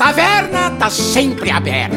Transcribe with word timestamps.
taverna 0.00 0.70
tá 0.78 0.88
sempre 0.88 1.50
aberta. 1.50 1.94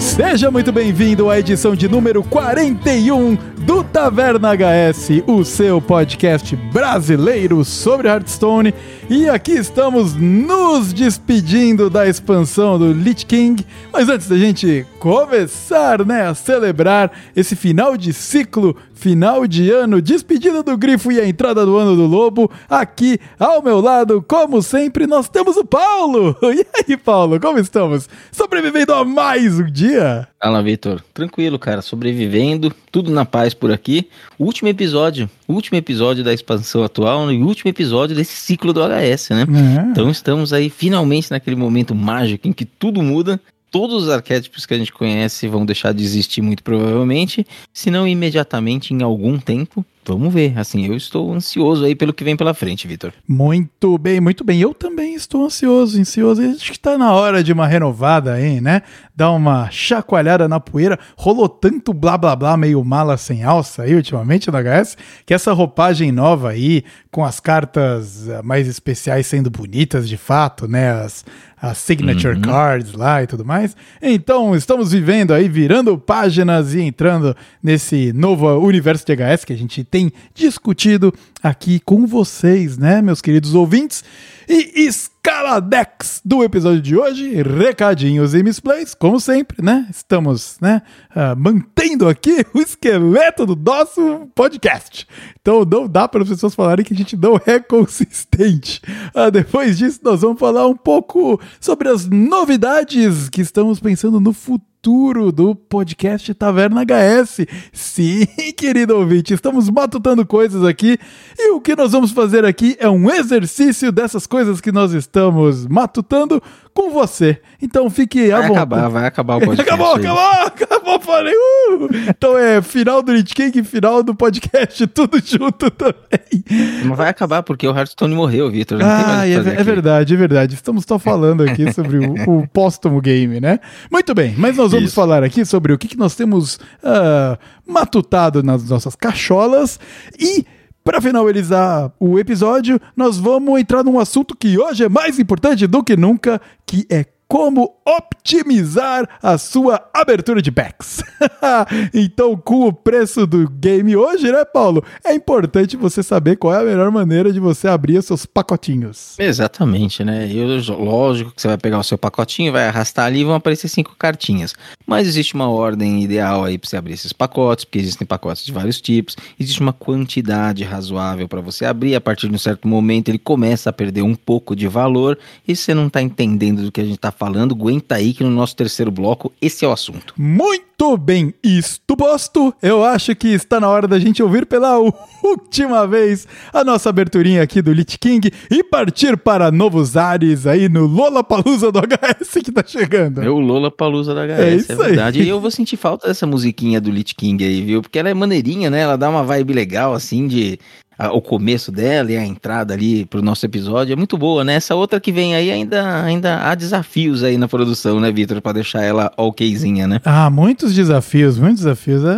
Seja 0.00 0.50
muito 0.50 0.72
bem-vindo 0.72 1.28
à 1.28 1.38
edição 1.38 1.76
de 1.76 1.86
número 1.86 2.24
41 2.24 3.36
do 3.58 3.84
Taverna 3.84 4.52
HS, 4.56 5.22
o 5.26 5.44
seu 5.44 5.82
podcast 5.82 6.56
brasileiro 6.72 7.62
sobre 7.62 8.08
Hearthstone. 8.08 8.72
E 9.10 9.28
aqui 9.28 9.52
estamos 9.52 10.14
nos 10.14 10.94
despedindo 10.94 11.90
da 11.90 12.08
expansão 12.08 12.78
do 12.78 12.90
Lich 12.90 13.26
King. 13.26 13.66
Mas 13.92 14.08
antes 14.08 14.28
da 14.28 14.38
gente 14.38 14.86
começar 15.06 16.04
né, 16.04 16.26
a 16.26 16.34
celebrar 16.34 17.12
esse 17.36 17.54
final 17.54 17.96
de 17.96 18.12
ciclo, 18.12 18.76
final 18.92 19.46
de 19.46 19.70
ano, 19.70 20.02
despedida 20.02 20.64
do 20.64 20.76
Grifo 20.76 21.12
e 21.12 21.20
a 21.20 21.28
entrada 21.28 21.64
do 21.64 21.76
ano 21.76 21.94
do 21.94 22.06
Lobo, 22.06 22.50
aqui 22.68 23.20
ao 23.38 23.62
meu 23.62 23.80
lado, 23.80 24.20
como 24.26 24.60
sempre, 24.60 25.06
nós 25.06 25.28
temos 25.28 25.56
o 25.56 25.64
Paulo. 25.64 26.36
E 26.56 26.64
aí, 26.90 26.96
Paulo, 26.96 27.38
como 27.38 27.58
estamos? 27.58 28.08
Sobrevivendo 28.32 28.94
a 28.94 29.04
mais 29.04 29.60
um 29.60 29.70
dia? 29.70 30.26
Fala, 30.42 30.62
Vitor. 30.62 31.02
Tranquilo, 31.12 31.58
cara. 31.58 31.82
Sobrevivendo, 31.82 32.72
tudo 32.90 33.10
na 33.10 33.24
paz 33.26 33.52
por 33.52 33.70
aqui. 33.70 34.08
Último 34.38 34.68
episódio, 34.68 35.28
último 35.46 35.76
episódio 35.76 36.24
da 36.24 36.32
expansão 36.32 36.82
atual 36.82 37.30
e 37.30 37.42
o 37.42 37.46
último 37.46 37.68
episódio 37.68 38.16
desse 38.16 38.36
ciclo 38.36 38.72
do 38.72 38.80
HS, 38.80 39.30
né? 39.30 39.42
É. 39.42 39.90
Então 39.90 40.08
estamos 40.08 40.52
aí 40.52 40.70
finalmente 40.70 41.30
naquele 41.30 41.56
momento 41.56 41.94
mágico 41.94 42.48
em 42.48 42.52
que 42.52 42.64
tudo 42.64 43.02
muda. 43.02 43.40
Todos 43.76 44.04
os 44.04 44.08
arquétipos 44.08 44.64
que 44.64 44.72
a 44.72 44.78
gente 44.78 44.90
conhece 44.90 45.46
vão 45.46 45.66
deixar 45.66 45.92
de 45.92 46.02
existir 46.02 46.40
muito 46.40 46.62
provavelmente, 46.62 47.46
se 47.74 47.90
não 47.90 48.08
imediatamente 48.08 48.94
em 48.94 49.02
algum 49.02 49.38
tempo. 49.38 49.84
Vamos 50.02 50.32
ver, 50.32 50.56
assim, 50.56 50.86
eu 50.86 50.96
estou 50.96 51.32
ansioso 51.34 51.84
aí 51.84 51.94
pelo 51.94 52.14
que 52.14 52.24
vem 52.24 52.36
pela 52.36 52.54
frente, 52.54 52.86
Vitor. 52.86 53.12
Muito 53.28 53.98
bem, 53.98 54.18
muito 54.18 54.44
bem. 54.44 54.60
Eu 54.60 54.72
também 54.72 55.14
estou 55.14 55.44
ansioso, 55.44 56.00
ansioso. 56.00 56.40
Acho 56.40 56.70
que 56.70 56.78
está 56.78 56.96
na 56.96 57.12
hora 57.12 57.42
de 57.42 57.52
uma 57.52 57.66
renovada 57.66 58.34
aí, 58.34 58.60
né? 58.60 58.82
Dar 59.14 59.32
uma 59.32 59.68
chacoalhada 59.70 60.48
na 60.48 60.60
poeira. 60.60 60.98
Rolou 61.16 61.48
tanto 61.48 61.92
blá 61.92 62.16
blá 62.16 62.36
blá 62.36 62.56
meio 62.56 62.82
mala 62.84 63.16
sem 63.16 63.42
alça 63.42 63.82
aí 63.82 63.94
ultimamente 63.94 64.48
no 64.48 64.56
HS, 64.56 64.96
que 65.26 65.34
essa 65.34 65.52
roupagem 65.52 66.12
nova 66.12 66.50
aí, 66.50 66.84
com 67.10 67.24
as 67.24 67.40
cartas 67.40 68.28
mais 68.44 68.68
especiais 68.68 69.26
sendo 69.26 69.50
bonitas 69.50 70.08
de 70.08 70.16
fato, 70.16 70.68
né? 70.68 70.92
As, 70.92 71.24
as 71.60 71.78
signature 71.78 72.34
uhum. 72.34 72.42
cards 72.42 72.92
lá 72.92 73.22
e 73.22 73.26
tudo 73.26 73.44
mais. 73.44 73.76
Então, 74.00 74.54
estamos 74.54 74.92
vivendo 74.92 75.32
aí, 75.32 75.48
virando 75.48 75.96
páginas 75.96 76.74
e 76.74 76.80
entrando 76.80 77.34
nesse 77.62 78.12
novo 78.12 78.46
universo 78.58 79.04
de 79.06 79.14
HS 79.14 79.44
que 79.44 79.52
a 79.52 79.56
gente 79.56 79.82
tem 79.82 80.12
discutido 80.34 81.12
aqui 81.48 81.80
com 81.80 82.06
vocês, 82.06 82.76
né, 82.76 83.00
meus 83.00 83.20
queridos 83.20 83.54
ouvintes. 83.54 84.02
E 84.48 84.86
escaladex 84.86 86.20
do 86.24 86.44
episódio 86.44 86.80
de 86.80 86.96
hoje, 86.96 87.42
recadinhos 87.42 88.32
e 88.32 88.44
misplays, 88.44 88.94
como 88.94 89.18
sempre, 89.18 89.60
né? 89.60 89.88
Estamos, 89.90 90.56
né, 90.60 90.82
uh, 91.10 91.36
mantendo 91.36 92.08
aqui 92.08 92.46
o 92.54 92.60
esqueleto 92.60 93.44
do 93.44 93.56
nosso 93.56 94.28
podcast. 94.36 95.06
Então 95.40 95.64
não 95.64 95.88
dá 95.88 96.06
para 96.06 96.22
as 96.22 96.28
pessoas 96.28 96.54
falarem 96.54 96.84
que 96.84 96.94
a 96.94 96.96
gente 96.96 97.16
não 97.16 97.40
é 97.44 97.58
consistente. 97.58 98.80
Uh, 99.14 99.30
depois 99.32 99.76
disso, 99.76 99.98
nós 100.04 100.20
vamos 100.20 100.38
falar 100.38 100.66
um 100.68 100.76
pouco 100.76 101.40
sobre 101.60 101.88
as 101.88 102.06
novidades 102.06 103.28
que 103.28 103.40
estamos 103.40 103.80
pensando 103.80 104.20
no 104.20 104.32
futuro 104.32 104.75
futuro 104.76 105.32
do 105.32 105.54
podcast 105.54 106.32
Taverna 106.34 106.82
HS. 106.82 107.46
Sim, 107.72 108.26
querido 108.56 108.96
ouvinte, 108.96 109.34
estamos 109.34 109.68
matutando 109.70 110.24
coisas 110.24 110.62
aqui 110.62 110.98
e 111.36 111.50
o 111.50 111.60
que 111.60 111.74
nós 111.74 111.92
vamos 111.92 112.12
fazer 112.12 112.44
aqui 112.44 112.76
é 112.78 112.88
um 112.88 113.10
exercício 113.10 113.90
dessas 113.90 114.26
coisas 114.26 114.60
que 114.60 114.70
nós 114.70 114.92
estamos 114.92 115.66
matutando 115.66 116.42
com 116.76 116.90
você. 116.90 117.40
Então 117.60 117.88
fique 117.88 118.30
à 118.30 118.40
vai 118.40 118.48
vontade. 118.48 118.58
Acabar, 118.58 118.88
vai 118.88 119.06
acabar 119.06 119.36
o 119.36 119.40
podcast. 119.46 119.62
acabou, 119.62 119.94
acabou, 119.94 120.46
acabou, 120.46 121.00
falei. 121.00 121.34
Uh! 121.34 121.88
Então 122.08 122.38
é 122.38 122.60
final 122.60 123.02
do 123.02 123.12
Lich 123.12 123.34
King, 123.34 123.64
final 123.64 124.02
do 124.02 124.14
podcast, 124.14 124.86
tudo 124.88 125.18
junto 125.24 125.70
também. 125.70 126.44
Não 126.84 126.94
vai 126.94 127.08
acabar 127.08 127.42
porque 127.42 127.66
o 127.66 127.74
Hearthstone 127.74 128.14
morreu, 128.14 128.50
Vitor. 128.50 128.78
Ah, 128.82 129.26
é, 129.26 129.32
é, 129.32 129.40
verdade, 129.40 130.12
é 130.12 130.16
verdade. 130.16 130.54
Estamos 130.54 130.84
só 130.86 130.98
falando 130.98 131.42
aqui 131.42 131.72
sobre 131.72 131.98
o, 131.98 132.40
o 132.40 132.46
póstumo 132.48 133.00
game, 133.00 133.40
né? 133.40 133.58
Muito 133.90 134.14
bem, 134.14 134.34
mas 134.36 134.56
nós 134.56 134.72
vamos 134.72 134.88
Isso. 134.88 134.94
falar 134.94 135.24
aqui 135.24 135.44
sobre 135.46 135.72
o 135.72 135.78
que, 135.78 135.88
que 135.88 135.96
nós 135.96 136.14
temos 136.14 136.56
uh, 136.56 137.38
matutado 137.66 138.42
nas 138.42 138.68
nossas 138.68 138.94
cacholas 138.94 139.80
e 140.20 140.44
para 140.86 141.00
finalizar 141.00 141.90
o 141.98 142.16
episódio, 142.16 142.80
nós 142.96 143.18
vamos 143.18 143.58
entrar 143.58 143.82
num 143.82 143.98
assunto 143.98 144.36
que 144.36 144.56
hoje 144.56 144.84
é 144.84 144.88
mais 144.88 145.18
importante 145.18 145.66
do 145.66 145.82
que 145.82 145.96
nunca, 145.96 146.40
que 146.64 146.86
é 146.88 147.04
como 147.28 147.76
optimizar 147.84 149.08
a 149.22 149.36
sua 149.38 149.88
abertura 149.92 150.40
de 150.40 150.50
packs. 150.50 151.02
então, 151.92 152.36
com 152.36 152.66
o 152.66 152.72
preço 152.72 153.26
do 153.26 153.48
game 153.48 153.96
hoje, 153.96 154.30
né, 154.30 154.44
Paulo? 154.44 154.84
É 155.04 155.12
importante 155.14 155.76
você 155.76 156.02
saber 156.02 156.36
qual 156.36 156.54
é 156.54 156.60
a 156.60 156.64
melhor 156.64 156.90
maneira 156.90 157.32
de 157.32 157.40
você 157.40 157.68
abrir 157.68 157.98
os 157.98 158.06
seus 158.06 158.26
pacotinhos. 158.26 159.18
Exatamente, 159.18 160.04
né? 160.04 160.30
Eu, 160.30 160.46
lógico 160.78 161.32
que 161.32 161.42
você 161.42 161.48
vai 161.48 161.58
pegar 161.58 161.78
o 161.78 161.84
seu 161.84 161.98
pacotinho, 161.98 162.52
vai 162.52 162.68
arrastar 162.68 163.06
ali 163.06 163.20
e 163.20 163.24
vão 163.24 163.34
aparecer 163.34 163.68
cinco 163.68 163.94
cartinhas. 163.96 164.54
Mas 164.86 165.06
existe 165.06 165.34
uma 165.34 165.48
ordem 165.48 166.02
ideal 166.02 166.44
aí 166.44 166.58
para 166.58 166.68
você 166.68 166.76
abrir 166.76 166.94
esses 166.94 167.12
pacotes, 167.12 167.64
porque 167.64 167.78
existem 167.78 168.06
pacotes 168.06 168.44
de 168.44 168.52
vários 168.52 168.80
tipos. 168.80 169.16
Existe 169.38 169.60
uma 169.60 169.72
quantidade 169.72 170.62
razoável 170.62 171.28
para 171.28 171.40
você 171.40 171.64
abrir. 171.64 171.94
A 171.96 172.00
partir 172.00 172.28
de 172.28 172.34
um 172.34 172.38
certo 172.38 172.68
momento, 172.68 173.08
ele 173.08 173.18
começa 173.18 173.70
a 173.70 173.72
perder 173.72 174.02
um 174.02 174.14
pouco 174.14 174.54
de 174.54 174.68
valor 174.68 175.18
e 175.46 175.56
você 175.56 175.74
não 175.74 175.88
está 175.88 176.00
entendendo 176.00 176.62
do 176.62 176.72
que 176.72 176.80
a 176.80 176.84
gente 176.84 176.96
está 176.96 177.10
falando, 177.16 177.54
aguenta 177.54 177.96
aí 177.96 178.12
que 178.12 178.22
no 178.22 178.30
nosso 178.30 178.54
terceiro 178.54 178.90
bloco 178.90 179.32
esse 179.40 179.64
é 179.64 179.68
o 179.68 179.72
assunto. 179.72 180.14
Muito 180.16 180.96
bem, 180.96 181.32
isto 181.42 181.96
posto, 181.96 182.54
eu 182.62 182.84
acho 182.84 183.16
que 183.16 183.28
está 183.28 183.58
na 183.58 183.68
hora 183.68 183.88
da 183.88 183.98
gente 183.98 184.22
ouvir 184.22 184.44
pela 184.46 184.78
última 185.24 185.86
vez 185.86 186.28
a 186.52 186.62
nossa 186.62 186.90
aberturinha 186.90 187.42
aqui 187.42 187.62
do 187.62 187.72
Lich 187.72 187.98
King 187.98 188.30
e 188.50 188.62
partir 188.62 189.16
para 189.16 189.50
novos 189.50 189.96
ares 189.96 190.46
aí 190.46 190.68
no 190.68 190.86
Lola 190.86 191.24
Palusa 191.24 191.72
do 191.72 191.80
HS 191.80 192.42
que 192.44 192.52
tá 192.52 192.62
chegando. 192.66 193.22
É 193.22 193.30
o 193.30 193.40
Lola 193.40 193.70
Palusa 193.70 194.14
do 194.14 194.20
HS, 194.20 194.38
é, 194.38 194.54
isso 194.54 194.72
é 194.72 194.76
verdade. 194.76 195.20
Aí. 195.20 195.26
E 195.26 195.28
eu 195.28 195.40
vou 195.40 195.50
sentir 195.50 195.76
falta 195.76 196.06
dessa 196.06 196.26
musiquinha 196.26 196.80
do 196.80 196.90
Lich 196.90 197.14
King 197.14 197.42
aí, 197.42 197.62
viu? 197.62 197.80
Porque 197.80 197.98
ela 197.98 198.10
é 198.10 198.14
maneirinha, 198.14 198.68
né? 198.68 198.80
Ela 198.80 198.96
dá 198.96 199.08
uma 199.08 199.22
vibe 199.22 199.54
legal 199.54 199.94
assim 199.94 200.26
de 200.26 200.58
a, 200.98 201.12
o 201.12 201.20
começo 201.20 201.70
dela 201.70 202.10
e 202.10 202.16
a 202.16 202.24
entrada 202.24 202.74
ali 202.74 203.04
pro 203.04 203.22
nosso 203.22 203.44
episódio 203.44 203.92
é 203.92 203.96
muito 203.96 204.16
boa, 204.16 204.44
né? 204.44 204.54
Essa 204.54 204.74
outra 204.74 204.98
que 204.98 205.12
vem 205.12 205.34
aí 205.34 205.50
ainda, 205.50 206.02
ainda 206.02 206.38
há 206.38 206.54
desafios 206.54 207.22
aí 207.22 207.36
na 207.36 207.48
produção, 207.48 208.00
né, 208.00 208.10
Vitor? 208.10 208.40
Pra 208.40 208.52
deixar 208.52 208.82
ela 208.82 209.12
okzinha, 209.16 209.86
né? 209.86 210.00
Ah, 210.04 210.30
muitos 210.30 210.74
desafios, 210.74 211.38
muitos 211.38 211.64
desafios. 211.64 212.02
É, 212.04 212.16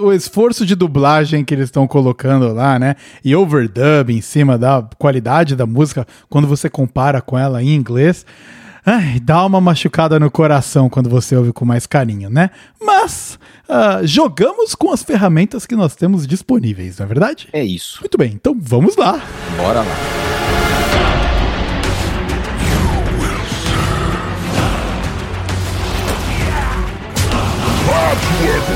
o 0.00 0.12
esforço 0.12 0.64
de 0.64 0.74
dublagem 0.74 1.44
que 1.44 1.54
eles 1.54 1.66
estão 1.66 1.86
colocando 1.86 2.52
lá, 2.52 2.78
né? 2.78 2.94
E 3.24 3.34
overdub 3.34 4.10
em 4.10 4.20
cima 4.20 4.56
da 4.56 4.86
qualidade 4.98 5.56
da 5.56 5.66
música 5.66 6.06
quando 6.28 6.46
você 6.46 6.68
compara 6.68 7.20
com 7.20 7.38
ela 7.38 7.62
em 7.62 7.74
inglês. 7.74 8.24
Ai, 8.84 9.20
dá 9.20 9.46
uma 9.46 9.60
machucada 9.60 10.18
no 10.18 10.28
coração 10.28 10.90
quando 10.90 11.08
você 11.08 11.36
ouve 11.36 11.52
com 11.52 11.64
mais 11.64 11.86
carinho, 11.86 12.28
né? 12.28 12.50
Mas 12.80 13.38
uh, 13.68 14.04
jogamos 14.04 14.74
com 14.74 14.92
as 14.92 15.04
ferramentas 15.04 15.66
que 15.66 15.76
nós 15.76 15.94
temos 15.94 16.26
disponíveis, 16.26 16.98
não 16.98 17.04
é 17.04 17.08
verdade? 17.08 17.48
É 17.52 17.62
isso. 17.64 18.00
Muito 18.00 18.18
bem, 18.18 18.32
então 18.32 18.56
vamos 18.60 18.96
lá. 18.96 19.20
Bora 19.56 19.82
lá. 19.82 19.96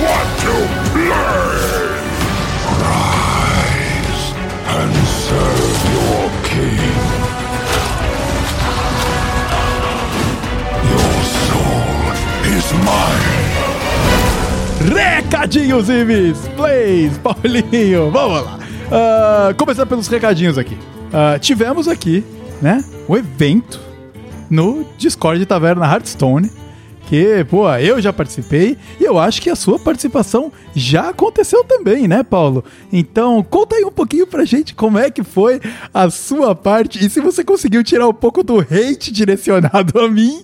want 0.02 0.30
to 0.40 0.54
play! 0.92 1.76
Rise 2.82 4.24
and 4.76 4.94
serve 5.24 5.78
your 5.94 6.30
king. 6.44 7.25
Is 12.66 12.72
mine. 12.72 13.46
Recadinhos 14.94 15.88
e 15.88 16.04
misplays, 16.04 17.18
Paulinho, 17.18 18.10
vamos 18.10 18.44
lá. 18.44 18.58
Uh, 18.86 19.54
começar 19.54 19.86
pelos 19.86 20.08
recadinhos 20.08 20.58
aqui. 20.58 20.74
Uh, 20.74 21.38
tivemos 21.40 21.88
aqui, 21.88 22.24
né, 22.60 22.84
o 23.08 23.16
evento 23.16 23.80
no 24.50 24.84
Discord 24.98 25.44
Taverna 25.46 25.86
Hearthstone. 25.86 26.50
Que, 27.08 27.44
pô, 27.44 27.70
eu 27.74 28.02
já 28.02 28.12
participei 28.12 28.76
e 28.98 29.04
eu 29.04 29.16
acho 29.16 29.40
que 29.40 29.48
a 29.48 29.54
sua 29.54 29.78
participação 29.78 30.50
já 30.74 31.10
aconteceu 31.10 31.62
também, 31.62 32.08
né, 32.08 32.24
Paulo? 32.24 32.64
Então, 32.92 33.44
conta 33.48 33.76
aí 33.76 33.84
um 33.84 33.92
pouquinho 33.92 34.26
pra 34.26 34.44
gente 34.44 34.74
como 34.74 34.98
é 34.98 35.08
que 35.08 35.22
foi 35.22 35.60
a 35.94 36.10
sua 36.10 36.52
parte 36.52 37.04
e 37.04 37.08
se 37.08 37.20
você 37.20 37.44
conseguiu 37.44 37.84
tirar 37.84 38.08
um 38.08 38.12
pouco 38.12 38.42
do 38.42 38.58
hate 38.58 39.12
direcionado 39.12 40.00
a 40.00 40.08
mim 40.10 40.42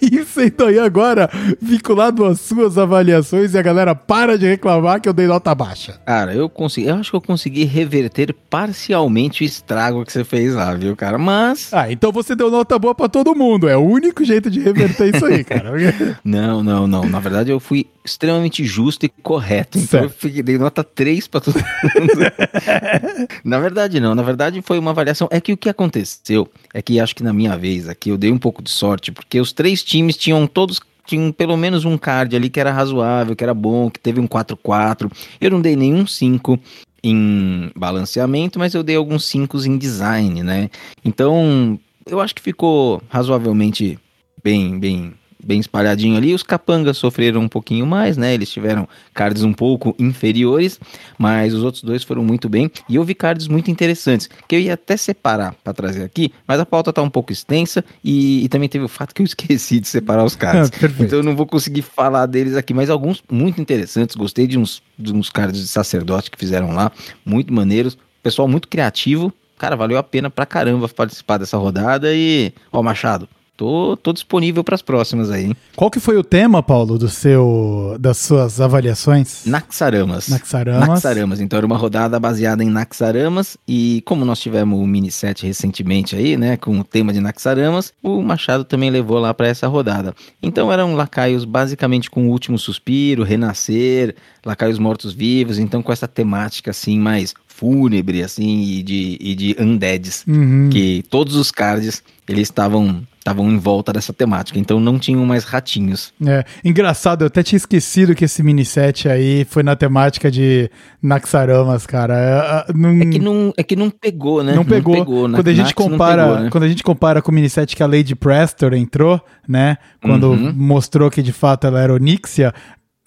isso 0.12 0.40
então 0.40 0.68
aí 0.68 0.78
agora, 0.78 1.30
vinculado 1.60 2.24
às 2.24 2.40
suas 2.40 2.78
avaliações 2.78 3.54
e 3.54 3.58
a 3.58 3.62
galera 3.62 3.94
para 3.94 4.38
de 4.38 4.46
reclamar 4.46 5.00
que 5.00 5.08
eu 5.08 5.12
dei 5.12 5.26
nota 5.26 5.54
baixa. 5.54 6.00
Cara, 6.04 6.34
eu 6.34 6.48
consegui, 6.48 6.88
eu 6.88 6.96
acho 6.96 7.10
que 7.10 7.16
eu 7.16 7.20
consegui 7.20 7.64
reverter 7.64 8.34
parcialmente 8.48 9.42
o 9.42 9.44
estrago 9.44 10.04
que 10.04 10.12
você 10.12 10.24
fez 10.24 10.54
lá, 10.54 10.74
viu, 10.74 10.96
cara? 10.96 11.18
Mas. 11.18 11.72
Ah, 11.72 11.90
então 11.90 12.12
você 12.12 12.34
deu 12.34 12.50
nota 12.50 12.78
boa 12.78 12.94
para 12.94 13.08
todo 13.08 13.34
mundo. 13.34 13.68
É 13.68 13.76
o 13.76 13.80
único 13.80 14.24
jeito 14.24 14.50
de 14.50 14.60
reverter 14.60 15.14
isso 15.14 15.24
aí, 15.24 15.44
cara. 15.44 15.72
não, 16.24 16.62
não, 16.62 16.86
não. 16.86 17.04
Na 17.04 17.20
verdade, 17.20 17.50
eu 17.50 17.60
fui 17.60 17.86
extremamente 18.04 18.64
justo 18.64 19.04
e 19.04 19.08
correto. 19.08 19.78
Então 19.78 20.08
certo. 20.08 20.28
eu 20.28 20.42
dei 20.42 20.58
nota 20.58 20.84
3 20.84 21.26
para 21.26 21.40
todo 21.40 21.56
mundo. 21.56 22.32
na 23.44 23.58
verdade, 23.58 24.00
não. 24.00 24.14
Na 24.14 24.22
verdade, 24.22 24.62
foi 24.62 24.78
uma 24.78 24.92
avaliação. 24.92 25.28
É 25.30 25.40
que 25.40 25.52
o 25.52 25.56
que 25.56 25.68
aconteceu 25.68 26.48
é 26.76 26.82
que 26.82 27.00
acho 27.00 27.16
que 27.16 27.22
na 27.22 27.32
minha 27.32 27.56
vez 27.56 27.88
aqui 27.88 28.10
eu 28.10 28.18
dei 28.18 28.30
um 28.30 28.36
pouco 28.36 28.62
de 28.62 28.68
sorte, 28.68 29.10
porque 29.10 29.40
os 29.40 29.50
três 29.50 29.82
times 29.82 30.14
tinham 30.14 30.46
todos 30.46 30.78
tinham 31.06 31.32
pelo 31.32 31.56
menos 31.56 31.86
um 31.86 31.96
card 31.96 32.36
ali 32.36 32.50
que 32.50 32.60
era 32.60 32.70
razoável, 32.70 33.34
que 33.34 33.42
era 33.42 33.54
bom, 33.54 33.88
que 33.88 33.98
teve 33.98 34.20
um 34.20 34.26
4-4. 34.26 35.10
Eu 35.40 35.52
não 35.52 35.62
dei 35.62 35.74
nenhum 35.74 36.06
5 36.06 36.60
em 37.02 37.70
balanceamento, 37.74 38.58
mas 38.58 38.74
eu 38.74 38.82
dei 38.82 38.96
alguns 38.96 39.24
5 39.24 39.56
em 39.64 39.78
design, 39.78 40.42
né? 40.42 40.68
Então, 41.02 41.78
eu 42.04 42.20
acho 42.20 42.34
que 42.34 42.42
ficou 42.42 43.00
razoavelmente 43.08 43.98
bem, 44.42 44.78
bem 44.78 45.14
bem 45.46 45.60
espalhadinho 45.60 46.16
ali. 46.16 46.34
Os 46.34 46.42
capangas 46.42 46.98
sofreram 46.98 47.40
um 47.40 47.48
pouquinho 47.48 47.86
mais, 47.86 48.16
né? 48.16 48.34
Eles 48.34 48.50
tiveram 48.50 48.88
cards 49.14 49.42
um 49.42 49.52
pouco 49.52 49.94
inferiores, 49.98 50.80
mas 51.16 51.54
os 51.54 51.62
outros 51.62 51.82
dois 51.82 52.02
foram 52.02 52.24
muito 52.24 52.48
bem. 52.48 52.70
E 52.88 52.96
eu 52.96 53.04
vi 53.04 53.14
cards 53.14 53.46
muito 53.48 53.70
interessantes, 53.70 54.28
que 54.48 54.56
eu 54.56 54.60
ia 54.60 54.74
até 54.74 54.96
separar 54.96 55.54
para 55.62 55.72
trazer 55.72 56.02
aqui, 56.02 56.32
mas 56.46 56.58
a 56.58 56.66
pauta 56.66 56.92
tá 56.92 57.00
um 57.00 57.10
pouco 57.10 57.32
extensa 57.32 57.84
e, 58.02 58.44
e, 58.44 58.48
também 58.48 58.68
teve 58.68 58.84
o 58.84 58.88
fato 58.88 59.14
que 59.14 59.22
eu 59.22 59.26
esqueci 59.26 59.80
de 59.80 59.88
separar 59.88 60.24
os 60.24 60.34
cards. 60.36 60.70
então 60.98 61.20
eu 61.20 61.22
não 61.22 61.36
vou 61.36 61.46
conseguir 61.46 61.82
falar 61.82 62.26
deles 62.26 62.56
aqui, 62.56 62.74
mas 62.74 62.90
alguns 62.90 63.22
muito 63.30 63.60
interessantes. 63.60 64.16
Gostei 64.16 64.46
de 64.46 64.58
uns, 64.58 64.82
de 64.98 65.12
uns 65.12 65.30
cards 65.30 65.60
de 65.60 65.68
sacerdote 65.68 66.30
que 66.30 66.38
fizeram 66.38 66.72
lá, 66.72 66.90
muito 67.24 67.52
maneiros. 67.52 67.96
Pessoal 68.22 68.48
muito 68.48 68.66
criativo, 68.66 69.32
cara, 69.56 69.76
valeu 69.76 69.98
a 69.98 70.02
pena 70.02 70.28
pra 70.28 70.44
caramba 70.44 70.88
participar 70.88 71.38
dessa 71.38 71.56
rodada 71.56 72.12
e, 72.12 72.52
ó, 72.72 72.82
Machado, 72.82 73.28
Tô, 73.56 73.96
tô 73.96 74.12
disponível 74.12 74.62
para 74.62 74.74
as 74.74 74.82
próximas 74.82 75.30
aí. 75.30 75.54
Qual 75.74 75.90
que 75.90 75.98
foi 75.98 76.16
o 76.18 76.22
tema, 76.22 76.62
Paulo, 76.62 76.98
do 76.98 77.08
seu, 77.08 77.96
das 77.98 78.18
suas 78.18 78.60
avaliações? 78.60 79.46
Naxaramas. 79.46 80.28
Naxaramas. 80.28 80.88
Naxaramas. 80.88 81.40
Então 81.40 81.56
era 81.56 81.66
uma 81.66 81.76
rodada 81.76 82.20
baseada 82.20 82.62
em 82.62 82.68
Naxaramas 82.68 83.56
e 83.66 84.02
como 84.04 84.24
nós 84.24 84.40
tivemos 84.40 84.78
o 84.78 84.86
mini 84.86 85.10
set 85.10 85.46
recentemente 85.46 86.14
aí, 86.14 86.36
né, 86.36 86.56
com 86.56 86.78
o 86.78 86.84
tema 86.84 87.12
de 87.12 87.20
Naxaramas, 87.20 87.92
o 88.02 88.22
Machado 88.22 88.64
também 88.64 88.90
levou 88.90 89.18
lá 89.18 89.32
para 89.32 89.48
essa 89.48 89.66
rodada. 89.66 90.14
Então 90.42 90.70
eram 90.70 90.94
lacaios 90.94 91.44
basicamente 91.44 92.10
com 92.10 92.28
o 92.28 92.30
último 92.30 92.58
suspiro, 92.58 93.22
renascer, 93.22 94.14
lacaios 94.44 94.78
mortos-vivos, 94.78 95.58
então 95.58 95.82
com 95.82 95.92
essa 95.92 96.06
temática 96.06 96.70
assim 96.70 96.98
mais 96.98 97.34
fúnebre 97.56 98.22
assim 98.22 98.62
e 98.62 98.82
de, 98.82 99.18
e 99.20 99.34
de 99.34 99.56
undeads, 99.58 100.24
uhum. 100.28 100.68
que 100.70 101.02
todos 101.08 101.34
os 101.36 101.50
cards 101.50 102.02
eles 102.28 102.42
estavam 102.42 103.02
estavam 103.18 103.50
em 103.50 103.58
volta 103.58 103.92
dessa 103.92 104.12
temática, 104.12 104.56
então 104.56 104.78
não 104.78 105.00
tinham 105.00 105.26
mais 105.26 105.42
ratinhos. 105.42 106.12
É, 106.24 106.44
engraçado, 106.64 107.22
eu 107.22 107.26
até 107.26 107.42
tinha 107.42 107.56
esquecido 107.56 108.14
que 108.14 108.24
esse 108.24 108.40
mini 108.40 108.64
set 108.64 109.08
aí 109.08 109.44
foi 109.44 109.64
na 109.64 109.74
temática 109.74 110.30
de 110.30 110.70
Naxaramas, 111.02 111.86
cara. 111.86 112.64
É, 112.68 112.72
não... 112.72 112.90
é 112.90 113.06
que 113.06 113.18
não, 113.18 113.52
é 113.56 113.62
que 113.64 113.74
não 113.74 113.90
pegou, 113.90 114.44
né? 114.44 114.54
Não 114.54 114.64
pegou. 114.64 114.94
Não 114.94 115.04
pegou 115.04 115.30
quando 115.32 115.48
a 115.48 115.54
gente 115.54 115.74
compara, 115.74 116.22
pegou, 116.22 116.40
né? 116.40 116.50
quando 116.50 116.62
a 116.62 116.68
gente 116.68 116.84
compara 116.84 117.20
com 117.20 117.32
o 117.32 117.34
mini 117.34 117.50
set 117.50 117.74
que 117.74 117.82
a 117.82 117.86
Lady 117.86 118.14
Prestor 118.14 118.74
entrou, 118.74 119.20
né? 119.48 119.76
Quando 120.00 120.30
uhum. 120.30 120.52
mostrou 120.54 121.10
que 121.10 121.20
de 121.20 121.32
fato 121.32 121.66
ela 121.66 121.80
era 121.80 121.92
Onixia, 121.92 122.54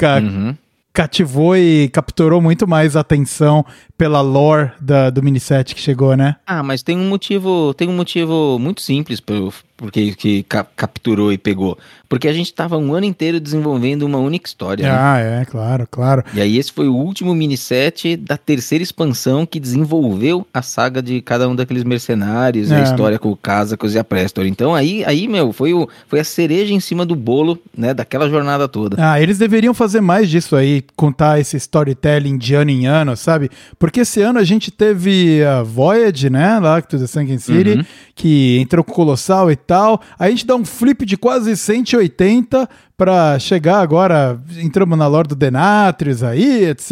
uhum 0.01 0.53
cativou 0.99 1.55
e 1.55 1.87
capturou 1.89 2.41
muito 2.41 2.67
mais 2.67 2.95
atenção 2.95 3.65
pela 3.99 4.21
lore 4.21 4.71
da, 4.79 5.09
do 5.09 5.21
miniset 5.21 5.75
que 5.75 5.81
chegou, 5.81 6.15
né? 6.15 6.37
Ah, 6.47 6.63
mas 6.63 6.81
tem 6.81 6.97
um 6.97 7.09
motivo, 7.09 7.73
tem 7.73 7.89
um 7.89 7.95
motivo 7.97 8.57
muito 8.57 8.81
simples 8.81 9.19
pelo, 9.19 9.53
porque 9.79 10.13
que 10.13 10.45
capturou 10.75 11.31
e 11.31 11.37
pegou. 11.37 11.77
Porque 12.09 12.27
a 12.27 12.33
gente 12.33 12.47
estava 12.47 12.77
um 12.77 12.93
ano 12.93 13.05
inteiro 13.05 13.39
desenvolvendo 13.39 14.01
uma 14.01 14.17
única 14.17 14.47
história. 14.47 14.83
Né? 14.83 14.91
Ah, 14.91 15.17
né? 15.17 15.41
é, 15.41 15.45
claro, 15.45 15.87
claro. 15.89 16.23
E 16.33 16.41
aí 16.41 16.57
esse 16.57 16.71
foi 16.71 16.87
o 16.87 16.95
último 16.95 17.33
mini-set 17.33 18.17
da 18.17 18.35
terceira 18.35 18.83
expansão 18.83 19.45
que 19.45 19.59
desenvolveu 19.59 20.45
a 20.53 20.61
saga 20.61 21.01
de 21.01 21.21
cada 21.21 21.47
um 21.47 21.55
daqueles 21.55 21.83
mercenários, 21.83 22.71
é. 22.71 22.77
a 22.77 22.83
história 22.83 23.17
com 23.17 23.31
o 23.31 23.37
Casacos 23.37 23.95
e 23.95 23.99
a 23.99 24.03
Prestor. 24.03 24.47
Então 24.47 24.75
aí, 24.75 25.05
aí 25.05 25.27
meu, 25.27 25.53
foi, 25.53 25.73
o, 25.73 25.87
foi 26.07 26.19
a 26.19 26.23
cereja 26.23 26.73
em 26.73 26.79
cima 26.79 27.05
do 27.05 27.15
bolo, 27.15 27.57
né, 27.77 27.93
daquela 27.93 28.29
jornada 28.29 28.67
toda. 28.67 28.97
Ah, 28.99 29.21
eles 29.21 29.37
deveriam 29.37 29.73
fazer 29.73 30.01
mais 30.01 30.29
disso 30.29 30.55
aí, 30.55 30.83
contar 30.95 31.39
esse 31.39 31.55
storytelling 31.57 32.37
de 32.37 32.53
ano 32.55 32.71
em 32.71 32.85
ano, 32.85 33.15
sabe? 33.15 33.49
Porque 33.77 33.88
esse 33.97 34.21
ano 34.21 34.39
a 34.39 34.43
gente 34.43 34.71
teve 34.71 35.43
a 35.43 35.63
Voyage, 35.63 36.29
né, 36.29 36.59
lá, 36.59 36.81
to 36.81 36.99
the 36.99 37.07
Sunken 37.07 37.37
City, 37.37 37.71
uhum. 37.71 37.85
Que 38.19 38.59
entrou 38.59 38.83
com 38.83 38.91
o 38.91 38.95
Colossal 38.95 39.49
e 39.49 39.55
tal. 39.55 40.01
Aí 40.19 40.27
a 40.27 40.31
gente 40.31 40.45
dá 40.45 40.53
um 40.53 40.65
flip 40.65 41.05
de 41.05 41.15
quase 41.15 41.55
180 41.55 42.67
para 42.99 43.39
chegar 43.39 43.79
agora, 43.79 44.37
entramos 44.57 44.99
na 44.99 45.07
lore 45.07 45.29
do 45.29 45.35
Denatrius 45.35 46.21
aí, 46.21 46.65
etc, 46.65 46.91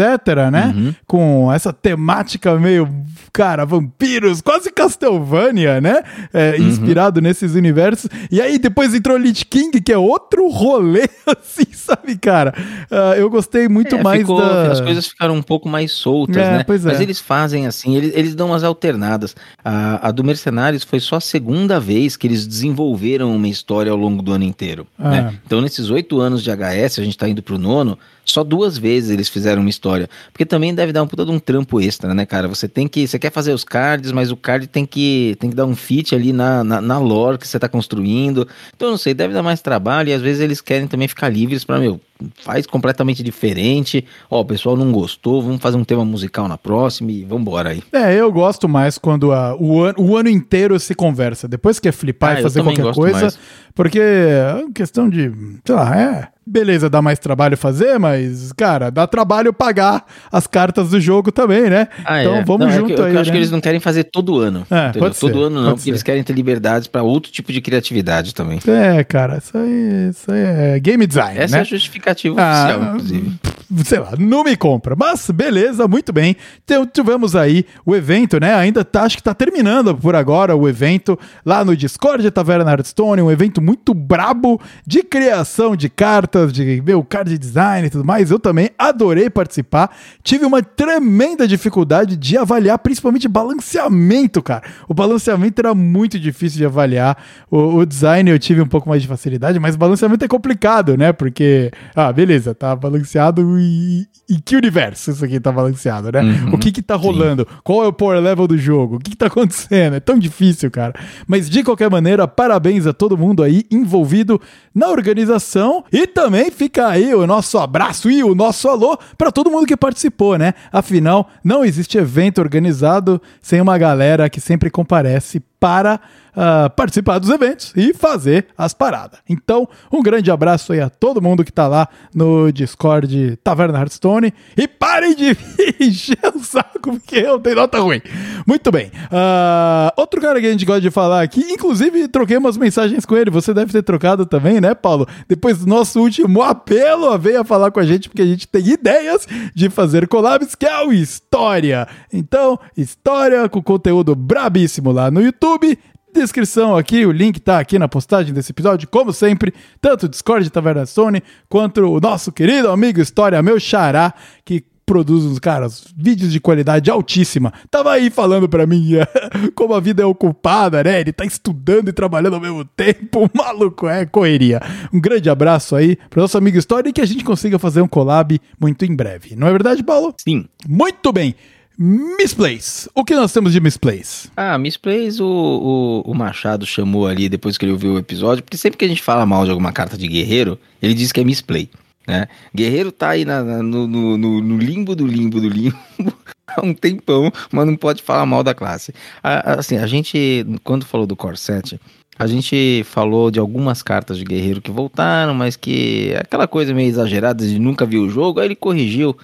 né? 0.50 0.74
Uhum. 0.74 0.96
Com 1.06 1.52
essa 1.52 1.74
temática 1.74 2.58
meio, 2.58 2.88
cara, 3.34 3.66
vampiros, 3.66 4.40
quase 4.40 4.72
Castlevania, 4.72 5.82
né? 5.82 6.02
É, 6.34 6.52
uhum. 6.52 6.66
Inspirado 6.66 7.20
nesses 7.20 7.56
universos. 7.56 8.10
E 8.32 8.40
aí 8.40 8.58
depois 8.58 8.96
entrou 8.96 9.18
Lich 9.18 9.44
King, 9.44 9.82
que 9.82 9.92
é 9.92 9.98
outro 9.98 10.48
rolê, 10.48 11.10
assim, 11.28 11.68
sabe, 11.74 12.18
cara? 12.18 12.54
Uh, 12.90 13.16
eu 13.18 13.30
gostei 13.30 13.68
muito 13.68 13.98
é, 13.98 14.02
mais 14.02 14.22
ficou, 14.22 14.40
da... 14.40 14.72
As 14.72 14.80
coisas 14.80 15.08
ficaram 15.08 15.36
um 15.36 15.44
pouco 15.44 15.68
mais 15.68 15.92
soltas, 15.92 16.38
é, 16.38 16.60
né? 16.60 16.66
Mas 16.66 16.86
é. 16.86 17.04
eles 17.04 17.20
fazem 17.20 17.68
assim, 17.68 17.98
eles, 17.98 18.14
eles 18.16 18.34
dão 18.34 18.48
umas 18.48 18.64
alternadas. 18.64 19.36
A, 19.62 20.08
a 20.08 20.12
do 20.12 20.24
Mercenários 20.24 20.86
foi 20.86 21.02
só 21.02 21.17
a 21.18 21.22
segunda 21.22 21.80
vez 21.80 22.16
que 22.16 22.28
eles 22.28 22.48
desenvolveram 22.48 23.36
uma 23.36 23.48
história 23.48 23.92
ao 23.92 23.98
longo 23.98 24.22
do 24.22 24.32
ano 24.32 24.44
inteiro, 24.44 24.88
né? 24.98 25.32
Ah. 25.32 25.40
Então 25.46 25.62
nesses 25.62 25.90
oito 25.90 26.20
anos 26.20 26.44
de 26.44 26.50
HS, 26.50 27.00
a 27.00 27.04
gente 27.04 27.16
está 27.16 27.28
indo 27.28 27.44
para 27.44 27.56
o 27.56 27.58
nono, 27.58 27.98
só 28.28 28.44
duas 28.44 28.78
vezes 28.78 29.10
eles 29.10 29.30
fizeram 29.30 29.62
uma 29.62 29.70
história. 29.70 30.10
Porque 30.32 30.46
também 30.46 30.76
deve 30.76 30.92
dar 30.92 31.02
um 31.02 31.08
puta 31.08 31.26
de 31.26 31.32
um 31.32 31.40
trampo 31.40 31.80
extra, 31.80 32.14
né, 32.14 32.26
cara? 32.26 32.48
Você 32.48 32.68
tem 32.68 32.88
que. 32.88 33.08
Você 33.08 33.18
quer 33.18 33.32
fazer 33.32 33.54
os 33.54 33.64
cards, 33.64 34.12
mas 34.12 34.32
o 34.32 34.36
card 34.36 34.68
tem 34.68 34.86
que, 34.86 35.38
tem 35.40 35.50
que 35.50 35.56
dar 35.56 35.66
um 35.66 35.76
fit 35.76 36.14
ali 36.14 36.34
na, 36.34 36.64
na, 36.64 36.82
na 36.82 37.00
lore 37.00 37.38
que 37.38 37.48
você 37.48 37.58
está 37.58 37.70
construindo. 37.70 38.48
Então, 38.76 38.92
não 38.92 38.98
sei, 38.98 39.14
deve 39.14 39.34
dar 39.34 39.42
mais 39.42 39.62
trabalho 39.62 40.10
e 40.10 40.14
às 40.14 40.22
vezes 40.22 40.42
eles 40.42 40.60
querem 40.60 40.88
também 40.88 41.08
ficar 41.08 41.30
livres 41.30 41.64
para 41.64 41.80
meu, 41.80 42.02
faz 42.44 42.66
completamente 42.66 43.24
diferente. 43.24 44.06
Ó, 44.30 44.42
o 44.42 44.46
pessoal 44.46 44.76
não 44.76 44.92
gostou, 44.92 45.42
vamos 45.42 45.62
fazer 45.62 45.78
um 45.78 45.84
tema 45.84 46.04
musical 46.06 46.48
na 46.48 46.58
próxima 46.58 47.12
e 47.12 47.24
vambora 47.24 47.70
aí. 47.70 47.84
É, 47.92 48.16
eu 48.16 48.32
gosto 48.32 48.68
mais 48.68 48.98
quando 48.98 49.32
a, 49.32 49.56
o, 49.56 49.84
an, 49.84 49.94
o 49.98 50.16
ano 50.16 50.30
inteiro 50.30 50.80
se 50.80 50.96
conversa. 50.96 51.48
Depois 51.48 51.80
que 51.80 51.88
é 51.88 51.92
flipar 51.92 52.38
ah, 52.38 52.40
e 52.40 52.44
fazer 52.44 52.64
qualquer 52.64 52.94
coisa. 52.94 53.22
Mais. 53.22 53.40
Porque 53.74 54.00
é 54.00 54.66
questão 54.74 55.10
de, 55.10 55.32
sei 55.66 55.76
lá, 55.76 56.00
é 56.00 56.37
beleza, 56.48 56.90
dá 56.90 57.02
mais 57.02 57.20
trabalho 57.20 57.58
fazer, 57.58 58.00
mas, 58.00 58.52
cara, 58.54 58.90
dá 58.90 59.06
trabalho 59.06 59.54
pagar 59.54 60.06
as 60.32 60.48
cartas 60.48 60.90
do 60.90 61.00
jogo 61.00 61.32
também, 61.32 61.70
né? 61.70 61.88
Ah, 62.06 62.22
então 62.22 62.36
é. 62.38 62.44
vamos 62.44 62.68
não, 62.68 62.74
junto 62.74 62.94
é 62.94 62.96
que, 62.96 63.02
aí. 63.02 63.08
Eu 63.10 63.14
né? 63.14 63.22
acho 63.22 63.32
que 63.32 63.38
eles 63.38 63.52
não 63.52 63.60
querem 63.60 63.80
fazer 63.80 64.06
todo 64.06 64.40
ano. 64.40 64.66
É, 64.70 64.92
todo 64.92 65.14
ser, 65.14 65.36
ano 65.36 65.62
não, 65.62 65.70
porque 65.72 65.84
ser. 65.84 65.90
eles 65.90 66.04
querem 66.04 66.24
ter 66.24 66.34
liberdades 66.34 66.88
para 66.88 67.04
outro 67.04 67.32
tipo 67.32 67.52
de 67.52 67.60
criatividade 67.60 68.34
também. 68.34 68.60
É, 68.68 69.04
cara, 69.04 69.38
isso 69.38 69.58
aí, 69.58 70.10
isso 70.10 70.32
aí 70.32 70.76
é 70.76 70.80
game 70.80 71.06
design. 71.06 71.40
Essa 71.40 71.54
né? 71.54 71.60
é 71.60 71.62
a 71.62 71.66
justificativa 71.66 72.36
ah, 72.40 72.64
oficial, 72.64 72.84
inclusive. 72.84 73.40
Sei 73.84 74.00
lá, 74.00 74.14
não 74.18 74.44
me 74.44 74.56
compra. 74.56 74.96
Mas 74.96 75.30
beleza, 75.30 75.88
muito 75.88 76.14
bem. 76.14 76.38
Então 76.64 76.86
tivemos 76.86 77.36
aí 77.36 77.66
o 77.86 77.96
evento, 77.96 78.40
né? 78.40 78.54
Ainda 78.56 78.86
tá, 78.86 79.04
acho 79.04 79.18
que 79.18 79.24
tá 79.24 79.34
terminando 79.34 79.96
por 79.96 80.16
agora 80.16 80.56
o 80.56 80.70
evento 80.70 81.20
lá 81.46 81.66
no 81.66 81.76
Discord 81.76 82.30
Taverna 82.32 82.72
Hearthstone, 82.72 83.22
um 83.22 83.32
evento 83.32 83.62
muito 83.62 83.94
brabo 83.94 84.62
de 84.86 85.04
criação 85.04 85.76
de 85.76 85.90
cartas 85.90 86.37
de 86.46 86.82
meu 86.82 87.04
card 87.04 87.38
design 87.38 87.88
e 87.88 87.90
tudo 87.90 88.06
mais, 88.06 88.30
eu 88.30 88.40
também 88.40 88.70
adorei 88.78 89.30
participar. 89.30 89.96
Tive 90.24 90.46
uma 90.46 90.62
tremenda 90.62 91.48
dificuldade 91.48 92.16
de 92.16 92.38
avaliar, 92.38 92.78
principalmente 92.80 93.28
balanceamento, 93.28 94.42
cara. 94.42 94.64
O 94.88 94.94
balanceamento 94.94 95.62
era 95.62 95.74
muito 95.74 96.20
difícil 96.20 96.60
de 96.60 96.66
avaliar. 96.66 97.18
O, 97.50 97.78
o 97.78 97.86
design 97.86 98.30
eu 98.30 98.40
tive 98.40 98.62
um 98.62 98.68
pouco 98.68 98.88
mais 98.88 99.02
de 99.02 99.08
facilidade, 99.08 99.60
mas 99.60 99.76
balanceamento 99.76 100.24
é 100.24 100.28
complicado, 100.28 100.96
né? 100.98 101.12
Porque, 101.12 101.72
ah, 101.96 102.12
beleza, 102.12 102.54
tá 102.54 102.76
balanceado 102.76 103.60
e, 103.60 104.08
e 104.30 104.40
que 104.40 104.56
universo 104.56 105.12
isso 105.12 105.24
aqui 105.24 105.40
tá 105.40 105.52
balanceado, 105.52 106.12
né? 106.12 106.22
Uhum, 106.22 106.54
o 106.54 106.58
que 106.58 106.72
que 106.72 106.82
tá 106.82 106.96
rolando? 106.96 107.48
Sim. 107.50 107.58
Qual 107.64 107.84
é 107.84 107.88
o 107.88 107.94
power 107.94 108.20
level 108.20 108.48
do 108.48 108.58
jogo? 108.58 108.96
O 108.96 109.00
que 109.00 109.12
que 109.12 109.18
tá 109.18 109.28
acontecendo? 109.28 109.96
É 109.96 110.00
tão 110.00 110.18
difícil, 110.20 110.70
cara. 110.70 110.94
Mas 111.26 111.50
de 111.50 111.64
qualquer 111.64 111.90
maneira, 111.90 112.28
parabéns 112.28 112.86
a 112.86 112.94
todo 112.94 113.18
mundo 113.18 113.44
aí 113.44 113.64
envolvido 113.72 114.40
na 114.74 114.90
organização 114.90 115.84
e 115.92 116.06
também 116.06 116.27
também 116.28 116.52
fica 116.52 116.90
aí 116.90 117.16
o 117.16 117.26
nosso 117.26 117.58
abraço 117.58 118.12
e 118.12 118.22
o 118.22 118.36
nosso 118.36 118.68
alô 118.68 118.98
para 119.18 119.32
todo 119.32 119.50
mundo 119.50 119.66
que 119.66 119.78
participou, 119.78 120.38
né? 120.38 120.54
Afinal, 120.74 121.30
não 121.42 121.64
existe 121.64 121.98
evento 121.98 122.40
organizado 122.40 123.22
sem 123.42 123.62
uma 123.62 123.78
galera 123.78 124.30
que 124.30 124.42
sempre 124.42 124.70
comparece 124.70 125.42
para 125.58 126.02
uh, 126.38 126.70
participar 126.70 127.18
dos 127.18 127.30
eventos 127.30 127.74
e 127.76 127.94
fazer 127.94 128.48
as 128.56 128.74
paradas. 128.74 129.20
Então, 129.28 129.68
um 129.92 130.04
grande 130.04 130.30
abraço 130.30 130.72
aí 130.72 130.80
a 130.80 130.90
todo 130.90 131.22
mundo 131.22 131.44
que 131.44 131.52
tá 131.52 131.68
lá 131.68 131.90
no 132.14 132.52
Discord 132.52 133.38
Taverna 133.44 133.80
Hearthstone 133.80 134.34
e 134.56 134.68
parem 134.68 135.16
de 135.16 135.36
encher 135.82 136.20
o 136.36 136.40
saco 136.40 136.92
porque 136.92 137.18
eu 137.18 137.40
tenho 137.40 137.56
nota 137.56 137.80
ruim. 137.80 138.02
Muito 138.46 138.72
bem. 138.72 138.88
Uh, 138.88 139.92
outro 139.98 140.22
cara 140.22 140.40
que 140.40 140.48
a 140.48 140.52
gente 140.52 140.66
gosta 140.66 140.82
de 140.82 140.92
falar 140.92 141.24
aqui, 141.24 141.42
inclusive 141.52 142.08
troquei 142.08 142.38
umas 142.38 142.56
mensagens 142.58 143.06
com 143.06 143.18
ele, 143.18 143.32
você 143.32 143.54
deve 143.54 143.72
ter 143.72 143.82
trocado 143.82 144.26
também, 144.26 144.62
né, 144.62 144.76
Paulo? 144.76 145.08
Depois 145.28 145.58
do 145.58 145.68
nosso 145.68 146.00
último 146.00 146.44
apelo, 146.44 147.18
veio 147.18 147.42
a 147.42 147.44
falar 147.44 147.72
com 147.72 147.80
a 147.80 147.86
gente 147.86 148.10
porque 148.10 148.22
a 148.22 148.26
gente 148.26 148.48
tem 148.48 148.68
ideias 148.68 149.28
de 149.56 149.70
fazer 149.70 150.08
collabs, 150.08 150.54
que 150.54 150.66
é 150.66 150.86
o 150.86 150.94
História. 150.94 151.88
Então, 152.14 152.60
História 152.76 153.48
com 153.50 153.62
conteúdo 153.62 154.16
brabíssimo 154.16 154.92
lá 154.92 155.10
no 155.10 155.22
YouTube 155.22 155.78
descrição 156.18 156.76
aqui, 156.76 157.06
o 157.06 157.12
link 157.12 157.40
tá 157.40 157.60
aqui 157.60 157.80
na 157.80 157.88
postagem 157.88 158.34
desse 158.34 158.52
episódio, 158.52 158.88
como 158.88 159.14
sempre, 159.14 159.54
tanto 159.82 160.06
o 160.06 160.10
Discord 160.10 160.44
de 160.44 160.50
Taverna 160.50 160.86
Sony, 160.86 161.22
quanto 161.50 161.82
o 161.82 162.00
nosso 162.00 162.32
querido 162.32 162.70
amigo 162.70 163.00
História, 163.00 163.42
meu 163.42 163.60
xará, 163.60 164.14
que 164.44 164.64
produz 164.88 165.26
uns 165.26 165.38
caras 165.38 165.84
vídeos 165.98 166.32
de 166.32 166.40
qualidade 166.40 166.90
altíssima. 166.90 167.52
Tava 167.70 167.92
aí 167.92 168.10
falando 168.10 168.48
para 168.48 168.66
mim 168.66 168.94
como 169.54 169.74
a 169.74 169.82
vida 169.82 170.02
é 170.02 170.06
ocupada, 170.06 170.82
né? 170.82 171.02
Ele 171.02 171.12
tá 171.12 171.26
estudando 171.26 171.90
e 171.90 171.94
trabalhando 171.94 172.36
ao 172.36 172.40
mesmo 172.40 172.64
tempo. 172.64 173.30
Maluco 173.36 173.86
é 173.86 174.06
correria. 174.06 174.62
Um 174.94 175.02
grande 175.02 175.30
abraço 175.30 175.76
aí 175.76 175.98
para 176.10 176.22
nosso 176.22 176.38
amigo 176.38 176.58
História 176.58 176.90
e 176.90 176.94
que 176.94 177.02
a 177.02 177.06
gente 177.06 177.26
consiga 177.26 177.60
fazer 177.60 177.82
um 177.82 177.88
collab 177.88 178.40
muito 178.58 178.86
em 178.86 178.96
breve. 178.96 179.36
Não 179.36 179.48
é 179.48 179.52
verdade, 179.52 179.84
Paulo? 179.84 180.16
Sim. 180.18 180.46
Muito 180.66 181.12
bem. 181.12 181.36
Misplays. 181.80 182.90
O 182.96 183.06
que 183.06 183.14
nós 183.14 183.32
temos 183.32 183.54
de 183.54 183.60
misplays? 183.60 184.32
Ah, 184.36 184.58
misplays 184.58 185.20
o, 185.20 185.28
o, 185.28 186.12
o, 186.12 186.16
Machado 186.16 186.66
chamou 186.66 187.06
ali 187.06 187.30
depois 187.30 187.56
que 187.56 187.66
ele 187.66 187.72
ouviu 187.72 187.94
o 187.94 188.00
episódio, 188.00 188.44
porque 188.44 188.58
sempre 188.58 188.78
que 188.78 188.86
a 188.86 188.88
gente 188.88 189.04
fala 189.04 189.28
mal 189.28 189.46
de 189.46 189.52
alguma 189.52 189.72
carta 189.72 189.96
de 189.96 190.08
guerreiro, 190.08 190.60
ele 190.82 190.96
diz 190.96 191.12
que 191.12 191.22
é 191.22 191.24
misplay. 191.24 191.70
Né? 192.08 192.28
Guerreiro 192.56 192.92
tá 192.92 193.10
aí 193.10 193.26
na, 193.26 193.44
na, 193.44 193.62
no, 193.62 193.86
no, 193.86 194.18
no, 194.18 194.58
limbo 194.58 194.96
do 194.96 195.06
limbo 195.06 195.40
do 195.40 195.50
limbo 195.50 195.78
há 196.48 196.66
um 196.66 196.74
tempão, 196.74 197.32
mas 197.52 197.68
não 197.68 197.76
pode 197.76 198.02
falar 198.02 198.26
mal 198.26 198.44
da 198.44 198.56
classe. 198.56 198.92
assim, 199.22 199.78
a 199.78 199.86
gente, 199.86 200.46
quando 200.64 200.86
falou 200.86 201.06
do 201.06 201.16
Corset, 201.16 201.80
a 202.18 202.26
gente 202.26 202.84
falou 202.86 203.30
de 203.30 203.40
algumas 203.40 203.84
cartas 203.84 204.18
de 204.18 204.24
guerreiro 204.24 204.62
que 204.62 204.72
voltaram, 204.72 205.36
mas 205.36 205.56
que 205.56 206.16
aquela 206.16 206.48
coisa 206.48 206.74
meio 206.74 206.90
exagerada 206.90 207.46
de 207.46 207.60
nunca 207.60 207.86
viu 207.86 208.04
o 208.04 208.10
jogo, 208.10 208.40
aí 208.40 208.48
ele 208.48 208.56
corrigiu 208.56 209.16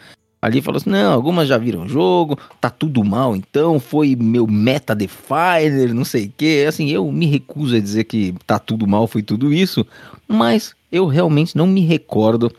ali 0.43 0.61
falou 0.61 0.77
assim: 0.77 0.89
não, 0.89 1.13
algumas 1.13 1.47
já 1.47 1.57
viram 1.57 1.83
o 1.83 1.89
jogo, 1.89 2.37
tá 2.59 2.69
tudo 2.69 3.01
mal 3.01 3.33
então, 3.33 3.79
foi 3.79 4.13
meu 4.15 4.45
meta 4.45 4.93
definer, 4.93 5.93
não 5.93 6.03
sei 6.03 6.25
o 6.25 6.33
que. 6.35 6.65
Assim, 6.65 6.89
eu 6.89 7.09
me 7.11 7.25
recuso 7.25 7.75
a 7.75 7.79
dizer 7.79 8.03
que 8.03 8.35
tá 8.45 8.59
tudo 8.59 8.85
mal, 8.85 9.07
foi 9.07 9.23
tudo 9.23 9.53
isso, 9.53 9.87
mas 10.27 10.75
eu 10.91 11.07
realmente 11.07 11.55
não 11.55 11.65
me 11.65 11.81
recordo 11.81 12.51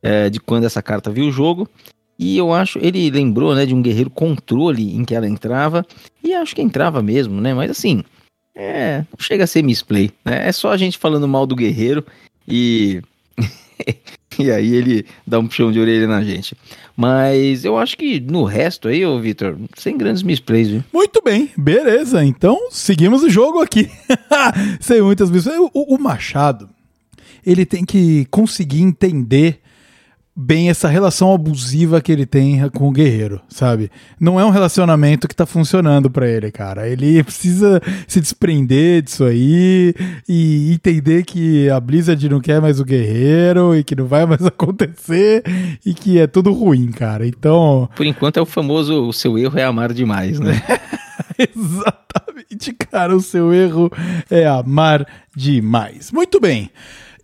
é, 0.00 0.30
de 0.30 0.38
quando 0.38 0.64
essa 0.64 0.80
carta 0.80 1.10
viu 1.10 1.26
o 1.26 1.32
jogo. 1.32 1.68
E 2.16 2.38
eu 2.38 2.52
acho, 2.52 2.78
ele 2.80 3.10
lembrou, 3.10 3.54
né, 3.54 3.66
de 3.66 3.74
um 3.74 3.82
guerreiro 3.82 4.10
controle 4.10 4.94
em 4.94 5.04
que 5.04 5.14
ela 5.14 5.26
entrava, 5.26 5.84
e 6.22 6.32
acho 6.32 6.54
que 6.54 6.62
entrava 6.62 7.02
mesmo, 7.02 7.40
né, 7.40 7.52
mas 7.52 7.70
assim, 7.70 8.04
é, 8.54 9.04
chega 9.18 9.42
a 9.42 9.46
ser 9.46 9.62
misplay, 9.62 10.10
né, 10.24 10.46
é 10.46 10.52
só 10.52 10.70
a 10.70 10.76
gente 10.76 10.98
falando 10.98 11.26
mal 11.26 11.46
do 11.46 11.56
guerreiro 11.56 12.06
e 12.46 13.02
e 14.46 14.50
aí 14.50 14.74
ele 14.74 15.06
dá 15.26 15.38
um 15.38 15.46
puxão 15.46 15.70
de 15.70 15.80
orelha 15.80 16.06
na 16.06 16.22
gente. 16.22 16.56
Mas 16.96 17.64
eu 17.64 17.78
acho 17.78 17.96
que 17.96 18.20
no 18.20 18.44
resto 18.44 18.88
aí, 18.88 19.04
ô 19.06 19.18
Vitor, 19.18 19.56
sem 19.76 19.96
grandes 19.96 20.22
misplays, 20.22 20.68
viu? 20.68 20.84
Muito 20.92 21.22
bem, 21.22 21.50
beleza. 21.56 22.24
Então 22.24 22.68
seguimos 22.70 23.22
o 23.22 23.30
jogo 23.30 23.60
aqui. 23.60 23.88
sem 24.80 25.00
muitas 25.00 25.30
misplays. 25.30 25.58
O, 25.72 25.94
o 25.94 25.98
Machado, 25.98 26.68
ele 27.44 27.64
tem 27.64 27.84
que 27.84 28.26
conseguir 28.30 28.82
entender 28.82 29.61
bem 30.42 30.68
essa 30.68 30.88
relação 30.88 31.32
abusiva 31.32 32.00
que 32.00 32.10
ele 32.10 32.26
tem 32.26 32.68
com 32.70 32.88
o 32.88 32.90
guerreiro, 32.90 33.40
sabe? 33.48 33.90
Não 34.18 34.40
é 34.40 34.44
um 34.44 34.50
relacionamento 34.50 35.28
que 35.28 35.36
tá 35.36 35.46
funcionando 35.46 36.10
para 36.10 36.28
ele, 36.28 36.50
cara. 36.50 36.88
Ele 36.88 37.22
precisa 37.22 37.80
se 38.08 38.20
desprender 38.20 39.02
disso 39.02 39.24
aí 39.24 39.94
e 40.28 40.72
entender 40.72 41.24
que 41.24 41.70
a 41.70 41.78
Blizzard 41.78 42.28
não 42.28 42.40
quer 42.40 42.60
mais 42.60 42.80
o 42.80 42.84
guerreiro 42.84 43.76
e 43.76 43.84
que 43.84 43.94
não 43.94 44.06
vai 44.06 44.26
mais 44.26 44.44
acontecer 44.46 45.44
e 45.86 45.94
que 45.94 46.18
é 46.18 46.26
tudo 46.26 46.52
ruim, 46.52 46.90
cara. 46.90 47.26
Então. 47.26 47.88
Por 47.94 48.04
enquanto 48.04 48.38
é 48.38 48.42
o 48.42 48.46
famoso: 48.46 49.06
o 49.06 49.12
seu 49.12 49.38
erro 49.38 49.58
é 49.58 49.64
amar 49.64 49.92
demais, 49.92 50.40
né? 50.40 50.60
Exatamente, 51.38 52.72
cara. 52.72 53.14
O 53.14 53.20
seu 53.20 53.54
erro 53.54 53.90
é 54.28 54.46
amar 54.46 55.06
demais. 55.36 56.10
Muito 56.10 56.40
bem. 56.40 56.68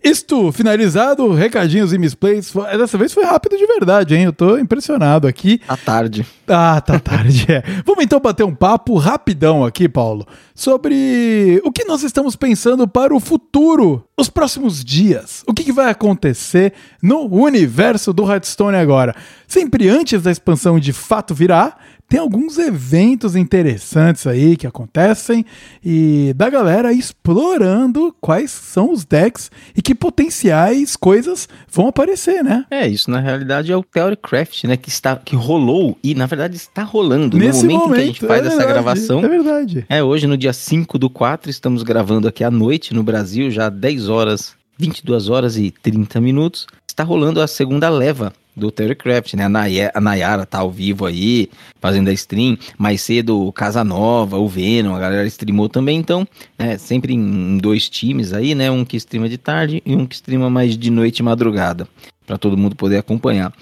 Isto 0.02 0.52
finalizado, 0.52 1.32
recadinhos 1.32 1.92
e 1.92 1.98
misplays. 1.98 2.52
Dessa 2.78 2.96
vez 2.96 3.12
foi 3.12 3.24
rápido 3.24 3.56
de 3.56 3.66
verdade, 3.66 4.14
hein? 4.14 4.24
Eu 4.24 4.32
tô 4.32 4.56
impressionado 4.56 5.26
aqui. 5.26 5.58
Tá 5.58 5.76
tarde. 5.76 6.24
Ah, 6.46 6.80
tá 6.80 6.98
tarde, 7.00 7.46
é. 7.50 7.62
Vamos 7.84 8.04
então 8.04 8.20
bater 8.20 8.44
um 8.44 8.54
papo 8.54 8.96
rapidão 8.96 9.64
aqui, 9.64 9.88
Paulo, 9.88 10.26
sobre 10.54 11.60
o 11.64 11.72
que 11.72 11.84
nós 11.84 12.02
estamos 12.02 12.36
pensando 12.36 12.86
para 12.86 13.14
o 13.14 13.20
futuro, 13.20 14.04
os 14.16 14.30
próximos 14.30 14.84
dias. 14.84 15.42
O 15.46 15.52
que, 15.52 15.64
que 15.64 15.72
vai 15.72 15.90
acontecer 15.90 16.72
no 17.02 17.26
universo 17.26 18.12
do 18.12 18.30
Hearthstone 18.30 18.76
agora? 18.76 19.14
Sempre 19.48 19.88
antes 19.88 20.22
da 20.22 20.30
expansão 20.30 20.78
de 20.78 20.92
fato 20.92 21.34
virar, 21.34 21.78
tem 22.08 22.18
alguns 22.18 22.56
eventos 22.56 23.36
interessantes 23.36 24.26
aí 24.26 24.56
que 24.56 24.66
acontecem 24.66 25.44
e 25.84 26.32
da 26.34 26.48
galera 26.48 26.90
explorando 26.90 28.14
quais 28.18 28.50
são 28.50 28.90
os 28.90 29.04
decks 29.04 29.50
e 29.76 29.82
que 29.82 29.94
potenciais 29.94 30.96
coisas 30.96 31.46
vão 31.70 31.88
aparecer, 31.88 32.42
né? 32.42 32.64
É, 32.70 32.88
isso 32.88 33.10
na 33.10 33.20
realidade 33.20 33.70
é 33.70 33.76
o 33.76 33.82
Theorycraft, 33.82 34.64
né, 34.64 34.76
que 34.76 34.88
está 34.88 35.16
que 35.16 35.36
rolou 35.36 35.98
e 36.02 36.14
na 36.14 36.24
verdade 36.24 36.56
está 36.56 36.82
rolando 36.82 37.36
Nesse 37.36 37.66
no 37.66 37.72
momento, 37.72 37.88
momento, 37.88 38.00
em 38.00 38.00
que 38.00 38.02
a 38.02 38.06
gente 38.06 38.26
faz 38.26 38.42
é 38.42 38.46
essa 38.46 38.56
verdade, 38.56 38.72
gravação. 38.72 39.24
É 39.24 39.28
verdade. 39.28 39.86
É, 39.88 40.02
hoje 40.02 40.26
no 40.26 40.36
dia 40.36 40.52
5 40.52 40.98
do 40.98 41.10
4, 41.10 41.50
estamos 41.50 41.82
gravando 41.82 42.26
aqui 42.26 42.42
à 42.42 42.50
noite 42.50 42.94
no 42.94 43.02
Brasil, 43.02 43.50
já 43.50 43.68
10 43.68 44.08
horas, 44.08 44.54
22 44.78 45.28
horas 45.28 45.58
e 45.58 45.70
30 45.70 46.20
minutos. 46.22 46.66
Está 46.86 47.04
rolando 47.04 47.42
a 47.42 47.46
segunda 47.46 47.90
leva 47.90 48.32
do 48.58 48.70
Theorycraft, 48.70 49.34
né? 49.34 49.44
A, 49.44 50.00
Nayara 50.00 50.44
tá 50.44 50.58
ao 50.58 50.70
vivo 50.70 51.06
aí, 51.06 51.48
fazendo 51.80 52.08
a 52.08 52.12
stream. 52.12 52.58
Mais 52.76 53.00
cedo 53.00 53.46
o 53.46 53.52
Casanova, 53.52 54.38
o 54.38 54.48
Venom, 54.48 54.94
a 54.94 55.00
galera 55.00 55.26
streamou 55.26 55.68
também. 55.68 55.98
Então, 55.98 56.26
né, 56.58 56.76
sempre 56.76 57.14
em 57.14 57.58
dois 57.58 57.88
times 57.88 58.32
aí, 58.32 58.54
né? 58.54 58.70
Um 58.70 58.84
que 58.84 58.96
streama 58.96 59.28
de 59.28 59.38
tarde 59.38 59.82
e 59.86 59.94
um 59.94 60.06
que 60.06 60.14
streama 60.14 60.50
mais 60.50 60.76
de 60.76 60.90
noite 60.90 61.20
e 61.20 61.22
madrugada. 61.22 61.88
para 62.26 62.36
todo 62.36 62.58
mundo 62.58 62.76
poder 62.76 62.98
acompanhar. 62.98 63.52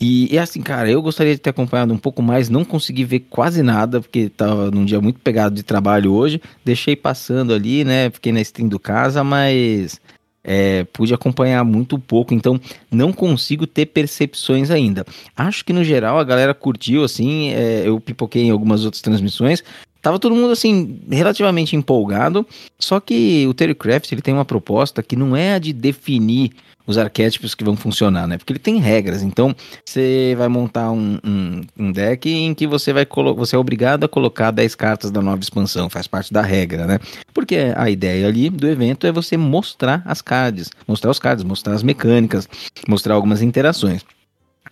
E, 0.00 0.34
e, 0.34 0.38
assim, 0.38 0.62
cara, 0.62 0.90
eu 0.90 1.02
gostaria 1.02 1.34
de 1.34 1.40
ter 1.40 1.50
acompanhado 1.50 1.92
um 1.92 1.98
pouco 1.98 2.22
mais, 2.22 2.48
não 2.48 2.64
consegui 2.64 3.04
ver 3.04 3.20
quase 3.28 3.62
nada, 3.62 4.00
porque 4.00 4.30
tava 4.30 4.70
num 4.70 4.84
dia 4.84 4.98
muito 4.98 5.20
pegado 5.20 5.54
de 5.54 5.62
trabalho 5.62 6.12
hoje. 6.14 6.40
Deixei 6.64 6.96
passando 6.96 7.52
ali, 7.52 7.84
né? 7.84 8.08
Fiquei 8.08 8.32
na 8.32 8.40
stream 8.40 8.66
do 8.66 8.78
casa, 8.78 9.22
mas 9.22 10.00
é, 10.42 10.84
pude 10.84 11.12
acompanhar 11.12 11.64
muito 11.64 11.98
pouco, 11.98 12.34
então 12.34 12.60
não 12.90 13.12
consigo 13.12 13.66
ter 13.66 13.86
percepções 13.86 14.70
ainda. 14.70 15.04
Acho 15.36 15.64
que 15.64 15.72
no 15.72 15.84
geral 15.84 16.18
a 16.18 16.24
galera 16.24 16.54
curtiu, 16.54 17.04
assim, 17.04 17.50
é, 17.50 17.82
eu 17.86 18.00
pipoquei 18.00 18.44
em 18.44 18.50
algumas 18.50 18.84
outras 18.84 19.02
transmissões. 19.02 19.62
Tava 20.02 20.18
todo 20.18 20.34
mundo 20.34 20.52
assim 20.52 21.00
relativamente 21.10 21.76
empolgado, 21.76 22.46
só 22.78 23.00
que 23.00 23.46
o 23.46 23.54
Terry 23.54 23.74
Craft 23.74 24.12
ele 24.12 24.22
tem 24.22 24.32
uma 24.32 24.44
proposta 24.44 25.02
que 25.02 25.16
não 25.16 25.36
é 25.36 25.54
a 25.54 25.58
de 25.58 25.72
definir 25.72 26.52
os 26.86 26.98
arquétipos 26.98 27.54
que 27.54 27.62
vão 27.62 27.76
funcionar, 27.76 28.26
né? 28.26 28.36
Porque 28.36 28.52
ele 28.52 28.58
tem 28.58 28.78
regras. 28.78 29.22
Então, 29.22 29.54
você 29.84 30.34
vai 30.36 30.48
montar 30.48 30.90
um, 30.90 31.18
um, 31.24 31.60
um 31.78 31.92
deck 31.92 32.28
em 32.28 32.52
que 32.52 32.66
você 32.66 32.92
vai 32.92 33.06
você 33.36 33.54
é 33.54 33.58
obrigado 33.58 34.04
a 34.04 34.08
colocar 34.08 34.50
10 34.50 34.74
cartas 34.74 35.10
da 35.10 35.22
nova 35.22 35.40
expansão, 35.40 35.88
faz 35.88 36.06
parte 36.06 36.32
da 36.32 36.42
regra, 36.42 36.86
né? 36.86 36.98
Porque 37.32 37.72
a 37.76 37.88
ideia 37.88 38.26
ali 38.26 38.50
do 38.50 38.66
evento 38.66 39.06
é 39.06 39.12
você 39.12 39.36
mostrar 39.36 40.02
as 40.04 40.20
cards, 40.20 40.70
mostrar 40.86 41.10
os 41.10 41.18
cards, 41.18 41.44
mostrar 41.44 41.74
as 41.74 41.82
mecânicas, 41.82 42.48
mostrar 42.88 43.14
algumas 43.14 43.40
interações. 43.40 44.02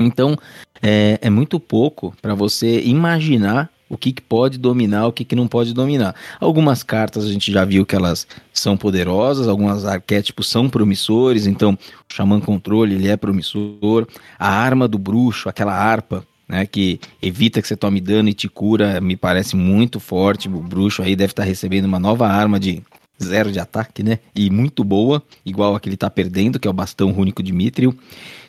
Então, 0.01 0.37
é, 0.83 1.19
é 1.23 1.31
muito 1.31 1.61
pouco 1.61 2.15
para 2.21 2.35
você 2.35 2.81
imaginar 2.81 3.71
o 3.89 3.97
que, 3.97 4.13
que 4.13 4.23
pode 4.23 4.59
dominar, 4.59 5.07
o 5.07 5.13
que, 5.13 5.25
que 5.25 5.35
não 5.35 5.49
pode 5.49 5.73
dominar. 5.73 6.15
Algumas 6.41 6.83
cartas 6.83 7.25
a 7.25 7.33
gente 7.33 7.51
já 7.51 7.65
viu 7.65 7.87
que 7.87 7.97
elas 7.97 8.27
são 8.53 8.77
poderosas, 8.77 9.49
alguns 9.49 9.85
arquétipos 9.85 10.49
são 10.49 10.69
promissores, 10.69 11.47
então 11.47 11.73
o 11.73 12.15
Xamã 12.15 12.41
Controle 12.41 12.95
ele 12.95 13.09
é 13.09 13.17
promissor, 13.17 14.07
a 14.39 14.49
arma 14.49 14.87
do 14.87 14.99
bruxo, 14.99 15.49
aquela 15.49 15.73
harpa, 15.73 16.25
né, 16.49 16.67
que 16.67 16.99
evita 17.21 17.61
que 17.61 17.69
você 17.69 17.77
tome 17.77 18.01
dano 18.01 18.29
e 18.29 18.35
te 18.35 18.49
cura, 18.49 19.01
me 19.01 19.17
parece 19.17 19.55
muito 19.55 20.01
forte, 20.01 20.49
o 20.49 20.61
bruxo 20.61 21.03
aí 21.03 21.15
deve 21.15 21.33
estar 21.33 21.45
recebendo 21.45 21.85
uma 21.85 21.99
nova 21.99 22.27
arma 22.27 22.59
de 22.59 22.83
zero 23.23 23.51
de 23.51 23.59
ataque, 23.59 24.03
né? 24.03 24.21
E 24.35 24.49
muito 24.49 24.85
boa, 24.85 25.23
igual 25.45 25.75
a 25.75 25.81
que 25.81 25.89
ele 25.89 25.97
tá 25.97 26.09
perdendo, 26.09 26.59
que 26.59 26.69
é 26.69 26.71
o 26.71 26.75
bastão 26.75 27.11
rúnico 27.11 27.43
Dimitriel. 27.43 27.93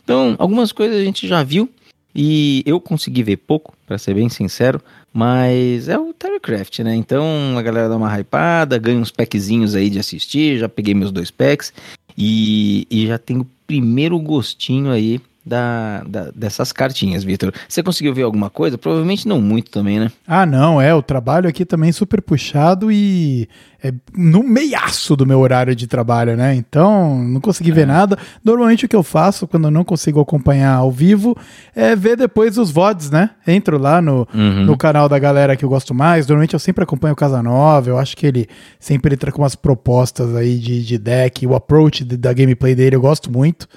Então, 0.03 0.35
algumas 0.37 0.71
coisas 0.71 0.97
a 0.97 1.03
gente 1.03 1.27
já 1.27 1.43
viu 1.43 1.69
e 2.15 2.63
eu 2.65 2.79
consegui 2.79 3.23
ver 3.23 3.37
pouco, 3.37 3.75
para 3.85 3.97
ser 3.97 4.13
bem 4.13 4.29
sincero, 4.29 4.81
mas 5.13 5.87
é 5.87 5.97
o 5.97 6.13
Terrycraft, 6.13 6.79
né? 6.79 6.95
Então 6.95 7.57
a 7.57 7.61
galera 7.61 7.89
dá 7.89 7.97
uma 7.97 8.19
hypada, 8.19 8.77
ganha 8.77 8.99
uns 8.99 9.11
packzinhos 9.11 9.75
aí 9.75 9.89
de 9.89 9.99
assistir, 9.99 10.59
já 10.59 10.69
peguei 10.69 10.93
meus 10.93 11.11
dois 11.11 11.31
packs 11.31 11.73
e, 12.17 12.87
e 12.89 13.07
já 13.07 13.17
tenho 13.17 13.41
o 13.41 13.47
primeiro 13.65 14.19
gostinho 14.19 14.91
aí 14.91 15.21
da, 15.45 16.03
da, 16.07 16.31
dessas 16.31 16.71
cartinhas, 16.71 17.23
Vitor. 17.23 17.53
Você 17.67 17.81
conseguiu 17.81 18.13
ver 18.13 18.23
alguma 18.23 18.49
coisa? 18.49 18.77
Provavelmente 18.77 19.27
não 19.27 19.41
muito 19.41 19.71
também, 19.71 19.99
né? 19.99 20.11
Ah, 20.27 20.45
não, 20.45 20.79
é. 20.79 20.93
O 20.93 21.01
trabalho 21.01 21.49
aqui 21.49 21.65
também 21.65 21.91
super 21.91 22.21
puxado 22.21 22.91
e 22.91 23.49
é 23.83 23.93
no 24.15 24.43
meiaço 24.43 25.15
do 25.15 25.25
meu 25.25 25.39
horário 25.39 25.75
de 25.75 25.87
trabalho, 25.87 26.35
né? 26.35 26.53
Então, 26.55 27.17
não 27.23 27.39
consegui 27.39 27.71
é. 27.71 27.73
ver 27.73 27.87
nada. 27.87 28.17
Normalmente 28.43 28.85
o 28.85 28.89
que 28.89 28.95
eu 28.95 29.03
faço 29.03 29.47
quando 29.47 29.65
eu 29.65 29.71
não 29.71 29.83
consigo 29.83 30.19
acompanhar 30.19 30.75
ao 30.75 30.91
vivo 30.91 31.35
é 31.75 31.95
ver 31.95 32.17
depois 32.17 32.57
os 32.57 32.71
VODs, 32.71 33.09
né? 33.09 33.31
Entro 33.47 33.77
lá 33.77 34.01
no, 34.01 34.27
uhum. 34.33 34.65
no 34.65 34.77
canal 34.77 35.07
da 35.07 35.17
galera 35.17 35.55
que 35.55 35.63
eu 35.63 35.69
gosto 35.69 35.93
mais. 35.93 36.27
Normalmente 36.27 36.53
eu 36.53 36.59
sempre 36.59 36.83
acompanho 36.83 37.13
o 37.13 37.17
Casanova. 37.17 37.89
Eu 37.89 37.97
acho 37.97 38.17
que 38.17 38.27
ele 38.27 38.47
sempre 38.79 39.13
entra 39.13 39.31
com 39.31 39.41
umas 39.41 39.55
propostas 39.55 40.35
aí 40.35 40.57
de, 40.57 40.85
de 40.85 40.97
deck. 40.97 41.47
O 41.47 41.55
approach 41.55 42.03
de, 42.03 42.17
da 42.17 42.33
gameplay 42.33 42.75
dele 42.75 42.95
eu 42.95 43.01
gosto 43.01 43.31
muito. 43.31 43.67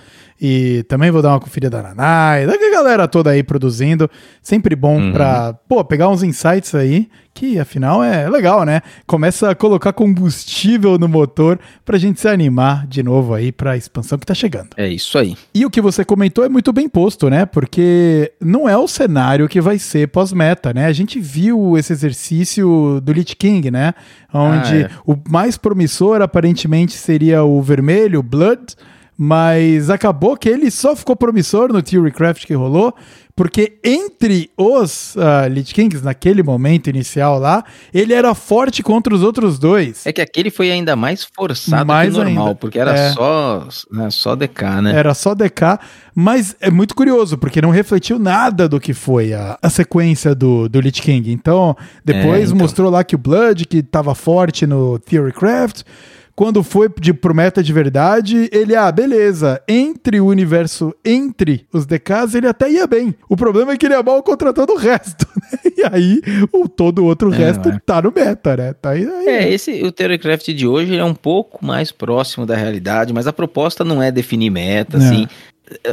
E 0.44 0.82
também 0.88 1.08
vou 1.08 1.22
dar 1.22 1.28
uma 1.28 1.38
conferida 1.38 1.70
da 1.70 1.82
Nanai, 1.84 2.44
da 2.44 2.56
galera 2.56 3.06
toda 3.06 3.30
aí 3.30 3.44
produzindo. 3.44 4.10
Sempre 4.42 4.74
bom 4.74 4.98
uhum. 4.98 5.12
pra, 5.12 5.52
pô, 5.68 5.84
pegar 5.84 6.08
uns 6.08 6.24
insights 6.24 6.74
aí, 6.74 7.08
que 7.32 7.60
afinal 7.60 8.02
é 8.02 8.28
legal, 8.28 8.64
né? 8.64 8.80
Começa 9.06 9.50
a 9.50 9.54
colocar 9.54 9.91
combustível 9.92 10.98
no 10.98 11.08
motor 11.08 11.58
pra 11.84 11.98
gente 11.98 12.20
se 12.20 12.28
animar 12.28 12.86
de 12.86 13.02
novo 13.02 13.34
aí 13.34 13.52
pra 13.52 13.76
expansão 13.76 14.18
que 14.18 14.26
tá 14.26 14.34
chegando. 14.34 14.70
É 14.76 14.88
isso 14.88 15.18
aí. 15.18 15.36
E 15.54 15.64
o 15.64 15.70
que 15.70 15.80
você 15.80 16.04
comentou 16.04 16.44
é 16.44 16.48
muito 16.48 16.72
bem 16.72 16.88
posto, 16.88 17.28
né? 17.28 17.46
Porque 17.46 18.32
não 18.40 18.68
é 18.68 18.76
o 18.76 18.88
cenário 18.88 19.48
que 19.48 19.60
vai 19.60 19.78
ser 19.78 20.08
pós-meta, 20.08 20.72
né? 20.72 20.86
A 20.86 20.92
gente 20.92 21.20
viu 21.20 21.76
esse 21.76 21.92
exercício 21.92 23.00
do 23.02 23.12
Lich 23.12 23.36
King, 23.36 23.70
né? 23.70 23.94
Onde 24.32 24.74
ah, 24.74 24.80
é. 24.80 24.90
o 25.06 25.16
mais 25.28 25.56
promissor 25.56 26.22
aparentemente 26.22 26.92
seria 26.94 27.44
o 27.44 27.60
vermelho, 27.60 28.22
Blood 28.22 28.74
mas 29.24 29.88
acabou 29.88 30.36
que 30.36 30.48
ele 30.48 30.68
só 30.68 30.96
ficou 30.96 31.14
promissor 31.14 31.72
no 31.72 31.80
Theorycraft 31.80 32.44
que 32.44 32.54
rolou, 32.54 32.92
porque 33.36 33.78
entre 33.84 34.50
os 34.56 35.14
uh, 35.14 35.48
Lich 35.48 35.72
Kings, 35.72 36.04
naquele 36.04 36.42
momento 36.42 36.90
inicial 36.90 37.38
lá, 37.38 37.64
ele 37.94 38.12
era 38.14 38.34
forte 38.34 38.82
contra 38.82 39.14
os 39.14 39.22
outros 39.22 39.60
dois. 39.60 40.04
É 40.04 40.12
que 40.12 40.20
aquele 40.20 40.50
foi 40.50 40.72
ainda 40.72 40.96
mais 40.96 41.24
forçado 41.36 41.86
mais 41.86 42.10
que 42.10 42.18
normal, 42.18 42.46
ainda. 42.48 42.54
porque 42.56 42.80
era 42.80 42.96
é. 42.96 43.12
só, 43.12 43.68
né, 43.92 44.10
só 44.10 44.34
DK, 44.34 44.62
né? 44.82 44.92
Era 44.96 45.14
só 45.14 45.36
DK, 45.36 45.78
mas 46.12 46.56
é 46.60 46.68
muito 46.68 46.92
curioso, 46.92 47.38
porque 47.38 47.62
não 47.62 47.70
refletiu 47.70 48.18
nada 48.18 48.68
do 48.68 48.80
que 48.80 48.92
foi 48.92 49.32
a, 49.32 49.56
a 49.62 49.70
sequência 49.70 50.34
do, 50.34 50.68
do 50.68 50.80
Lich 50.80 51.00
King. 51.00 51.30
Então, 51.30 51.76
depois 52.04 52.40
é, 52.40 52.44
então. 52.46 52.56
mostrou 52.56 52.90
lá 52.90 53.04
que 53.04 53.14
o 53.14 53.18
Blood, 53.18 53.66
que 53.66 53.76
estava 53.76 54.16
forte 54.16 54.66
no 54.66 54.98
Theorycraft, 54.98 55.84
quando 56.34 56.62
foi 56.62 56.88
de, 57.00 57.12
pro 57.12 57.34
meta 57.34 57.62
de 57.62 57.72
verdade, 57.72 58.48
ele, 58.52 58.74
ah, 58.74 58.90
beleza, 58.90 59.62
entre 59.68 60.20
o 60.20 60.26
universo, 60.26 60.94
entre 61.04 61.66
os 61.72 61.86
DKs, 61.86 62.34
ele 62.34 62.46
até 62.46 62.70
ia 62.70 62.86
bem. 62.86 63.14
O 63.28 63.36
problema 63.36 63.72
é 63.72 63.76
que 63.76 63.86
ele 63.86 63.94
é 63.94 64.02
mal 64.02 64.22
contra 64.22 64.52
todo 64.52 64.72
o 64.72 64.76
resto, 64.76 65.26
né? 65.36 65.72
E 65.76 65.82
aí, 65.84 66.20
o 66.52 66.68
todo 66.68 67.00
o 67.00 67.04
outro 67.04 67.32
é, 67.32 67.36
resto 67.36 67.68
é. 67.68 67.78
tá 67.84 68.00
no 68.00 68.12
meta, 68.14 68.56
né? 68.56 68.72
Tá 68.72 68.90
aí, 68.90 69.06
aí, 69.06 69.26
é, 69.26 69.52
esse, 69.52 69.82
o 69.82 69.92
Theorycraft 69.92 70.48
de 70.48 70.66
hoje 70.66 70.96
é 70.96 71.04
um 71.04 71.14
pouco 71.14 71.64
mais 71.64 71.92
próximo 71.92 72.46
da 72.46 72.56
realidade, 72.56 73.12
mas 73.12 73.26
a 73.26 73.32
proposta 73.32 73.84
não 73.84 74.02
é 74.02 74.10
definir 74.10 74.50
meta, 74.50 74.96
é. 74.96 75.00
assim. 75.00 75.28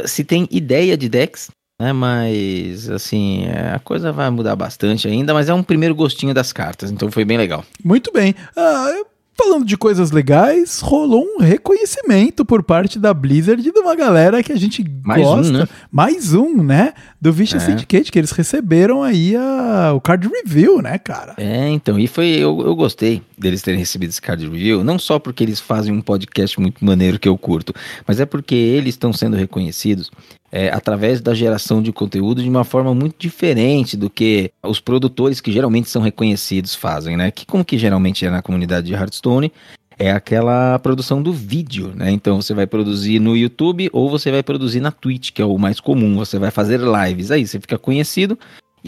Se 0.06 0.24
tem 0.24 0.48
ideia 0.52 0.98
de 0.98 1.08
decks, 1.08 1.50
né? 1.80 1.94
Mas, 1.94 2.90
assim, 2.90 3.46
é, 3.46 3.74
a 3.74 3.80
coisa 3.80 4.12
vai 4.12 4.30
mudar 4.30 4.56
bastante 4.56 5.08
ainda, 5.08 5.34
mas 5.34 5.48
é 5.48 5.54
um 5.54 5.64
primeiro 5.64 5.96
gostinho 5.96 6.34
das 6.34 6.52
cartas, 6.52 6.92
então 6.92 7.10
foi 7.10 7.24
bem 7.24 7.38
legal. 7.38 7.64
Muito 7.84 8.12
bem. 8.12 8.36
Ah, 8.56 8.92
eu 8.96 9.08
Falando 9.40 9.66
de 9.66 9.78
coisas 9.78 10.12
legais, 10.12 10.82
rolou 10.82 11.26
um 11.26 11.42
reconhecimento 11.42 12.44
por 12.44 12.62
parte 12.62 13.00
da 13.00 13.14
Blizzard 13.14 13.64
de 13.64 13.70
uma 13.70 13.96
galera 13.96 14.44
que 14.44 14.52
a 14.52 14.58
gente 14.58 14.84
Mais 15.02 15.24
gosta. 15.24 15.48
Um, 15.48 15.58
né? 15.60 15.68
Mais 15.90 16.34
um, 16.34 16.62
né? 16.62 16.94
Do 17.22 17.32
Vicious 17.32 17.64
é. 17.64 17.68
Syndicate, 17.68 18.12
que 18.12 18.20
eles 18.20 18.32
receberam 18.32 19.02
aí 19.02 19.38
a, 19.38 19.94
o 19.96 20.02
card 20.02 20.28
review, 20.28 20.82
né, 20.82 20.98
cara? 20.98 21.36
É, 21.38 21.70
então, 21.70 21.98
e 21.98 22.06
foi, 22.06 22.28
eu, 22.28 22.60
eu 22.60 22.76
gostei 22.76 23.22
deles 23.38 23.62
terem 23.62 23.80
recebido 23.80 24.10
esse 24.10 24.22
card 24.22 24.46
review, 24.46 24.84
não 24.84 25.00
só 25.00 25.18
porque 25.18 25.42
eles 25.42 25.62
fazem 25.62 25.94
um 25.94 26.02
podcast 26.02 26.60
muito 26.60 26.84
maneiro 26.84 27.18
que 27.18 27.30
eu 27.30 27.38
curto, 27.38 27.74
mas 28.06 28.20
é 28.20 28.26
porque 28.26 28.56
eles 28.56 28.96
estão 28.96 29.14
sendo 29.14 29.38
reconhecidos 29.38 30.12
é, 30.52 30.70
através 30.70 31.22
da 31.22 31.34
geração 31.34 31.82
de 31.82 31.92
conteúdo 31.92 32.42
de 32.42 32.50
uma 32.50 32.64
forma 32.64 32.94
muito 32.94 33.16
diferente 33.18 33.96
do 33.96 34.10
que 34.10 34.52
os 34.64 34.80
produtores 34.80 35.40
que 35.40 35.52
geralmente 35.52 35.90
são 35.90 36.02
reconhecidos 36.02 36.76
fazem, 36.76 37.16
né? 37.16 37.32
Que 37.32 37.46
como 37.46 37.64
que 37.64 37.78
geralmente 37.78 38.26
é 38.26 38.30
na 38.30 38.42
comunidade 38.42 38.88
de 38.88 38.94
Hearthstone, 38.94 39.52
é 39.98 40.12
aquela 40.12 40.80
produção 40.80 41.22
do 41.22 41.34
vídeo, 41.34 41.92
né? 41.96 42.10
Então 42.10 42.42
você 42.42 42.54
vai 42.54 42.66
produzir 42.66 43.20
no 43.20 43.36
YouTube 43.36 43.90
ou 43.92 44.10
você 44.10 44.32
vai 44.32 44.42
produzir 44.42 44.80
na 44.80 44.92
Twitch, 44.92 45.32
que 45.32 45.42
é 45.42 45.46
o 45.46 45.58
mais 45.58 45.80
comum. 45.80 46.16
Você 46.16 46.40
vai 46.40 46.52
fazer 46.52 46.80
lives, 46.80 47.32
aí 47.32 47.46
você 47.46 47.60
fica 47.60 47.78
conhecido 47.78 48.40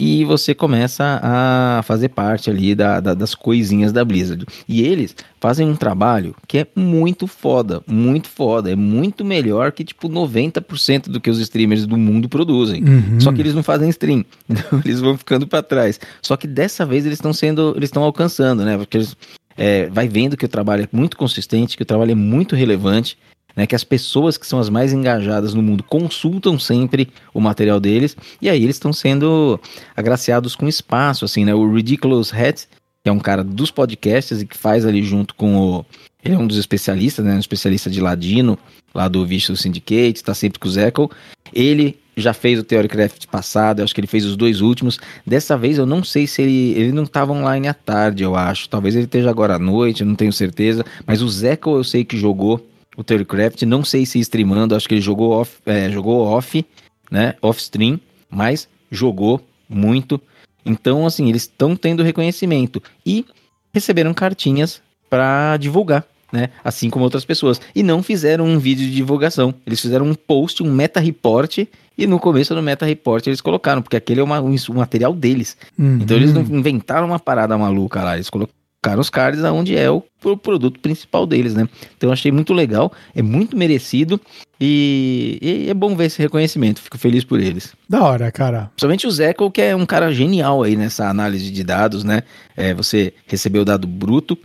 e 0.04 0.24
você 0.24 0.52
começa 0.52 1.20
a 1.22 1.80
fazer 1.84 2.08
parte 2.08 2.50
ali 2.50 2.74
da, 2.74 2.98
da, 2.98 3.14
das 3.14 3.36
coisinhas 3.36 3.92
da 3.92 4.04
Blizzard. 4.04 4.44
E 4.66 4.82
eles 4.82 5.14
fazem 5.40 5.68
um 5.68 5.76
trabalho 5.76 6.34
que 6.48 6.58
é 6.58 6.66
muito 6.74 7.28
foda, 7.28 7.80
muito 7.86 8.28
foda, 8.28 8.72
é 8.72 8.74
muito 8.74 9.24
melhor 9.24 9.70
que 9.70 9.84
tipo 9.84 10.08
90% 10.08 11.08
do 11.08 11.20
que 11.20 11.30
os 11.30 11.38
streamers 11.38 11.86
do 11.86 11.96
mundo 11.96 12.28
produzem. 12.28 12.82
Uhum. 12.82 13.20
Só 13.20 13.30
que 13.32 13.40
eles 13.40 13.54
não 13.54 13.62
fazem 13.62 13.88
stream, 13.90 14.24
então 14.50 14.82
eles 14.84 14.98
vão 14.98 15.16
ficando 15.16 15.46
para 15.46 15.62
trás. 15.62 16.00
Só 16.20 16.36
que 16.36 16.48
dessa 16.48 16.84
vez 16.84 17.06
eles 17.06 17.18
estão 17.18 17.32
sendo, 17.32 17.72
eles 17.76 17.86
estão 17.86 18.02
alcançando, 18.02 18.64
né? 18.64 18.76
Porque 18.76 18.96
eles 18.96 19.16
é, 19.56 19.88
vai 19.88 20.08
vendo 20.08 20.36
que 20.36 20.44
o 20.44 20.48
trabalho 20.48 20.82
é 20.82 20.88
muito 20.90 21.16
consistente, 21.16 21.76
que 21.76 21.84
o 21.84 21.86
trabalho 21.86 22.10
é 22.10 22.16
muito 22.16 22.56
relevante 22.56 23.16
né, 23.56 23.66
que 23.66 23.74
as 23.74 23.84
pessoas 23.84 24.36
que 24.36 24.46
são 24.46 24.58
as 24.58 24.68
mais 24.68 24.92
engajadas 24.92 25.54
no 25.54 25.62
mundo 25.62 25.82
consultam 25.82 26.58
sempre 26.58 27.08
o 27.32 27.40
material 27.40 27.78
deles, 27.78 28.16
e 28.40 28.48
aí 28.48 28.62
eles 28.62 28.76
estão 28.76 28.92
sendo 28.92 29.60
agraciados 29.96 30.56
com 30.56 30.68
espaço, 30.68 31.24
assim, 31.24 31.44
né? 31.44 31.54
O 31.54 31.72
Ridiculous 31.72 32.32
Hat, 32.32 32.66
que 33.02 33.08
é 33.08 33.12
um 33.12 33.18
cara 33.18 33.42
dos 33.42 33.70
podcasts 33.70 34.40
e 34.40 34.46
que 34.46 34.56
faz 34.56 34.86
ali 34.86 35.02
junto 35.02 35.34
com 35.34 35.56
o. 35.56 35.86
Ele 36.24 36.34
é 36.34 36.38
um 36.38 36.46
dos 36.46 36.56
especialistas, 36.56 37.24
né? 37.24 37.34
Um 37.34 37.40
especialista 37.40 37.90
de 37.90 38.00
ladino, 38.00 38.58
lá 38.94 39.08
do 39.08 39.26
Vicious 39.26 39.60
Syndicate, 39.60 40.16
está 40.16 40.34
sempre 40.34 40.58
com 40.58 40.68
o 40.68 40.70
Zekel. 40.70 41.10
Ele 41.52 41.98
já 42.16 42.32
fez 42.32 42.58
o 42.58 42.62
Theorycraft 42.62 43.26
passado, 43.26 43.80
eu 43.80 43.84
acho 43.84 43.94
que 43.94 44.00
ele 44.00 44.06
fez 44.06 44.24
os 44.24 44.36
dois 44.36 44.60
últimos. 44.60 45.00
Dessa 45.26 45.56
vez 45.56 45.78
eu 45.78 45.86
não 45.86 46.04
sei 46.04 46.26
se 46.26 46.42
ele. 46.42 46.72
Ele 46.78 46.92
não 46.92 47.04
estava 47.04 47.32
online 47.32 47.68
à 47.68 47.74
tarde, 47.74 48.22
eu 48.22 48.36
acho. 48.36 48.68
Talvez 48.68 48.94
ele 48.94 49.06
esteja 49.06 49.30
agora 49.30 49.56
à 49.56 49.58
noite, 49.58 50.02
eu 50.02 50.06
não 50.06 50.14
tenho 50.14 50.32
certeza. 50.32 50.84
Mas 51.06 51.22
o 51.22 51.28
Zekel 51.28 51.76
eu 51.76 51.84
sei 51.84 52.04
que 52.04 52.16
jogou 52.16 52.64
o 52.96 53.04
Theorycraft. 53.04 53.62
Não 53.62 53.84
sei 53.84 54.06
se 54.06 54.18
streamando, 54.20 54.74
acho 54.74 54.88
que 54.88 54.94
ele 54.94 55.00
jogou 55.00 55.32
off, 55.32 55.58
é, 55.66 55.90
jogou 55.90 56.26
off, 56.26 56.64
né? 57.10 57.34
Off 57.42 57.60
stream, 57.60 58.00
mas 58.30 58.68
jogou 58.90 59.40
muito. 59.68 60.20
Então, 60.64 61.06
assim, 61.06 61.28
eles 61.28 61.42
estão 61.42 61.74
tendo 61.74 62.02
reconhecimento 62.02 62.82
e 63.04 63.24
receberam 63.72 64.14
cartinhas 64.14 64.80
para 65.10 65.56
divulgar, 65.56 66.06
né? 66.32 66.50
Assim 66.62 66.88
como 66.88 67.04
outras 67.04 67.24
pessoas. 67.24 67.60
E 67.74 67.82
não 67.82 68.02
fizeram 68.02 68.44
um 68.44 68.58
vídeo 68.58 68.86
de 68.86 68.94
divulgação. 68.94 69.54
Eles 69.66 69.80
fizeram 69.80 70.06
um 70.06 70.14
post, 70.14 70.62
um 70.62 70.72
meta 70.72 71.00
report. 71.00 71.66
E 71.98 72.06
no 72.06 72.18
começo 72.18 72.54
do 72.54 72.62
meta 72.62 72.86
report 72.86 73.26
eles 73.26 73.40
colocaram, 73.40 73.82
porque 73.82 73.96
aquele 73.96 74.20
é 74.20 74.24
uma, 74.24 74.40
um, 74.40 74.54
um 74.70 74.74
material 74.74 75.12
deles. 75.12 75.56
Uhum. 75.78 75.98
Então 76.00 76.16
eles 76.16 76.32
não 76.32 76.42
inventaram 76.42 77.06
uma 77.06 77.18
parada 77.18 77.56
maluca 77.58 78.02
lá. 78.02 78.14
Eles 78.14 78.30
colocaram 78.30 78.61
colocaram 78.82 79.00
os 79.00 79.10
cards 79.10 79.44
aonde 79.44 79.76
é 79.76 79.88
o, 79.88 80.02
o 80.24 80.36
produto 80.36 80.80
principal 80.80 81.24
deles, 81.24 81.54
né? 81.54 81.68
Então 81.96 82.08
eu 82.08 82.12
achei 82.12 82.32
muito 82.32 82.52
legal, 82.52 82.92
é 83.14 83.22
muito 83.22 83.56
merecido 83.56 84.20
e, 84.60 85.38
e, 85.40 85.70
é 85.70 85.74
bom 85.74 85.94
ver 85.94 86.06
esse 86.06 86.20
reconhecimento, 86.20 86.82
fico 86.82 86.98
feliz 86.98 87.22
por 87.22 87.40
eles. 87.40 87.74
Da 87.88 88.02
hora, 88.02 88.30
cara. 88.32 88.70
Principalmente 88.74 89.06
o 89.06 89.10
Zeco, 89.10 89.50
que 89.52 89.62
é 89.62 89.76
um 89.76 89.86
cara 89.86 90.12
genial 90.12 90.64
aí 90.64 90.74
nessa 90.74 91.08
análise 91.08 91.50
de 91.50 91.62
dados, 91.62 92.02
né? 92.02 92.24
É, 92.56 92.74
você 92.74 93.14
recebeu 93.26 93.62
o 93.62 93.64
dado 93.64 93.86
bruto, 93.86 94.36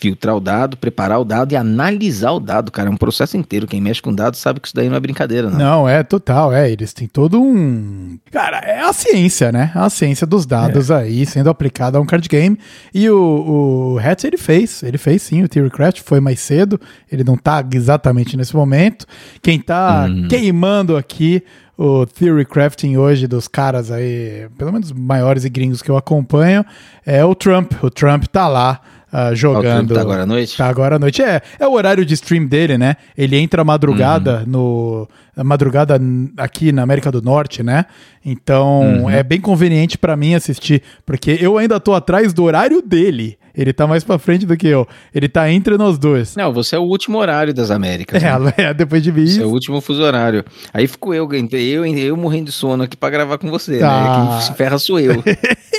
filtrar 0.00 0.34
o 0.34 0.40
dado, 0.40 0.78
preparar 0.78 1.20
o 1.20 1.24
dado 1.24 1.52
e 1.52 1.56
analisar 1.56 2.32
o 2.32 2.40
dado, 2.40 2.72
cara. 2.72 2.88
É 2.88 2.92
um 2.92 2.96
processo 2.96 3.36
inteiro. 3.36 3.66
Quem 3.66 3.80
mexe 3.80 4.00
com 4.00 4.12
dados 4.12 4.40
sabe 4.40 4.58
que 4.58 4.66
isso 4.66 4.74
daí 4.74 4.88
não 4.88 4.96
é 4.96 5.00
brincadeira, 5.00 5.50
não. 5.50 5.58
Não, 5.58 5.88
é 5.88 6.02
total, 6.02 6.52
é. 6.52 6.70
Eles 6.70 6.94
têm 6.94 7.06
todo 7.06 7.40
um. 7.40 8.18
Cara, 8.32 8.58
é 8.58 8.80
a 8.80 8.92
ciência, 8.94 9.52
né? 9.52 9.70
A 9.74 9.90
ciência 9.90 10.26
dos 10.26 10.46
dados 10.46 10.88
é. 10.88 10.96
aí 10.96 11.26
sendo 11.26 11.50
aplicada 11.50 11.98
a 11.98 12.00
um 12.00 12.06
card 12.06 12.26
game. 12.28 12.58
E 12.94 13.10
o, 13.10 13.94
o 13.94 13.98
Hatch, 13.98 14.24
ele 14.24 14.38
fez. 14.38 14.82
Ele 14.82 14.96
fez 14.96 15.20
sim. 15.20 15.42
O 15.42 15.48
Theorycraft 15.48 16.00
foi 16.00 16.18
mais 16.18 16.40
cedo. 16.40 16.80
Ele 17.12 17.22
não 17.22 17.36
tá 17.36 17.62
exatamente 17.72 18.36
nesse 18.36 18.56
momento. 18.56 19.06
Quem 19.42 19.60
tá 19.60 20.06
hum. 20.08 20.28
queimando 20.28 20.96
aqui 20.96 21.44
o 21.76 22.04
theory 22.04 22.44
crafting 22.44 22.98
hoje 22.98 23.26
dos 23.26 23.48
caras 23.48 23.90
aí, 23.90 24.48
pelo 24.58 24.70
menos 24.70 24.92
maiores 24.92 25.46
e 25.46 25.48
gringos 25.48 25.80
que 25.80 25.90
eu 25.90 25.96
acompanho, 25.96 26.62
é 27.06 27.24
o 27.24 27.34
Trump. 27.34 27.72
O 27.82 27.88
Trump 27.88 28.26
tá 28.26 28.46
lá 28.46 28.82
uh, 29.12 29.34
jogando. 29.34 29.94
Tá 29.94 30.00
agora 30.00 30.22
à 30.22 30.26
noite? 30.26 30.56
Tá 30.56 30.66
agora 30.66 30.96
à 30.96 30.98
noite. 30.98 31.22
É, 31.22 31.40
é 31.58 31.66
o 31.66 31.72
horário 31.72 32.04
de 32.04 32.14
stream 32.14 32.46
dele, 32.46 32.78
né? 32.78 32.96
Ele 33.16 33.36
entra 33.36 33.64
madrugada 33.64 34.40
uhum. 34.40 34.46
no. 34.46 35.08
Madrugada 35.42 35.98
aqui 36.36 36.70
na 36.70 36.82
América 36.82 37.10
do 37.10 37.22
Norte, 37.22 37.62
né? 37.62 37.86
Então 38.24 38.80
uhum. 39.04 39.10
é 39.10 39.22
bem 39.22 39.40
conveniente 39.40 39.96
para 39.96 40.14
mim 40.14 40.34
assistir, 40.34 40.82
porque 41.06 41.38
eu 41.40 41.56
ainda 41.56 41.80
tô 41.80 41.94
atrás 41.94 42.32
do 42.32 42.42
horário 42.44 42.82
dele. 42.82 43.38
Ele 43.54 43.72
tá 43.72 43.86
mais 43.86 44.04
pra 44.04 44.18
frente 44.18 44.46
do 44.46 44.56
que 44.56 44.66
eu. 44.66 44.86
Ele 45.14 45.28
tá 45.28 45.50
entre 45.50 45.76
nós 45.76 45.98
dois. 45.98 46.36
Não, 46.36 46.52
você 46.52 46.76
é 46.76 46.78
o 46.78 46.82
último 46.82 47.18
horário 47.18 47.52
das 47.52 47.70
Américas. 47.70 48.22
É, 48.22 48.38
né? 48.38 48.52
é 48.70 48.74
depois 48.74 49.02
de 49.02 49.12
mim. 49.12 49.26
Você 49.26 49.42
é 49.42 49.46
o 49.46 49.50
último 49.50 49.80
fuso 49.80 50.02
horário. 50.02 50.44
Aí 50.72 50.86
fico 50.86 51.12
eu, 51.12 51.28
eu, 51.32 51.84
eu 51.84 52.16
morrendo 52.16 52.46
de 52.46 52.52
sono 52.52 52.84
aqui 52.84 52.96
pra 52.96 53.10
gravar 53.10 53.38
com 53.38 53.50
você, 53.50 53.78
né? 53.78 53.82
ah. 53.82 54.24
né? 54.24 54.30
Quem 54.30 54.40
se 54.46 54.54
ferra 54.54 54.78
sou 54.78 55.00
eu. 55.00 55.22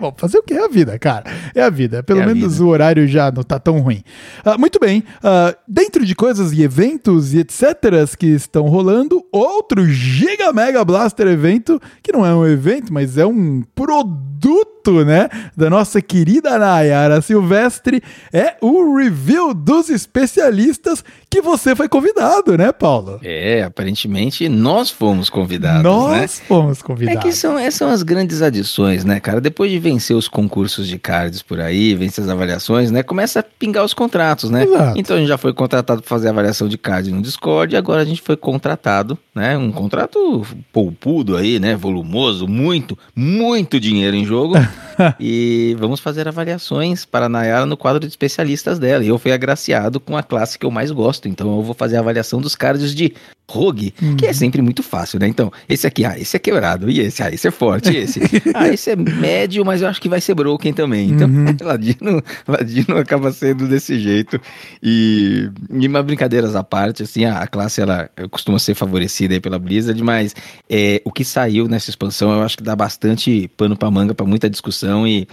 Bom, 0.00 0.14
fazer 0.16 0.38
o 0.38 0.42
que? 0.42 0.54
É 0.54 0.64
a 0.64 0.68
vida, 0.68 0.98
cara. 0.98 1.24
É 1.54 1.62
a 1.62 1.68
vida. 1.68 2.02
Pelo 2.02 2.22
é 2.22 2.26
menos 2.26 2.54
vida. 2.54 2.64
o 2.64 2.68
horário 2.68 3.06
já 3.06 3.30
não 3.30 3.42
tá 3.42 3.58
tão 3.58 3.80
ruim. 3.80 4.02
Uh, 4.44 4.58
muito 4.58 4.80
bem. 4.80 5.04
Uh, 5.18 5.54
dentro 5.68 6.06
de 6.06 6.14
coisas 6.14 6.52
e 6.52 6.62
eventos 6.62 7.34
e 7.34 7.40
etc. 7.40 7.76
que 8.18 8.28
estão 8.28 8.66
rolando, 8.66 9.22
outro 9.30 9.84
Giga 9.84 10.54
Mega 10.54 10.82
Blaster 10.84 11.26
evento, 11.26 11.78
que 12.02 12.12
não 12.12 12.24
é 12.24 12.34
um 12.34 12.46
evento, 12.46 12.92
mas 12.92 13.18
é 13.18 13.26
um 13.26 13.62
produto, 13.74 15.04
né? 15.04 15.28
Da 15.54 15.68
nossa 15.68 16.00
querida 16.00 16.58
Nayara 16.58 17.20
Silvestre, 17.20 18.02
é 18.32 18.56
o 18.62 18.96
review 18.96 19.52
dos 19.52 19.90
especialistas 19.90 21.04
que 21.28 21.42
você 21.42 21.76
foi 21.76 21.88
convidado, 21.88 22.56
né, 22.56 22.72
Paulo? 22.72 23.20
É, 23.22 23.62
aparentemente 23.62 24.48
nós 24.48 24.90
fomos 24.90 25.28
convidados. 25.28 25.82
Nós 25.82 26.40
né? 26.40 26.46
fomos 26.48 26.80
convidados. 26.80 27.20
É 27.20 27.22
que 27.22 27.32
são, 27.32 27.58
essas 27.58 27.74
são 27.74 27.88
as 27.88 28.02
grandes 28.02 28.42
adições, 28.42 29.04
né, 29.04 29.20
cara? 29.20 29.40
Depois 29.40 29.70
de 29.70 29.78
vencer 29.90 30.16
os 30.16 30.28
concursos 30.28 30.88
de 30.88 30.98
cards 30.98 31.42
por 31.42 31.60
aí, 31.60 31.94
vencer 31.94 32.24
as 32.24 32.30
avaliações, 32.30 32.90
né? 32.90 33.02
Começa 33.02 33.40
a 33.40 33.42
pingar 33.42 33.84
os 33.84 33.92
contratos, 33.92 34.50
né? 34.50 34.64
Exato. 34.64 34.98
Então 34.98 35.16
a 35.16 35.18
gente 35.18 35.28
já 35.28 35.36
foi 35.36 35.52
contratado 35.52 36.00
para 36.00 36.08
fazer 36.08 36.28
avaliação 36.28 36.68
de 36.68 36.78
card 36.78 37.10
no 37.10 37.20
Discord, 37.20 37.74
e 37.74 37.76
agora 37.76 38.02
a 38.02 38.04
gente 38.04 38.22
foi 38.22 38.36
contratado, 38.36 39.18
né? 39.34 39.58
Um 39.58 39.72
contrato 39.72 40.46
poupudo 40.72 41.36
aí, 41.36 41.58
né? 41.58 41.76
Volumoso, 41.76 42.46
muito, 42.46 42.96
muito 43.14 43.78
dinheiro 43.78 44.16
em 44.16 44.24
jogo. 44.24 44.54
e 45.20 45.76
vamos 45.78 46.00
fazer 46.00 46.28
avaliações 46.28 47.04
para 47.04 47.26
a 47.26 47.28
Nayara 47.28 47.66
no 47.66 47.76
quadro 47.76 48.00
de 48.00 48.06
especialistas 48.06 48.78
dela. 48.78 49.04
E 49.04 49.08
eu 49.08 49.18
fui 49.18 49.32
agraciado 49.32 49.98
com 49.98 50.16
a 50.16 50.22
classe 50.22 50.58
que 50.58 50.64
eu 50.64 50.70
mais 50.70 50.90
gosto 50.90 51.10
gosto, 51.10 51.28
então 51.28 51.56
eu 51.56 51.62
vou 51.62 51.74
fazer 51.74 51.96
a 51.96 52.00
avaliação 52.00 52.40
dos 52.40 52.54
cards 52.54 52.94
de 52.94 53.12
Rogue, 53.50 53.92
uhum. 54.00 54.16
que 54.16 54.26
é 54.26 54.32
sempre 54.32 54.62
muito 54.62 54.80
fácil, 54.80 55.18
né? 55.18 55.26
Então, 55.26 55.52
esse 55.68 55.84
aqui, 55.84 56.04
ah, 56.04 56.16
esse 56.16 56.36
é 56.36 56.38
quebrado, 56.38 56.88
e 56.88 57.00
esse, 57.00 57.20
ah, 57.20 57.30
esse 57.30 57.48
é 57.48 57.50
forte, 57.50 57.90
e 57.90 57.96
esse, 57.96 58.20
ah, 58.54 58.68
esse 58.68 58.90
é 58.90 58.96
médio, 58.96 59.64
mas 59.64 59.82
eu 59.82 59.88
acho 59.88 60.00
que 60.00 60.08
vai 60.08 60.20
ser 60.20 60.34
broken 60.34 60.72
também. 60.72 61.10
Então, 61.10 61.28
uhum. 61.28 61.46
Ladino, 61.60 62.22
Ladino 62.46 62.96
acaba 62.96 63.32
sendo 63.32 63.66
desse 63.66 63.98
jeito. 63.98 64.40
E, 64.80 65.50
e 65.68 65.88
uma 65.88 66.00
brincadeiras 66.00 66.54
à 66.54 66.62
parte, 66.62 67.02
assim, 67.02 67.24
a, 67.24 67.40
a 67.40 67.46
classe, 67.48 67.80
ela 67.80 68.08
costuma 68.30 68.58
ser 68.60 68.74
favorecida 68.74 69.34
aí 69.34 69.40
pela 69.40 69.58
Blizzard, 69.58 70.00
mas 70.02 70.34
é, 70.68 71.02
o 71.04 71.10
que 71.10 71.24
saiu 71.24 71.66
nessa 71.66 71.90
expansão, 71.90 72.32
eu 72.32 72.42
acho 72.42 72.56
que 72.56 72.62
dá 72.62 72.76
bastante 72.76 73.50
pano 73.56 73.76
pra 73.76 73.90
manga 73.90 74.14
para 74.14 74.26
muita 74.26 74.48
discussão 74.48 75.08
e 75.08 75.26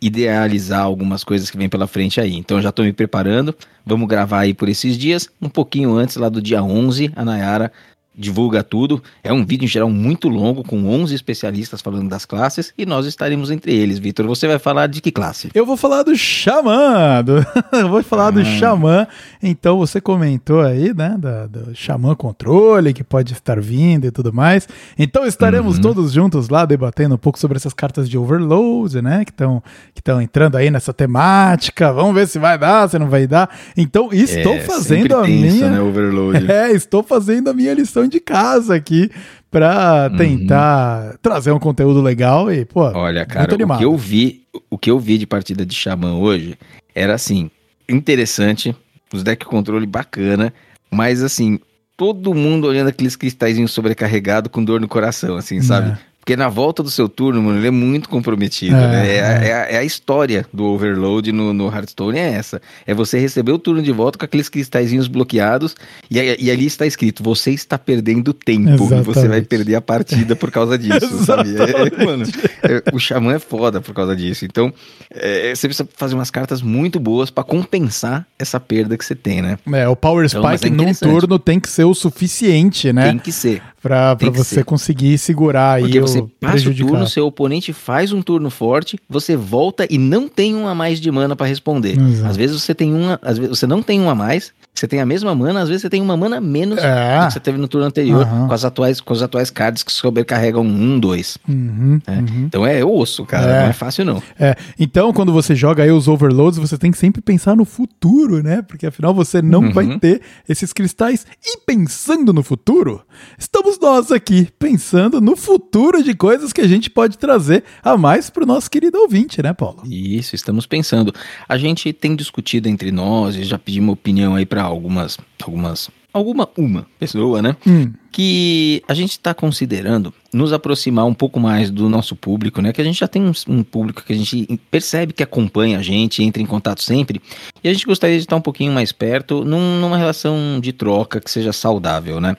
idealizar 0.00 0.82
algumas 0.82 1.22
coisas 1.22 1.50
que 1.50 1.56
vem 1.56 1.68
pela 1.68 1.86
frente 1.86 2.20
aí. 2.20 2.36
Então 2.36 2.60
já 2.60 2.70
estou 2.70 2.84
me 2.84 2.92
preparando, 2.92 3.54
vamos 3.84 4.08
gravar 4.08 4.40
aí 4.40 4.54
por 4.54 4.68
esses 4.68 4.96
dias. 4.96 5.28
Um 5.40 5.48
pouquinho 5.48 5.94
antes, 5.96 6.16
lá 6.16 6.28
do 6.28 6.40
dia 6.40 6.62
11, 6.62 7.12
a 7.14 7.24
Nayara 7.24 7.72
divulga 8.14 8.62
tudo. 8.62 9.02
É 9.22 9.32
um 9.32 9.44
vídeo 9.44 9.64
em 9.64 9.68
geral 9.68 9.88
muito 9.88 10.28
longo, 10.28 10.62
com 10.62 10.88
11 10.88 11.14
especialistas 11.14 11.80
falando 11.80 12.08
das 12.08 12.24
classes, 12.24 12.72
e 12.76 12.84
nós 12.84 13.06
estaremos 13.06 13.50
entre 13.50 13.74
eles. 13.74 13.98
Vitor, 13.98 14.26
você 14.26 14.46
vai 14.46 14.58
falar 14.58 14.86
de 14.88 15.00
que 15.00 15.10
classe? 15.10 15.50
Eu 15.54 15.64
vou 15.64 15.76
falar 15.76 16.02
do 16.02 16.16
Xamã. 16.16 17.22
Do... 17.24 17.44
Eu 17.72 17.88
vou 17.88 18.02
falar 18.02 18.28
ah. 18.28 18.30
do 18.30 18.44
Xamã. 18.44 19.06
Então, 19.42 19.78
você 19.78 20.00
comentou 20.00 20.60
aí, 20.60 20.92
né, 20.94 21.16
do, 21.18 21.66
do 21.66 21.74
Xamã 21.74 22.14
Controle, 22.14 22.92
que 22.92 23.04
pode 23.04 23.32
estar 23.32 23.60
vindo 23.60 24.06
e 24.06 24.10
tudo 24.10 24.32
mais. 24.32 24.68
Então, 24.98 25.24
estaremos 25.24 25.76
uhum. 25.76 25.82
todos 25.82 26.12
juntos 26.12 26.48
lá 26.48 26.64
debatendo 26.64 27.14
um 27.14 27.18
pouco 27.18 27.38
sobre 27.38 27.56
essas 27.56 27.72
cartas 27.72 28.08
de 28.08 28.18
Overload, 28.18 29.00
né, 29.00 29.24
que 29.24 29.30
estão 29.30 29.62
que 29.94 30.10
entrando 30.22 30.56
aí 30.56 30.70
nessa 30.70 30.92
temática. 30.92 31.92
Vamos 31.92 32.14
ver 32.14 32.26
se 32.26 32.38
vai 32.38 32.58
dar, 32.58 32.88
se 32.88 32.98
não 32.98 33.08
vai 33.08 33.26
dar. 33.26 33.48
Então, 33.76 34.10
estou 34.12 34.54
é, 34.54 34.60
fazendo 34.60 35.16
a 35.16 35.22
minha... 35.22 35.70
Né, 35.70 35.80
overload. 35.80 36.50
É, 36.50 36.72
estou 36.72 37.02
fazendo 37.02 37.48
a 37.48 37.54
minha 37.54 37.72
lição 37.72 37.99
de 38.08 38.20
casa 38.20 38.74
aqui 38.74 39.10
para 39.50 40.08
uhum. 40.10 40.16
tentar 40.16 41.04
uhum. 41.04 41.16
trazer 41.20 41.50
um 41.50 41.58
conteúdo 41.58 42.00
legal 42.00 42.52
e, 42.52 42.64
pô, 42.64 42.82
Olha, 42.82 43.26
cara, 43.26 43.52
o 43.54 43.78
que 43.78 43.84
eu 43.84 43.96
vi, 43.96 44.42
o 44.70 44.78
que 44.78 44.90
eu 44.90 44.98
vi 44.98 45.18
de 45.18 45.26
partida 45.26 45.66
de 45.66 45.74
Xamã 45.74 46.14
hoje 46.14 46.56
era 46.94 47.14
assim, 47.14 47.50
interessante, 47.88 48.74
os 49.12 49.22
deck 49.22 49.44
controle 49.44 49.86
bacana, 49.86 50.52
mas 50.90 51.22
assim, 51.22 51.58
todo 51.96 52.34
mundo 52.34 52.66
olhando 52.66 52.88
aqueles 52.88 53.16
cristalzinhos 53.16 53.72
sobrecarregados 53.72 54.50
com 54.50 54.64
dor 54.64 54.80
no 54.80 54.88
coração, 54.88 55.36
assim, 55.36 55.60
sabe? 55.60 55.90
É. 55.90 56.09
Porque 56.20 56.36
na 56.36 56.48
volta 56.48 56.82
do 56.82 56.90
seu 56.90 57.08
turno, 57.08 57.42
mano, 57.42 57.58
ele 57.58 57.66
é 57.66 57.70
muito 57.70 58.08
comprometido, 58.08 58.76
é, 58.76 58.88
né? 58.88 59.08
É, 59.08 59.14
é. 59.14 59.18
É, 59.20 59.54
a, 59.54 59.58
é, 59.70 59.78
a, 59.78 59.84
história 59.84 60.46
do 60.52 60.64
overload 60.66 61.32
no, 61.32 61.54
no 61.54 61.66
Hearthstone 61.74 62.18
é 62.18 62.34
essa. 62.34 62.60
É 62.86 62.92
você 62.92 63.18
receber 63.18 63.52
o 63.52 63.58
turno 63.58 63.82
de 63.82 63.90
volta 63.90 64.18
com 64.18 64.24
aqueles 64.26 64.48
cristalzinhos 64.50 65.08
bloqueados 65.08 65.74
e, 66.10 66.18
e 66.18 66.50
ali 66.50 66.66
está 66.66 66.86
escrito, 66.86 67.22
você 67.22 67.52
está 67.52 67.78
perdendo 67.78 68.34
tempo 68.34 68.68
Exatamente. 68.68 69.00
e 69.00 69.14
você 69.14 69.28
vai 69.28 69.40
perder 69.40 69.76
a 69.76 69.80
partida 69.80 70.36
por 70.36 70.50
causa 70.50 70.76
disso, 70.78 71.24
sabe? 71.24 71.54
É, 71.56 72.04
mano, 72.04 72.24
é, 72.62 72.82
o 72.92 72.98
Xamã 72.98 73.34
é 73.34 73.38
foda 73.38 73.80
por 73.80 73.94
causa 73.94 74.14
disso. 74.14 74.44
Então, 74.44 74.72
você 75.10 75.66
precisa 75.66 75.88
fazer 75.96 76.14
umas 76.14 76.30
cartas 76.30 76.60
muito 76.60 77.00
boas 77.00 77.30
para 77.30 77.44
compensar 77.44 78.26
essa 78.38 78.60
perda 78.60 78.96
que 78.96 79.04
você 79.04 79.14
tem, 79.14 79.40
né? 79.40 79.58
É, 79.72 79.88
o 79.88 79.96
Power 79.96 80.26
então, 80.26 80.42
Spike 80.42 80.72
então, 80.72 80.86
num 80.86 80.94
turno 80.94 81.38
tem 81.38 81.58
que 81.58 81.68
ser 81.68 81.84
o 81.84 81.94
suficiente, 81.94 82.92
né? 82.92 83.08
Tem 83.08 83.18
que 83.18 83.32
ser. 83.32 83.62
Pra, 83.82 84.14
pra 84.14 84.28
você 84.30 84.56
ser. 84.56 84.64
conseguir 84.64 85.16
segurar 85.16 85.74
aí 85.74 85.84
Porque 85.84 86.00
você 86.00 86.22
passa 86.38 86.68
o 86.68 86.74
turno, 86.74 87.06
seu 87.06 87.26
oponente 87.26 87.72
faz 87.72 88.12
um 88.12 88.20
turno 88.20 88.50
forte, 88.50 88.98
você 89.08 89.34
volta 89.36 89.86
e 89.88 89.96
não 89.96 90.28
tem 90.28 90.54
um 90.54 90.68
a 90.68 90.74
mais 90.74 91.00
de 91.00 91.10
mana 91.10 91.34
para 91.34 91.46
responder. 91.46 91.98
Exato. 91.98 92.30
Às 92.30 92.36
vezes 92.36 92.60
você 92.60 92.74
tem 92.74 92.92
uma, 92.92 93.18
às 93.22 93.38
vezes 93.38 93.58
você 93.58 93.66
não 93.66 93.82
tem 93.82 93.98
um 94.00 94.10
a 94.10 94.14
mais, 94.14 94.52
você 94.74 94.86
tem 94.86 95.00
a 95.00 95.06
mesma 95.06 95.34
mana, 95.34 95.60
às 95.60 95.68
vezes 95.68 95.82
você 95.82 95.90
tem 95.90 96.00
uma 96.00 96.16
mana 96.16 96.40
menos 96.40 96.78
é. 96.78 97.20
do 97.20 97.26
que 97.26 97.32
você 97.32 97.40
teve 97.40 97.58
no 97.58 97.68
turno 97.68 97.86
anterior, 97.86 98.26
uhum. 98.26 98.48
com 98.48 98.54
as 98.54 98.64
atuais 98.64 99.00
com 99.00 99.12
as 99.12 99.22
atuais 99.22 99.50
cards 99.50 99.82
que 99.82 99.92
sobrecarregam 99.92 100.62
um, 100.62 100.98
dois. 100.98 101.36
Uhum, 101.48 102.00
é. 102.06 102.12
uhum. 102.12 102.44
Então 102.46 102.66
é 102.66 102.84
osso, 102.84 103.24
cara, 103.24 103.50
é. 103.50 103.62
não 103.62 103.68
é 103.70 103.72
fácil 103.72 104.04
não. 104.04 104.22
É. 104.38 104.56
Então, 104.78 105.12
quando 105.12 105.32
você 105.32 105.54
joga 105.54 105.82
aí 105.82 105.90
os 105.90 106.08
overloads, 106.08 106.58
você 106.58 106.78
tem 106.78 106.90
que 106.90 106.98
sempre 106.98 107.20
pensar 107.20 107.56
no 107.56 107.64
futuro, 107.64 108.42
né? 108.42 108.62
Porque 108.62 108.86
afinal 108.86 109.12
você 109.12 109.42
não 109.42 109.72
vai 109.72 109.86
uhum. 109.86 109.98
ter 109.98 110.20
esses 110.48 110.72
cristais. 110.72 111.26
E 111.44 111.58
pensando 111.58 112.32
no 112.32 112.42
futuro, 112.42 113.02
estamos 113.38 113.69
nós 113.78 114.10
aqui 114.10 114.48
pensando 114.58 115.20
no 115.20 115.36
futuro 115.36 116.02
de 116.02 116.14
coisas 116.14 116.52
que 116.52 116.60
a 116.60 116.68
gente 116.68 116.90
pode 116.90 117.18
trazer 117.18 117.64
a 117.82 117.96
mais 117.96 118.30
para 118.30 118.44
o 118.44 118.46
nosso 118.46 118.70
querido 118.70 118.98
ouvinte, 118.98 119.42
né, 119.42 119.52
Paulo? 119.52 119.82
Isso, 119.84 120.34
estamos 120.34 120.66
pensando. 120.66 121.14
A 121.48 121.58
gente 121.58 121.92
tem 121.92 122.16
discutido 122.16 122.68
entre 122.68 122.90
nós 122.90 123.36
e 123.36 123.44
já 123.44 123.58
pedimos 123.58 123.92
opinião 123.92 124.34
aí 124.34 124.46
para 124.46 124.62
algumas, 124.62 125.18
algumas, 125.42 125.90
alguma, 126.12 126.48
uma 126.56 126.86
pessoa, 126.98 127.42
né? 127.42 127.56
Hum. 127.66 127.92
Que 128.10 128.82
a 128.88 128.94
gente 128.94 129.12
está 129.12 129.32
considerando 129.32 130.12
nos 130.32 130.52
aproximar 130.52 131.06
um 131.06 131.14
pouco 131.14 131.38
mais 131.38 131.70
do 131.70 131.88
nosso 131.88 132.16
público, 132.16 132.60
né? 132.60 132.72
Que 132.72 132.80
a 132.80 132.84
gente 132.84 132.98
já 132.98 133.08
tem 133.08 133.22
um, 133.22 133.32
um, 133.48 133.62
público 133.62 134.02
que 134.04 134.12
a 134.12 134.16
gente 134.16 134.60
percebe 134.70 135.12
que 135.12 135.22
acompanha 135.22 135.78
a 135.78 135.82
gente, 135.82 136.22
entra 136.22 136.42
em 136.42 136.46
contato 136.46 136.82
sempre, 136.82 137.20
e 137.62 137.68
a 137.68 137.72
gente 137.72 137.86
gostaria 137.86 138.16
de 138.16 138.24
estar 138.24 138.36
um 138.36 138.40
pouquinho 138.40 138.72
mais 138.72 138.92
perto 138.92 139.44
num, 139.44 139.80
numa 139.80 139.96
relação 139.96 140.58
de 140.60 140.72
troca 140.72 141.20
que 141.20 141.30
seja 141.30 141.52
saudável, 141.52 142.20
né? 142.20 142.36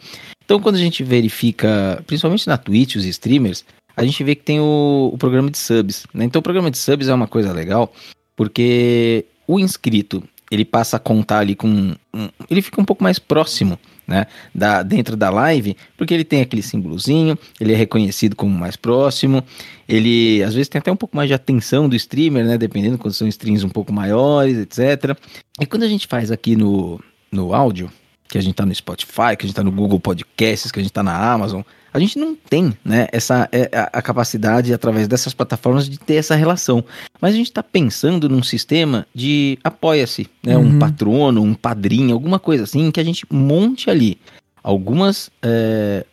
Então, 0.51 0.59
quando 0.59 0.75
a 0.75 0.79
gente 0.79 1.01
verifica, 1.01 2.03
principalmente 2.05 2.45
na 2.45 2.57
Twitch, 2.57 2.97
os 2.97 3.05
streamers, 3.05 3.63
a 3.95 4.03
gente 4.03 4.21
vê 4.21 4.35
que 4.35 4.43
tem 4.43 4.59
o, 4.59 5.09
o 5.13 5.17
programa 5.17 5.49
de 5.49 5.57
subs. 5.57 6.05
Né? 6.13 6.25
Então, 6.25 6.41
o 6.41 6.43
programa 6.43 6.69
de 6.69 6.77
subs 6.77 7.07
é 7.07 7.13
uma 7.13 7.25
coisa 7.25 7.53
legal, 7.53 7.93
porque 8.35 9.23
o 9.47 9.57
inscrito 9.57 10.21
ele 10.51 10.65
passa 10.65 10.97
a 10.97 10.99
contar 10.99 11.39
ali 11.39 11.55
com. 11.55 11.95
Um, 12.13 12.27
ele 12.49 12.61
fica 12.61 12.81
um 12.81 12.83
pouco 12.83 13.01
mais 13.01 13.17
próximo, 13.17 13.79
né? 14.05 14.27
Da, 14.53 14.83
dentro 14.83 15.15
da 15.15 15.29
live, 15.29 15.77
porque 15.95 16.13
ele 16.13 16.25
tem 16.25 16.41
aquele 16.41 16.61
símbolozinho, 16.61 17.39
ele 17.57 17.71
é 17.71 17.75
reconhecido 17.77 18.35
como 18.35 18.53
mais 18.53 18.75
próximo, 18.75 19.41
ele 19.87 20.43
às 20.43 20.53
vezes 20.53 20.67
tem 20.67 20.79
até 20.79 20.91
um 20.91 20.97
pouco 20.97 21.15
mais 21.15 21.29
de 21.29 21.33
atenção 21.33 21.87
do 21.87 21.95
streamer, 21.95 22.43
né? 22.43 22.57
Dependendo 22.57 22.97
quando 22.97 23.13
são 23.13 23.25
streams 23.25 23.65
um 23.65 23.69
pouco 23.69 23.93
maiores, 23.93 24.57
etc. 24.57 25.17
E 25.61 25.65
quando 25.65 25.83
a 25.83 25.87
gente 25.87 26.07
faz 26.07 26.29
aqui 26.29 26.57
no, 26.57 27.01
no 27.31 27.55
áudio, 27.55 27.89
que 28.31 28.37
a 28.37 28.41
gente 28.41 28.55
tá 28.55 28.65
no 28.65 28.73
Spotify, 28.73 29.35
que 29.37 29.45
a 29.45 29.47
gente 29.47 29.53
tá 29.53 29.63
no 29.63 29.71
Google 29.71 29.99
Podcasts, 29.99 30.71
que 30.71 30.79
a 30.79 30.81
gente 30.81 30.93
tá 30.93 31.03
na 31.03 31.13
Amazon, 31.13 31.61
a 31.93 31.99
gente 31.99 32.17
não 32.17 32.33
tem, 32.33 32.73
né, 32.85 33.09
essa 33.11 33.49
é, 33.51 33.69
a 33.91 34.01
capacidade 34.01 34.73
através 34.73 35.05
dessas 35.05 35.33
plataformas 35.33 35.89
de 35.89 35.99
ter 35.99 36.15
essa 36.15 36.33
relação. 36.33 36.81
Mas 37.19 37.33
a 37.33 37.37
gente 37.37 37.47
está 37.47 37.61
pensando 37.61 38.29
num 38.29 38.41
sistema 38.41 39.05
de 39.13 39.59
apoia-se, 39.61 40.29
né, 40.41 40.55
uhum. 40.55 40.67
um 40.67 40.79
patrono, 40.79 41.43
um 41.43 41.53
padrinho, 41.53 42.13
alguma 42.13 42.39
coisa 42.39 42.63
assim, 42.63 42.89
que 42.89 43.01
a 43.01 43.03
gente 43.03 43.25
monte 43.29 43.89
ali 43.89 44.17
algumas, 44.63 45.29
é, 45.41 46.05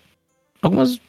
algumas, 0.60 1.00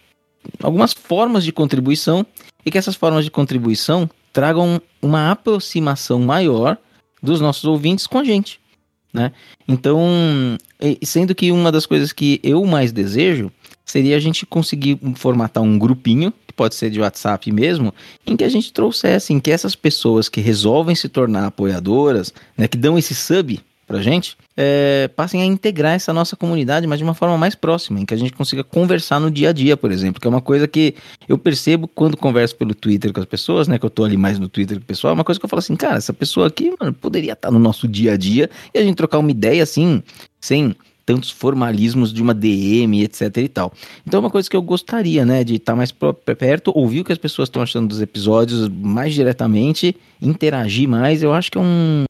algumas 0.61 0.93
formas 0.93 1.43
de 1.43 1.51
contribuição 1.51 2.23
e 2.63 2.69
que 2.69 2.77
essas 2.77 2.95
formas 2.95 3.25
de 3.25 3.31
contribuição 3.31 4.07
tragam 4.31 4.79
uma 5.01 5.31
aproximação 5.31 6.19
maior 6.19 6.77
dos 7.23 7.41
nossos 7.41 7.65
ouvintes 7.65 8.05
com 8.05 8.19
a 8.19 8.23
gente, 8.23 8.59
né? 9.13 9.31
Então, 9.67 9.99
sendo 11.03 11.33
que 11.33 11.51
uma 11.51 11.71
das 11.71 11.85
coisas 11.85 12.11
que 12.11 12.39
eu 12.43 12.63
mais 12.65 12.91
desejo 12.91 13.51
seria 13.85 14.15
a 14.15 14.19
gente 14.19 14.45
conseguir 14.45 14.99
formatar 15.15 15.63
um 15.63 15.79
grupinho, 15.79 16.31
que 16.45 16.53
pode 16.53 16.75
ser 16.75 16.91
de 16.91 16.99
WhatsApp 16.99 17.51
mesmo, 17.51 17.93
em 18.25 18.37
que 18.37 18.43
a 18.43 18.49
gente 18.49 18.71
trouxesse, 18.71 19.33
em 19.33 19.39
que 19.39 19.49
essas 19.49 19.75
pessoas 19.75 20.29
que 20.29 20.41
resolvem 20.41 20.95
se 20.95 21.09
tornar 21.09 21.45
apoiadoras, 21.47 22.33
né, 22.55 22.67
que 22.67 22.77
dão 22.77 22.97
esse 22.97 23.15
sub 23.15 23.59
pra 23.89 24.03
gente, 24.03 24.37
é, 24.55 25.09
passem 25.15 25.41
a 25.41 25.45
integrar 25.45 25.95
essa 25.95 26.13
nossa 26.13 26.35
comunidade, 26.35 26.85
mas 26.85 26.99
de 26.99 27.03
uma 27.03 27.15
forma 27.15 27.35
mais 27.39 27.55
próxima, 27.55 27.99
em 27.99 28.05
que 28.05 28.13
a 28.13 28.17
gente 28.17 28.33
consiga 28.33 28.63
conversar 28.63 29.19
no 29.19 29.31
dia 29.31 29.49
a 29.49 29.51
dia, 29.51 29.75
por 29.75 29.91
exemplo, 29.91 30.21
que 30.21 30.27
é 30.27 30.29
uma 30.29 30.41
coisa 30.41 30.67
que 30.67 30.93
eu 31.27 31.39
percebo 31.39 31.87
quando 31.87 32.15
converso 32.15 32.55
pelo 32.55 32.75
Twitter 32.75 33.11
com 33.11 33.19
as 33.19 33.25
pessoas, 33.25 33.67
né, 33.67 33.79
que 33.79 33.85
eu 33.85 33.89
tô 33.89 34.03
ali 34.03 34.15
mais 34.15 34.37
no 34.37 34.47
Twitter 34.47 34.77
com 34.77 34.83
o 34.83 34.85
pessoal, 34.85 35.09
é 35.09 35.15
uma 35.15 35.23
coisa 35.23 35.39
que 35.39 35.45
eu 35.45 35.49
falo 35.49 35.57
assim, 35.57 35.75
cara, 35.75 35.97
essa 35.97 36.13
pessoa 36.13 36.45
aqui, 36.45 36.71
mano, 36.79 36.93
poderia 36.93 37.33
estar 37.33 37.49
no 37.49 37.57
nosso 37.57 37.87
dia 37.87 38.13
a 38.13 38.17
dia 38.17 38.47
e 38.71 38.77
a 38.77 38.83
gente 38.83 38.95
trocar 38.95 39.17
uma 39.17 39.31
ideia 39.31 39.63
assim, 39.63 40.03
sem 40.39 40.75
tantos 41.03 41.31
formalismos 41.31 42.13
de 42.13 42.21
uma 42.21 42.35
DM, 42.35 43.01
etc 43.01 43.37
e 43.37 43.47
tal. 43.47 43.73
Então 44.05 44.19
é 44.19 44.21
uma 44.21 44.29
coisa 44.29 44.47
que 44.47 44.55
eu 44.55 44.61
gostaria, 44.61 45.25
né, 45.25 45.43
de 45.43 45.55
estar 45.55 45.75
mais 45.75 45.91
perto, 45.91 46.71
ouvir 46.75 46.99
o 46.99 47.03
que 47.03 47.11
as 47.11 47.17
pessoas 47.17 47.47
estão 47.47 47.63
achando 47.63 47.87
dos 47.87 47.99
episódios 47.99 48.69
mais 48.69 49.15
diretamente, 49.15 49.95
interagir 50.21 50.87
mais, 50.87 51.23
eu 51.23 51.33
acho 51.33 51.49
que 51.51 51.57
é 51.57 51.61
um, 51.61 52.03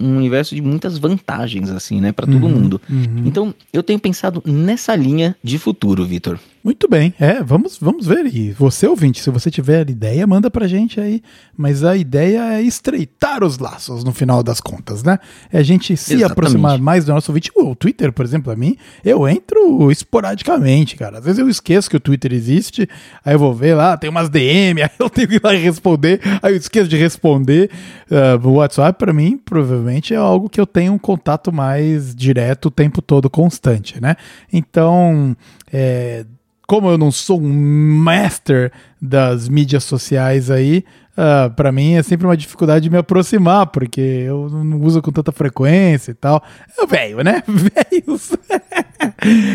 um 0.00 0.16
universo 0.16 0.54
de 0.54 0.62
muitas 0.62 0.98
vantagens, 0.98 1.70
assim, 1.70 2.00
né, 2.00 2.12
para 2.12 2.26
todo 2.26 2.44
uhum, 2.44 2.50
mundo. 2.50 2.80
Uhum. 2.88 3.22
Então, 3.26 3.54
eu 3.72 3.82
tenho 3.82 3.98
pensado 3.98 4.42
nessa 4.46 4.96
linha 4.96 5.36
de 5.42 5.58
futuro, 5.58 6.04
Vitor. 6.04 6.38
Muito 6.62 6.86
bem, 6.88 7.14
é, 7.18 7.42
vamos, 7.42 7.78
vamos 7.78 8.06
ver. 8.06 8.26
E 8.26 8.52
você, 8.52 8.86
ouvinte, 8.86 9.22
se 9.22 9.30
você 9.30 9.50
tiver 9.50 9.88
ideia, 9.88 10.26
manda 10.26 10.50
pra 10.50 10.68
gente 10.68 11.00
aí. 11.00 11.22
Mas 11.56 11.82
a 11.82 11.96
ideia 11.96 12.58
é 12.58 12.62
estreitar 12.62 13.42
os 13.42 13.58
laços 13.58 14.04
no 14.04 14.12
final 14.12 14.42
das 14.42 14.60
contas, 14.60 15.02
né? 15.02 15.18
É 15.50 15.58
a 15.58 15.62
gente 15.62 15.96
se 15.96 16.12
Exatamente. 16.12 16.32
aproximar 16.32 16.78
mais 16.78 17.06
do 17.06 17.14
nosso 17.14 17.32
ouvinte. 17.32 17.50
O 17.56 17.74
Twitter, 17.74 18.12
por 18.12 18.26
exemplo, 18.26 18.52
a 18.52 18.56
mim, 18.56 18.76
eu 19.02 19.26
entro 19.26 19.90
esporadicamente, 19.90 20.96
cara. 20.96 21.18
Às 21.18 21.24
vezes 21.24 21.38
eu 21.38 21.48
esqueço 21.48 21.88
que 21.88 21.96
o 21.96 22.00
Twitter 22.00 22.30
existe, 22.34 22.86
aí 23.24 23.34
eu 23.34 23.38
vou 23.38 23.54
ver 23.54 23.74
lá, 23.74 23.96
tem 23.96 24.10
umas 24.10 24.28
DM, 24.28 24.82
aí 24.84 24.90
eu 24.98 25.08
tenho 25.08 25.28
que 25.28 25.36
ir 25.36 25.40
lá 25.42 25.54
e 25.54 25.58
responder, 25.58 26.20
aí 26.42 26.52
eu 26.52 26.58
esqueço 26.58 26.90
de 26.90 26.96
responder. 26.96 27.70
Uh, 28.10 28.46
o 28.46 28.52
WhatsApp, 28.54 28.98
para 28.98 29.14
mim, 29.14 29.38
provavelmente 29.38 30.12
é 30.12 30.16
algo 30.18 30.50
que 30.50 30.60
eu 30.60 30.66
tenho 30.66 30.92
um 30.92 30.98
contato 30.98 31.50
mais 31.50 32.14
direto 32.14 32.66
o 32.66 32.70
tempo 32.70 33.00
todo, 33.00 33.30
constante, 33.30 33.98
né? 33.98 34.14
Então, 34.52 35.34
é 35.72 36.26
como 36.70 36.88
eu 36.88 36.96
não 36.96 37.10
sou 37.10 37.42
um 37.42 37.52
master 37.52 38.70
das 39.02 39.48
mídias 39.48 39.82
sociais 39.82 40.52
aí, 40.52 40.84
uh, 41.18 41.20
ah, 41.20 41.50
para 41.50 41.72
mim 41.72 41.94
é 41.94 42.02
sempre 42.04 42.28
uma 42.28 42.36
dificuldade 42.36 42.84
de 42.84 42.90
me 42.90 42.96
aproximar, 42.96 43.66
porque 43.66 44.00
eu 44.00 44.48
não 44.48 44.80
uso 44.80 45.02
com 45.02 45.10
tanta 45.10 45.32
frequência 45.32 46.12
e 46.12 46.14
tal. 46.14 46.40
É 46.78 46.86
velho, 46.86 47.24
né? 47.24 47.42
Velhos. 47.48 48.30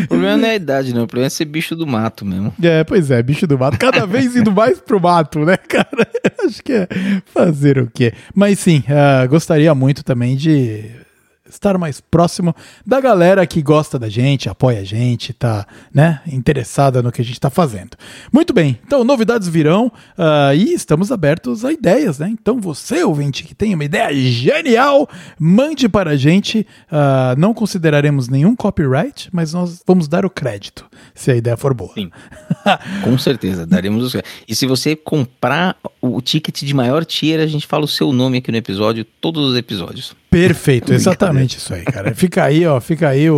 o 0.04 0.08
problema 0.08 0.36
não 0.36 0.46
é 0.46 0.50
a 0.50 0.56
idade, 0.56 0.92
não. 0.92 1.04
O 1.04 1.06
problema 1.06 1.28
é 1.28 1.30
ser 1.30 1.46
bicho 1.46 1.74
do 1.74 1.86
mato 1.86 2.22
mesmo. 2.22 2.52
É, 2.62 2.84
pois 2.84 3.10
é, 3.10 3.22
bicho 3.22 3.46
do 3.46 3.58
mato. 3.58 3.78
Cada 3.78 4.04
vez 4.04 4.36
indo 4.36 4.52
mais 4.52 4.78
pro 4.78 5.00
mato, 5.00 5.38
né, 5.38 5.56
cara? 5.56 6.06
Acho 6.46 6.62
que 6.62 6.72
é 6.74 6.88
fazer 7.32 7.78
o 7.78 7.90
quê? 7.90 8.12
Mas 8.34 8.58
sim, 8.58 8.84
uh, 8.90 9.26
gostaria 9.26 9.74
muito 9.74 10.04
também 10.04 10.36
de 10.36 11.05
estar 11.48 11.78
mais 11.78 12.00
próximo 12.00 12.54
da 12.84 13.00
galera 13.00 13.46
que 13.46 13.62
gosta 13.62 13.98
da 13.98 14.08
gente, 14.08 14.48
apoia 14.48 14.80
a 14.80 14.84
gente, 14.84 15.32
tá, 15.32 15.66
né, 15.92 16.20
interessada 16.26 17.02
no 17.02 17.12
que 17.12 17.20
a 17.20 17.24
gente 17.24 17.34
está 17.34 17.50
fazendo. 17.50 17.96
Muito 18.32 18.52
bem, 18.52 18.78
então 18.86 19.04
novidades 19.04 19.48
virão 19.48 19.86
uh, 19.86 20.54
e 20.54 20.72
estamos 20.72 21.12
abertos 21.12 21.64
a 21.64 21.72
ideias, 21.72 22.18
né? 22.18 22.28
Então 22.28 22.60
você, 22.60 23.02
ouvinte, 23.02 23.44
que 23.44 23.54
tem 23.54 23.74
uma 23.74 23.84
ideia 23.84 24.14
genial, 24.14 25.08
mande 25.38 25.88
para 25.88 26.10
a 26.10 26.16
gente. 26.16 26.66
Uh, 26.90 27.38
não 27.38 27.54
consideraremos 27.54 28.28
nenhum 28.28 28.54
copyright, 28.54 29.28
mas 29.32 29.52
nós 29.52 29.82
vamos 29.86 30.08
dar 30.08 30.24
o 30.24 30.30
crédito 30.30 30.84
se 31.14 31.30
a 31.30 31.36
ideia 31.36 31.56
for 31.56 31.74
boa. 31.74 31.92
Sim, 31.94 32.10
com 33.02 33.16
certeza, 33.18 33.66
daremos 33.66 34.14
o 34.14 34.22
E 34.46 34.54
se 34.54 34.66
você 34.66 34.94
comprar 34.94 35.76
o 36.00 36.20
ticket 36.20 36.62
de 36.62 36.74
maior 36.74 37.04
tier, 37.04 37.40
a 37.40 37.46
gente 37.46 37.66
fala 37.66 37.84
o 37.84 37.88
seu 37.88 38.12
nome 38.12 38.38
aqui 38.38 38.50
no 38.50 38.58
episódio, 38.58 39.04
todos 39.20 39.50
os 39.50 39.56
episódios. 39.56 40.14
Perfeito, 40.30 40.92
exatamente 40.92 41.58
isso 41.58 41.72
aí, 41.72 41.84
cara. 41.84 42.14
Fica 42.14 42.44
aí, 42.44 42.66
ó, 42.66 42.80
fica 42.80 43.08
aí 43.08 43.30
o, 43.30 43.36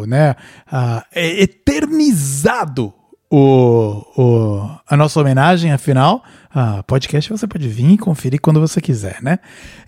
o 0.00 0.06
né, 0.06 0.34
a, 0.70 1.04
é 1.14 1.42
eternizado 1.42 2.92
o, 3.30 4.04
o, 4.16 4.70
a 4.88 4.96
nossa 4.96 5.20
homenagem, 5.20 5.72
afinal, 5.72 6.22
ah, 6.52 6.82
podcast 6.82 7.30
você 7.30 7.46
pode 7.46 7.68
vir 7.68 7.92
e 7.92 7.96
conferir 7.96 8.40
quando 8.40 8.58
você 8.58 8.80
quiser, 8.80 9.18
né? 9.22 9.38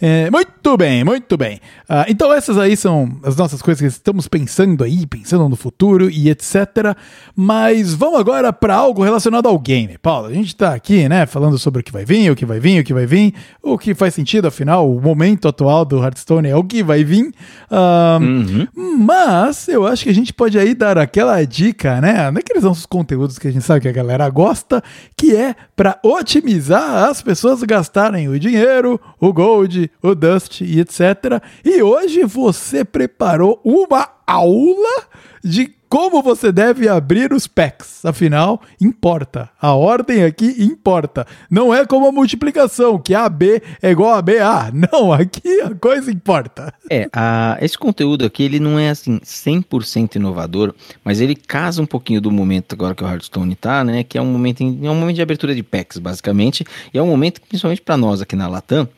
É, 0.00 0.30
muito 0.30 0.76
bem, 0.76 1.02
muito 1.02 1.36
bem. 1.36 1.60
Ah, 1.88 2.04
então 2.08 2.32
essas 2.32 2.56
aí 2.56 2.76
são 2.76 3.18
as 3.24 3.34
nossas 3.34 3.60
coisas 3.60 3.80
que 3.80 3.86
estamos 3.88 4.28
pensando 4.28 4.84
aí, 4.84 5.04
pensando 5.04 5.48
no 5.48 5.56
futuro 5.56 6.08
e 6.08 6.30
etc. 6.30 6.96
Mas 7.34 7.94
vamos 7.94 8.20
agora 8.20 8.52
para 8.52 8.76
algo 8.76 9.02
relacionado 9.02 9.48
ao 9.48 9.58
game. 9.58 9.98
Paulo, 9.98 10.28
a 10.28 10.32
gente 10.32 10.48
está 10.48 10.72
aqui, 10.72 11.08
né, 11.08 11.26
falando 11.26 11.58
sobre 11.58 11.80
o 11.80 11.84
que 11.84 11.90
vai 11.90 12.04
vir, 12.04 12.30
o 12.30 12.36
que 12.36 12.46
vai 12.46 12.60
vir, 12.60 12.80
o 12.80 12.84
que 12.84 12.94
vai 12.94 13.06
vir, 13.06 13.34
o 13.60 13.76
que 13.76 13.92
faz 13.92 14.14
sentido, 14.14 14.46
afinal, 14.46 14.88
o 14.88 15.00
momento 15.00 15.48
atual 15.48 15.84
do 15.84 16.00
Hearthstone 16.00 16.48
é 16.48 16.54
o 16.54 16.62
que 16.62 16.80
vai 16.80 17.02
vir. 17.02 17.34
Ah, 17.68 18.20
uhum. 18.22 18.68
Mas 19.00 19.66
eu 19.66 19.84
acho 19.84 20.04
que 20.04 20.10
a 20.10 20.14
gente 20.14 20.32
pode 20.32 20.56
aí 20.56 20.76
dar 20.76 20.96
aquela 20.96 21.42
dica, 21.44 22.00
né, 22.00 22.30
naqueles 22.30 22.62
nossos 22.62 22.86
conteúdos 22.86 23.36
que 23.36 23.48
a 23.48 23.50
gente 23.50 23.64
sabe 23.64 23.80
que 23.80 23.88
a 23.88 23.92
galera 23.92 24.30
gosta, 24.30 24.80
que 25.16 25.34
é 25.34 25.56
para 25.74 25.98
otimizar 26.04 26.51
otimizar 26.52 27.08
as 27.08 27.22
pessoas 27.22 27.62
gastarem 27.62 28.28
o 28.28 28.38
dinheiro, 28.38 29.00
o 29.18 29.32
gold, 29.32 29.90
o 30.02 30.14
dust 30.14 30.60
e 30.60 30.80
etc. 30.80 31.42
E 31.64 31.82
hoje 31.82 32.24
você 32.24 32.84
preparou 32.84 33.60
uma 33.64 34.08
aula 34.26 35.04
de 35.42 35.74
como 35.92 36.22
você 36.22 36.50
deve 36.50 36.88
abrir 36.88 37.34
os 37.34 37.46
packs. 37.46 38.02
Afinal, 38.02 38.62
importa. 38.80 39.50
A 39.60 39.74
ordem 39.74 40.24
aqui 40.24 40.56
importa. 40.58 41.26
Não 41.50 41.74
é 41.74 41.84
como 41.84 42.06
a 42.06 42.10
multiplicação, 42.12 42.98
que 42.98 43.14
AB 43.14 43.60
é 43.82 43.90
igual 43.90 44.14
a 44.14 44.22
BA. 44.22 44.72
Não, 44.72 45.12
aqui 45.12 45.60
a 45.60 45.74
coisa 45.74 46.10
importa. 46.10 46.72
É, 46.90 47.10
a, 47.12 47.58
esse 47.60 47.76
conteúdo 47.76 48.24
aqui, 48.24 48.42
ele 48.42 48.58
não 48.58 48.78
é 48.78 48.88
assim 48.88 49.18
100% 49.18 50.16
inovador, 50.16 50.74
mas 51.04 51.20
ele 51.20 51.34
casa 51.34 51.82
um 51.82 51.86
pouquinho 51.86 52.22
do 52.22 52.30
momento 52.30 52.72
agora 52.72 52.94
que 52.94 53.04
o 53.04 53.06
Hearthstone 53.06 53.54
tá, 53.54 53.84
né? 53.84 54.02
Que 54.02 54.16
é 54.16 54.22
um 54.22 54.32
momento, 54.32 54.62
é 54.62 54.90
um 54.90 54.94
momento 54.94 55.16
de 55.16 55.22
abertura 55.22 55.54
de 55.54 55.62
packs, 55.62 55.98
basicamente. 55.98 56.64
E 56.94 56.96
é 56.96 57.02
um 57.02 57.06
momento, 57.06 57.38
principalmente 57.42 57.82
para 57.82 57.98
nós 57.98 58.22
aqui 58.22 58.34
na 58.34 58.48
Latam, 58.48 58.88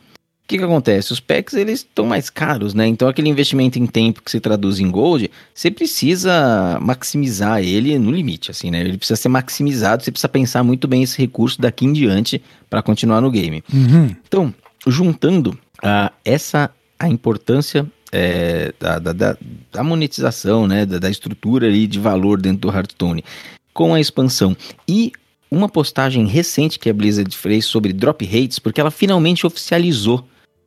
o 0.44 0.46
que, 0.46 0.58
que 0.58 0.64
acontece? 0.64 1.10
Os 1.10 1.20
packs 1.20 1.54
eles 1.54 1.80
estão 1.80 2.04
mais 2.04 2.28
caros, 2.28 2.74
né? 2.74 2.86
Então 2.86 3.08
aquele 3.08 3.30
investimento 3.30 3.78
em 3.78 3.86
tempo 3.86 4.22
que 4.22 4.30
se 4.30 4.38
traduz 4.38 4.78
em 4.78 4.90
gold, 4.90 5.30
você 5.54 5.70
precisa 5.70 6.78
maximizar 6.82 7.62
ele 7.62 7.98
no 7.98 8.10
limite, 8.10 8.50
assim, 8.50 8.70
né? 8.70 8.80
Ele 8.82 8.98
precisa 8.98 9.16
ser 9.16 9.30
maximizado, 9.30 10.04
você 10.04 10.10
precisa 10.10 10.28
pensar 10.28 10.62
muito 10.62 10.86
bem 10.86 11.02
esse 11.02 11.16
recurso 11.18 11.58
daqui 11.58 11.86
em 11.86 11.94
diante 11.94 12.42
para 12.68 12.82
continuar 12.82 13.22
no 13.22 13.30
game. 13.30 13.64
Uhum. 13.72 14.14
Então, 14.28 14.54
juntando 14.86 15.58
a 15.82 16.12
essa 16.22 16.70
a 16.98 17.08
importância 17.08 17.86
é, 18.12 18.74
da, 18.78 18.98
da, 18.98 19.36
da, 19.72 19.82
monetização, 19.82 20.66
né? 20.66 20.84
Da, 20.84 20.98
da 20.98 21.10
estrutura 21.10 21.66
ali 21.68 21.86
de 21.86 21.98
valor 21.98 22.38
dentro 22.38 22.68
do 22.68 22.76
Hearthstone 22.76 23.24
com 23.72 23.94
a 23.94 24.00
expansão 24.00 24.54
e 24.86 25.10
uma 25.50 25.70
postagem 25.70 26.26
recente 26.26 26.78
que 26.78 26.90
a 26.90 26.92
Blizzard 26.92 27.34
fez 27.34 27.64
sobre 27.64 27.94
drop 27.94 28.24
rates, 28.26 28.58
porque 28.58 28.80
ela 28.80 28.90
finalmente 28.90 29.46
oficializou 29.46 30.26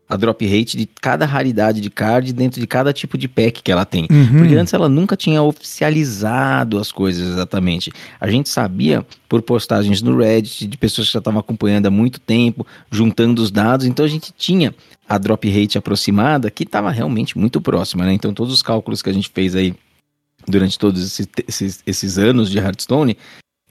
a 0.10 0.16
drop 0.16 0.46
rate 0.46 0.78
de 0.78 0.86
cada 0.86 1.26
raridade 1.26 1.82
de 1.82 1.90
card 1.90 2.32
dentro 2.32 2.62
de 2.62 2.68
cada 2.68 2.94
tipo 2.94 3.18
de 3.18 3.28
pack 3.28 3.62
que 3.62 3.72
ela 3.72 3.86
tem. 3.86 4.08
Uhum. 4.10 4.40
Porque 4.40 4.56
antes 4.56 4.74
ela 4.74 4.88
nunca 4.88 5.18
tinha 5.18 5.42
oficializado 5.42 6.80
as 6.80 6.92
coisas 6.92 7.28
exatamente. 7.28 7.92
A 8.20 8.30
gente 8.30 8.48
sabia 8.48 9.06
por 9.28 9.42
postagens 9.42 10.02
no 10.02 10.18
Reddit 10.18 10.66
de 10.66 10.78
pessoas 10.78 11.08
que 11.08 11.14
já 11.14 11.20
estavam 11.20 11.40
acompanhando 11.40 11.88
há 11.88 11.92
muito 11.92 12.20
tempo, 12.20 12.66
juntando 12.90 13.42
os 13.42 13.52
dados, 13.52 13.86
então 13.86 14.06
a 14.06 14.10
gente 14.10 14.32
tinha 14.38 14.74
a 15.08 15.18
drop 15.18 15.50
rate 15.50 15.78
aproximada 15.78 16.50
que 16.50 16.64
estava 16.64 16.90
realmente 16.90 17.38
muito 17.38 17.60
próxima, 17.60 18.06
né? 18.06 18.14
Então 18.14 18.34
todos 18.34 18.54
os 18.54 18.62
cálculos 18.62 19.02
que 19.02 19.10
a 19.10 19.14
gente 19.14 19.30
fez 19.34 19.56
aí 19.56 19.76
durante 20.48 20.80
todos 20.80 21.04
esses, 21.04 21.28
esses, 21.48 21.84
esses 21.86 22.18
anos 22.18 22.50
de 22.50 22.58
Hearthstone 22.58 23.18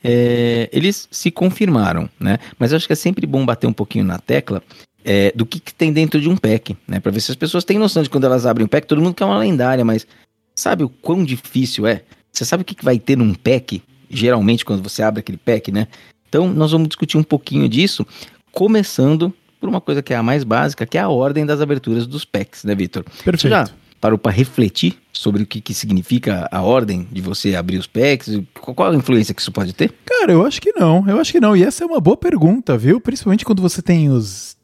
é, 0.04 0.68
eles 0.72 1.08
se 1.10 1.30
confirmaram, 1.30 2.08
né? 2.20 2.38
Mas 2.58 2.70
eu 2.70 2.76
acho 2.76 2.86
que 2.86 2.92
é 2.92 2.96
sempre 2.96 3.26
bom 3.26 3.44
bater 3.44 3.66
um 3.66 3.72
pouquinho 3.72 4.04
na 4.04 4.18
tecla 4.18 4.62
é, 5.06 5.32
do 5.36 5.46
que, 5.46 5.60
que, 5.60 5.72
tem 5.72 5.92
dentro 5.92 6.20
de 6.20 6.28
um 6.28 6.36
pack, 6.36 6.76
né? 6.86 6.98
Para 6.98 7.12
ver 7.12 7.20
se 7.20 7.30
as 7.30 7.36
pessoas 7.36 7.62
têm 7.62 7.78
noção 7.78 8.02
de 8.02 8.10
quando 8.10 8.24
elas 8.24 8.44
abrem 8.44 8.64
um 8.64 8.68
pack, 8.68 8.88
todo 8.88 9.00
mundo 9.00 9.14
quer 9.14 9.24
uma 9.24 9.38
lendária, 9.38 9.84
mas 9.84 10.04
sabe 10.52 10.82
o 10.82 10.88
quão 10.88 11.24
difícil 11.24 11.86
é? 11.86 12.02
Você 12.32 12.44
sabe 12.44 12.62
o 12.62 12.64
que, 12.64 12.74
que 12.74 12.84
vai 12.84 12.98
ter 12.98 13.16
num 13.16 13.32
pack, 13.32 13.80
geralmente, 14.10 14.64
quando 14.64 14.82
você 14.82 15.02
abre 15.02 15.20
aquele 15.20 15.38
pack, 15.38 15.70
né? 15.70 15.86
Então, 16.28 16.52
nós 16.52 16.72
vamos 16.72 16.88
discutir 16.88 17.16
um 17.16 17.22
pouquinho 17.22 17.68
disso, 17.68 18.04
começando 18.50 19.32
por 19.60 19.68
uma 19.68 19.80
coisa 19.80 20.02
que 20.02 20.12
é 20.12 20.16
a 20.16 20.22
mais 20.24 20.42
básica, 20.42 20.84
que 20.84 20.98
é 20.98 21.00
a 21.00 21.08
ordem 21.08 21.46
das 21.46 21.60
aberturas 21.60 22.06
dos 22.06 22.24
packs, 22.24 22.64
né, 22.64 22.74
Vitor? 22.74 23.04
Perfeito. 23.04 23.42
Você 23.42 23.48
já 23.48 23.68
parou 24.00 24.18
para 24.18 24.32
refletir 24.32 24.96
sobre 25.12 25.44
o 25.44 25.46
que, 25.46 25.60
que 25.60 25.72
significa 25.72 26.48
a 26.50 26.62
ordem 26.62 27.08
de 27.10 27.20
você 27.20 27.54
abrir 27.54 27.78
os 27.78 27.86
packs? 27.86 28.40
Qual 28.60 28.90
a 28.90 28.94
influência 28.94 29.32
que 29.32 29.40
isso 29.40 29.52
pode 29.52 29.72
ter? 29.72 29.94
Cara, 30.04 30.32
eu 30.32 30.44
acho 30.44 30.60
que 30.60 30.72
não. 30.72 31.08
Eu 31.08 31.18
acho 31.18 31.32
que 31.32 31.40
não. 31.40 31.56
E 31.56 31.62
essa 31.62 31.84
é 31.84 31.86
uma 31.86 32.00
boa 32.00 32.16
pergunta, 32.16 32.76
viu? 32.76 33.00
Principalmente 33.00 33.44
quando 33.44 33.62
você 33.62 33.80
tem 33.80 34.10
os 34.10 34.55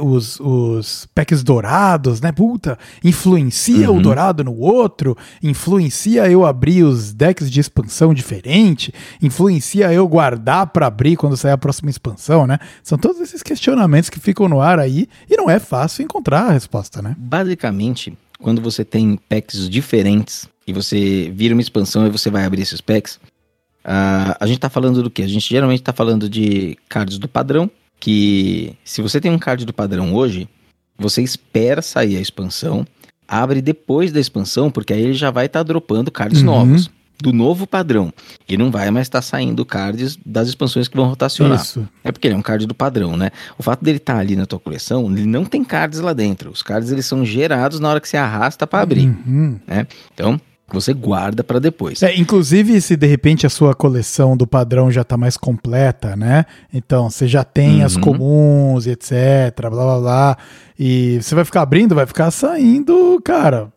os, 0.00 0.40
os 0.40 1.06
packs 1.14 1.42
dourados, 1.42 2.20
né? 2.20 2.32
Puta, 2.32 2.78
influencia 3.04 3.90
uhum. 3.90 3.98
o 3.98 4.02
dourado 4.02 4.42
no 4.42 4.56
outro, 4.58 5.16
influencia 5.42 6.28
eu 6.30 6.46
abrir 6.46 6.84
os 6.84 7.12
decks 7.12 7.50
de 7.50 7.60
expansão 7.60 8.14
diferente, 8.14 8.92
influencia 9.20 9.92
eu 9.92 10.08
guardar 10.08 10.68
para 10.68 10.86
abrir 10.86 11.16
quando 11.16 11.36
sair 11.36 11.52
a 11.52 11.58
próxima 11.58 11.90
expansão, 11.90 12.46
né? 12.46 12.58
São 12.82 12.96
todos 12.96 13.20
esses 13.20 13.42
questionamentos 13.42 14.08
que 14.08 14.18
ficam 14.18 14.48
no 14.48 14.60
ar 14.60 14.78
aí 14.78 15.06
e 15.28 15.36
não 15.36 15.50
é 15.50 15.58
fácil 15.58 16.02
encontrar 16.02 16.48
a 16.48 16.52
resposta, 16.52 17.02
né? 17.02 17.14
Basicamente, 17.18 18.16
quando 18.40 18.62
você 18.62 18.84
tem 18.84 19.18
packs 19.28 19.68
diferentes 19.68 20.48
e 20.66 20.72
você 20.72 21.30
vira 21.34 21.54
uma 21.54 21.62
expansão 21.62 22.06
e 22.06 22.10
você 22.10 22.30
vai 22.30 22.44
abrir 22.44 22.62
esses 22.62 22.80
packs, 22.80 23.16
uh, 23.84 24.34
a 24.40 24.46
gente 24.46 24.60
tá 24.60 24.70
falando 24.70 25.02
do 25.02 25.10
que? 25.10 25.22
A 25.22 25.28
gente 25.28 25.48
geralmente 25.48 25.82
tá 25.82 25.92
falando 25.92 26.28
de 26.28 26.78
cards 26.88 27.18
do 27.18 27.28
padrão, 27.28 27.70
que 28.00 28.74
se 28.84 29.02
você 29.02 29.20
tem 29.20 29.30
um 29.30 29.38
card 29.38 29.64
do 29.64 29.72
padrão 29.72 30.14
hoje, 30.14 30.48
você 30.96 31.22
espera 31.22 31.82
sair 31.82 32.16
a 32.16 32.20
expansão, 32.20 32.86
abre 33.26 33.60
depois 33.60 34.12
da 34.12 34.20
expansão, 34.20 34.70
porque 34.70 34.92
aí 34.92 35.02
ele 35.02 35.14
já 35.14 35.30
vai 35.30 35.46
estar 35.46 35.60
tá 35.60 35.64
dropando 35.64 36.10
cards 36.10 36.40
uhum. 36.40 36.46
novos 36.46 36.90
do 37.20 37.32
novo 37.32 37.66
padrão. 37.66 38.12
E 38.48 38.56
não 38.56 38.70
vai 38.70 38.90
mais 38.90 39.06
estar 39.06 39.18
tá 39.18 39.22
saindo 39.22 39.64
cards 39.64 40.18
das 40.24 40.48
expansões 40.48 40.88
que 40.88 40.96
vão 40.96 41.08
rotacionar. 41.08 41.60
Isso. 41.60 41.86
É 42.02 42.12
porque 42.12 42.28
ele 42.28 42.34
é 42.34 42.38
um 42.38 42.42
card 42.42 42.66
do 42.66 42.74
padrão, 42.74 43.16
né? 43.16 43.30
O 43.58 43.62
fato 43.62 43.84
dele 43.84 43.98
estar 43.98 44.14
tá 44.14 44.20
ali 44.20 44.36
na 44.36 44.46
tua 44.46 44.58
coleção, 44.58 45.10
ele 45.10 45.26
não 45.26 45.44
tem 45.44 45.64
cards 45.64 46.00
lá 46.00 46.12
dentro. 46.12 46.50
Os 46.50 46.62
cards 46.62 46.90
eles 46.90 47.06
são 47.06 47.24
gerados 47.24 47.80
na 47.80 47.88
hora 47.88 48.00
que 48.00 48.08
você 48.08 48.16
arrasta 48.16 48.66
para 48.66 48.82
abrir, 48.82 49.08
uhum. 49.08 49.58
né? 49.66 49.86
Então, 50.14 50.40
você 50.70 50.92
guarda 50.92 51.42
para 51.42 51.58
depois. 51.58 52.02
É, 52.02 52.14
inclusive, 52.16 52.80
se 52.80 52.96
de 52.96 53.06
repente 53.06 53.46
a 53.46 53.50
sua 53.50 53.74
coleção 53.74 54.36
do 54.36 54.46
padrão 54.46 54.90
já 54.90 55.02
está 55.02 55.16
mais 55.16 55.36
completa, 55.36 56.14
né? 56.14 56.44
Então, 56.72 57.08
você 57.08 57.26
já 57.26 57.42
tem 57.42 57.80
uhum. 57.80 57.86
as 57.86 57.96
comuns 57.96 58.86
e 58.86 58.90
etc, 58.90 59.12
blá 59.58 59.70
blá 59.70 60.00
blá. 60.00 60.38
E 60.78 61.18
você 61.22 61.34
vai 61.34 61.44
ficar 61.44 61.62
abrindo, 61.62 61.94
vai 61.94 62.06
ficar 62.06 62.30
saindo, 62.30 63.20
cara, 63.24 63.68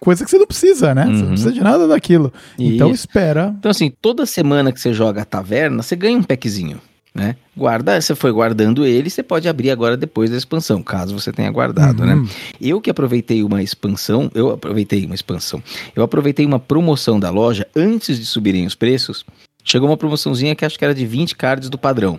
coisa 0.00 0.24
que 0.24 0.30
você 0.30 0.38
não 0.38 0.46
precisa, 0.46 0.94
né? 0.94 1.06
Uhum. 1.06 1.06
Você 1.06 1.14
não 1.14 1.22
uhum. 1.22 1.28
precisa 1.28 1.52
de 1.52 1.60
nada 1.60 1.86
daquilo. 1.86 2.32
Então, 2.54 2.66
Isso. 2.66 2.74
Então, 2.74 2.90
espera. 2.90 3.54
Então, 3.58 3.70
assim, 3.70 3.92
toda 4.02 4.26
semana 4.26 4.72
que 4.72 4.80
você 4.80 4.92
joga 4.92 5.22
a 5.22 5.24
taverna, 5.24 5.82
você 5.82 5.94
ganha 5.94 6.18
um 6.18 6.22
packzinho 6.22 6.80
né? 7.14 7.36
Guarda, 7.56 8.00
você 8.00 8.14
foi 8.14 8.32
guardando 8.32 8.86
ele, 8.86 9.10
você 9.10 9.22
pode 9.22 9.48
abrir 9.48 9.70
agora 9.70 9.96
depois 9.96 10.30
da 10.30 10.36
expansão, 10.36 10.82
caso 10.82 11.18
você 11.18 11.30
tenha 11.30 11.50
guardado, 11.50 12.04
né? 12.04 12.14
uhum. 12.14 12.22
né? 12.22 12.28
Eu 12.60 12.80
que 12.80 12.90
aproveitei 12.90 13.42
uma 13.42 13.62
expansão, 13.62 14.30
eu 14.34 14.50
aproveitei 14.50 15.04
uma 15.04 15.14
expansão, 15.14 15.62
eu 15.94 16.02
aproveitei 16.02 16.46
uma 16.46 16.58
promoção 16.58 17.20
da 17.20 17.30
loja 17.30 17.66
antes 17.76 18.18
de 18.18 18.24
subirem 18.24 18.66
os 18.66 18.74
preços. 18.74 19.24
Chegou 19.64 19.88
uma 19.88 19.96
promoçãozinha 19.96 20.56
que 20.56 20.64
acho 20.64 20.78
que 20.78 20.84
era 20.84 20.94
de 20.94 21.06
20 21.06 21.36
cards 21.36 21.68
do 21.68 21.78
padrão, 21.78 22.18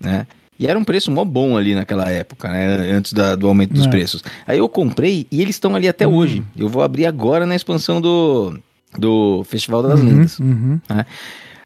né? 0.00 0.26
E 0.58 0.66
era 0.66 0.78
um 0.78 0.82
preço 0.82 1.10
mó 1.10 1.24
bom 1.24 1.56
ali 1.56 1.74
naquela 1.74 2.10
época, 2.10 2.48
né? 2.48 2.90
Antes 2.90 3.12
da, 3.12 3.36
do 3.36 3.46
aumento 3.46 3.74
dos 3.74 3.86
é. 3.86 3.90
preços. 3.90 4.24
Aí 4.46 4.58
eu 4.58 4.68
comprei 4.68 5.26
e 5.30 5.40
eles 5.40 5.54
estão 5.54 5.74
ali 5.74 5.86
até 5.86 6.06
uhum. 6.06 6.14
hoje. 6.14 6.44
Eu 6.56 6.68
vou 6.68 6.82
abrir 6.82 7.06
agora 7.06 7.46
na 7.46 7.54
expansão 7.54 8.00
do, 8.00 8.58
do 8.98 9.44
Festival 9.44 9.82
das 9.82 10.00
uhum, 10.00 10.06
Lendas. 10.06 10.38
Uhum. 10.40 10.80
Né? 10.88 11.06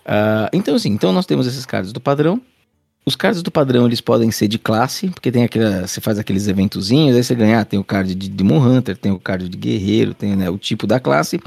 Uh, 0.04 0.48
então, 0.52 0.74
assim, 0.74 0.90
então 0.90 1.12
nós 1.12 1.24
temos 1.24 1.46
esses 1.46 1.64
cards 1.64 1.92
do 1.92 2.00
padrão. 2.00 2.40
Os 3.04 3.16
cards 3.16 3.42
do 3.42 3.50
padrão, 3.50 3.86
eles 3.86 4.00
podem 4.00 4.30
ser 4.30 4.46
de 4.46 4.58
classe, 4.58 5.08
porque 5.08 5.32
tem 5.32 5.42
aquela, 5.42 5.86
você 5.86 6.00
faz 6.00 6.20
aqueles 6.20 6.46
eventozinhos, 6.46 7.16
aí 7.16 7.24
você 7.24 7.34
ganhar, 7.34 7.64
tem 7.64 7.78
o 7.78 7.84
card 7.84 8.14
de 8.14 8.28
Demon 8.28 8.60
Hunter, 8.60 8.96
tem 8.96 9.10
o 9.10 9.18
card 9.18 9.48
de 9.48 9.56
Guerreiro, 9.56 10.14
tem 10.14 10.36
né, 10.36 10.48
o 10.48 10.56
tipo 10.56 10.86
da 10.86 11.00
classe. 11.00 11.40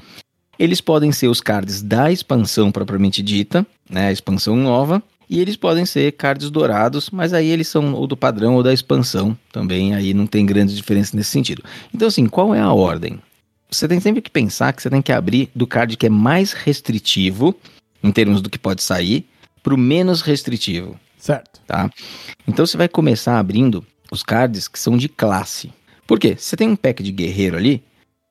Eles 0.60 0.82
podem 0.82 1.13
ser 1.13 1.30
os 1.30 1.39
cards 1.39 1.82
da 1.82 2.12
expansão 2.12 2.74
propriamente 2.74 3.24
dita, 3.24 3.65
né, 3.89 4.08
a 4.08 4.12
expansão 4.12 4.58
nova, 4.58 5.02
e 5.30 5.39
eles 5.39 5.56
podem 5.56 5.86
ser 5.86 6.12
cards 6.12 6.50
dourados, 6.50 7.10
mas 7.10 7.32
aí 7.32 7.50
eles 7.50 7.70
são 7.70 7.94
ou 7.94 8.06
do 8.06 8.18
padrão 8.18 8.56
ou 8.56 8.63
da 8.63 8.74
expansão 8.74 9.38
também, 9.52 9.96
aí 9.96 10.13
não 10.13 10.28
tem 10.28 10.46
grande 10.46 10.76
diferença 10.76 11.15
nesse 11.15 11.30
sentido. 11.30 11.63
Então 11.94 12.10
assim, 12.10 12.28
qual 12.28 12.54
é 12.54 12.60
a 12.60 12.74
ordem? 12.74 13.18
Você 13.72 13.88
tem 13.88 14.02
sempre 14.02 14.22
que 14.22 14.30
pensar 14.30 14.74
que 14.74 14.82
você 14.82 14.89
tem 14.89 15.02
que 15.02 15.12
abrir 15.12 15.50
do 15.56 15.65
card 15.65 15.96
que 15.96 16.06
é 16.06 16.10
mais 16.10 16.52
restritivo, 16.52 17.56
em 18.04 18.12
termos 18.12 18.41
do 18.41 18.50
que 18.50 18.60
pode 18.60 18.84
sair, 18.84 19.26
para 19.63 19.74
o 19.74 19.78
menos 19.78 20.22
restritivo. 20.22 21.00
Certo. 21.26 21.60
Tá? 21.66 21.90
Então 22.48 22.68
você 22.68 22.78
vai 22.78 22.88
começar 22.88 23.40
abrindo 23.40 23.84
os 24.12 24.22
cards 24.22 24.68
que 24.68 24.78
são 24.78 24.96
de 24.96 25.10
classe. 25.10 25.74
Por 26.06 26.20
quê? 26.20 26.36
Você 26.38 26.56
tem 26.56 26.70
um 26.70 26.76
pack 26.76 27.02
de 27.02 27.12
guerreiro 27.12 27.58
ali, 27.58 27.84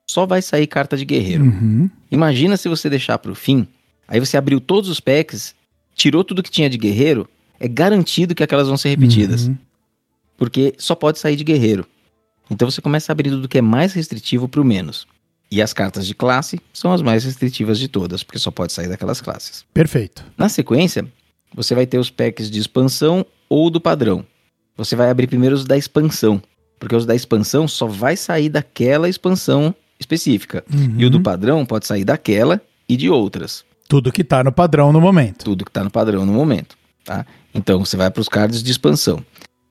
só 0.08 0.24
vai 0.24 0.40
sair 0.40 0.68
carta 0.68 0.96
de 0.96 1.04
guerreiro. 1.04 1.42
Uhum. 1.42 1.90
Imagina 2.08 2.56
se 2.56 2.68
você 2.68 2.88
deixar 2.88 3.18
para 3.18 3.32
o 3.32 3.34
fim, 3.34 3.66
aí 4.06 4.20
você 4.20 4.36
abriu 4.36 4.60
todos 4.60 4.88
os 4.88 5.00
packs, 5.00 5.56
tirou 5.96 6.22
tudo 6.22 6.40
que 6.40 6.52
tinha 6.52 6.70
de 6.70 6.78
guerreiro, 6.78 7.28
é 7.58 7.66
garantido 7.66 8.32
que 8.32 8.44
aquelas 8.44 8.68
vão 8.68 8.76
ser 8.76 8.90
repetidas. 8.90 9.48
Uhum. 9.48 9.58
Porque 10.36 10.74
só 10.78 10.94
pode 10.94 11.18
sair 11.18 11.34
de 11.34 11.42
guerreiro. 11.42 11.84
Então 12.48 12.70
você 12.70 12.80
começa 12.80 13.10
abrindo 13.10 13.40
do 13.40 13.48
que 13.48 13.58
é 13.58 13.62
mais 13.62 13.92
restritivo 13.92 14.46
para 14.48 14.60
o 14.60 14.64
menos. 14.64 15.04
E 15.50 15.60
as 15.60 15.72
cartas 15.72 16.06
de 16.06 16.14
classe 16.14 16.60
são 16.72 16.92
as 16.92 17.02
mais 17.02 17.24
restritivas 17.24 17.76
de 17.76 17.88
todas, 17.88 18.22
porque 18.22 18.38
só 18.38 18.52
pode 18.52 18.72
sair 18.72 18.88
daquelas 18.88 19.20
classes. 19.20 19.64
Perfeito. 19.74 20.24
Na 20.38 20.48
sequência, 20.48 21.04
você 21.54 21.74
vai 21.74 21.86
ter 21.86 21.98
os 21.98 22.10
packs 22.10 22.50
de 22.50 22.58
expansão 22.58 23.24
ou 23.48 23.70
do 23.70 23.80
padrão. 23.80 24.24
Você 24.76 24.96
vai 24.96 25.08
abrir 25.08 25.26
primeiro 25.28 25.54
os 25.54 25.64
da 25.64 25.76
expansão, 25.76 26.42
porque 26.78 26.96
os 26.96 27.06
da 27.06 27.14
expansão 27.14 27.68
só 27.68 27.86
vai 27.86 28.16
sair 28.16 28.48
daquela 28.48 29.08
expansão 29.08 29.74
específica. 29.98 30.64
Uhum. 30.72 30.96
E 30.98 31.06
o 31.06 31.10
do 31.10 31.20
padrão 31.20 31.64
pode 31.64 31.86
sair 31.86 32.04
daquela 32.04 32.60
e 32.88 32.96
de 32.96 33.08
outras. 33.08 33.64
Tudo 33.88 34.10
que 34.10 34.22
está 34.22 34.42
no 34.42 34.50
padrão 34.50 34.92
no 34.92 35.00
momento. 35.00 35.44
Tudo 35.44 35.64
que 35.64 35.70
está 35.70 35.84
no 35.84 35.90
padrão 35.90 36.26
no 36.26 36.32
momento, 36.32 36.76
tá? 37.04 37.24
Então 37.54 37.84
você 37.84 37.96
vai 37.96 38.10
para 38.10 38.20
os 38.20 38.28
cards 38.28 38.62
de 38.62 38.70
expansão, 38.72 39.24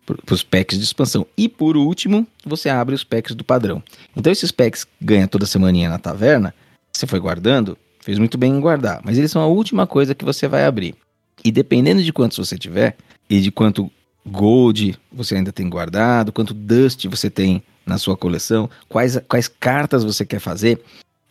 para 0.05 0.33
os 0.33 0.43
packs 0.43 0.77
de 0.77 0.83
expansão. 0.83 1.27
E 1.35 1.49
por 1.49 1.75
último, 1.75 2.25
você 2.45 2.69
abre 2.69 2.95
os 2.95 3.03
packs 3.03 3.35
do 3.35 3.43
padrão. 3.43 3.83
Então 4.15 4.31
esses 4.31 4.51
packs 4.51 4.87
ganha 5.01 5.27
toda 5.27 5.45
semaninha 5.45 5.89
na 5.89 5.99
taverna, 5.99 6.53
você 6.93 7.05
foi 7.05 7.19
guardando, 7.19 7.77
fez 7.99 8.17
muito 8.17 8.37
bem 8.37 8.53
em 8.53 8.59
guardar, 8.59 9.01
mas 9.03 9.17
eles 9.17 9.31
são 9.31 9.41
a 9.41 9.47
última 9.47 9.85
coisa 9.85 10.15
que 10.15 10.23
você 10.23 10.47
vai 10.47 10.63
abrir. 10.63 10.95
E 11.43 11.51
dependendo 11.51 12.01
de 12.03 12.13
quantos 12.13 12.37
você 12.37 12.57
tiver 12.57 12.95
e 13.29 13.41
de 13.41 13.51
quanto 13.51 13.91
gold 14.25 14.97
você 15.11 15.35
ainda 15.35 15.51
tem 15.51 15.69
guardado, 15.69 16.31
quanto 16.31 16.53
dust 16.53 17.07
você 17.07 17.29
tem 17.29 17.61
na 17.85 17.97
sua 17.97 18.15
coleção, 18.15 18.69
quais, 18.87 19.19
quais 19.27 19.47
cartas 19.47 20.03
você 20.03 20.25
quer 20.25 20.39
fazer, 20.39 20.81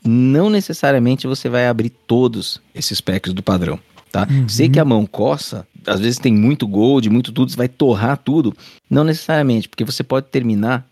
não 0.05 0.51
necessariamente 0.51 1.27
você 1.27 1.49
vai 1.49 1.67
abrir 1.67 1.91
todos 1.91 2.61
esses 2.75 3.01
packs 3.01 3.33
do 3.33 3.43
padrão. 3.43 3.79
Tá? 4.11 4.29
Uhum. 4.31 4.47
Sei 4.47 4.69
que 4.69 4.79
a 4.79 4.85
mão 4.85 5.07
coça, 5.07 5.67
às 5.87 5.99
vezes 6.01 6.19
tem 6.19 6.35
muito 6.35 6.67
gold, 6.67 7.09
muito 7.09 7.33
tudo, 7.33 7.51
você 7.51 7.57
vai 7.57 7.69
torrar 7.69 8.19
tudo. 8.19 8.55
Não 8.91 9.05
necessariamente, 9.05 9.69
porque 9.69 9.85
você 9.85 10.03
pode 10.03 10.27
terminar 10.27 10.87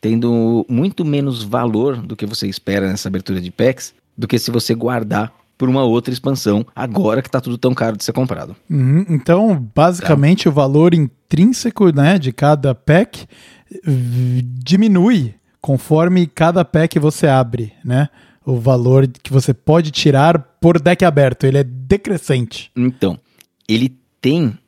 tendo 0.00 0.66
muito 0.68 1.04
menos 1.04 1.44
valor 1.44 1.96
do 1.96 2.16
que 2.16 2.26
você 2.26 2.48
espera 2.48 2.88
nessa 2.88 3.08
abertura 3.08 3.40
de 3.40 3.50
packs, 3.50 3.94
do 4.18 4.26
que 4.26 4.38
se 4.38 4.50
você 4.50 4.74
guardar 4.74 5.32
por 5.56 5.68
uma 5.68 5.84
outra 5.84 6.12
expansão, 6.12 6.66
agora 6.74 7.22
que 7.22 7.28
está 7.28 7.40
tudo 7.40 7.56
tão 7.56 7.74
caro 7.74 7.96
de 7.96 8.04
ser 8.04 8.12
comprado. 8.12 8.56
Uhum, 8.68 9.04
então, 9.08 9.68
basicamente, 9.74 10.44
tá. 10.44 10.50
o 10.50 10.52
valor 10.52 10.94
intrínseco 10.94 11.94
né, 11.94 12.18
de 12.18 12.32
cada 12.32 12.74
pack 12.74 13.26
diminui 14.62 15.34
conforme 15.60 16.26
cada 16.26 16.64
pack 16.64 16.98
você 16.98 17.26
abre, 17.26 17.72
né? 17.84 18.08
O 18.44 18.58
valor 18.58 19.08
que 19.08 19.32
você 19.32 19.54
pode 19.54 19.90
tirar 19.90 20.38
por 20.60 20.78
deck 20.78 21.02
aberto, 21.04 21.44
ele 21.44 21.56
é 21.56 21.64
decrescente. 21.64 22.70
Então, 22.76 23.18
ele 23.66 23.96
tem 24.20 24.58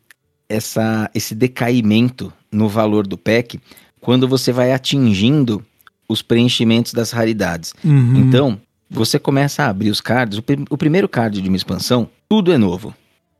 essa, 0.49 1.11
esse 1.15 1.35
decaimento 1.35 2.33
no 2.51 2.69
valor 2.69 3.07
do 3.07 3.19
pack 3.19 3.61
quando 4.01 4.27
você 4.27 4.53
vai 4.53 4.73
atingindo 4.73 5.63
os 6.09 6.23
preenchimentos 6.23 6.95
das 6.95 7.11
raridades. 7.11 7.75
Uhum. 7.85 8.17
Então, 8.17 8.61
você 8.89 9.19
começa 9.19 9.65
a 9.65 9.69
abrir 9.69 9.91
os 9.91 10.01
cards, 10.01 10.39
o, 10.39 10.45
o, 10.71 10.79
primeiro 10.79 11.09
card 11.09 11.41
de 11.41 11.49
uma 11.49 11.57
expansão, 11.57 12.09
tudo 12.29 12.53
é 12.53 12.59
novo. 12.59 12.95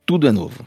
Tudo 0.05 0.27
é 0.27 0.31
novo. 0.31 0.65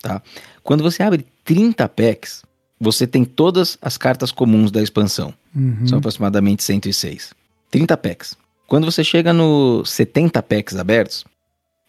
Tá? 0.00 0.22
Quando 0.62 0.82
você 0.82 1.02
abre 1.02 1.26
30 1.44 1.88
packs, 1.88 2.42
você 2.80 3.06
tem 3.06 3.24
todas 3.24 3.76
as 3.80 3.96
cartas 3.96 4.30
comuns 4.30 4.70
da 4.70 4.82
expansão. 4.82 5.34
Uhum. 5.54 5.86
São 5.86 5.98
aproximadamente 5.98 6.62
106. 6.62 7.34
30 7.70 7.96
packs. 7.96 8.36
Quando 8.66 8.84
você 8.84 9.02
chega 9.02 9.32
no 9.32 9.84
70 9.84 10.42
packs 10.42 10.76
abertos, 10.76 11.24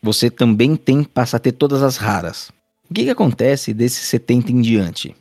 você 0.02 0.30
também 0.30 0.76
tem 0.76 1.04
passa 1.04 1.38
a 1.38 1.40
ter 1.40 1.52
todas 1.52 1.84
as 1.84 1.98
raras. 1.98 2.52
O 2.90 2.94
que, 2.94 3.04
que 3.04 3.10
acontece 3.10 3.74
desses 3.74 4.08
70 4.08 4.52
em 4.52 4.62
diante? 4.62 5.16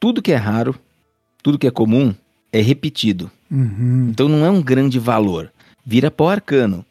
Tudo 0.00 0.22
que 0.22 0.32
é 0.32 0.36
raro, 0.36 0.74
tudo 1.42 1.58
que 1.58 1.66
é 1.66 1.70
comum, 1.70 2.14
é 2.52 2.60
repetido. 2.60 3.30
Uhum. 3.50 4.08
Então 4.10 4.28
não 4.28 4.46
é 4.46 4.50
um 4.50 4.62
grande 4.62 4.98
valor 4.98 5.52
vira 5.84 6.10
pó 6.10 6.30
arcano. 6.30 6.84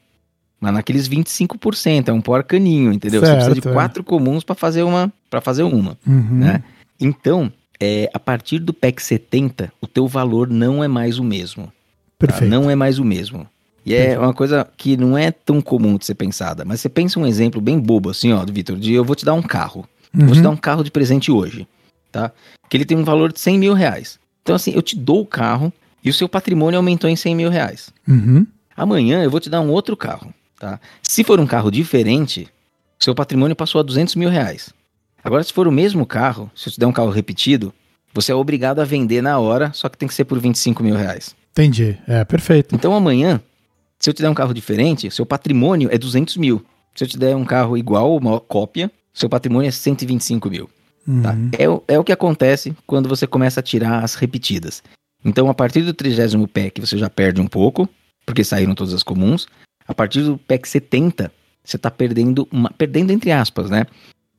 Mas 0.59 0.73
naqueles 0.73 1.09
25%, 1.09 2.07
é 2.07 2.13
um 2.13 2.21
pó 2.21 2.35
arcaninho, 2.35 2.93
entendeu? 2.93 3.19
Certo, 3.19 3.31
Você 3.31 3.45
precisa 3.45 3.61
de 3.61 3.67
é. 3.67 3.73
quatro 3.73 4.03
comuns 4.03 4.43
para 4.43 4.55
fazer 4.55 4.83
uma, 4.83 5.11
para 5.29 5.41
fazer 5.41 5.63
uma, 5.63 5.97
uhum. 6.07 6.37
né? 6.37 6.63
Então, 6.99 7.51
é, 7.79 8.09
a 8.13 8.19
partir 8.19 8.59
do 8.59 8.73
PEC 8.73 9.01
70, 9.01 9.73
o 9.81 9.87
teu 9.87 10.07
valor 10.07 10.49
não 10.49 10.81
é 10.83 10.87
mais 10.87 11.19
o 11.19 11.23
mesmo. 11.23 11.65
Tá? 11.65 11.71
Perfeito. 12.19 12.49
Tá? 12.49 12.57
Não 12.57 12.69
é 12.69 12.75
mais 12.75 12.97
o 12.97 13.03
mesmo. 13.03 13.45
E 13.85 13.93
é 13.93 14.17
uma 14.17 14.33
coisa 14.33 14.65
que 14.77 14.95
não 14.95 15.17
é 15.17 15.31
tão 15.31 15.61
comum 15.61 15.97
de 15.97 16.05
ser 16.05 16.15
pensada. 16.15 16.63
Mas 16.63 16.79
você 16.79 16.87
pensa 16.87 17.19
um 17.19 17.25
exemplo 17.25 17.59
bem 17.59 17.77
bobo 17.77 18.09
assim, 18.09 18.31
ó, 18.31 18.45
Vitor, 18.45 18.77
de 18.77 18.93
eu 18.93 19.03
vou 19.03 19.15
te 19.15 19.25
dar 19.25 19.33
um 19.33 19.41
carro. 19.41 19.85
Uhum. 20.13 20.27
Vou 20.27 20.35
te 20.35 20.41
dar 20.41 20.49
um 20.49 20.55
carro 20.55 20.83
de 20.83 20.91
presente 20.91 21.31
hoje, 21.31 21.67
tá? 22.11 22.31
Que 22.69 22.77
ele 22.77 22.85
tem 22.85 22.97
um 22.97 23.03
valor 23.03 23.33
de 23.33 23.39
100 23.39 23.59
mil 23.59 23.73
reais. 23.73 24.17
Então, 24.41 24.55
assim, 24.55 24.71
eu 24.71 24.81
te 24.81 24.95
dou 24.95 25.21
o 25.21 25.25
carro 25.25 25.73
e 26.03 26.09
o 26.09 26.13
seu 26.13 26.29
patrimônio 26.29 26.77
aumentou 26.77 27.09
em 27.09 27.15
100 27.15 27.35
mil 27.35 27.49
reais. 27.49 27.89
Uhum. 28.07 28.47
Amanhã 28.75 29.23
eu 29.23 29.29
vou 29.29 29.39
te 29.39 29.49
dar 29.49 29.61
um 29.61 29.69
outro 29.69 29.95
carro, 29.95 30.33
tá? 30.59 30.79
Se 31.01 31.23
for 31.23 31.39
um 31.39 31.45
carro 31.47 31.69
diferente, 31.71 32.47
seu 32.99 33.13
patrimônio 33.13 33.55
passou 33.55 33.79
a 33.79 33.83
200 33.83 34.15
mil 34.15 34.29
reais. 34.29 34.73
Agora, 35.23 35.43
se 35.43 35.53
for 35.53 35.67
o 35.67 35.71
mesmo 35.71 36.05
carro, 36.05 36.51
se 36.55 36.69
eu 36.69 36.73
te 36.73 36.79
der 36.79 36.85
um 36.85 36.91
carro 36.91 37.09
repetido, 37.09 37.73
você 38.13 38.31
é 38.31 38.35
obrigado 38.35 38.79
a 38.79 38.85
vender 38.85 39.21
na 39.21 39.39
hora, 39.39 39.71
só 39.73 39.87
que 39.89 39.97
tem 39.97 40.07
que 40.07 40.13
ser 40.13 40.25
por 40.25 40.39
25 40.39 40.83
mil 40.83 40.95
reais. 40.95 41.35
Entendi. 41.51 41.97
É, 42.07 42.23
perfeito. 42.25 42.75
Então 42.75 42.93
amanhã, 42.95 43.41
se 43.99 44.09
eu 44.09 44.13
te 44.13 44.21
der 44.21 44.29
um 44.29 44.33
carro 44.33 44.53
diferente, 44.53 45.09
seu 45.11 45.25
patrimônio 45.25 45.89
é 45.91 45.97
200 45.97 46.35
mil. 46.37 46.65
Se 46.95 47.03
eu 47.03 47.07
te 47.07 47.17
der 47.17 47.35
um 47.35 47.45
carro 47.45 47.77
igual, 47.77 48.15
uma 48.17 48.39
cópia, 48.39 48.91
seu 49.13 49.29
patrimônio 49.29 49.67
é 49.67 49.71
125 49.71 50.49
mil. 50.49 50.69
Tá? 51.21 51.31
Uhum. 51.33 51.49
É, 51.57 51.69
o- 51.69 51.83
é 51.87 51.99
o 51.99 52.03
que 52.03 52.11
acontece 52.11 52.75
quando 52.87 53.09
você 53.09 53.25
começa 53.27 53.59
a 53.59 53.63
tirar 53.63 54.03
as 54.03 54.15
repetidas. 54.15 54.81
Então, 55.25 55.49
a 55.49 55.53
partir 55.53 55.81
do 55.81 55.93
30 55.93 56.47
PEC, 56.47 56.79
você 56.81 56.97
já 56.97 57.09
perde 57.09 57.39
um 57.41 57.47
pouco, 57.47 57.87
porque 58.25 58.43
saíram 58.43 58.75
todas 58.75 58.93
as 58.93 59.03
comuns. 59.03 59.47
A 59.87 59.93
partir 59.93 60.21
do 60.23 60.37
PEC 60.37 60.67
70, 60.67 61.31
você 61.63 61.75
está 61.75 61.91
perdendo, 61.91 62.47
uma, 62.51 62.69
perdendo 62.71 63.11
entre 63.11 63.31
aspas, 63.31 63.69
né? 63.69 63.85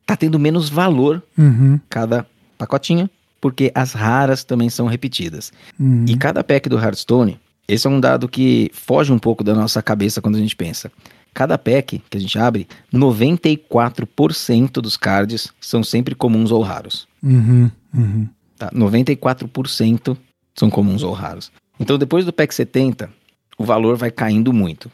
Tá 0.05 0.15
tendo 0.15 0.39
menos 0.39 0.69
valor 0.69 1.21
Uhum. 1.37 1.79
cada 1.89 2.25
pacotinho, 2.57 3.09
porque 3.41 3.71
as 3.75 3.93
raras 3.93 4.43
também 4.43 4.69
são 4.69 4.87
repetidas. 4.87 5.51
Uhum. 5.79 6.05
E 6.07 6.15
cada 6.17 6.43
pack 6.43 6.69
do 6.69 6.77
Hearthstone, 6.79 7.39
esse 7.67 7.85
é 7.87 7.89
um 7.89 7.99
dado 7.99 8.27
que 8.29 8.69
foge 8.73 9.11
um 9.11 9.19
pouco 9.19 9.43
da 9.43 9.53
nossa 9.55 9.81
cabeça 9.81 10.21
quando 10.21 10.35
a 10.35 10.39
gente 10.39 10.55
pensa. 10.55 10.91
Cada 11.33 11.57
pack 11.57 12.01
que 12.09 12.17
a 12.17 12.21
gente 12.21 12.39
abre, 12.39 12.67
94% 12.93 14.71
dos 14.81 14.97
cards 14.97 15.51
são 15.59 15.83
sempre 15.83 16.15
comuns 16.15 16.51
ou 16.51 16.61
raros. 16.61 17.07
Uhum. 17.21 17.69
Uhum. 17.93 18.27
Tá? 18.57 18.69
94% 18.71 20.17
são 20.55 20.69
comuns 20.69 21.03
ou 21.03 21.13
raros. 21.13 21.51
Então 21.79 21.97
depois 21.97 22.23
do 22.25 22.31
pack 22.31 22.53
70, 22.53 23.09
o 23.57 23.63
valor 23.63 23.95
vai 23.97 24.11
caindo 24.11 24.51
muito. 24.53 24.91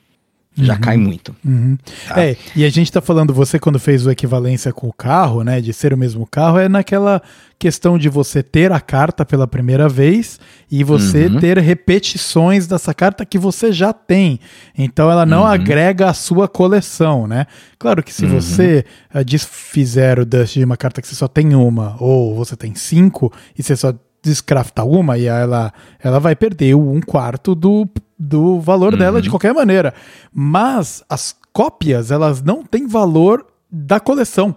Já 0.53 0.77
cai 0.77 0.97
muito. 0.97 1.33
Uhum. 1.45 1.77
Tá. 2.09 2.21
É, 2.21 2.35
e 2.57 2.65
a 2.65 2.69
gente 2.69 2.91
tá 2.91 2.99
falando, 2.99 3.33
você 3.33 3.57
quando 3.57 3.79
fez 3.79 4.05
o 4.05 4.11
equivalência 4.11 4.73
com 4.73 4.89
o 4.89 4.91
carro, 4.93 5.43
né, 5.45 5.61
de 5.61 5.71
ser 5.71 5.93
o 5.93 5.97
mesmo 5.97 6.27
carro, 6.29 6.59
é 6.59 6.67
naquela 6.67 7.21
questão 7.57 7.97
de 7.97 8.09
você 8.09 8.43
ter 8.43 8.69
a 8.69 8.81
carta 8.81 9.25
pela 9.25 9.47
primeira 9.47 9.87
vez 9.87 10.41
e 10.69 10.83
você 10.83 11.27
Uhum. 11.27 11.39
ter 11.39 11.57
repetições 11.57 12.67
dessa 12.67 12.93
carta 12.93 13.25
que 13.25 13.37
você 13.39 13.71
já 13.71 13.93
tem. 13.93 14.41
Então 14.77 15.09
ela 15.09 15.25
não 15.25 15.39
Uhum. 15.43 15.47
agrega 15.47 16.09
a 16.09 16.13
sua 16.13 16.49
coleção, 16.49 17.27
né? 17.27 17.47
Claro 17.79 18.03
que 18.03 18.13
se 18.13 18.25
Uhum. 18.25 18.31
você 18.41 18.83
uh, 19.15 19.23
desfizer 19.23 20.19
o 20.19 20.25
dust 20.25 20.55
de 20.55 20.65
uma 20.65 20.75
carta 20.75 21.01
que 21.01 21.07
você 21.07 21.15
só 21.15 21.29
tem 21.29 21.55
uma, 21.55 21.95
ou 21.97 22.35
você 22.35 22.57
tem 22.57 22.75
cinco 22.75 23.31
e 23.57 23.63
você 23.63 23.75
só 23.75 23.93
descrafta 24.23 24.83
uma 24.83 25.17
e 25.17 25.25
ela, 25.25 25.73
ela 26.03 26.19
vai 26.19 26.35
perder 26.35 26.75
o 26.75 26.91
um 26.91 26.99
quarto 27.01 27.55
do, 27.55 27.87
do 28.21 28.59
valor 28.59 28.95
dela 28.95 29.19
de 29.19 29.31
qualquer 29.31 29.51
maneira. 29.51 29.95
Mas 30.31 31.03
as 31.09 31.35
cópias, 31.51 32.11
elas 32.11 32.41
não 32.43 32.63
têm 32.63 32.85
valor 32.87 33.43
da 33.69 33.99
coleção. 33.99 34.55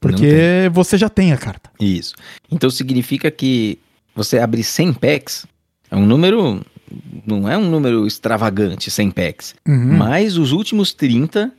Porque 0.00 0.68
você 0.72 0.98
já 0.98 1.08
tem 1.08 1.32
a 1.32 1.36
carta. 1.36 1.70
Isso. 1.80 2.14
Então 2.50 2.68
significa 2.68 3.30
que 3.30 3.78
você 4.14 4.38
abrir 4.38 4.64
100 4.64 4.92
packs 4.94 5.46
é 5.90 5.96
um 5.96 6.04
número. 6.04 6.60
Não 7.24 7.48
é 7.48 7.56
um 7.56 7.70
número 7.70 8.06
extravagante, 8.06 8.90
100 8.90 9.10
packs. 9.12 9.54
Uhum. 9.66 9.96
Mas 9.96 10.36
os 10.36 10.52
últimos 10.52 10.92
30, 10.92 11.52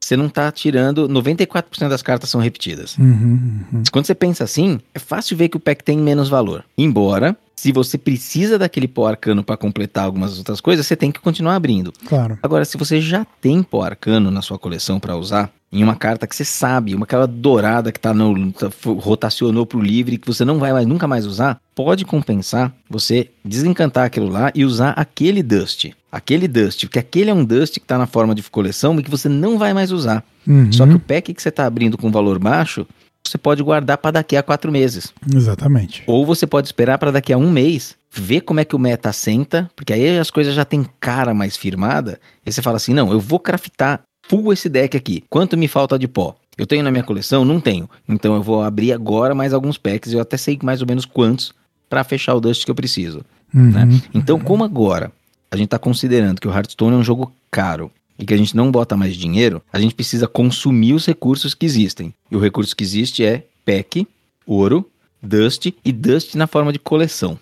você 0.00 0.16
não 0.16 0.28
tá 0.28 0.50
tirando. 0.50 1.08
94% 1.08 1.88
das 1.88 2.02
cartas 2.02 2.28
são 2.28 2.40
repetidas. 2.40 2.96
Uhum, 2.98 3.64
uhum. 3.72 3.82
Quando 3.90 4.06
você 4.06 4.14
pensa 4.14 4.44
assim, 4.44 4.80
é 4.94 4.98
fácil 4.98 5.36
ver 5.36 5.48
que 5.48 5.56
o 5.56 5.60
pack 5.60 5.82
tem 5.82 5.98
menos 5.98 6.28
valor. 6.28 6.64
Embora, 6.76 7.36
se 7.58 7.72
você 7.72 7.98
precisa 7.98 8.56
daquele 8.56 8.86
pó 8.86 9.08
arcano 9.08 9.42
para 9.42 9.56
completar 9.56 10.04
algumas 10.04 10.38
outras 10.38 10.60
coisas, 10.60 10.86
você 10.86 10.94
tem 10.94 11.10
que 11.10 11.18
continuar 11.18 11.56
abrindo. 11.56 11.92
Claro. 12.06 12.38
Agora, 12.40 12.64
se 12.64 12.76
você 12.76 13.00
já 13.00 13.26
tem 13.40 13.64
pó 13.64 13.82
arcano 13.82 14.30
na 14.30 14.40
sua 14.40 14.56
coleção 14.56 15.00
para 15.00 15.16
usar, 15.16 15.50
em 15.72 15.82
uma 15.82 15.96
carta 15.96 16.24
que 16.24 16.36
você 16.36 16.44
sabe, 16.44 16.94
uma 16.94 17.02
aquela 17.02 17.26
dourada 17.26 17.90
que 17.90 17.98
tá 17.98 18.14
no 18.14 18.52
tá- 18.52 18.70
rotacionou 19.00 19.66
pro 19.66 19.80
livre 19.80 20.18
que 20.18 20.26
você 20.28 20.44
não 20.44 20.60
vai 20.60 20.72
mais 20.72 20.86
nunca 20.86 21.08
mais 21.08 21.26
usar, 21.26 21.60
pode 21.74 22.04
compensar 22.04 22.72
você 22.88 23.28
desencantar 23.44 24.06
aquilo 24.06 24.28
lá 24.28 24.52
e 24.54 24.64
usar 24.64 24.90
aquele 24.90 25.42
dust. 25.42 25.90
Aquele 26.12 26.46
dust, 26.46 26.86
porque 26.86 27.00
aquele 27.00 27.28
é 27.28 27.34
um 27.34 27.44
dust 27.44 27.74
que 27.74 27.86
tá 27.86 27.98
na 27.98 28.06
forma 28.06 28.36
de 28.36 28.42
coleção 28.44 28.98
e 29.00 29.02
que 29.02 29.10
você 29.10 29.28
não 29.28 29.58
vai 29.58 29.74
mais 29.74 29.90
usar. 29.90 30.24
Uhum. 30.46 30.70
Só 30.70 30.86
que 30.86 30.94
o 30.94 31.00
pack 31.00 31.34
que 31.34 31.42
você 31.42 31.50
tá 31.50 31.66
abrindo 31.66 31.98
com 31.98 32.10
valor 32.10 32.38
baixo, 32.38 32.86
você 33.30 33.38
pode 33.38 33.62
guardar 33.62 33.98
para 33.98 34.12
daqui 34.12 34.36
a 34.36 34.42
quatro 34.42 34.70
meses. 34.70 35.12
Exatamente. 35.34 36.02
Ou 36.06 36.24
você 36.24 36.46
pode 36.46 36.68
esperar 36.68 36.98
para 36.98 37.10
daqui 37.10 37.32
a 37.32 37.38
um 37.38 37.50
mês, 37.50 37.96
ver 38.10 38.42
como 38.42 38.60
é 38.60 38.64
que 38.64 38.76
o 38.76 38.78
meta 38.78 39.12
senta, 39.12 39.70
porque 39.76 39.92
aí 39.92 40.18
as 40.18 40.30
coisas 40.30 40.54
já 40.54 40.64
têm 40.64 40.86
cara 41.00 41.34
mais 41.34 41.56
firmada, 41.56 42.20
e 42.44 42.52
você 42.52 42.62
fala 42.62 42.76
assim, 42.76 42.94
não, 42.94 43.12
eu 43.12 43.20
vou 43.20 43.38
craftar 43.38 44.00
full 44.28 44.52
esse 44.52 44.68
deck 44.68 44.96
aqui. 44.96 45.24
Quanto 45.28 45.56
me 45.56 45.68
falta 45.68 45.98
de 45.98 46.06
pó? 46.08 46.36
Eu 46.56 46.66
tenho 46.66 46.82
na 46.82 46.90
minha 46.90 47.04
coleção? 47.04 47.44
Não 47.44 47.60
tenho. 47.60 47.88
Então 48.08 48.34
eu 48.34 48.42
vou 48.42 48.62
abrir 48.62 48.92
agora 48.92 49.34
mais 49.34 49.52
alguns 49.54 49.78
packs, 49.78 50.12
eu 50.12 50.20
até 50.20 50.36
sei 50.36 50.58
mais 50.62 50.80
ou 50.80 50.86
menos 50.86 51.04
quantos 51.04 51.52
para 51.88 52.04
fechar 52.04 52.34
o 52.34 52.40
dust 52.40 52.64
que 52.64 52.70
eu 52.70 52.74
preciso. 52.74 53.24
Uhum. 53.54 53.70
né? 53.70 53.88
Então, 54.12 54.38
como 54.38 54.64
agora 54.64 55.10
a 55.50 55.56
gente 55.56 55.66
está 55.66 55.78
considerando 55.78 56.40
que 56.40 56.46
o 56.46 56.52
Hearthstone 56.52 56.94
é 56.94 56.98
um 56.98 57.04
jogo 57.04 57.32
caro 57.50 57.90
e 58.18 58.24
que 58.24 58.34
a 58.34 58.36
gente 58.36 58.56
não 58.56 58.70
bota 58.70 58.96
mais 58.96 59.16
dinheiro, 59.16 59.62
a 59.72 59.78
gente 59.80 59.94
precisa 59.94 60.26
consumir 60.26 60.92
os 60.94 61.06
recursos 61.06 61.54
que 61.54 61.64
existem. 61.64 62.12
E 62.30 62.36
o 62.36 62.40
recurso 62.40 62.74
que 62.74 62.82
existe 62.82 63.24
é 63.24 63.44
pack, 63.64 64.06
ouro, 64.46 64.88
dust 65.22 65.66
e 65.84 65.92
dust 65.92 66.34
na 66.34 66.46
forma 66.46 66.72
de 66.72 66.78
coleção. 66.78 67.38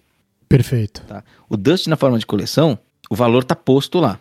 Perfeito. 0.49 1.03
Tá? 1.09 1.25
O 1.49 1.57
dust 1.57 1.87
na 1.87 1.97
forma 1.97 2.19
de 2.19 2.27
coleção, 2.27 2.79
o 3.11 3.15
valor 3.17 3.43
está 3.43 3.55
posto 3.57 3.99
lá. 3.99 4.19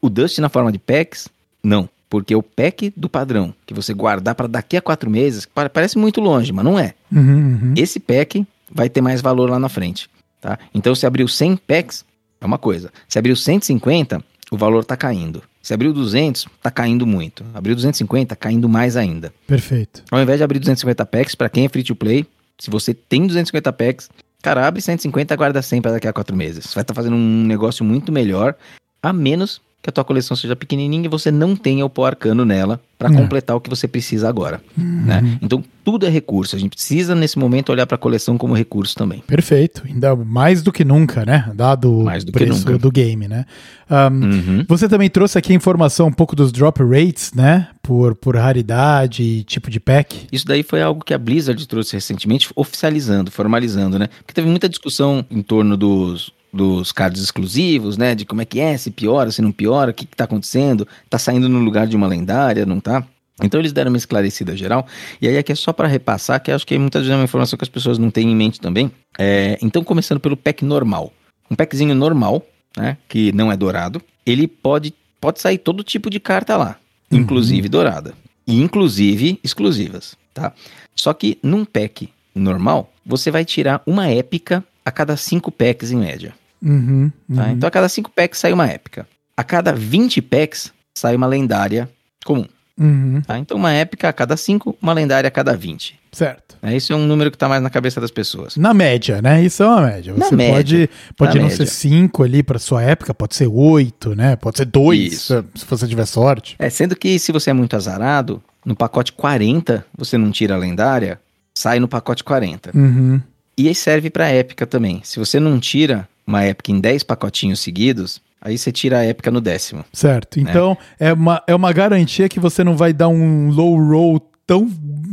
O 0.00 0.10
dust 0.10 0.38
na 0.38 0.48
forma 0.48 0.72
de 0.72 0.78
packs, 0.78 1.28
não. 1.62 1.88
Porque 2.10 2.34
o 2.34 2.42
pack 2.42 2.92
do 2.94 3.08
padrão, 3.08 3.54
que 3.64 3.72
você 3.72 3.94
guardar 3.94 4.34
para 4.34 4.46
daqui 4.46 4.76
a 4.76 4.82
quatro 4.82 5.08
meses, 5.08 5.46
pa- 5.46 5.70
parece 5.70 5.96
muito 5.96 6.20
longe, 6.20 6.52
mas 6.52 6.64
não 6.64 6.78
é. 6.78 6.94
Uhum, 7.10 7.22
uhum. 7.62 7.74
Esse 7.76 7.98
pack 7.98 8.46
vai 8.70 8.90
ter 8.90 9.00
mais 9.00 9.22
valor 9.22 9.48
lá 9.48 9.58
na 9.58 9.68
frente, 9.70 10.10
tá? 10.40 10.58
Então, 10.74 10.94
se 10.94 11.06
abriu 11.06 11.26
100 11.26 11.56
packs, 11.56 12.04
é 12.38 12.44
uma 12.44 12.58
coisa. 12.58 12.92
Se 13.08 13.18
abriu 13.18 13.34
150, 13.34 14.22
o 14.50 14.56
valor 14.58 14.84
tá 14.84 14.94
caindo. 14.94 15.42
Se 15.62 15.72
abriu 15.72 15.92
200, 15.92 16.48
tá 16.60 16.70
caindo 16.70 17.06
muito. 17.06 17.44
Abriu 17.54 17.74
250, 17.76 18.34
caindo 18.34 18.68
mais 18.68 18.96
ainda. 18.96 19.32
Perfeito. 19.46 20.02
Ao 20.10 20.20
invés 20.20 20.38
de 20.38 20.44
abrir 20.44 20.58
250 20.58 21.06
packs, 21.06 21.34
para 21.36 21.48
quem 21.48 21.64
é 21.64 21.68
free 21.68 21.84
to 21.84 21.94
play, 21.94 22.26
se 22.58 22.68
você 22.68 22.92
tem 22.92 23.26
250 23.26 23.72
packs, 23.72 24.10
cara, 24.42 24.66
abre 24.66 24.82
150 24.82 25.36
guarda 25.36 25.62
100 25.62 25.80
para 25.80 25.92
daqui 25.92 26.08
a 26.08 26.12
4 26.12 26.36
meses. 26.36 26.66
Você 26.66 26.74
vai 26.74 26.82
estar 26.82 26.94
fazendo 26.94 27.14
um 27.14 27.44
negócio 27.44 27.84
muito 27.84 28.10
melhor, 28.10 28.56
a 29.00 29.12
menos 29.12 29.60
que 29.82 29.90
a 29.90 29.92
tua 29.92 30.04
coleção 30.04 30.36
seja 30.36 30.54
pequenininha 30.54 31.06
e 31.06 31.08
você 31.08 31.30
não 31.32 31.56
tenha 31.56 31.84
o 31.84 31.90
pó 31.90 32.06
arcano 32.06 32.44
nela 32.44 32.80
para 32.96 33.12
É. 33.12 33.16
completar 33.16 33.56
o 33.56 33.60
que 33.60 33.68
você 33.68 33.88
precisa 33.88 34.28
agora, 34.28 34.62
né? 34.76 35.38
Então 35.42 35.62
tudo 35.84 36.06
é 36.06 36.08
recurso. 36.08 36.54
A 36.54 36.58
gente 36.60 36.70
precisa 36.70 37.16
nesse 37.16 37.36
momento 37.36 37.70
olhar 37.72 37.84
para 37.84 37.96
a 37.96 37.98
coleção 37.98 38.38
como 38.38 38.54
recurso 38.54 38.94
também. 38.94 39.24
Perfeito. 39.26 39.82
Ainda 39.84 40.14
mais 40.14 40.62
do 40.62 40.70
que 40.70 40.84
nunca, 40.84 41.24
né? 41.26 41.50
Dado 41.52 41.90
Mais 42.04 42.22
o 42.22 42.26
do 42.26 42.32
que 42.32 42.38
preço 42.44 42.78
do 42.78 42.90
game, 42.92 43.26
né? 43.26 43.44
Um, 43.90 44.24
Uhum. 44.32 44.64
Você 44.68 44.88
também 44.88 45.10
trouxe 45.10 45.36
aqui 45.36 45.52
a 45.52 45.56
informação 45.56 46.06
um 46.06 46.12
pouco 46.12 46.36
dos 46.36 46.52
drop 46.52 46.80
rates, 46.80 47.32
né? 47.34 47.66
Por, 47.82 48.14
por 48.14 48.36
raridade 48.36 49.22
e 49.24 49.42
tipo 49.42 49.68
de 49.68 49.80
pack. 49.80 50.26
Isso 50.30 50.46
daí 50.46 50.62
foi 50.62 50.80
algo 50.80 51.04
que 51.04 51.12
a 51.12 51.18
Blizzard 51.18 51.66
trouxe 51.66 51.94
recentemente, 51.96 52.48
oficializando, 52.54 53.32
formalizando, 53.32 53.98
né? 53.98 54.06
Porque 54.18 54.32
teve 54.32 54.48
muita 54.48 54.68
discussão 54.68 55.26
em 55.28 55.42
torno 55.42 55.76
dos, 55.76 56.30
dos 56.52 56.92
cards 56.92 57.22
exclusivos, 57.22 57.96
né? 57.96 58.14
De 58.14 58.24
como 58.24 58.42
é 58.42 58.44
que 58.44 58.60
é, 58.60 58.76
se 58.76 58.90
piora, 58.90 59.30
se 59.30 59.40
não 59.40 59.50
piora, 59.50 59.90
o 59.90 59.94
que, 59.94 60.04
que 60.04 60.16
tá 60.16 60.24
acontecendo, 60.24 60.86
tá 61.08 61.18
saindo 61.18 61.48
no 61.48 61.58
lugar 61.60 61.86
de 61.86 61.96
uma 61.96 62.06
lendária, 62.06 62.66
não 62.66 62.78
tá? 62.78 63.04
Então 63.42 63.60
eles 63.60 63.72
deram 63.72 63.90
uma 63.90 63.96
esclarecida 63.96 64.56
geral, 64.56 64.86
e 65.20 65.26
aí 65.26 65.38
aqui 65.38 65.52
é 65.52 65.54
só 65.54 65.72
para 65.72 65.88
repassar, 65.88 66.40
que 66.40 66.50
acho 66.52 66.66
que 66.66 66.78
muitas 66.78 67.02
vezes 67.02 67.12
é 67.12 67.16
uma 67.16 67.24
informação 67.24 67.56
que 67.56 67.64
as 67.64 67.68
pessoas 67.68 67.98
não 67.98 68.10
têm 68.10 68.30
em 68.30 68.36
mente 68.36 68.60
também. 68.60 68.92
É, 69.18 69.58
então, 69.62 69.82
começando 69.82 70.20
pelo 70.20 70.36
pack 70.36 70.64
normal. 70.64 71.12
Um 71.50 71.56
packzinho 71.56 71.94
normal, 71.94 72.46
né? 72.76 72.96
Que 73.08 73.32
não 73.32 73.50
é 73.50 73.56
dourado, 73.56 74.00
ele 74.24 74.46
pode, 74.46 74.94
pode 75.20 75.40
sair 75.40 75.58
todo 75.58 75.82
tipo 75.82 76.10
de 76.10 76.20
carta 76.20 76.56
lá, 76.56 76.76
inclusive 77.10 77.68
dourada. 77.68 78.14
E 78.46 78.60
inclusive 78.60 79.38
exclusivas, 79.42 80.16
tá? 80.34 80.52
Só 80.94 81.12
que 81.12 81.38
num 81.42 81.64
pack 81.64 82.08
normal, 82.34 82.92
você 83.04 83.30
vai 83.30 83.44
tirar 83.44 83.82
uma 83.86 84.08
épica 84.08 84.64
a 84.84 84.90
cada 84.90 85.16
cinco 85.16 85.50
packs 85.50 85.90
em 85.90 85.96
média. 85.96 86.34
Uhum, 86.62 87.10
Tá? 87.34 87.44
uhum. 87.44 87.50
Então 87.52 87.66
a 87.66 87.70
cada 87.70 87.88
5 87.88 88.10
packs 88.10 88.38
sai 88.38 88.52
uma 88.52 88.66
épica. 88.66 89.06
A 89.36 89.42
cada 89.44 89.72
20 89.72 90.20
packs 90.22 90.72
sai 90.94 91.16
uma 91.16 91.26
lendária 91.26 91.88
comum. 92.24 92.46
Uhum, 92.78 93.20
Tá? 93.26 93.38
Então 93.38 93.56
uma 93.56 93.72
épica 93.72 94.08
a 94.08 94.12
cada 94.12 94.36
5, 94.36 94.76
uma 94.80 94.92
lendária 94.92 95.28
a 95.28 95.30
cada 95.30 95.56
20. 95.56 95.98
certo. 96.12 96.52
Né? 96.62 96.76
Isso 96.76 96.92
é 96.92 96.96
um 96.96 97.04
número 97.06 97.28
que 97.30 97.34
está 97.34 97.48
mais 97.48 97.60
na 97.60 97.68
cabeça 97.68 98.00
das 98.00 98.10
pessoas. 98.12 98.56
Na 98.56 98.72
média, 98.72 99.20
né? 99.20 99.42
Isso 99.42 99.64
é 99.64 99.66
uma 99.66 99.80
média. 99.82 100.14
Na 100.16 100.26
Você 100.26 100.36
média. 100.36 100.54
pode, 100.54 100.90
pode 101.16 101.34
Na 101.34 101.40
não 101.42 101.48
média. 101.50 101.66
ser 101.66 101.72
cinco 101.72 102.22
ali 102.22 102.40
para 102.42 102.56
sua 102.60 102.82
época, 102.84 103.12
pode 103.12 103.34
ser 103.34 103.48
oito, 103.48 104.14
né? 104.14 104.36
Pode 104.36 104.58
ser 104.58 104.66
dois, 104.66 105.12
Isso. 105.14 105.44
se 105.56 105.60
se 105.62 105.66
você 105.68 105.88
tiver 105.88 106.06
sorte. 106.06 106.54
É, 106.60 106.70
sendo 106.70 106.94
que 106.94 107.18
se 107.18 107.32
você 107.32 107.50
é 107.50 107.52
muito 107.52 107.74
azarado, 107.74 108.40
no 108.64 108.76
pacote 108.76 109.12
40 109.12 109.84
você 109.98 110.16
não 110.16 110.30
tira 110.30 110.54
a 110.54 110.58
lendária, 110.58 111.18
sai 111.52 111.80
no 111.80 111.88
pacote 111.88 112.22
40. 112.22 112.70
Uhum, 112.74 113.20
E 113.58 113.66
aí 113.66 113.74
serve 113.74 114.08
para 114.08 114.28
épica 114.28 114.64
também. 114.64 115.00
Se 115.02 115.18
você 115.18 115.40
não 115.40 115.58
tira 115.58 116.08
uma 116.26 116.42
épica 116.42 116.70
em 116.70 116.80
10 116.80 117.02
pacotinhos 117.02 117.60
seguidos, 117.60 118.20
aí 118.40 118.58
você 118.58 118.72
tira 118.72 118.98
a 118.98 119.04
épica 119.04 119.30
no 119.30 119.40
décimo. 119.40 119.84
Certo. 119.92 120.40
Né? 120.40 120.50
Então, 120.50 120.76
é, 120.98 121.12
uma, 121.12 121.42
é 121.46 121.54
uma 121.54 121.72
garantia 121.72 122.28
que 122.28 122.40
você 122.40 122.64
não 122.64 122.76
vai 122.76 122.92
dar 122.92 123.08
um 123.08 123.50
low 123.50 123.76
roll 123.76 124.20
tão 124.46 124.68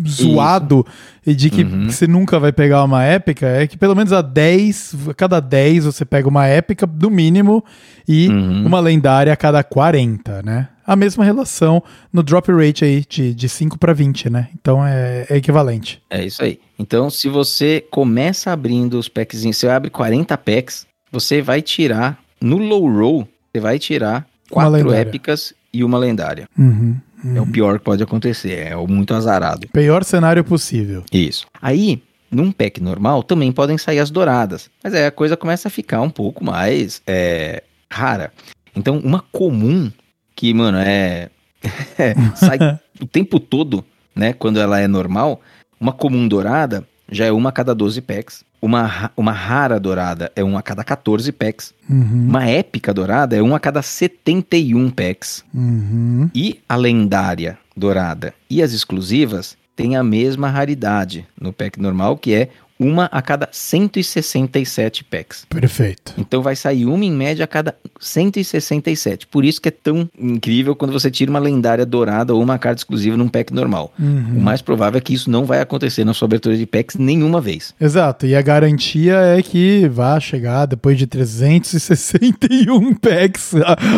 zoado 0.07 0.85
Isso. 0.87 1.17
e 1.25 1.35
de 1.35 1.49
que 1.49 1.63
uhum. 1.63 1.89
você 1.89 2.07
nunca 2.07 2.39
vai 2.39 2.51
pegar 2.51 2.83
uma 2.83 3.03
épica, 3.03 3.47
é 3.47 3.67
que 3.67 3.77
pelo 3.77 3.95
menos 3.95 4.11
a 4.11 4.21
10, 4.21 5.09
a 5.09 5.13
cada 5.13 5.39
10 5.39 5.85
você 5.85 6.05
pega 6.05 6.27
uma 6.27 6.47
épica 6.47 6.87
do 6.87 7.09
mínimo 7.09 7.63
e 8.07 8.27
uhum. 8.27 8.65
uma 8.65 8.79
lendária 8.79 9.31
a 9.31 9.37
cada 9.37 9.63
40, 9.63 10.41
né? 10.43 10.69
A 10.85 10.95
mesma 10.95 11.23
relação 11.23 11.83
no 12.11 12.23
drop 12.23 12.51
rate 12.51 12.83
aí 12.83 13.05
de, 13.07 13.33
de 13.35 13.47
5 13.47 13.77
para 13.77 13.93
20, 13.93 14.29
né? 14.29 14.49
Então 14.59 14.85
é, 14.85 15.27
é, 15.29 15.37
equivalente. 15.37 16.01
É 16.09 16.25
isso 16.25 16.43
aí. 16.43 16.59
Então 16.77 17.09
se 17.09 17.29
você 17.29 17.85
começa 17.91 18.51
abrindo 18.51 18.97
os 18.97 19.07
packs, 19.07 19.43
você 19.43 19.67
abre 19.67 19.91
40 19.91 20.35
packs, 20.37 20.87
você 21.11 21.41
vai 21.41 21.61
tirar 21.61 22.19
no 22.41 22.57
low 22.57 22.89
roll, 22.89 23.27
você 23.51 23.59
vai 23.59 23.79
tirar 23.79 24.27
quatro 24.49 24.91
épicas 24.91 25.53
e 25.73 25.83
uma 25.83 25.97
lendária. 25.97 26.47
Uhum. 26.57 26.97
Uhum. 27.23 27.37
É 27.37 27.41
o 27.41 27.47
pior 27.47 27.77
que 27.79 27.85
pode 27.85 28.01
acontecer, 28.01 28.67
é 28.67 28.75
o 28.75 28.87
muito 28.87 29.13
azarado. 29.13 29.67
Pior 29.69 30.03
cenário 30.03 30.43
possível. 30.43 31.03
Isso. 31.11 31.45
Aí, 31.61 32.01
num 32.31 32.51
pack 32.51 32.81
normal, 32.81 33.23
também 33.23 33.51
podem 33.51 33.77
sair 33.77 33.99
as 33.99 34.09
douradas. 34.09 34.69
Mas 34.83 34.93
aí 34.93 35.05
a 35.05 35.11
coisa 35.11 35.35
começa 35.35 35.67
a 35.67 35.71
ficar 35.71 36.01
um 36.01 36.09
pouco 36.09 36.43
mais 36.43 37.01
é, 37.05 37.63
rara. 37.91 38.31
Então, 38.75 38.97
uma 38.99 39.23
comum, 39.31 39.91
que, 40.35 40.53
mano, 40.53 40.77
é. 40.77 41.29
é 41.99 42.15
sai 42.35 42.57
o 43.01 43.05
tempo 43.05 43.39
todo, 43.39 43.83
né? 44.15 44.31
Quando 44.31 44.59
ela 44.59 44.79
é 44.79 44.87
normal, 44.87 45.41
uma 45.79 45.91
comum 45.91 46.27
dourada 46.27 46.87
já 47.11 47.25
é 47.25 47.31
uma 47.31 47.49
a 47.49 47.53
cada 47.53 47.73
12 47.75 48.01
packs. 48.01 48.43
Uma, 48.61 49.11
uma 49.15 49.31
rara 49.31 49.79
dourada 49.79 50.31
é 50.35 50.43
uma 50.43 50.59
a 50.59 50.63
cada 50.63 50.83
14 50.83 51.31
packs. 51.31 51.73
Uhum. 51.89 52.27
Uma 52.27 52.45
épica 52.45 52.93
dourada 52.93 53.35
é 53.35 53.41
uma 53.41 53.57
a 53.57 53.59
cada 53.59 53.81
71 53.81 54.89
packs. 54.89 55.43
Uhum. 55.53 56.29
E 56.35 56.59
a 56.67 56.75
lendária 56.75 57.57
dourada 57.75 58.33
e 58.49 58.61
as 58.61 58.73
exclusivas 58.73 59.57
têm 59.75 59.95
a 59.95 60.03
mesma 60.03 60.49
raridade 60.49 61.25
no 61.39 61.53
pack 61.53 61.79
normal, 61.79 62.17
que 62.17 62.33
é 62.33 62.49
uma 62.79 63.05
a 63.05 63.21
cada 63.21 63.49
167 63.51 65.03
packs. 65.03 65.45
Perfeito. 65.49 66.13
Então 66.17 66.41
vai 66.41 66.55
sair 66.55 66.85
uma 66.85 67.03
em 67.03 67.11
média 67.11 67.43
a 67.43 67.47
cada 67.47 67.75
167. 67.99 69.27
Por 69.27 69.43
isso 69.43 69.59
que 69.61 69.67
é 69.67 69.71
tão 69.71 70.09
incrível 70.17 70.75
quando 70.75 70.93
você 70.93 71.11
tira 71.11 71.29
uma 71.29 71.39
lendária 71.39 71.85
dourada 71.85 72.33
ou 72.33 72.41
uma 72.41 72.57
carta 72.57 72.79
exclusiva 72.79 73.17
num 73.17 73.27
pack 73.27 73.53
normal. 73.53 73.93
Uhum. 73.99 74.37
O 74.37 74.41
mais 74.41 74.61
provável 74.61 74.97
é 74.97 75.01
que 75.01 75.13
isso 75.13 75.29
não 75.29 75.43
vai 75.43 75.59
acontecer 75.59 76.05
na 76.05 76.13
sua 76.13 76.25
abertura 76.25 76.55
de 76.55 76.65
packs 76.65 76.95
nenhuma 76.95 77.41
vez. 77.41 77.73
Exato. 77.79 78.25
E 78.25 78.35
a 78.35 78.41
garantia 78.41 79.15
é 79.15 79.41
que 79.41 79.87
vai 79.89 80.21
chegar 80.21 80.65
depois 80.65 80.97
de 80.97 81.05
361 81.05 82.95
packs 83.01 83.51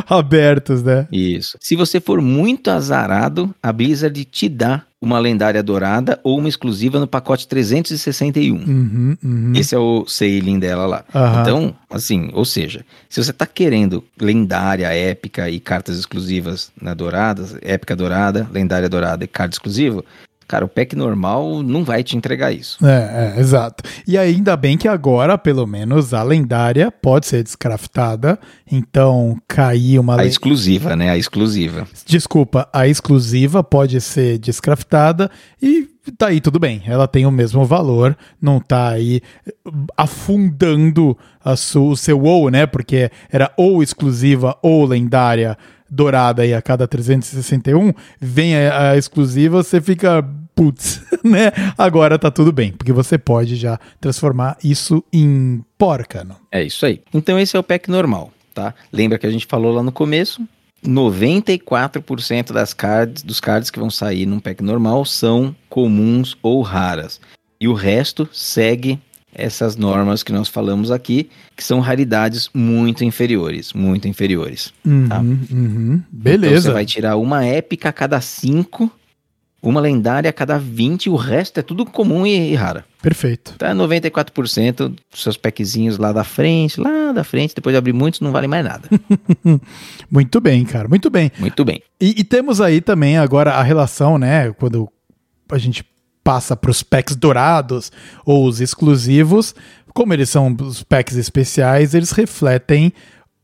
abertos, 0.09 0.81
né? 0.81 1.07
Isso. 1.11 1.57
Se 1.59 1.75
você 1.75 1.99
for 1.99 2.21
muito 2.21 2.71
azarado, 2.71 3.53
a 3.61 3.71
Blizzard 3.71 4.25
te 4.25 4.49
dá 4.49 4.83
uma 5.01 5.17
lendária 5.17 5.63
dourada 5.63 6.19
ou 6.23 6.37
uma 6.37 6.47
exclusiva 6.47 6.99
no 6.99 7.07
pacote 7.07 7.47
361. 7.47 8.55
Uhum, 8.55 9.17
uhum. 9.23 9.53
Esse 9.55 9.73
é 9.73 9.79
o 9.79 10.05
sailing 10.05 10.59
dela 10.59 10.85
lá. 10.85 11.05
Uhum. 11.13 11.41
Então, 11.41 11.75
assim, 11.89 12.29
ou 12.33 12.45
seja, 12.45 12.85
se 13.09 13.21
você 13.21 13.33
tá 13.33 13.47
querendo 13.47 14.03
lendária, 14.19 14.93
épica 14.93 15.49
e 15.49 15.59
cartas 15.59 15.97
exclusivas 15.97 16.71
na 16.79 16.93
dourada, 16.93 17.43
épica 17.63 17.95
dourada, 17.95 18.47
lendária 18.53 18.87
dourada 18.87 19.23
e 19.23 19.27
carta 19.27 19.55
exclusiva, 19.55 20.05
Cara, 20.51 20.65
o 20.65 20.67
pack 20.67 20.97
normal 20.97 21.63
não 21.63 21.81
vai 21.81 22.03
te 22.03 22.17
entregar 22.17 22.51
isso. 22.51 22.85
É, 22.85 23.35
é, 23.37 23.39
exato. 23.39 23.85
E 24.05 24.17
ainda 24.17 24.57
bem 24.57 24.77
que 24.77 24.85
agora, 24.85 25.37
pelo 25.37 25.65
menos, 25.65 26.13
a 26.13 26.21
lendária 26.21 26.91
pode 26.91 27.25
ser 27.25 27.41
descraftada. 27.41 28.37
Então, 28.69 29.37
cair 29.47 29.97
uma. 29.97 30.19
A 30.19 30.25
exclusiva, 30.25 30.93
né? 30.93 31.09
A 31.09 31.17
exclusiva. 31.17 31.87
Desculpa, 32.05 32.67
a 32.73 32.85
exclusiva 32.85 33.63
pode 33.63 34.01
ser 34.01 34.39
descraftada 34.39 35.31
e 35.63 35.87
tá 36.17 36.27
aí 36.27 36.41
tudo 36.41 36.59
bem. 36.59 36.83
Ela 36.85 37.07
tem 37.07 37.25
o 37.25 37.31
mesmo 37.31 37.63
valor, 37.63 38.17
não 38.41 38.59
tá 38.59 38.89
aí 38.89 39.21
afundando 39.95 41.17
a 41.45 41.53
o 41.53 41.95
seu 41.95 42.19
WoW, 42.19 42.49
né? 42.49 42.65
Porque 42.65 43.09
era 43.31 43.53
ou 43.55 43.81
exclusiva 43.81 44.57
ou 44.61 44.83
lendária 44.85 45.57
dourada 45.91 46.43
aí 46.43 46.53
a 46.53 46.61
cada 46.61 46.87
361, 46.87 47.93
vem 48.19 48.55
a, 48.55 48.91
a 48.91 48.97
exclusiva, 48.97 49.61
você 49.61 49.81
fica, 49.81 50.25
putz, 50.55 51.01
né? 51.23 51.51
Agora 51.77 52.17
tá 52.17 52.31
tudo 52.31 52.51
bem, 52.51 52.71
porque 52.71 52.91
você 52.91 53.17
pode 53.17 53.55
já 53.55 53.79
transformar 53.99 54.57
isso 54.63 55.03
em 55.11 55.63
porcano. 55.77 56.35
É 56.51 56.63
isso 56.63 56.85
aí. 56.85 57.01
Então 57.13 57.39
esse 57.39 57.55
é 57.55 57.59
o 57.59 57.63
pack 57.63 57.89
normal, 57.89 58.31
tá? 58.53 58.73
Lembra 58.91 59.17
que 59.17 59.27
a 59.27 59.31
gente 59.31 59.45
falou 59.45 59.73
lá 59.73 59.83
no 59.83 59.91
começo? 59.91 60.41
94% 60.85 62.51
das 62.51 62.73
cards, 62.73 63.23
dos 63.23 63.39
cards 63.39 63.69
que 63.69 63.79
vão 63.79 63.89
sair 63.89 64.25
num 64.25 64.39
pack 64.39 64.63
normal 64.63 65.05
são 65.05 65.55
comuns 65.69 66.35
ou 66.41 66.61
raras. 66.61 67.21
E 67.59 67.67
o 67.67 67.73
resto 67.73 68.27
segue 68.33 68.99
essas 69.33 69.75
normas 69.75 70.23
que 70.23 70.33
nós 70.33 70.49
falamos 70.49 70.91
aqui, 70.91 71.29
que 71.55 71.63
são 71.63 71.79
raridades 71.79 72.49
muito 72.53 73.05
inferiores, 73.05 73.71
muito 73.73 74.07
inferiores. 74.07 74.73
Uhum, 74.85 75.07
tá? 75.07 75.19
uhum. 75.19 76.01
Beleza. 76.11 76.47
Então 76.47 76.61
você 76.61 76.71
vai 76.71 76.85
tirar 76.85 77.15
uma 77.17 77.45
épica 77.45 77.89
a 77.89 77.93
cada 77.93 78.19
5, 78.19 78.91
uma 79.61 79.79
lendária 79.79 80.29
a 80.29 80.33
cada 80.33 80.57
20, 80.57 81.09
o 81.09 81.15
resto 81.15 81.59
é 81.59 81.63
tudo 81.63 81.85
comum 81.85 82.25
e, 82.25 82.51
e 82.51 82.55
rara. 82.55 82.83
Perfeito. 83.01 83.55
Tá 83.57 83.73
94% 83.73 84.89
dos 84.89 85.21
seus 85.23 85.37
packzinhos 85.37 85.97
lá 85.97 86.11
da 86.11 86.23
frente, 86.23 86.79
lá 86.79 87.11
da 87.11 87.23
frente, 87.23 87.55
depois 87.55 87.73
de 87.73 87.77
abrir 87.77 87.93
muitos, 87.93 88.19
não 88.19 88.31
vale 88.31 88.47
mais 88.47 88.63
nada. 88.65 88.89
muito 90.09 90.41
bem, 90.41 90.63
cara, 90.65 90.87
muito 90.87 91.09
bem. 91.09 91.31
Muito 91.37 91.63
bem. 91.63 91.81
E, 91.99 92.21
e 92.21 92.23
temos 92.23 92.59
aí 92.59 92.81
também 92.81 93.17
agora 93.17 93.53
a 93.53 93.61
relação, 93.61 94.17
né, 94.17 94.51
quando 94.53 94.89
a 95.51 95.57
gente 95.57 95.85
passa 96.23 96.55
para 96.55 96.71
os 96.71 96.83
packs 96.83 97.15
dourados 97.15 97.91
ou 98.25 98.47
os 98.47 98.61
exclusivos, 98.61 99.55
como 99.93 100.13
eles 100.13 100.29
são 100.29 100.55
os 100.61 100.83
packs 100.83 101.15
especiais, 101.15 101.93
eles 101.93 102.11
refletem 102.11 102.93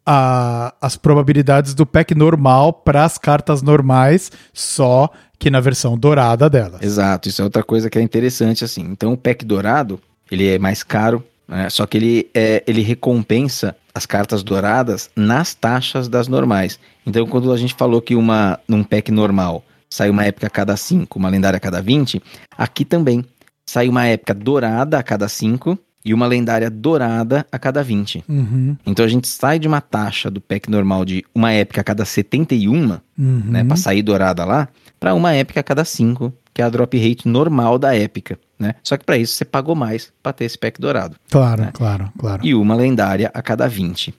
a, 0.06 0.74
as 0.82 0.96
probabilidades 0.96 1.74
do 1.74 1.86
pack 1.86 2.16
normal 2.16 2.72
para 2.72 3.04
as 3.04 3.18
cartas 3.18 3.62
normais, 3.62 4.32
só 4.54 5.10
que 5.40 5.50
na 5.50 5.60
versão 5.60 5.98
dourada 5.98 6.50
delas. 6.50 6.82
Exato, 6.82 7.30
isso 7.30 7.42
é 7.42 7.46
outra 7.46 7.64
coisa 7.64 7.90
que 7.90 7.98
é 7.98 8.02
interessante 8.02 8.64
assim. 8.64 8.82
Então 8.82 9.14
o 9.14 9.18
pack 9.18 9.46
dourado, 9.46 10.00
ele 10.32 10.48
é 10.48 10.60
mais 10.60 10.84
caro, 10.84 11.24
né? 11.48 11.70
só 11.70 11.86
que 11.86 11.98
ele, 11.98 12.30
é, 12.34 12.64
ele 12.68 12.82
recompensa 12.82 13.76
as 13.94 14.06
cartas 14.06 14.44
douradas 14.44 15.10
nas 15.16 15.54
taxas 15.54 16.08
das 16.08 16.28
normais. 16.28 16.80
Então 17.06 17.26
quando 17.28 17.52
a 17.52 17.58
gente 17.58 17.74
falou 17.76 18.02
que 18.02 18.16
uma 18.16 18.60
num 18.68 18.84
pack 18.84 19.12
normal 19.12 19.64
sai 19.90 20.10
uma 20.10 20.26
época 20.26 20.48
a 20.48 20.50
cada 20.50 20.76
5, 20.76 21.18
uma 21.18 21.30
lendária 21.30 21.58
a 21.58 21.62
cada 21.62 21.82
20, 21.82 22.22
aqui 22.58 22.84
também 22.84 23.24
sai 23.66 23.90
uma 23.90 24.06
época 24.06 24.34
dourada 24.34 24.98
a 24.98 25.04
cada 25.04 25.28
5 25.28 25.78
e 26.08 26.14
uma 26.14 26.26
lendária 26.26 26.70
dourada 26.70 27.46
a 27.52 27.60
cada 27.60 27.84
20. 27.84 28.24
Uhum. 28.30 28.78
Então 28.86 29.04
a 29.04 29.10
gente 29.10 29.28
sai 29.28 29.60
de 29.60 29.68
uma 29.68 29.82
taxa 29.82 30.32
do 30.32 30.40
pack 30.40 30.70
normal 30.72 31.04
de 31.04 31.26
uma 31.36 31.52
época 31.52 31.82
a 31.82 31.84
cada 31.84 32.06
71, 32.06 33.00
uhum. 33.18 33.42
né, 33.46 33.64
para 33.66 33.76
sair 33.76 34.02
dourada 34.02 34.46
lá, 34.46 34.70
para 35.00 35.14
uma 35.14 35.34
época 35.34 35.60
a 35.60 35.64
cada 35.64 35.86
5, 35.86 36.34
que 36.54 36.62
é 36.62 36.66
a 36.66 36.70
drop 36.70 36.98
rate 36.98 37.28
normal 37.28 37.78
da 37.78 37.96
épica, 37.96 38.40
né? 38.58 38.76
Só 38.84 38.98
que 38.98 39.06
para 39.06 39.18
isso 39.18 39.34
você 39.34 39.46
pagou 39.46 39.76
mais 39.76 40.12
para 40.22 40.34
ter 40.34 40.46
esse 40.46 40.58
pack 40.58 40.80
dourado. 40.80 41.16
Claro, 41.30 41.62
né? 41.62 41.72
claro, 41.74 42.12
claro. 42.18 42.46
E 42.46 42.56
uma 42.56 42.76
lendária 42.76 43.30
a 43.34 43.42
cada 43.42 43.68
20. 43.68 44.14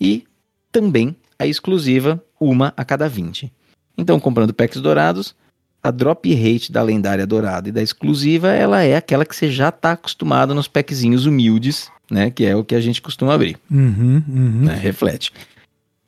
E 0.00 0.24
também 0.72 1.16
a 1.38 1.46
exclusiva, 1.46 2.22
uma 2.40 2.72
a 2.76 2.84
cada 2.84 3.08
20. 3.08 3.52
Então, 3.96 4.18
comprando 4.18 4.52
packs 4.52 4.80
dourados, 4.80 5.34
a 5.82 5.90
drop 5.90 6.34
rate 6.34 6.72
da 6.72 6.82
lendária 6.82 7.26
dourada 7.26 7.68
e 7.68 7.72
da 7.72 7.82
exclusiva, 7.82 8.50
ela 8.50 8.82
é 8.82 8.96
aquela 8.96 9.24
que 9.24 9.36
você 9.36 9.50
já 9.50 9.68
está 9.68 9.92
acostumado 9.92 10.54
nos 10.54 10.66
packzinhos 10.66 11.26
humildes, 11.26 11.90
né? 12.10 12.30
Que 12.30 12.44
é 12.44 12.56
o 12.56 12.64
que 12.64 12.74
a 12.74 12.80
gente 12.80 13.00
costuma 13.00 13.34
abrir. 13.34 13.56
Uhum, 13.70 14.22
uhum. 14.26 14.64
Né, 14.64 14.74
reflete. 14.74 15.32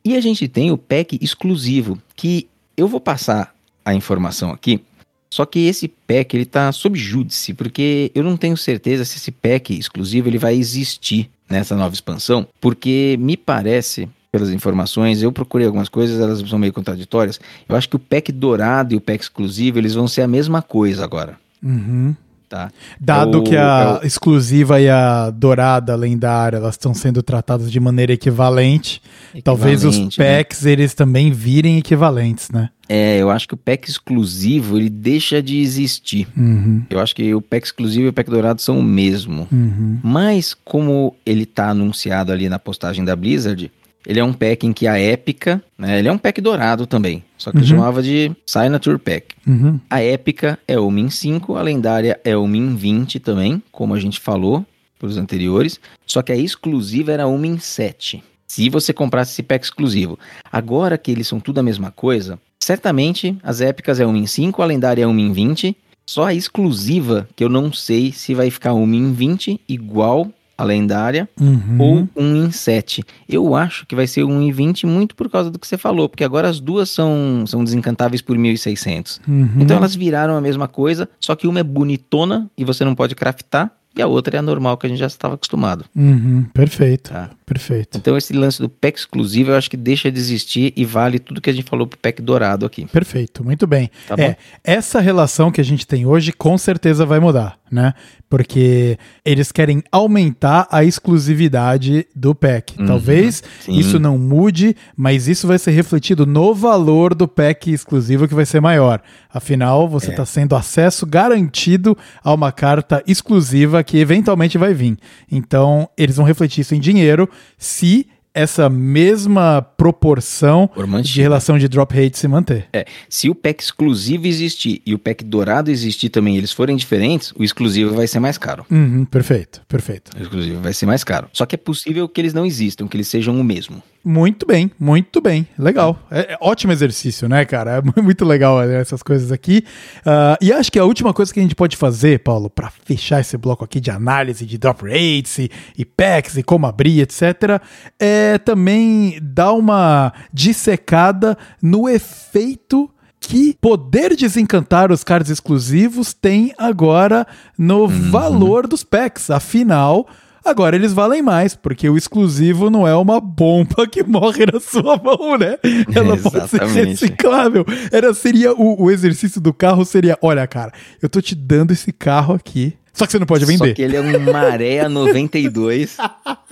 E 0.05 0.17
a 0.17 0.21
gente 0.21 0.49
tem 0.49 0.71
o 0.71 0.79
pack 0.79 1.19
exclusivo, 1.21 2.01
que 2.15 2.49
eu 2.77 2.89
vou 2.89 3.01
passar 3.01 3.55
a 3.87 3.95
informação 3.95 4.51
aqui, 4.51 4.83
só 5.31 5.47
que 5.47 5.67
esse 5.67 5.89
pack 5.89 6.37
ele 6.37 6.45
tá 6.45 6.71
sob 6.73 6.99
júdice, 6.99 7.55
porque 7.55 8.11
eu 8.15 8.23
não 8.23 8.37
tenho 8.37 8.57
certeza 8.57 9.05
se 9.05 9.17
esse 9.17 9.31
pack 9.31 9.77
exclusivo 9.79 10.29
ele 10.29 10.39
vai 10.39 10.55
existir 10.55 11.31
nessa 11.49 11.77
nova 11.77 11.95
expansão, 11.95 12.47
porque 12.61 13.17
me 13.19 13.37
parece 13.37 14.09
pelas 14.31 14.51
informações. 14.51 15.23
Eu 15.23 15.33
procurei 15.33 15.67
algumas 15.67 15.89
coisas, 15.89 16.21
elas 16.21 16.41
são 16.49 16.59
meio 16.59 16.73
contraditórias. 16.73 17.41
Eu 17.69 17.75
acho 17.75 17.89
que 17.89 17.97
o 17.97 17.99
pack 17.99 18.31
dourado 18.31 18.93
e 18.93 18.97
o 18.97 19.01
pack 19.01 19.23
exclusivo, 19.23 19.79
eles 19.79 19.95
vão 19.95 20.07
ser 20.07 20.23
a 20.23 20.29
mesma 20.29 20.61
coisa 20.61 21.05
agora. 21.05 21.39
Uhum. 21.63 22.15
Tá. 22.49 22.71
Dado 23.01 23.41
o, 23.41 23.43
que 23.43 23.57
a 23.57 24.01
o... 24.01 24.07
exclusiva 24.07 24.81
e 24.81 24.89
a 24.89 25.31
dourada 25.31 25.97
lendária 25.97 26.59
elas 26.59 26.75
estão 26.75 26.95
sendo 26.95 27.21
tratadas 27.21 27.73
de 27.73 27.81
maneira 27.81 28.13
equivalente, 28.13 29.03
equivalente 29.35 29.43
talvez 29.43 29.85
os 29.85 29.99
né? 29.99 30.09
packs 30.17 30.63
né? 30.63 30.71
eles 30.71 30.95
também 30.95 31.33
virem 31.33 31.79
equivalentes, 31.79 32.49
né? 32.51 32.71
É, 32.89 33.19
eu 33.19 33.31
acho 33.31 33.49
que 33.49 33.55
o 33.55 33.57
pack 33.57 33.91
exclusivo 33.91 34.77
ele 34.77 34.89
deixa 34.89 35.43
de 35.43 35.59
existir. 35.59 36.29
Uhum. 36.37 36.85
Eu 36.89 37.01
acho 37.01 37.17
que 37.17 37.35
o 37.35 37.43
pack 37.43 37.67
exclusivo 37.67 38.07
e 38.07 38.09
o 38.09 38.13
pack 38.13 38.31
dourado 38.31 38.63
são 38.63 38.79
o 38.79 38.83
mesmo. 38.83 39.49
Uhum. 39.51 39.99
Mas 40.05 40.55
como 40.55 41.17
ele 41.27 41.43
está 41.43 41.71
anunciado 41.71 42.31
ali 42.31 42.49
na 42.49 42.61
postagem 42.61 43.05
da 43.05 43.17
Blizzard, 43.17 43.73
ele 44.07 44.21
é 44.21 44.25
um 44.25 44.33
pack 44.33 44.65
em 44.65 44.73
que 44.73 44.87
a 44.87 44.97
épica, 44.97 45.61
né, 45.77 45.99
ele 45.99 46.07
é 46.07 46.13
um 46.13 46.17
pack 46.17 46.41
dourado 46.41 46.87
também, 46.87 47.25
só 47.37 47.51
que 47.51 47.57
uhum. 47.57 47.63
eu 47.65 47.69
chamava 47.69 48.03
de 48.03 48.31
Signature 48.47 48.99
Pack. 48.99 49.35
Uhum. 49.45 49.81
A 49.91 50.01
épica 50.01 50.59
é 50.69 50.79
o 50.79 50.89
Min 50.91 51.11
5, 51.11 51.57
a 51.57 51.63
lendária 51.63 52.21
é 52.25 52.37
o 52.37 52.47
Min 52.47 52.77
20 52.77 53.19
também, 53.19 53.61
como 53.73 53.95
a 53.95 54.01
gente 54.01 54.21
falou 54.21 54.65
para 54.97 55.09
os 55.09 55.17
anteriores, 55.17 55.81
só 56.07 56.23
que 56.23 56.31
a 56.31 56.37
exclusiva 56.37 57.11
era 57.11 57.27
o 57.27 57.37
Min 57.37 57.59
7. 57.59 58.23
Se 58.47 58.71
você 58.71 58.93
comprasse 58.93 59.33
esse 59.33 59.43
pack 59.43 59.65
exclusivo. 59.65 60.17
Agora 60.53 60.97
que 60.97 61.11
eles 61.11 61.27
são 61.27 61.41
tudo 61.41 61.59
a 61.59 61.63
mesma 61.63 61.91
coisa, 61.91 62.39
certamente 62.61 63.37
as 63.43 63.61
épicas 63.61 63.99
é 63.99 64.07
o 64.07 64.13
Min 64.13 64.27
5, 64.27 64.63
a 64.63 64.67
lendária 64.67 65.03
é 65.03 65.07
o 65.07 65.13
Min 65.13 65.33
20, 65.33 65.77
só 66.07 66.27
a 66.27 66.35
exclusiva 66.35 67.29
que 67.35 67.43
eu 67.43 67.49
não 67.49 67.73
sei 67.73 68.13
se 68.13 68.33
vai 68.33 68.49
ficar 68.49 68.73
o 68.73 68.87
Min 68.87 69.13
20 69.13 69.61
igual 69.69 70.31
a 70.57 70.65
lendária, 70.65 71.29
uhum. 71.41 71.77
ou 71.79 72.09
um 72.17 72.37
em 72.45 72.51
7. 72.51 73.05
Eu 73.29 73.55
acho 73.55 73.87
que 73.87 73.95
vai 73.95 74.07
ser 74.07 74.25
um 74.25 74.41
em 74.41 74.51
20 74.51 74.87
muito 74.87 75.15
por 75.15 75.29
causa 75.31 75.51
do 75.51 75.59
que 75.59 75.67
você 75.67 75.77
falou, 75.77 76.09
porque 76.09 76.25
agora 76.25 76.49
as 76.49 76.61
duas 76.61 76.89
são, 76.89 77.45
são 77.47 77.63
desencantáveis 77.63 78.23
por 78.23 78.37
1.600. 78.37 79.21
Uhum. 79.29 79.51
Então 79.59 79.77
elas 79.77 79.95
viraram 79.95 80.37
a 80.37 80.41
mesma 80.41 80.67
coisa, 80.67 81.09
só 81.21 81.37
que 81.37 81.47
uma 81.47 81.61
é 81.61 81.63
bonitona 81.63 82.51
e 82.57 82.65
você 82.65 82.85
não 82.85 82.95
pode 82.95 83.15
craftar, 83.15 83.71
e 83.97 84.03
a 84.03 84.07
outra 84.07 84.37
é 84.37 84.39
a 84.39 84.43
normal 84.43 84.77
que 84.77 84.87
a 84.87 84.91
gente 84.91 84.99
já 84.99 85.07
estava 85.07 85.35
acostumado. 85.35 85.87
Uhum, 85.97 86.45
perfeito, 86.53 87.11
tá? 87.11 87.31
perfeito. 87.47 87.97
Então 87.97 88.17
esse 88.17 88.33
lance 88.33 88.61
do 88.61 88.69
pack 88.69 88.99
exclusivo 88.99 89.53
eu 89.53 89.57
acho 89.57 89.71
que 89.71 89.77
deixa 89.77 90.11
de 90.11 90.19
existir 90.19 90.73
e 90.77 90.85
vale 90.85 91.19
tudo 91.19 91.41
que 91.41 91.49
a 91.49 91.53
gente 91.53 91.69
falou 91.69 91.87
pro 91.87 91.99
pack 91.99 92.21
dourado 92.21 92.67
aqui. 92.67 92.85
Perfeito, 92.87 93.43
muito 93.43 93.67
bem. 93.67 93.91
Tá 94.07 94.17
é, 94.19 94.37
essa 94.63 95.01
relação 95.01 95.51
que 95.51 95.61
a 95.61 95.65
gente 95.65 95.87
tem 95.87 96.05
hoje 96.05 96.33
com 96.33 96.59
certeza 96.59 97.07
vai 97.07 97.21
mudar, 97.21 97.59
né? 97.71 97.95
Porque 98.29 98.99
eles 99.25 99.53
querem 99.53 99.83
aumentar 99.91 100.67
a 100.71 100.83
exclusividade 100.85 102.07
do 102.15 102.35
pack. 102.35 102.79
Uhum, 102.79 102.87
Talvez 102.87 103.43
sim. 103.61 103.79
isso 103.79 103.99
não 103.99 104.19
mude, 104.19 104.77
mas 104.97 105.29
isso 105.29 105.47
vai 105.47 105.59
ser 105.59 105.71
refletido 105.71 106.27
no 106.27 106.53
valor 106.53 107.15
do 107.15 107.29
pack 107.29 107.73
exclusivo 107.73 108.27
que 108.27 108.35
vai 108.35 108.45
ser 108.45 108.61
maior. 108.61 109.01
Afinal, 109.33 109.89
você 109.89 110.11
está 110.11 110.23
é. 110.25 110.27
sendo 110.27 110.57
acesso 110.57 111.07
garantido 111.07 111.97
a 112.23 112.35
uma 112.35 112.51
carta 112.51 113.03
exclusiva 113.07 113.85
que 113.87 113.99
eventualmente 113.99 114.59
vai 114.59 114.75
vir. 114.75 114.99
Então, 115.31 115.89
eles 115.97 116.17
vão 116.17 116.27
refletir 116.27 116.61
isso 116.61 116.75
em 116.75 116.81
dinheiro 116.81 117.29
se 117.57 118.07
essa 118.37 118.69
mesma 118.69 119.63
proporção 119.63 120.69
de 121.03 121.23
relação 121.23 121.57
de 121.57 121.67
drop 121.69 121.95
rate 121.95 122.19
se 122.19 122.29
manter. 122.29 122.69
É, 122.71 122.85
se 123.09 123.31
o 123.31 123.35
pack 123.35 123.63
exclusivo 123.63 124.27
existir 124.27 124.83
e 124.85 124.93
o 124.93 124.99
pack 124.99 125.25
dourado 125.25 125.71
existir 125.71 126.11
também, 126.11 126.37
eles 126.37 126.53
forem 126.53 126.77
diferentes, 126.77 127.33
o 127.35 127.43
exclusivo 127.43 127.95
vai 127.95 128.07
ser 128.07 128.21
mais 128.21 128.37
caro. 128.37 128.67
Uhum, 128.71 129.07
perfeito, 129.07 129.63
perfeito. 129.67 130.11
O 130.19 130.23
exclusivo 130.23 130.61
vai 130.61 130.75
ser 130.75 130.85
mais 130.85 131.03
caro. 131.03 131.31
Só 131.33 131.47
que 131.47 131.55
é 131.55 131.59
possível 131.59 132.07
que 132.07 132.21
eles 132.21 132.35
não 132.35 132.45
existam, 132.45 132.87
que 132.87 132.95
eles 132.99 133.09
sejam 133.09 133.41
o 133.41 133.43
mesmo. 133.43 133.83
Muito 134.09 134.47
bem, 134.47 134.71
muito 134.79 135.21
bem. 135.21 135.49
Legal. 135.59 135.99
É, 136.09 136.35
é 136.35 136.39
ótimo 136.41 136.73
exercício, 136.73 137.29
né, 137.29 137.45
cara? 137.45 137.83
É 137.83 137.83
muito 138.01 138.25
legal 138.25 138.61
né, 138.61 138.81
essas 138.81 139.03
coisas 139.03 139.33
aqui. 139.33 139.65
Uh, 139.99 140.39
e 140.41 140.53
acho 140.53 140.71
que 140.71 140.79
a 140.79 140.85
última 140.85 141.13
coisa 141.13 141.35
que 141.35 141.41
a 141.41 141.43
gente 141.43 141.57
pode 141.57 141.77
fazer, 141.77 142.21
Paulo, 142.21 142.49
para 142.49 142.71
fechar 142.71 143.21
esse 143.21 143.37
bloco 143.37 143.65
aqui 143.65 143.81
de 143.81 143.91
análise 143.91 144.47
de 144.47 144.57
drop 144.59 144.85
rates 144.85 145.39
e, 145.41 145.51
e 145.77 145.85
packs 145.85 146.37
e 146.37 146.45
como 146.45 146.69
abrir, 146.69 147.01
etc., 147.01 147.61
é 147.99 148.39
também 148.39 149.19
dar 149.21 149.55
uma 149.55 150.13
dissecada 150.33 151.37
no 151.61 151.89
efeito 151.89 152.89
que 153.19 153.57
poder 153.61 154.15
desencantar 154.15 154.93
os 154.93 155.03
cards 155.03 155.33
exclusivos 155.33 156.15
tem 156.15 156.55
agora 156.57 157.27
no 157.59 157.87
uhum. 157.87 158.11
valor 158.13 158.69
dos 158.69 158.85
packs. 158.85 159.31
Afinal, 159.31 160.07
Agora 160.47 160.77
eles 160.77 160.93
valem 160.93 161.23
mais, 161.23 161.57
porque 161.57 161.91
o 161.91 161.97
exclusivo 161.97 162.71
não 162.71 162.87
é 162.87 162.95
uma 162.95 163.21
bomba 163.21 163.85
que 163.91 164.05
morre 164.05 164.47
na 164.47 164.61
sua 164.61 164.97
mão, 164.97 165.37
né? 165.37 165.59
Ela 165.93 166.17
pode 166.23 166.49
ser 166.49 166.63
reciclável. 166.63 167.67
Era, 167.91 168.15
seria 168.15 168.53
o, 168.53 168.85
o 168.85 168.91
exercício 168.93 169.41
do 169.41 169.53
carro 169.53 169.85
seria: 169.85 170.17
olha, 170.23 170.47
cara, 170.47 170.73
eu 171.03 171.09
tô 171.09 171.21
te 171.21 171.35
dando 171.35 171.73
esse 171.73 171.93
carro 171.93 172.33
aqui. 172.33 172.77
Só 172.93 173.05
que 173.05 173.13
você 173.13 173.19
não 173.19 173.27
pode 173.27 173.45
vender. 173.45 173.69
Só 173.69 173.75
que 173.75 173.83
ele 173.83 173.97
é 173.97 174.01
um 174.01 174.33
Maré 174.33 174.87
92 174.89 175.99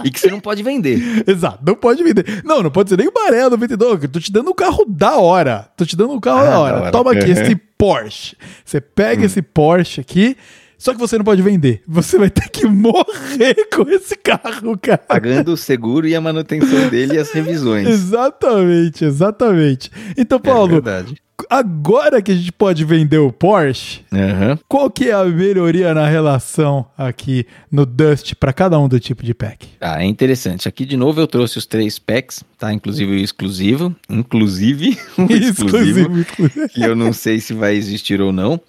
e 0.05 0.11
que 0.11 0.20
você 0.20 0.28
não 0.28 0.40
pode 0.40 0.62
vender. 0.62 1.24
Exato, 1.26 1.61
não 1.64 1.76
pode 1.76 2.03
vender. 2.03 2.42
Não, 2.45 2.62
não 2.62 2.70
pode 2.70 2.90
ser 2.90 2.99
nem 2.99 3.09
o 3.09 3.12
Maré 3.14 3.49
92. 3.49 4.03
Eu 4.03 4.09
tô 4.09 4.18
te 4.18 4.30
dando 4.30 4.51
um 4.51 4.55
carro 4.55 4.84
da 4.86 5.16
hora. 5.16 5.70
Tô 5.76 5.86
te 5.86 5.97
dando 5.97 6.12
um 6.12 6.20
carro 6.20 6.40
ah, 6.40 6.51
da, 6.51 6.59
hora. 6.59 6.72
da 6.76 6.82
hora. 6.82 6.90
Toma 6.90 7.12
aqui 7.12 7.30
esse 7.32 7.57
Porsche. 7.78 8.36
Você 8.64 8.80
pega 8.80 9.22
hum. 9.22 9.24
esse 9.24 9.40
Porsche 9.40 10.01
aqui 10.01 10.36
só 10.79 10.93
que 10.93 10.99
você 10.99 11.16
não 11.16 11.25
pode 11.25 11.43
vender. 11.43 11.83
Você 11.87 12.18
vai 12.18 12.31
ter 12.31 12.49
que 12.49 12.66
morrer 12.66 13.68
com 13.75 13.89
esse 13.91 14.16
carro, 14.16 14.79
cara. 14.79 14.99
Pagando 14.99 15.53
o 15.53 15.57
seguro 15.57 16.07
e 16.07 16.14
a 16.14 16.20
manutenção 16.20 16.89
dele 16.89 17.14
e 17.14 17.18
as 17.18 17.31
revisões. 17.31 17.89
exatamente, 17.89 19.05
exatamente. 19.05 19.91
Então, 20.16 20.37
é 20.37 20.41
Paulo, 20.41 20.77
é 20.79 21.05
agora 21.49 22.22
que 22.22 22.33
a 22.33 22.35
gente 22.35 22.53
pode 22.53 22.85
vender 22.85 23.18
o 23.18 23.33
Porsche, 23.33 24.03
uhum. 24.12 24.57
qual 24.68 24.91
que 24.91 25.09
é 25.09 25.12
a 25.12 25.25
melhoria 25.25 25.93
na 25.95 26.07
relação 26.07 26.87
aqui 26.97 27.47
no 27.70 27.85
Dust 27.85 28.35
para 28.35 28.53
cada 28.53 28.79
um 28.79 28.89
do 28.89 29.01
tipo 29.01 29.22
de 29.25 29.35
pack? 29.35 29.68
Ah, 29.81 30.03
é 30.03 30.07
interessante. 30.07 30.68
Aqui 30.68 30.85
de 30.85 30.97
novo 30.97 31.20
eu 31.20 31.27
trouxe 31.27 31.59
os 31.59 31.66
três 31.66 31.99
packs, 31.99 32.45
tá? 32.59 32.72
Inclusive 32.72 33.12
o 33.12 33.16
exclusivo, 33.16 33.95
inclusive 34.09 34.99
o 35.18 35.33
exclusivo, 35.33 36.20
exclusivo, 36.20 36.68
que 36.68 36.83
eu 36.83 36.95
não 36.95 37.12
sei 37.12 37.41
se 37.41 37.53
vai 37.53 37.75
existir 37.75 38.20
ou 38.20 38.33
não 38.33 38.61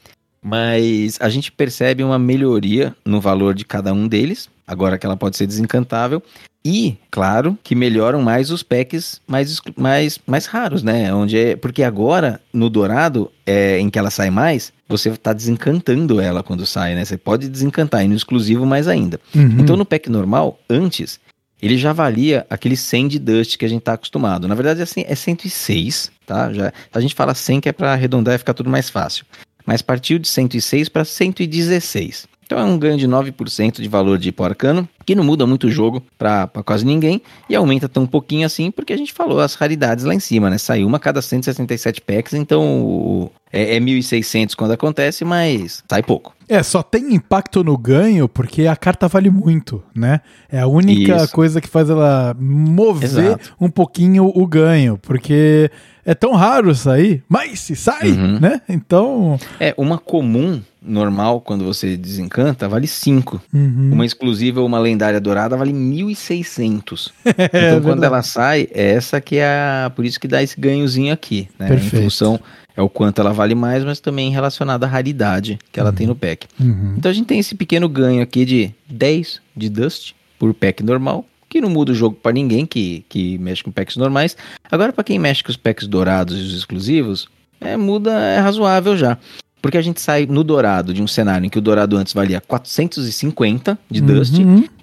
mas 0.45 1.17
a 1.19 1.27
gente 1.27 1.51
percebe 1.51 2.03
uma 2.03 2.19
melhoria 2.19 2.95
no 3.03 3.19
valor 3.19 3.55
de 3.55 3.65
cada 3.65 3.91
um 3.91 4.07
deles, 4.07 4.47
agora 4.67 4.95
que 4.95 5.03
ela 5.03 5.17
pode 5.17 5.35
ser 5.35 5.47
desencantável. 5.47 6.21
E, 6.63 6.97
claro, 7.09 7.57
que 7.63 7.73
melhoram 7.73 8.21
mais 8.21 8.51
os 8.51 8.61
packs 8.61 9.19
mais, 9.27 9.59
mais, 9.75 10.19
mais 10.25 10.45
raros, 10.45 10.83
né? 10.83 11.11
Onde 11.11 11.35
é, 11.35 11.55
porque 11.55 11.81
agora, 11.81 12.39
no 12.53 12.69
dourado, 12.69 13.31
é, 13.43 13.79
em 13.79 13.89
que 13.89 13.97
ela 13.97 14.11
sai 14.11 14.29
mais, 14.29 14.71
você 14.87 15.09
está 15.09 15.33
desencantando 15.33 16.21
ela 16.21 16.43
quando 16.43 16.63
sai, 16.63 16.93
né? 16.93 17.03
Você 17.03 17.17
pode 17.17 17.49
desencantar, 17.49 18.05
e 18.05 18.07
no 18.07 18.15
exclusivo 18.15 18.67
mais 18.67 18.87
ainda. 18.87 19.19
Uhum. 19.33 19.57
Então, 19.59 19.75
no 19.75 19.85
pack 19.85 20.11
normal, 20.11 20.59
antes, 20.69 21.19
ele 21.59 21.75
já 21.75 21.91
valia 21.91 22.45
aquele 22.51 22.77
100 22.77 23.07
de 23.07 23.19
Dust 23.19 23.57
que 23.57 23.65
a 23.65 23.69
gente 23.69 23.79
está 23.79 23.93
acostumado. 23.93 24.47
Na 24.47 24.53
verdade, 24.53 24.83
assim, 24.83 25.03
é 25.07 25.15
106, 25.15 26.11
tá? 26.23 26.53
Já, 26.53 26.71
a 26.93 26.99
gente 26.99 27.15
fala 27.15 27.33
100 27.33 27.61
que 27.61 27.69
é 27.69 27.73
para 27.73 27.93
arredondar 27.93 28.35
e 28.35 28.37
ficar 28.37 28.53
tudo 28.53 28.69
mais 28.69 28.91
fácil 28.91 29.25
mas 29.65 29.81
partiu 29.81 30.19
de 30.19 30.27
106 30.27 30.89
para 30.89 31.03
116. 31.03 32.27
Então 32.45 32.59
é 32.59 32.63
um 32.63 32.77
ganho 32.77 32.97
de 32.97 33.07
9% 33.07 33.81
de 33.81 33.87
valor 33.87 34.17
de 34.19 34.31
porcano, 34.31 34.87
que 35.05 35.15
não 35.15 35.23
muda 35.23 35.47
muito 35.47 35.67
o 35.67 35.71
jogo 35.71 36.03
para 36.17 36.47
quase 36.63 36.85
ninguém, 36.85 37.21
e 37.49 37.55
aumenta 37.55 37.89
tão 37.89 38.05
pouquinho 38.05 38.45
assim, 38.45 38.69
porque 38.69 38.93
a 38.93 38.97
gente 38.97 39.13
falou 39.13 39.39
as 39.39 39.55
raridades 39.55 40.05
lá 40.05 40.13
em 40.13 40.19
cima, 40.19 40.49
né? 40.49 40.57
Saiu 40.57 40.87
uma 40.87 40.97
a 40.97 40.99
cada 40.99 41.21
167 41.21 42.01
packs, 42.01 42.33
então 42.33 43.31
é, 43.51 43.75
é 43.75 43.79
1.600 43.79 44.55
quando 44.55 44.71
acontece, 44.71 45.25
mas 45.25 45.83
sai 45.89 46.03
pouco. 46.03 46.35
É, 46.47 46.61
só 46.61 46.83
tem 46.83 47.15
impacto 47.15 47.63
no 47.63 47.75
ganho 47.75 48.29
porque 48.29 48.67
a 48.67 48.75
carta 48.75 49.07
vale 49.07 49.31
muito, 49.31 49.81
né? 49.95 50.21
É 50.51 50.59
a 50.59 50.67
única 50.67 51.15
Isso. 51.15 51.33
coisa 51.33 51.59
que 51.59 51.67
faz 51.67 51.89
ela 51.89 52.35
mover 52.39 53.03
Exato. 53.03 53.55
um 53.59 53.69
pouquinho 53.69 54.31
o 54.35 54.45
ganho, 54.45 54.99
porque 55.01 55.71
é 56.05 56.13
tão 56.13 56.33
raro 56.33 56.75
sair, 56.75 57.23
mas 57.27 57.61
se 57.61 57.75
sai, 57.75 58.11
uhum. 58.11 58.39
né? 58.39 58.61
Então. 58.69 59.39
É, 59.59 59.73
uma 59.75 59.97
comum 59.97 60.61
normal, 60.85 61.41
quando 61.41 61.63
você 61.65 61.97
desencanta, 61.97 62.67
vale 62.67 62.87
5. 62.87 63.41
Uhum. 63.53 63.91
Uma 63.93 64.05
exclusiva 64.05 64.61
ou 64.61 64.67
uma 64.67 64.79
lendária 64.79 65.19
dourada 65.19 65.57
vale 65.57 65.73
1.600. 65.73 67.11
É, 67.37 67.47
então, 67.47 67.77
é 67.77 67.81
quando 67.81 68.03
ela 68.03 68.21
sai, 68.21 68.67
é 68.71 68.91
essa 68.91 69.19
que 69.19 69.37
é 69.37 69.45
a. 69.45 69.91
Por 69.93 70.05
isso 70.05 70.19
que 70.19 70.27
dá 70.27 70.41
esse 70.41 70.59
ganhozinho 70.59 71.13
aqui, 71.13 71.49
né? 71.59 71.67
Perfeito. 71.67 71.95
Em 71.97 72.03
função 72.03 72.39
é 72.75 72.81
o 72.81 72.89
quanto 72.89 73.19
ela 73.19 73.33
vale 73.33 73.55
mais, 73.55 73.83
mas 73.83 73.99
também 73.99 74.31
relacionada 74.31 74.85
à 74.85 74.89
raridade 74.89 75.59
que 75.71 75.79
ela 75.79 75.89
uhum. 75.89 75.95
tem 75.95 76.07
no 76.07 76.15
pack. 76.15 76.47
Uhum. 76.59 76.95
Então 76.97 77.09
a 77.09 77.13
gente 77.13 77.25
tem 77.25 77.39
esse 77.39 77.55
pequeno 77.55 77.87
ganho 77.87 78.21
aqui 78.21 78.45
de 78.45 78.73
10 78.89 79.41
de 79.55 79.69
Dust 79.69 80.13
por 80.37 80.53
pack 80.53 80.83
normal 80.83 81.25
que 81.55 81.61
não 81.61 81.69
muda 81.69 81.93
o 81.93 81.95
jogo 81.95 82.17
para 82.21 82.33
ninguém 82.33 82.65
que, 82.65 83.05
que 83.07 83.37
mexe 83.37 83.63
com 83.63 83.71
packs 83.71 83.95
normais. 83.95 84.35
Agora, 84.69 84.91
para 84.91 85.05
quem 85.05 85.17
mexe 85.17 85.41
com 85.41 85.49
os 85.49 85.55
packs 85.55 85.87
dourados 85.87 86.37
e 86.37 86.41
os 86.41 86.53
exclusivos, 86.53 87.29
é, 87.61 87.77
muda, 87.77 88.11
é 88.11 88.39
razoável 88.39 88.97
já. 88.97 89.17
Porque 89.65 89.79
a 89.79 89.81
gente 89.81 89.99
sai 89.99 90.27
no 90.27 90.43
dourado 90.43 90.93
de 90.93 91.01
um 91.01 91.07
cenário 91.07 91.43
em 91.43 91.49
que 91.49 91.57
o 91.57 91.61
dourado 91.61 91.97
antes 91.97 92.13
valia 92.13 92.39
450 92.39 93.79
de 93.89 93.99
uhum. 93.99 94.05
Dust 94.05 94.35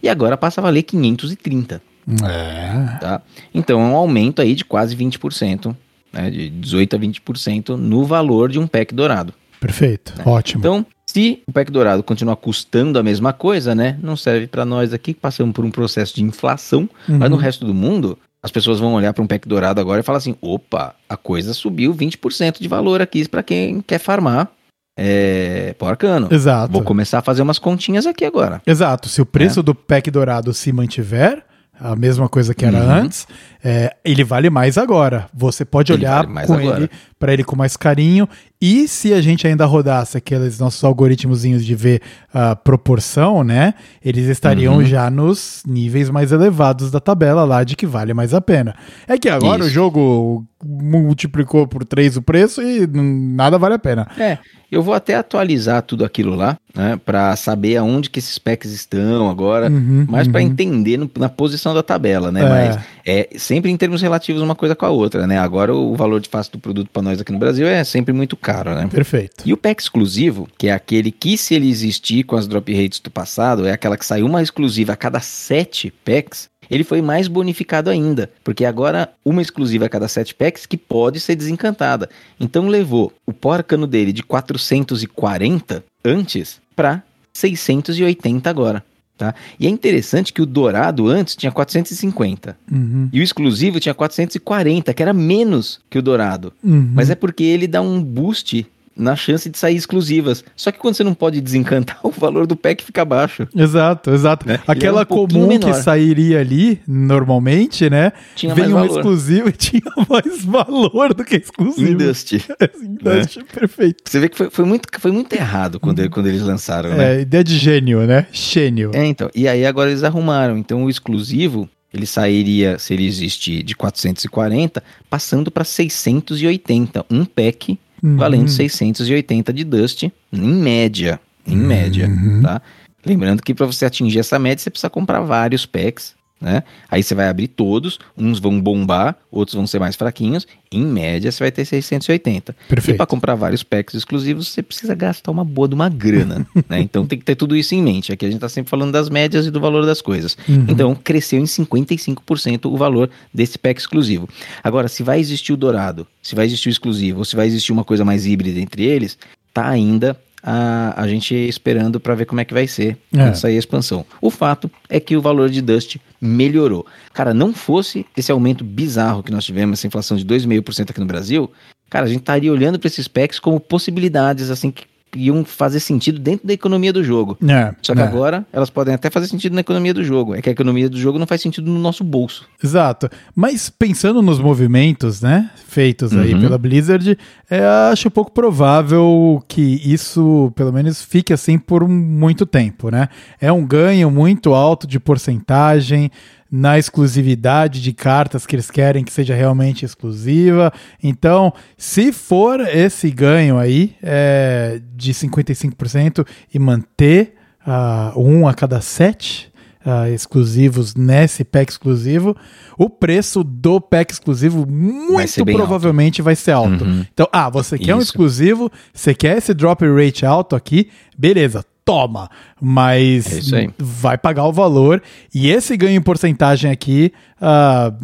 e 0.02 0.08
agora 0.08 0.36
passa 0.36 0.60
a 0.60 0.62
valer 0.62 0.82
530. 0.82 1.80
É. 2.24 2.98
Tá? 2.98 3.22
Então 3.54 3.80
é 3.80 3.84
um 3.84 3.94
aumento 3.94 4.42
aí 4.42 4.56
de 4.56 4.64
quase 4.64 4.96
20%, 4.96 5.72
né, 6.12 6.28
de 6.28 6.50
18 6.50 6.96
a 6.96 6.98
20% 6.98 7.68
no 7.76 8.04
valor 8.04 8.50
de 8.50 8.58
um 8.58 8.66
pack 8.66 8.92
dourado. 8.92 9.32
Perfeito, 9.60 10.14
né? 10.18 10.24
ótimo. 10.26 10.58
Então, 10.58 10.84
se 11.06 11.44
o 11.46 11.52
pack 11.52 11.70
dourado 11.70 12.02
continuar 12.02 12.34
custando 12.34 12.98
a 12.98 13.04
mesma 13.04 13.32
coisa, 13.32 13.76
né? 13.76 13.96
Não 14.02 14.16
serve 14.16 14.48
para 14.48 14.64
nós 14.64 14.92
aqui 14.92 15.14
que 15.14 15.20
passamos 15.20 15.54
por 15.54 15.64
um 15.64 15.70
processo 15.70 16.12
de 16.16 16.24
inflação, 16.24 16.90
uhum. 17.08 17.18
mas 17.18 17.30
no 17.30 17.36
resto 17.36 17.64
do 17.64 17.72
mundo, 17.72 18.18
as 18.42 18.50
pessoas 18.50 18.80
vão 18.80 18.94
olhar 18.94 19.12
para 19.12 19.22
um 19.22 19.28
pack 19.28 19.46
dourado 19.46 19.80
agora 19.80 20.00
e 20.00 20.02
falar 20.02 20.18
assim: 20.18 20.34
opa, 20.40 20.96
a 21.08 21.16
coisa 21.16 21.54
subiu 21.54 21.94
20% 21.94 22.60
de 22.60 22.66
valor 22.66 23.00
aqui 23.00 23.28
para 23.28 23.44
quem 23.44 23.80
quer 23.80 24.00
farmar 24.00 24.50
é, 24.96 25.74
porcano. 25.78 26.28
Exato. 26.30 26.72
Vou 26.72 26.82
começar 26.82 27.18
a 27.18 27.22
fazer 27.22 27.42
umas 27.42 27.58
continhas 27.58 28.06
aqui 28.06 28.24
agora. 28.24 28.60
Exato. 28.66 29.08
Se 29.08 29.22
o 29.22 29.26
preço 29.26 29.60
é. 29.60 29.62
do 29.62 29.74
pack 29.74 30.10
dourado 30.10 30.52
se 30.52 30.72
mantiver, 30.72 31.42
a 31.80 31.96
mesma 31.96 32.28
coisa 32.28 32.54
que 32.54 32.64
era 32.64 32.78
uhum. 32.78 32.90
antes, 32.90 33.26
é, 33.62 33.96
ele 34.04 34.22
vale 34.22 34.50
mais 34.50 34.78
agora. 34.78 35.28
Você 35.34 35.64
pode 35.64 35.92
ele 35.92 36.02
olhar 36.02 36.26
vale 36.26 36.46
com 36.46 36.60
ele 36.60 36.90
para 37.18 37.32
ele 37.32 37.42
com 37.42 37.56
mais 37.56 37.76
carinho. 37.76 38.28
E 38.62 38.86
se 38.86 39.12
a 39.12 39.20
gente 39.20 39.44
ainda 39.44 39.66
rodasse 39.66 40.16
aqueles 40.16 40.60
nossos 40.60 40.84
algoritmos 40.84 41.42
de 41.42 41.74
ver 41.74 42.00
a 42.32 42.52
uh, 42.52 42.56
proporção, 42.56 43.42
né? 43.42 43.74
Eles 44.04 44.28
estariam 44.28 44.76
uhum. 44.76 44.84
já 44.84 45.10
nos 45.10 45.64
níveis 45.66 46.08
mais 46.08 46.30
elevados 46.30 46.88
da 46.88 47.00
tabela 47.00 47.42
lá 47.44 47.64
de 47.64 47.74
que 47.74 47.88
vale 47.88 48.14
mais 48.14 48.32
a 48.32 48.40
pena. 48.40 48.76
É 49.08 49.18
que 49.18 49.28
agora 49.28 49.62
Isso. 49.62 49.68
o 49.68 49.72
jogo 49.72 50.46
multiplicou 50.64 51.66
por 51.66 51.84
3 51.84 52.18
o 52.18 52.22
preço 52.22 52.62
e 52.62 52.86
nada 52.86 53.58
vale 53.58 53.74
a 53.74 53.78
pena. 53.78 54.06
É, 54.16 54.38
eu 54.70 54.82
vou 54.82 54.94
até 54.94 55.14
atualizar 55.14 55.82
tudo 55.82 56.04
aquilo 56.04 56.34
lá, 56.34 56.56
né, 56.74 56.98
para 57.04 57.34
saber 57.36 57.76
aonde 57.76 58.08
que 58.08 58.18
esses 58.18 58.38
packs 58.38 58.70
estão 58.70 59.28
agora, 59.28 59.68
uhum, 59.68 60.06
mas 60.08 60.26
uhum. 60.26 60.32
para 60.32 60.42
entender 60.42 60.96
no, 60.96 61.10
na 61.18 61.28
posição 61.28 61.74
da 61.74 61.82
tabela, 61.82 62.30
né? 62.30 62.42
É. 62.42 62.48
Mas 62.48 62.78
é 63.04 63.28
sempre 63.36 63.70
em 63.70 63.76
termos 63.76 64.00
relativos 64.00 64.40
uma 64.40 64.54
coisa 64.54 64.74
com 64.74 64.86
a 64.86 64.90
outra, 64.90 65.26
né? 65.26 65.38
Agora 65.38 65.74
o 65.74 65.94
valor 65.96 66.20
de 66.20 66.28
face 66.28 66.50
do 66.50 66.58
produto 66.58 66.88
para 66.90 67.02
nós 67.02 67.20
aqui 67.20 67.32
no 67.32 67.38
Brasil 67.38 67.66
é 67.66 67.82
sempre 67.84 68.14
muito 68.14 68.36
caro, 68.36 68.51
né? 68.74 68.88
Perfeito. 68.88 69.44
E 69.44 69.52
o 69.52 69.56
pack 69.56 69.82
exclusivo, 69.82 70.48
que 70.58 70.68
é 70.68 70.72
aquele 70.72 71.10
que 71.10 71.36
se 71.36 71.54
ele 71.54 71.68
existir 71.68 72.24
com 72.24 72.36
as 72.36 72.46
drop 72.46 72.72
rates 72.72 73.00
do 73.00 73.10
passado, 73.10 73.66
é 73.66 73.72
aquela 73.72 73.96
que 73.96 74.06
sai 74.06 74.22
uma 74.22 74.42
exclusiva 74.42 74.92
a 74.92 74.96
cada 74.96 75.20
sete 75.20 75.92
packs, 76.04 76.50
ele 76.70 76.84
foi 76.84 77.02
mais 77.02 77.28
bonificado 77.28 77.90
ainda, 77.90 78.30
porque 78.42 78.64
agora 78.64 79.12
uma 79.22 79.42
exclusiva 79.42 79.84
a 79.84 79.88
cada 79.90 80.08
7 80.08 80.34
packs 80.34 80.64
que 80.64 80.78
pode 80.78 81.20
ser 81.20 81.36
desencantada. 81.36 82.08
Então 82.40 82.66
levou 82.66 83.12
o 83.26 83.32
porcano 83.32 83.86
dele 83.86 84.10
de 84.10 84.22
440 84.22 85.84
antes 86.02 86.62
para 86.74 87.02
680 87.34 88.48
agora. 88.48 88.82
Tá? 89.16 89.34
E 89.60 89.66
é 89.66 89.70
interessante 89.70 90.32
que 90.32 90.42
o 90.42 90.46
dourado 90.46 91.06
antes 91.06 91.36
tinha 91.36 91.52
450 91.52 92.56
uhum. 92.70 93.08
e 93.12 93.20
o 93.20 93.22
exclusivo 93.22 93.78
tinha 93.78 93.94
440, 93.94 94.92
que 94.92 95.02
era 95.02 95.12
menos 95.12 95.80
que 95.88 95.98
o 95.98 96.02
dourado. 96.02 96.52
Uhum. 96.64 96.90
Mas 96.94 97.10
é 97.10 97.14
porque 97.14 97.44
ele 97.44 97.66
dá 97.66 97.80
um 97.80 98.02
boost 98.02 98.66
na 98.96 99.16
chance 99.16 99.48
de 99.48 99.58
sair 99.58 99.76
exclusivas. 99.76 100.44
Só 100.54 100.70
que 100.70 100.78
quando 100.78 100.94
você 100.94 101.04
não 101.04 101.14
pode 101.14 101.40
desencantar, 101.40 101.98
o 102.04 102.10
valor 102.10 102.46
do 102.46 102.56
pack 102.56 102.84
fica 102.84 103.04
baixo. 103.04 103.46
Exato, 103.54 104.10
exato. 104.10 104.46
Né? 104.46 104.60
Aquela 104.66 105.00
é 105.00 105.02
um 105.02 105.06
comum 105.06 105.48
menor. 105.48 105.72
que 105.72 105.82
sairia 105.82 106.40
ali, 106.40 106.80
normalmente, 106.86 107.88
né? 107.88 108.12
Tinha 108.34 108.54
vem 108.54 108.66
um 108.68 108.74
valor. 108.74 108.98
exclusivo 108.98 109.48
e 109.48 109.52
tinha 109.52 109.82
mais 110.08 110.44
valor 110.44 111.14
do 111.14 111.24
que 111.24 111.36
exclusivo. 111.36 111.98
Dust. 111.98 112.32
Dust, 113.02 113.36
né? 113.36 113.44
perfeito. 113.52 114.02
Você 114.04 114.20
vê 114.20 114.28
que 114.28 114.36
foi, 114.36 114.50
foi, 114.50 114.64
muito, 114.64 114.88
foi 114.98 115.10
muito 115.10 115.32
errado 115.32 115.80
quando, 115.80 115.98
ele, 115.98 116.08
quando 116.08 116.26
eles 116.26 116.42
lançaram, 116.42 116.90
né? 116.90 117.16
É, 117.16 117.20
ideia 117.20 117.44
de 117.44 117.56
gênio, 117.56 118.06
né? 118.06 118.26
Gênio. 118.32 118.90
É, 118.94 119.04
então. 119.04 119.30
E 119.34 119.48
aí 119.48 119.64
agora 119.64 119.90
eles 119.90 120.02
arrumaram. 120.02 120.58
Então 120.58 120.84
o 120.84 120.90
exclusivo, 120.90 121.68
ele 121.92 122.06
sairia, 122.06 122.78
se 122.78 122.94
ele 122.94 123.06
existir, 123.06 123.62
de 123.62 123.74
440, 123.74 124.82
passando 125.08 125.50
para 125.50 125.64
680. 125.64 127.04
Um 127.10 127.24
pack 127.24 127.78
uhum. 128.02 128.16
valendo 128.16 128.48
680 128.48 129.52
de 129.52 129.64
Dust, 129.64 130.02
em 130.04 130.12
média. 130.38 131.20
Em 131.46 131.58
uhum. 131.58 131.66
média, 131.66 132.10
tá? 132.42 132.62
Lembrando 133.04 133.42
que 133.42 133.52
para 133.52 133.66
você 133.66 133.84
atingir 133.84 134.20
essa 134.20 134.38
média, 134.38 134.62
você 134.62 134.70
precisa 134.70 134.90
comprar 134.90 135.20
vários 135.20 135.66
packs, 135.66 136.14
né? 136.42 136.64
Aí 136.90 137.02
você 137.02 137.14
vai 137.14 137.28
abrir 137.28 137.46
todos, 137.46 137.98
uns 138.18 138.40
vão 138.40 138.60
bombar, 138.60 139.16
outros 139.30 139.54
vão 139.54 139.66
ser 139.66 139.78
mais 139.78 139.94
fraquinhos. 139.94 140.46
Em 140.72 140.84
média, 140.84 141.30
você 141.30 141.44
vai 141.44 141.52
ter 141.52 141.64
680. 141.64 142.54
Perfeito. 142.68 142.94
E 142.94 142.96
para 142.96 143.06
comprar 143.06 143.34
vários 143.36 143.62
packs 143.62 143.94
exclusivos, 143.94 144.48
você 144.48 144.62
precisa 144.62 144.94
gastar 144.94 145.30
uma 145.30 145.44
boa 145.44 145.68
de 145.68 145.74
uma 145.74 145.88
grana, 145.88 146.44
né? 146.68 146.80
Então 146.80 147.06
tem 147.06 147.18
que 147.18 147.24
ter 147.24 147.36
tudo 147.36 147.54
isso 147.56 147.74
em 147.74 147.82
mente. 147.82 148.12
Aqui 148.12 148.26
a 148.26 148.28
gente 148.28 148.38
está 148.38 148.48
sempre 148.48 148.70
falando 148.70 148.90
das 148.90 149.08
médias 149.08 149.46
e 149.46 149.50
do 149.50 149.60
valor 149.60 149.86
das 149.86 150.02
coisas. 150.02 150.36
Uhum. 150.48 150.66
Então 150.68 150.94
cresceu 150.94 151.38
em 151.38 151.44
55% 151.44 152.66
o 152.66 152.76
valor 152.76 153.08
desse 153.32 153.56
pack 153.56 153.80
exclusivo. 153.80 154.28
Agora, 154.64 154.88
se 154.88 155.02
vai 155.02 155.20
existir 155.20 155.52
o 155.52 155.56
dourado, 155.56 156.06
se 156.20 156.34
vai 156.34 156.46
existir 156.46 156.68
o 156.68 156.72
exclusivo, 156.72 157.20
ou 157.20 157.24
se 157.24 157.36
vai 157.36 157.46
existir 157.46 157.72
uma 157.72 157.84
coisa 157.84 158.04
mais 158.04 158.26
híbrida 158.26 158.58
entre 158.58 158.82
eles, 158.82 159.16
tá 159.54 159.68
ainda 159.68 160.18
a, 160.42 161.00
a 161.00 161.06
gente 161.06 161.34
esperando 161.34 162.00
para 162.00 162.14
ver 162.14 162.24
como 162.24 162.40
é 162.40 162.44
que 162.44 162.52
vai 162.52 162.66
ser 162.66 162.98
é. 163.14 163.28
essa 163.28 163.50
expansão. 163.50 164.04
O 164.20 164.30
fato 164.30 164.70
é 164.88 164.98
que 164.98 165.16
o 165.16 165.22
valor 165.22 165.48
de 165.48 165.62
Dust 165.62 165.96
melhorou. 166.20 166.84
Cara, 167.12 167.32
não 167.32 167.52
fosse 167.52 168.04
esse 168.16 168.32
aumento 168.32 168.64
bizarro 168.64 169.22
que 169.22 169.30
nós 169.30 169.44
tivemos, 169.44 169.78
essa 169.78 169.86
inflação 169.86 170.16
de 170.16 170.24
2,5% 170.24 170.90
aqui 170.90 171.00
no 171.00 171.06
Brasil, 171.06 171.50
cara, 171.88 172.06
a 172.06 172.08
gente 172.08 172.20
estaria 172.20 172.52
olhando 172.52 172.78
para 172.78 172.88
esses 172.88 173.06
packs 173.06 173.38
como 173.38 173.60
possibilidades 173.60 174.50
assim 174.50 174.70
que 174.70 174.84
iam 175.14 175.44
fazer 175.44 175.80
sentido 175.80 176.18
dentro 176.18 176.46
da 176.46 176.52
economia 176.52 176.92
do 176.92 177.04
jogo. 177.04 177.36
É, 177.46 177.74
Só 177.82 177.94
que 177.94 178.00
é. 178.00 178.04
agora 178.04 178.46
elas 178.52 178.70
podem 178.70 178.94
até 178.94 179.10
fazer 179.10 179.26
sentido 179.26 179.54
na 179.54 179.60
economia 179.60 179.92
do 179.92 180.02
jogo. 180.02 180.34
É 180.34 180.40
que 180.40 180.48
a 180.48 180.52
economia 180.52 180.88
do 180.88 180.98
jogo 180.98 181.18
não 181.18 181.26
faz 181.26 181.42
sentido 181.42 181.70
no 181.70 181.78
nosso 181.78 182.02
bolso. 182.02 182.46
Exato. 182.62 183.08
Mas 183.34 183.68
pensando 183.68 184.22
nos 184.22 184.38
movimentos, 184.38 185.20
né, 185.20 185.50
feitos 185.66 186.16
aí 186.16 186.34
uhum. 186.34 186.40
pela 186.40 186.58
Blizzard, 186.58 187.18
é, 187.50 187.64
acho 187.90 188.10
pouco 188.10 188.32
provável 188.32 189.42
que 189.46 189.80
isso, 189.84 190.52
pelo 190.54 190.72
menos, 190.72 191.02
fique 191.02 191.32
assim 191.32 191.58
por 191.58 191.86
muito 191.86 192.46
tempo, 192.46 192.90
né? 192.90 193.08
É 193.40 193.52
um 193.52 193.66
ganho 193.66 194.10
muito 194.10 194.54
alto 194.54 194.86
de 194.86 194.98
porcentagem 194.98 196.10
na 196.52 196.78
exclusividade 196.78 197.80
de 197.80 197.94
cartas 197.94 198.44
que 198.44 198.54
eles 198.54 198.70
querem 198.70 199.02
que 199.02 199.10
seja 199.10 199.34
realmente 199.34 199.86
exclusiva. 199.86 200.70
Então, 201.02 201.50
se 201.78 202.12
for 202.12 202.60
esse 202.60 203.10
ganho 203.10 203.56
aí 203.56 203.96
é, 204.02 204.78
de 204.94 205.14
55% 205.14 206.26
e 206.52 206.58
manter 206.58 207.36
uh, 207.66 208.20
um 208.20 208.46
a 208.46 208.52
cada 208.52 208.82
sete 208.82 209.50
uh, 209.86 210.12
exclusivos 210.12 210.94
nesse 210.94 211.42
pack 211.42 211.72
exclusivo, 211.72 212.36
o 212.76 212.90
preço 212.90 213.42
do 213.42 213.80
pack 213.80 214.12
exclusivo 214.12 214.66
muito 214.70 215.44
vai 215.44 215.54
provavelmente 215.54 216.20
alto. 216.20 216.24
vai 216.24 216.36
ser 216.36 216.50
alto. 216.50 216.84
Uhum. 216.84 217.06
Então, 217.14 217.26
ah, 217.32 217.48
você 217.48 217.78
quer 217.78 217.92
Isso. 217.92 217.96
um 217.96 218.02
exclusivo, 218.02 218.70
você 218.92 219.14
quer 219.14 219.38
esse 219.38 219.54
drop 219.54 219.82
rate 219.86 220.26
alto 220.26 220.54
aqui, 220.54 220.90
beleza, 221.16 221.64
toma, 221.84 222.30
mas 222.60 223.52
é 223.52 223.68
vai 223.78 224.16
pagar 224.16 224.46
o 224.46 224.52
valor. 224.52 225.02
E 225.34 225.50
esse 225.50 225.76
ganho 225.76 225.96
em 225.96 226.02
porcentagem 226.02 226.70
aqui, 226.70 227.12
uh, 227.40 227.94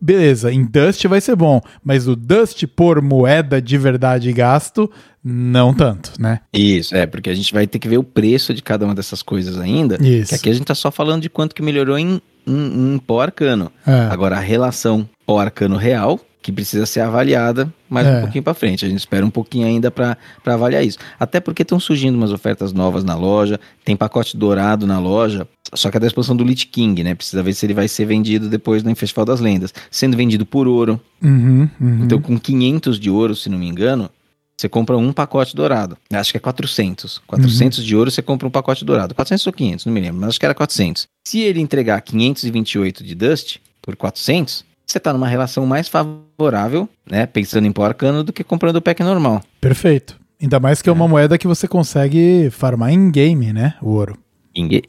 beleza, 0.00 0.52
em 0.52 0.64
Dust 0.64 1.04
vai 1.06 1.20
ser 1.20 1.36
bom, 1.36 1.60
mas 1.84 2.08
o 2.08 2.16
Dust 2.16 2.66
por 2.66 3.00
moeda 3.00 3.62
de 3.62 3.78
verdade 3.78 4.32
gasto, 4.32 4.90
não 5.22 5.72
tanto, 5.72 6.12
né? 6.18 6.40
Isso, 6.52 6.96
é, 6.96 7.06
porque 7.06 7.30
a 7.30 7.34
gente 7.34 7.52
vai 7.52 7.66
ter 7.66 7.78
que 7.78 7.88
ver 7.88 7.98
o 7.98 8.04
preço 8.04 8.52
de 8.52 8.62
cada 8.62 8.84
uma 8.84 8.94
dessas 8.94 9.22
coisas 9.22 9.58
ainda. 9.58 9.96
Isso. 10.04 10.30
Que 10.30 10.34
aqui 10.34 10.50
a 10.50 10.52
gente 10.52 10.66
tá 10.66 10.74
só 10.74 10.90
falando 10.90 11.22
de 11.22 11.30
quanto 11.30 11.54
que 11.54 11.62
melhorou 11.62 11.96
em, 11.96 12.20
em, 12.46 12.94
em 12.94 12.98
pó 12.98 13.20
arcano. 13.20 13.70
É. 13.86 14.08
Agora, 14.10 14.36
a 14.36 14.40
relação 14.40 15.08
pó 15.24 15.38
arcano 15.38 15.76
real 15.76 16.20
que 16.42 16.50
precisa 16.50 16.84
ser 16.84 17.00
avaliada 17.00 17.72
mais 17.88 18.06
é. 18.06 18.18
um 18.18 18.20
pouquinho 18.22 18.42
para 18.42 18.52
frente. 18.52 18.84
A 18.84 18.88
gente 18.88 18.98
espera 18.98 19.24
um 19.24 19.30
pouquinho 19.30 19.66
ainda 19.66 19.90
para 19.90 20.16
avaliar 20.44 20.84
isso. 20.84 20.98
Até 21.18 21.38
porque 21.38 21.62
estão 21.62 21.78
surgindo 21.78 22.16
umas 22.16 22.32
ofertas 22.32 22.72
novas 22.72 23.04
na 23.04 23.14
loja, 23.14 23.60
tem 23.84 23.96
pacote 23.96 24.36
dourado 24.36 24.86
na 24.86 24.98
loja, 24.98 25.46
só 25.72 25.90
que 25.90 25.96
é 25.96 26.00
da 26.00 26.06
expansão 26.06 26.36
do 26.36 26.42
Lich 26.42 26.66
King, 26.66 27.04
né? 27.04 27.14
Precisa 27.14 27.42
ver 27.42 27.54
se 27.54 27.64
ele 27.64 27.74
vai 27.74 27.86
ser 27.86 28.04
vendido 28.04 28.48
depois 28.48 28.82
no 28.82 28.94
Festival 28.96 29.24
das 29.24 29.40
Lendas. 29.40 29.72
Sendo 29.90 30.16
vendido 30.16 30.44
por 30.44 30.66
ouro. 30.66 31.00
Uhum, 31.22 31.68
uhum. 31.80 32.04
Então, 32.04 32.20
com 32.20 32.38
500 32.38 32.98
de 32.98 33.08
ouro, 33.08 33.36
se 33.36 33.48
não 33.48 33.58
me 33.58 33.68
engano, 33.68 34.10
você 34.56 34.68
compra 34.68 34.96
um 34.96 35.12
pacote 35.12 35.54
dourado. 35.54 35.96
Acho 36.12 36.32
que 36.32 36.36
é 36.36 36.40
400. 36.40 37.22
400 37.26 37.78
uhum. 37.78 37.84
de 37.84 37.96
ouro 37.96 38.10
você 38.10 38.20
compra 38.20 38.48
um 38.48 38.50
pacote 38.50 38.84
dourado. 38.84 39.14
400 39.14 39.46
ou 39.46 39.52
500, 39.52 39.86
não 39.86 39.92
me 39.92 40.00
lembro, 40.00 40.20
mas 40.20 40.30
acho 40.30 40.40
que 40.40 40.46
era 40.46 40.54
400. 40.54 41.06
Se 41.26 41.40
ele 41.40 41.60
entregar 41.60 42.00
528 42.00 43.04
de 43.04 43.14
Dust 43.14 43.58
por 43.80 43.96
400, 43.96 44.64
você 44.86 44.98
está 44.98 45.12
numa 45.12 45.28
relação 45.28 45.64
mais 45.66 45.88
favorável, 45.88 46.88
né? 47.08 47.26
Pensando 47.26 47.66
em 47.66 47.72
pó 47.72 47.84
arcano, 47.84 48.22
do 48.22 48.32
que 48.32 48.44
comprando 48.44 48.76
o 48.76 48.82
pack 48.82 49.02
normal. 49.02 49.42
Perfeito. 49.60 50.20
Ainda 50.40 50.58
mais 50.58 50.82
que 50.82 50.88
é 50.88 50.92
uma 50.92 51.04
é. 51.04 51.08
moeda 51.08 51.38
que 51.38 51.46
você 51.46 51.68
consegue 51.68 52.50
farmar 52.50 52.92
em 52.92 53.10
game, 53.10 53.52
né? 53.52 53.74
O 53.80 53.90
ouro. 53.90 54.18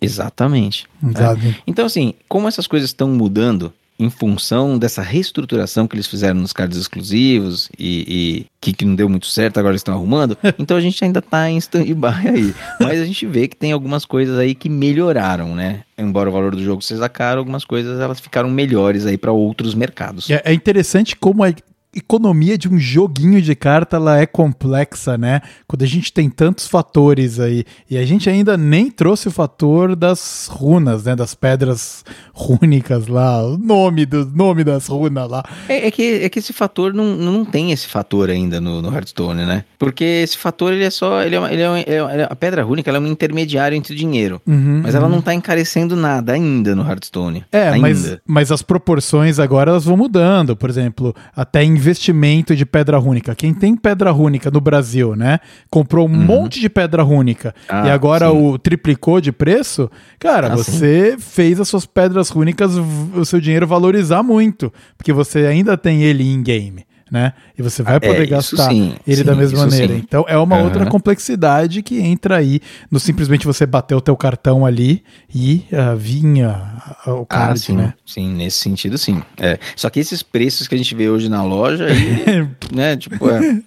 Exatamente. 0.02 0.88
Exato. 1.02 1.46
É. 1.46 1.56
Então, 1.66 1.86
assim, 1.86 2.14
como 2.28 2.48
essas 2.48 2.68
coisas 2.68 2.90
estão 2.90 3.08
mudando, 3.10 3.74
em 4.04 4.10
função 4.10 4.78
dessa 4.78 5.02
reestruturação 5.02 5.88
que 5.88 5.96
eles 5.96 6.08
fizeram 6.08 6.42
nos 6.42 6.52
cards 6.52 6.78
exclusivos 6.78 7.70
e, 7.80 8.06
e 8.08 8.46
que, 8.60 8.74
que, 8.74 8.86
não 8.86 8.96
deu 8.96 9.08
muito 9.08 9.28
certo, 9.28 9.60
agora 9.60 9.72
eles 9.72 9.80
estão 9.80 9.94
arrumando. 9.94 10.38
Então 10.60 10.78
a 10.78 10.82
gente 10.82 11.04
ainda 11.04 11.20
está 11.20 11.50
em 11.50 11.58
stand-by 11.58 12.28
aí. 12.28 12.56
Mas 12.80 13.02
a 13.02 13.06
gente 13.06 13.26
vê 13.26 13.48
que 13.48 13.56
tem 13.56 13.72
algumas 13.72 14.06
coisas 14.06 14.38
aí 14.38 14.56
que 14.56 14.70
melhoraram, 14.70 15.56
né? 15.56 15.82
Embora 15.98 16.30
o 16.30 16.32
valor 16.32 16.56
do 16.56 16.64
jogo 16.64 16.82
seja 16.82 17.10
caro, 17.10 17.40
algumas 17.40 17.66
coisas 17.66 18.00
elas 18.00 18.20
ficaram 18.20 18.50
melhores 18.50 19.06
aí 19.06 19.18
para 19.18 19.32
outros 19.32 19.74
mercados. 19.74 20.30
É, 20.30 20.42
é 20.46 20.54
interessante 20.54 21.16
como 21.16 21.44
é 21.44 21.54
economia 21.96 22.58
de 22.58 22.68
um 22.68 22.80
joguinho 22.80 23.42
de 23.42 23.56
carta 23.56 23.98
ela 23.98 24.18
é 24.18 24.26
complexa, 24.26 25.18
né? 25.18 25.42
Quando 25.68 25.84
a 25.84 25.88
gente 25.88 26.12
tem 26.12 26.30
tantos 26.30 26.68
fatores 26.68 27.40
aí 27.40 27.64
e 27.90 27.98
a 27.98 28.06
gente 28.06 28.30
ainda 28.30 28.58
nem 28.58 28.90
trouxe 28.90 29.28
o 29.28 29.32
fator 29.32 29.96
das 29.96 30.50
runas, 30.52 31.04
né? 31.04 31.16
Das 31.16 31.36
pedras 31.36 32.04
rúnicas 32.34 33.08
lá, 33.08 33.44
o 33.46 33.58
nome 33.58 34.06
do 34.06 34.26
nome 34.26 34.64
das 34.64 34.88
runas 34.88 35.30
lá. 35.30 35.44
É, 35.70 35.88
é 35.88 35.92
que, 35.92 36.24
é 36.24 36.30
que 36.30 36.40
esse 36.40 36.54
fator 36.54 36.94
não, 36.94 37.16
não 37.16 37.46
tem 37.46 37.72
esse 37.72 37.88
fator 37.88 38.30
ainda 38.30 38.60
no, 38.60 38.82
no 38.82 38.94
Hearthstone, 38.94 39.46
né? 39.46 39.64
Porque 39.78 40.04
esse 40.04 40.38
fator 40.38 40.74
ele 40.74 40.84
é 40.84 40.90
só 40.90 41.22
ele 41.22 41.36
é, 41.36 41.54
ele 41.54 41.62
é, 41.62 41.80
ele 41.80 42.22
é 42.22 42.28
a 42.30 42.36
pedra 42.36 42.64
rúnica 42.64 42.90
ela 42.90 42.98
é 42.98 43.02
um 43.02 43.08
intermediário 43.08 43.76
entre 43.76 43.94
o 43.94 43.96
dinheiro, 43.96 44.42
uhum, 44.48 44.82
mas 44.84 44.96
ela 44.96 45.06
uhum. 45.06 45.14
não 45.14 45.22
tá 45.22 45.34
encarecendo 45.34 45.96
nada 45.96 46.34
ainda 46.34 46.76
no 46.76 46.88
Hearthstone. 46.88 47.46
É, 47.52 47.76
mas, 47.78 48.18
mas 48.26 48.52
as 48.52 48.62
proporções 48.62 49.40
agora 49.40 49.72
elas 49.72 49.86
vão 49.86 49.98
mudando, 49.98 50.56
por 50.56 50.70
exemplo, 50.70 51.16
até 51.36 51.64
em 51.64 51.76
investimento 51.84 52.56
de 52.56 52.66
pedra 52.66 52.98
rúnica. 52.98 53.36
Quem 53.36 53.54
tem 53.54 53.76
pedra 53.76 54.10
rúnica 54.12 54.50
no 54.50 54.62
Brasil, 54.62 55.16
né? 55.16 55.40
Comprou 55.70 56.08
um 56.08 56.12
uhum. 56.12 56.18
monte 56.18 56.62
de 56.62 56.70
pedra 56.70 57.04
rúnica 57.04 57.54
ah, 57.68 57.88
e 57.88 57.92
agora 57.92 58.30
sim. 58.30 58.38
o 58.38 58.58
triplicou 58.58 59.20
de 59.20 59.32
preço. 59.34 59.92
Cara, 60.18 60.54
ah, 60.54 60.56
você 60.56 61.12
sim. 61.12 61.18
fez 61.20 61.60
as 61.60 61.68
suas 61.68 61.86
pedras 61.86 62.30
rúnicas, 62.30 62.72
o 63.14 63.26
seu 63.26 63.42
dinheiro 63.42 63.68
valorizar 63.68 64.24
muito, 64.24 64.72
porque 64.98 65.12
você 65.12 65.40
ainda 65.40 65.78
tem 65.78 66.04
ele 66.04 66.24
em 66.24 66.42
game 66.42 66.86
né? 67.14 67.34
E 67.56 67.62
você 67.62 67.84
vai 67.84 68.00
poder 68.00 68.24
é, 68.24 68.26
gastar 68.26 68.72
sim, 68.72 68.96
ele 69.06 69.18
sim, 69.18 69.24
da 69.24 69.36
mesma 69.36 69.68
maneira. 69.68 69.94
Sim. 69.94 70.02
Então 70.04 70.26
é 70.28 70.36
uma 70.36 70.58
uhum. 70.58 70.64
outra 70.64 70.88
complexidade 70.88 71.84
que 71.84 72.00
entra 72.00 72.38
aí 72.38 72.60
no 72.90 73.00
simplesmente 73.00 73.46
você 73.46 73.68
bater 73.68 73.94
o 73.94 74.02
teu 74.02 74.18
cartão 74.18 74.66
ali 74.66 75.04
e 75.34 75.64
uh, 75.72 75.96
vinha 75.96 76.82
o 77.06 77.22
ah, 77.22 77.26
card, 77.30 77.52
ah, 77.52 77.56
sim, 77.56 77.76
né? 77.76 77.94
Sim, 78.04 78.34
nesse 78.34 78.58
sentido 78.58 78.98
sim. 78.98 79.22
É. 79.38 79.60
Só 79.76 79.92
que 79.92 80.00
esses 80.00 80.24
preços 80.24 80.68
que 80.68 80.74
a 80.74 80.78
gente 80.78 80.96
vê 80.96 81.08
hoje 81.08 81.30
na 81.30 81.44
loja, 81.44 81.86
né, 82.74 82.98
tipo, 82.98 83.30
é, 83.30 83.62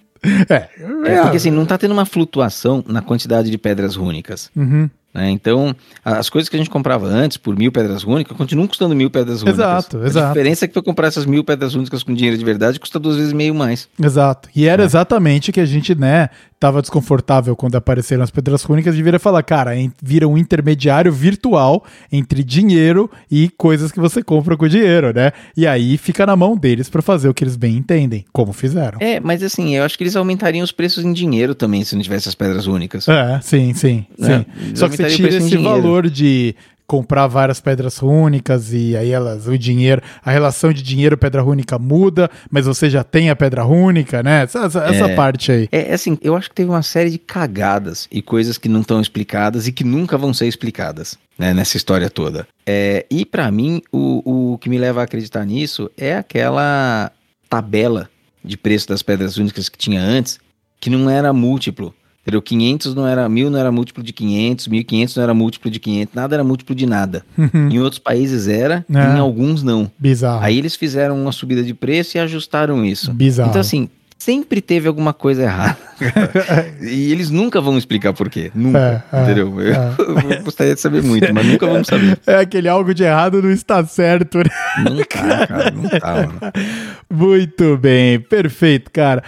é, 0.50 0.68
é, 1.12 1.22
porque 1.22 1.36
assim, 1.36 1.52
não 1.52 1.64
tá 1.64 1.78
tendo 1.78 1.92
uma 1.92 2.04
flutuação 2.04 2.84
na 2.88 3.00
quantidade 3.00 3.48
de 3.48 3.56
pedras 3.56 3.94
rúnicas. 3.94 4.50
Uhum. 4.56 4.90
Né? 5.16 5.30
Então, 5.30 5.74
as 6.04 6.28
coisas 6.28 6.46
que 6.46 6.56
a 6.56 6.58
gente 6.58 6.68
comprava 6.68 7.06
antes 7.06 7.38
por 7.38 7.56
mil 7.56 7.72
pedras 7.72 8.04
únicas 8.04 8.36
continuam 8.36 8.68
custando 8.68 8.94
mil 8.94 9.08
pedras 9.08 9.40
únicas. 9.40 9.58
Exato, 9.58 10.04
exato. 10.04 10.26
A 10.26 10.28
diferença 10.28 10.64
é 10.66 10.68
que 10.68 10.74
para 10.74 10.82
comprar 10.82 11.06
essas 11.06 11.24
mil 11.24 11.42
pedras 11.42 11.74
únicas 11.74 12.02
com 12.02 12.12
dinheiro 12.12 12.36
de 12.36 12.44
verdade 12.44 12.78
custa 12.78 12.98
duas 12.98 13.16
vezes 13.16 13.32
meio 13.32 13.54
mais. 13.54 13.88
Exato. 13.98 14.50
E 14.54 14.66
era 14.66 14.82
é. 14.82 14.84
exatamente 14.84 15.50
que 15.52 15.60
a 15.60 15.64
gente, 15.64 15.94
né, 15.94 16.28
tava 16.58 16.80
desconfortável 16.80 17.54
quando 17.54 17.76
apareceram 17.76 18.22
as 18.22 18.30
pedras 18.30 18.62
rúnicas 18.62 18.96
de 18.96 19.02
vir 19.02 19.14
a 19.14 19.18
falar, 19.18 19.42
cara, 19.42 19.72
vira 20.02 20.26
um 20.26 20.38
intermediário 20.38 21.12
virtual 21.12 21.84
entre 22.10 22.42
dinheiro 22.42 23.10
e 23.30 23.48
coisas 23.56 23.92
que 23.92 24.00
você 24.00 24.22
compra 24.22 24.56
com 24.56 24.66
dinheiro, 24.66 25.12
né? 25.12 25.32
E 25.56 25.66
aí 25.66 25.98
fica 25.98 26.24
na 26.24 26.34
mão 26.34 26.56
deles 26.56 26.88
para 26.88 27.02
fazer 27.02 27.28
o 27.28 27.34
que 27.34 27.44
eles 27.44 27.56
bem 27.56 27.76
entendem, 27.76 28.24
como 28.32 28.52
fizeram. 28.52 28.98
É, 29.00 29.20
mas 29.20 29.42
assim, 29.42 29.76
eu 29.76 29.84
acho 29.84 29.96
que 29.96 30.04
eles 30.04 30.16
aumentariam 30.16 30.64
os 30.64 30.72
preços 30.72 31.04
em 31.04 31.12
dinheiro 31.12 31.54
também 31.54 31.84
se 31.84 31.94
não 31.94 32.02
tivesse 32.02 32.28
as 32.28 32.34
pedras 32.34 32.66
únicas. 32.66 33.06
É, 33.08 33.40
sim, 33.42 33.74
sim, 33.74 34.06
é, 34.20 34.24
sim. 34.24 34.46
Só 34.74 34.88
que 34.88 34.96
você 34.96 35.06
tira 35.08 35.36
esse 35.36 35.56
valor 35.56 36.08
de 36.08 36.54
comprar 36.86 37.26
várias 37.26 37.60
pedras 37.60 37.98
rúnicas 37.98 38.72
e 38.72 38.96
aí 38.96 39.10
elas, 39.10 39.46
o 39.46 39.58
dinheiro, 39.58 40.00
a 40.24 40.30
relação 40.30 40.72
de 40.72 40.82
dinheiro 40.82 41.18
pedra 41.18 41.42
rúnica 41.42 41.78
muda, 41.78 42.30
mas 42.50 42.66
você 42.66 42.88
já 42.88 43.02
tem 43.02 43.28
a 43.28 43.36
pedra 43.36 43.62
rúnica, 43.62 44.22
né? 44.22 44.44
Essa, 44.44 44.66
essa 44.66 45.10
é, 45.10 45.14
parte 45.14 45.50
aí. 45.50 45.68
É 45.72 45.92
assim, 45.92 46.16
eu 46.22 46.36
acho 46.36 46.48
que 46.48 46.54
teve 46.54 46.70
uma 46.70 46.82
série 46.82 47.10
de 47.10 47.18
cagadas 47.18 48.08
e 48.10 48.22
coisas 48.22 48.56
que 48.56 48.68
não 48.68 48.80
estão 48.80 49.00
explicadas 49.00 49.66
e 49.66 49.72
que 49.72 49.84
nunca 49.84 50.16
vão 50.16 50.32
ser 50.32 50.46
explicadas. 50.46 51.18
Né, 51.38 51.52
nessa 51.52 51.76
história 51.76 52.08
toda. 52.08 52.48
É, 52.64 53.04
e 53.10 53.26
para 53.26 53.50
mim, 53.50 53.82
o, 53.92 54.52
o 54.54 54.58
que 54.58 54.70
me 54.70 54.78
leva 54.78 55.02
a 55.02 55.04
acreditar 55.04 55.44
nisso 55.44 55.90
é 55.94 56.16
aquela 56.16 57.12
tabela 57.46 58.08
de 58.42 58.56
preço 58.56 58.88
das 58.88 59.02
pedras 59.02 59.36
únicas 59.36 59.68
que 59.68 59.76
tinha 59.76 60.00
antes, 60.00 60.38
que 60.80 60.88
não 60.88 61.10
era 61.10 61.34
múltiplo. 61.34 61.94
Entendeu? 62.26 62.42
500 62.42 62.92
não 62.92 63.06
era, 63.06 63.28
1000 63.28 63.50
não 63.50 63.58
era 63.58 63.70
múltiplo 63.70 64.02
de 64.02 64.12
500, 64.12 64.66
1500 64.66 65.14
não 65.14 65.22
era 65.22 65.32
múltiplo 65.32 65.70
de 65.70 65.78
500, 65.78 66.12
nada 66.12 66.34
era 66.34 66.42
múltiplo 66.42 66.74
de 66.74 66.84
nada. 66.84 67.24
Uhum. 67.38 67.68
Em 67.70 67.78
outros 67.78 68.00
países 68.00 68.48
era, 68.48 68.84
é. 68.92 69.16
em 69.16 69.20
alguns 69.20 69.62
não. 69.62 69.88
Bizarro. 69.96 70.42
Aí 70.42 70.58
eles 70.58 70.74
fizeram 70.74 71.22
uma 71.22 71.30
subida 71.30 71.62
de 71.62 71.72
preço 71.72 72.16
e 72.16 72.20
ajustaram 72.20 72.84
isso. 72.84 73.12
Bizarro. 73.12 73.50
Então 73.50 73.60
assim, 73.60 73.88
sempre 74.18 74.60
teve 74.60 74.88
alguma 74.88 75.12
coisa 75.12 75.44
errada. 75.44 75.78
e 76.82 77.12
eles 77.12 77.30
nunca 77.30 77.60
vão 77.60 77.78
explicar 77.78 78.12
por 78.12 78.28
quê. 78.28 78.50
Nunca. 78.52 79.04
É, 79.12 79.16
é 79.16 79.22
entendeu? 79.22 79.54
É, 79.60 80.34
eu, 80.36 80.42
gostaria 80.42 80.74
de 80.74 80.80
saber 80.80 81.04
muito, 81.04 81.32
mas 81.32 81.46
nunca 81.46 81.64
vamos 81.64 81.86
saber. 81.86 82.18
É 82.26 82.38
aquele 82.38 82.68
algo 82.68 82.92
de 82.92 83.04
errado 83.04 83.40
não 83.40 83.52
está 83.52 83.84
certo, 83.84 84.38
né? 84.38 84.50
Não 84.78 84.96
tá, 84.96 85.46
cara, 85.46 85.70
não 85.70 85.88
tá. 85.88 86.12
Mano. 86.12 86.40
Muito 87.08 87.76
bem, 87.76 88.18
perfeito, 88.18 88.90
cara. 88.90 89.22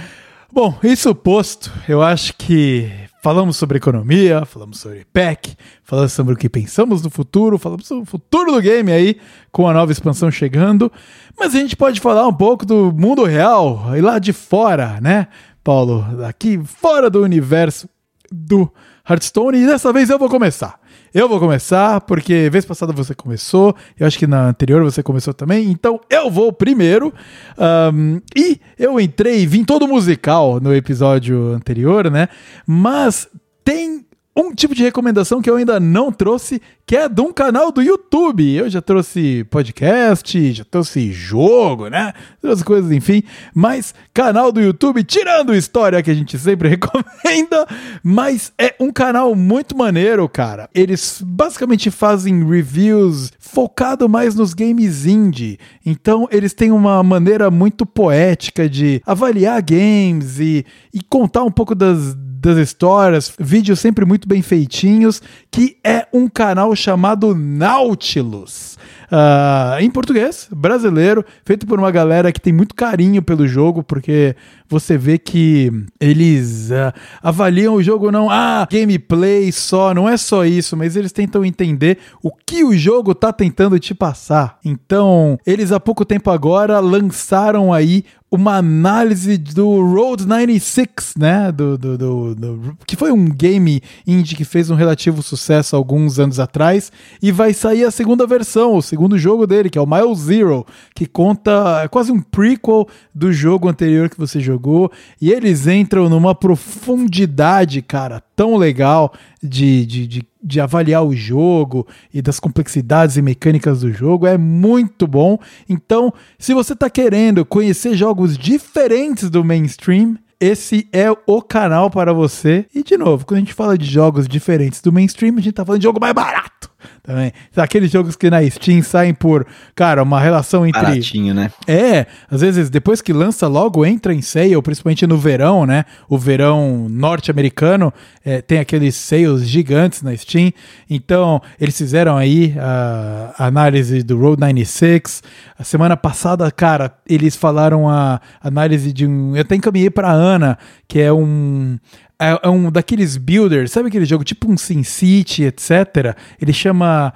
Bom, 0.50 0.74
isso 0.82 1.14
posto, 1.14 1.70
eu 1.86 2.02
acho 2.02 2.32
que 2.34 2.90
falamos 3.22 3.58
sobre 3.58 3.76
economia, 3.76 4.46
falamos 4.46 4.80
sobre 4.80 5.04
PEC, 5.12 5.54
falamos 5.84 6.12
sobre 6.12 6.32
o 6.32 6.36
que 6.38 6.48
pensamos 6.48 7.02
do 7.02 7.10
futuro, 7.10 7.58
falamos 7.58 7.86
sobre 7.86 8.04
o 8.04 8.06
futuro 8.06 8.50
do 8.50 8.60
game 8.60 8.90
aí, 8.90 9.20
com 9.52 9.68
a 9.68 9.74
nova 9.74 9.92
expansão 9.92 10.30
chegando, 10.30 10.90
mas 11.38 11.54
a 11.54 11.58
gente 11.58 11.76
pode 11.76 12.00
falar 12.00 12.26
um 12.26 12.32
pouco 12.32 12.64
do 12.64 12.90
mundo 12.90 13.24
real, 13.24 13.94
e 13.94 14.00
lá 14.00 14.18
de 14.18 14.32
fora, 14.32 14.98
né, 15.02 15.28
Paulo? 15.62 16.02
Aqui 16.26 16.58
fora 16.64 17.10
do 17.10 17.22
universo 17.22 17.86
do 18.32 18.72
Hearthstone, 19.08 19.58
e 19.58 19.66
dessa 19.66 19.92
vez 19.92 20.08
eu 20.08 20.18
vou 20.18 20.30
começar. 20.30 20.80
Eu 21.12 21.28
vou 21.28 21.40
começar, 21.40 22.00
porque 22.02 22.48
vez 22.50 22.64
passada 22.64 22.92
você 22.92 23.14
começou, 23.14 23.74
eu 23.98 24.06
acho 24.06 24.18
que 24.18 24.26
na 24.26 24.48
anterior 24.48 24.82
você 24.82 25.02
começou 25.02 25.32
também, 25.32 25.70
então 25.70 26.00
eu 26.10 26.30
vou 26.30 26.52
primeiro. 26.52 27.12
Um, 27.58 28.20
e 28.36 28.60
eu 28.78 29.00
entrei, 29.00 29.46
vim 29.46 29.64
todo 29.64 29.88
musical 29.88 30.60
no 30.60 30.74
episódio 30.74 31.52
anterior, 31.52 32.10
né? 32.10 32.28
Mas 32.66 33.28
tem 33.64 34.07
um 34.40 34.54
tipo 34.54 34.72
de 34.72 34.84
recomendação 34.84 35.42
que 35.42 35.50
eu 35.50 35.56
ainda 35.56 35.80
não 35.80 36.12
trouxe, 36.12 36.62
que 36.86 36.96
é 36.96 37.08
de 37.08 37.20
um 37.20 37.32
canal 37.32 37.72
do 37.72 37.82
YouTube. 37.82 38.54
Eu 38.54 38.70
já 38.70 38.80
trouxe 38.80 39.44
podcast, 39.50 40.52
já 40.52 40.64
trouxe 40.64 41.10
jogo, 41.10 41.88
né? 41.88 42.12
Outras 42.40 42.62
coisas, 42.62 42.92
enfim. 42.92 43.24
Mas 43.52 43.92
canal 44.14 44.52
do 44.52 44.60
YouTube, 44.60 45.02
tirando 45.02 45.54
história 45.54 46.00
que 46.02 46.10
a 46.10 46.14
gente 46.14 46.38
sempre 46.38 46.68
recomenda, 46.70 47.66
mas 48.00 48.52
é 48.56 48.76
um 48.78 48.92
canal 48.92 49.34
muito 49.34 49.76
maneiro, 49.76 50.28
cara. 50.28 50.70
Eles 50.72 51.20
basicamente 51.20 51.90
fazem 51.90 52.48
reviews 52.48 53.32
focado 53.40 54.08
mais 54.08 54.36
nos 54.36 54.54
games 54.54 55.04
indie. 55.04 55.58
Então 55.84 56.28
eles 56.30 56.54
têm 56.54 56.70
uma 56.70 57.02
maneira 57.02 57.50
muito 57.50 57.84
poética 57.84 58.68
de 58.68 59.02
avaliar 59.04 59.60
games 59.62 60.38
e, 60.38 60.64
e 60.94 61.02
contar 61.02 61.42
um 61.42 61.50
pouco 61.50 61.74
das 61.74 62.16
das 62.40 62.56
histórias, 62.58 63.32
vídeos 63.38 63.80
sempre 63.80 64.04
muito 64.04 64.27
bem 64.28 64.42
feitinhos, 64.42 65.22
que 65.50 65.78
é 65.82 66.06
um 66.12 66.28
canal 66.28 66.76
chamado 66.76 67.34
Nautilus. 67.34 68.78
Uh, 69.10 69.80
em 69.80 69.90
português, 69.90 70.46
brasileiro, 70.50 71.24
feito 71.42 71.66
por 71.66 71.78
uma 71.78 71.90
galera 71.90 72.30
que 72.30 72.40
tem 72.40 72.52
muito 72.52 72.74
carinho 72.74 73.22
pelo 73.22 73.48
jogo, 73.48 73.82
porque 73.82 74.36
você 74.68 74.98
vê 74.98 75.16
que 75.16 75.72
eles 75.98 76.70
uh, 76.70 76.92
avaliam 77.22 77.74
o 77.74 77.82
jogo 77.82 78.12
não, 78.12 78.28
ah, 78.28 78.68
gameplay 78.70 79.50
só, 79.50 79.94
não 79.94 80.06
é 80.06 80.18
só 80.18 80.44
isso, 80.44 80.76
mas 80.76 80.94
eles 80.94 81.10
tentam 81.10 81.42
entender 81.42 81.96
o 82.22 82.30
que 82.30 82.62
o 82.62 82.76
jogo 82.76 83.14
tá 83.14 83.32
tentando 83.32 83.78
te 83.78 83.94
passar. 83.94 84.58
Então, 84.62 85.38
eles 85.46 85.72
há 85.72 85.80
pouco 85.80 86.04
tempo 86.04 86.30
agora 86.30 86.78
lançaram 86.78 87.72
aí 87.72 88.04
uma 88.30 88.56
análise 88.56 89.38
do 89.38 89.82
Road 89.82 90.26
96, 90.26 91.14
né? 91.16 91.50
Do, 91.50 91.78
do, 91.78 91.96
do, 91.96 92.34
do, 92.34 92.78
que 92.86 92.94
foi 92.94 93.10
um 93.10 93.24
game 93.24 93.80
indie 94.06 94.36
que 94.36 94.44
fez 94.44 94.70
um 94.70 94.74
relativo 94.74 95.22
sucesso 95.22 95.74
alguns 95.74 96.18
anos 96.18 96.38
atrás. 96.38 96.92
E 97.22 97.32
vai 97.32 97.54
sair 97.54 97.84
a 97.84 97.90
segunda 97.90 98.26
versão, 98.26 98.76
o 98.76 98.82
segundo 98.82 99.18
jogo 99.18 99.46
dele, 99.46 99.70
que 99.70 99.78
é 99.78 99.80
o 99.80 99.86
Mile 99.86 100.14
Zero, 100.14 100.66
que 100.94 101.06
conta 101.06 101.82
é 101.82 101.88
quase 101.88 102.12
um 102.12 102.20
prequel 102.20 102.86
do 103.14 103.32
jogo 103.32 103.68
anterior 103.68 104.10
que 104.10 104.18
você 104.18 104.40
jogou. 104.40 104.92
E 105.20 105.30
eles 105.30 105.66
entram 105.66 106.08
numa 106.08 106.34
profundidade, 106.34 107.80
cara, 107.80 108.22
tão 108.36 108.56
legal 108.56 109.12
de, 109.42 109.86
de, 109.86 110.06
de, 110.06 110.27
de, 110.42 110.60
avaliar 110.60 111.04
o 111.04 111.14
jogo 111.14 111.86
e 112.12 112.20
das 112.22 112.40
complexidades 112.40 113.16
e 113.16 113.22
mecânicas 113.22 113.80
do 113.80 113.92
jogo. 113.92 114.26
É 114.26 114.38
muito 114.38 115.06
bom. 115.06 115.38
Então, 115.68 116.12
se 116.38 116.54
você 116.54 116.72
está 116.72 116.88
querendo 116.90 117.44
conhecer 117.44 117.94
jogos 117.94 118.36
diferentes 118.36 119.30
do 119.30 119.44
mainstream, 119.44 120.16
esse 120.40 120.88
é 120.92 121.10
o 121.26 121.42
canal 121.42 121.90
para 121.90 122.12
você. 122.12 122.66
E 122.74 122.82
de 122.82 122.96
novo, 122.96 123.26
quando 123.26 123.38
a 123.38 123.40
gente 123.40 123.54
fala 123.54 123.76
de 123.76 123.86
jogos 123.86 124.28
diferentes 124.28 124.80
do 124.80 124.92
mainstream, 124.92 125.34
a 125.34 125.36
gente 125.38 125.50
está 125.50 125.64
falando 125.64 125.80
de 125.80 125.84
jogo 125.84 126.00
mais 126.00 126.14
barato. 126.14 126.67
Também. 127.02 127.32
Aqueles 127.56 127.90
jogos 127.90 128.16
que 128.16 128.30
na 128.30 128.48
Steam 128.48 128.82
saem 128.82 129.14
por, 129.14 129.46
cara, 129.74 130.02
uma 130.02 130.20
relação 130.20 130.66
entre. 130.66 130.80
Baratinho, 130.80 131.34
né? 131.34 131.50
É, 131.66 132.06
às 132.30 132.40
vezes 132.40 132.70
depois 132.70 133.00
que 133.00 133.12
lança 133.12 133.46
logo 133.46 133.84
entra 133.84 134.12
em 134.12 134.22
sale, 134.22 134.60
principalmente 134.62 135.06
no 135.06 135.16
verão, 135.16 135.66
né? 135.66 135.84
O 136.08 136.18
verão 136.18 136.86
norte-americano 136.88 137.92
é, 138.24 138.40
tem 138.40 138.58
aqueles 138.58 138.94
sales 138.94 139.48
gigantes 139.48 140.02
na 140.02 140.16
Steam. 140.16 140.52
Então, 140.88 141.40
eles 141.60 141.76
fizeram 141.76 142.16
aí 142.16 142.54
a, 142.58 143.34
a 143.38 143.46
análise 143.46 144.02
do 144.02 144.18
Road 144.18 144.40
96. 144.40 145.22
A 145.58 145.64
semana 145.64 145.96
passada, 145.96 146.50
cara, 146.50 146.92
eles 147.08 147.36
falaram 147.36 147.88
a 147.88 148.20
análise 148.42 148.92
de 148.92 149.06
um. 149.06 149.34
Eu 149.34 149.42
até 149.42 149.54
encaminhei 149.54 149.90
pra 149.90 150.10
Ana, 150.10 150.58
que 150.86 151.00
é 151.00 151.12
um 151.12 151.78
é, 152.20 152.40
é, 152.42 152.48
um 152.48 152.70
daqueles 152.70 153.16
builders, 153.16 153.70
sabe 153.70 153.88
aquele 153.88 154.04
jogo 154.04 154.24
tipo 154.24 154.50
um 154.50 154.56
SimCity, 154.56 155.44
etc. 155.44 156.16
Ele 156.40 156.52
chama 156.52 157.12